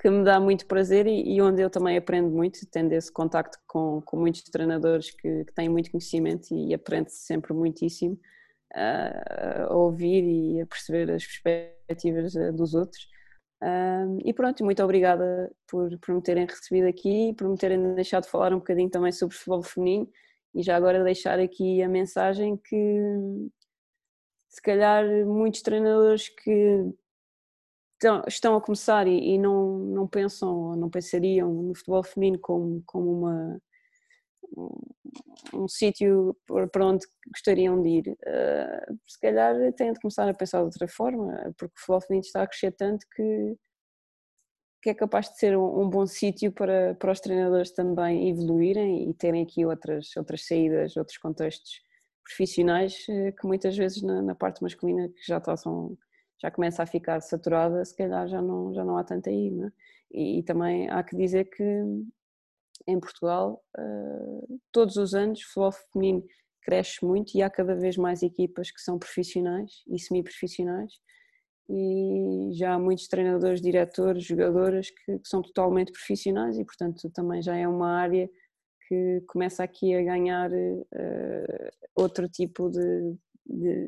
que 0.00 0.10
me 0.10 0.24
dá 0.24 0.38
muito 0.40 0.66
prazer 0.66 1.06
e, 1.06 1.34
e 1.34 1.42
onde 1.42 1.62
eu 1.62 1.70
também 1.70 1.96
aprendo 1.96 2.30
muito, 2.30 2.60
tendo 2.70 2.92
esse 2.92 3.12
contacto 3.12 3.58
com, 3.66 4.00
com 4.02 4.16
muitos 4.16 4.42
treinadores 4.44 5.10
que, 5.10 5.44
que 5.44 5.52
têm 5.52 5.68
muito 5.68 5.90
conhecimento 5.90 6.54
e 6.54 6.72
aprende-se 6.74 7.26
sempre 7.26 7.52
muitíssimo 7.52 8.18
a 8.74 9.72
ouvir 9.72 10.24
e 10.24 10.60
a 10.60 10.66
perceber 10.66 11.10
as 11.12 11.24
perspectivas 11.24 12.34
eh, 12.34 12.50
dos 12.50 12.74
outros. 12.74 13.08
e 14.24 14.32
pronto, 14.34 14.64
muito 14.64 14.82
obrigada 14.82 15.48
por, 15.68 15.96
por 16.00 16.14
me 16.14 16.20
terem 16.20 16.44
recebido 16.44 16.88
aqui, 16.88 17.32
por 17.38 17.48
me 17.48 17.56
terem 17.56 17.94
deixado 17.94 18.26
falar 18.26 18.52
um 18.52 18.58
bocadinho 18.58 18.90
também 18.90 19.12
sobre 19.12 19.36
futebol 19.36 19.62
feminino 19.62 20.08
e 20.54 20.62
já 20.62 20.76
agora 20.76 21.02
deixar 21.02 21.38
aqui 21.38 21.82
a 21.82 21.88
mensagem 21.88 22.56
que 22.56 23.00
se 24.48 24.62
calhar 24.62 25.04
muitos 25.26 25.62
treinadores 25.62 26.28
que 26.28 26.84
estão 28.28 28.56
a 28.56 28.60
começar 28.60 29.06
e, 29.06 29.38
não, 29.38 29.78
não 29.78 30.06
pensam, 30.06 30.76
não 30.76 30.90
pensariam 30.90 31.52
no 31.52 31.74
futebol 31.74 32.04
feminino 32.04 32.38
como, 32.38 32.82
como 32.86 33.18
uma 33.18 33.60
um 35.52 35.66
sítio 35.68 36.36
para 36.72 36.86
onde 36.86 37.06
gostariam 37.32 37.80
de 37.82 37.88
ir. 37.88 38.08
Uh, 38.08 38.98
se 39.06 39.18
calhar 39.20 39.54
têm 39.74 39.92
de 39.92 40.00
começar 40.00 40.28
a 40.28 40.34
pensar 40.34 40.58
de 40.58 40.64
outra 40.64 40.86
forma, 40.88 41.32
porque 41.58 41.74
o 41.74 41.80
futebol 41.80 42.00
feminino 42.02 42.26
está 42.26 42.42
a 42.42 42.46
crescer 42.46 42.72
tanto 42.72 43.04
que, 43.14 43.56
que 44.84 44.90
é 44.90 44.94
capaz 44.94 45.30
de 45.30 45.38
ser 45.38 45.56
um, 45.56 45.88
bom 45.88 46.06
sítio 46.06 46.52
para, 46.52 46.94
para 46.96 47.10
os 47.10 47.18
treinadores 47.18 47.70
também 47.70 48.28
evoluírem 48.28 49.08
e 49.08 49.14
terem 49.14 49.42
aqui 49.42 49.64
outras, 49.64 50.14
outras 50.14 50.46
saídas, 50.46 50.94
outros 50.98 51.16
contextos 51.16 51.80
profissionais 52.22 53.06
uh, 53.08 53.34
que 53.34 53.46
muitas 53.46 53.74
vezes 53.74 54.02
na, 54.02 54.20
na, 54.20 54.34
parte 54.34 54.62
masculina 54.62 55.08
que 55.08 55.26
já 55.26 55.38
está, 55.38 55.56
são, 55.56 55.96
já 56.38 56.50
começa 56.50 56.82
a 56.82 56.86
ficar 56.86 57.22
saturada, 57.22 57.82
se 57.82 57.96
calhar 57.96 58.28
já 58.28 58.42
não, 58.42 58.74
já 58.74 58.84
não 58.84 58.98
há 58.98 59.04
tanto 59.04 59.30
aí, 59.30 59.58
é? 59.58 59.72
e, 60.12 60.38
e 60.40 60.42
também 60.42 60.90
há 60.90 61.02
que 61.02 61.16
dizer 61.16 61.46
que 61.46 61.64
em 62.86 63.00
Portugal, 63.00 63.64
uh, 63.78 64.60
todos 64.70 64.96
os 64.96 65.14
anos, 65.14 65.40
o 65.40 65.46
futebol 65.46 65.72
feminino 65.72 66.24
cresce 66.60 67.02
muito 67.02 67.34
e 67.34 67.40
há 67.40 67.48
cada 67.48 67.74
vez 67.74 67.96
mais 67.96 68.22
equipas 68.22 68.70
que 68.70 68.82
são 68.82 68.98
profissionais 68.98 69.82
e 69.88 69.98
semi-profissionais 69.98 70.92
e 71.68 72.50
já 72.52 72.74
há 72.74 72.78
muitos 72.78 73.08
treinadores, 73.08 73.60
diretores, 73.60 74.24
jogadoras 74.24 74.90
que, 74.90 75.18
que, 75.18 75.28
são 75.28 75.40
totalmente 75.40 75.92
profissionais 75.92 76.58
e 76.58 76.64
portanto 76.64 77.10
também 77.10 77.40
já 77.42 77.56
é 77.56 77.66
uma 77.66 77.90
área 77.90 78.28
que 78.86 79.22
começa 79.26 79.64
aqui 79.64 79.94
a 79.94 80.02
ganhar 80.02 80.50
uh, 80.50 81.70
outro 81.94 82.28
tipo 82.28 82.68
de, 82.68 83.16
de, 83.46 83.86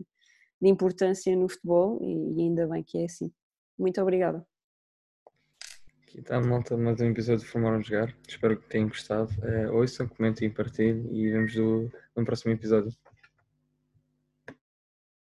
de, 0.61 0.69
importância 0.69 1.37
no 1.37 1.49
futebol 1.49 1.99
e, 2.01 2.39
e 2.39 2.41
ainda 2.43 2.67
bem 2.67 2.83
que 2.83 2.99
é 2.99 3.05
assim. 3.05 3.31
Muito 3.79 4.01
obrigada. 4.01 4.47
Aqui 6.03 6.21
está, 6.21 6.41
malta, 6.41 6.79
mais 6.79 6.99
um 6.99 7.11
episódio 7.11 7.45
de 7.45 7.51
Formaram 7.51 7.83
Jogar. 7.83 8.17
Espero 8.27 8.59
que 8.59 8.67
tenham 8.69 8.89
gostado. 8.89 9.31
Uh, 9.43 9.75
ouçam, 9.75 10.09
comentem 10.09 10.49
e 10.49 10.51
partilhem 10.51 11.07
e 11.13 11.31
vemos 11.31 11.55
no 11.55 12.25
próximo 12.25 12.53
episódio. 12.53 12.91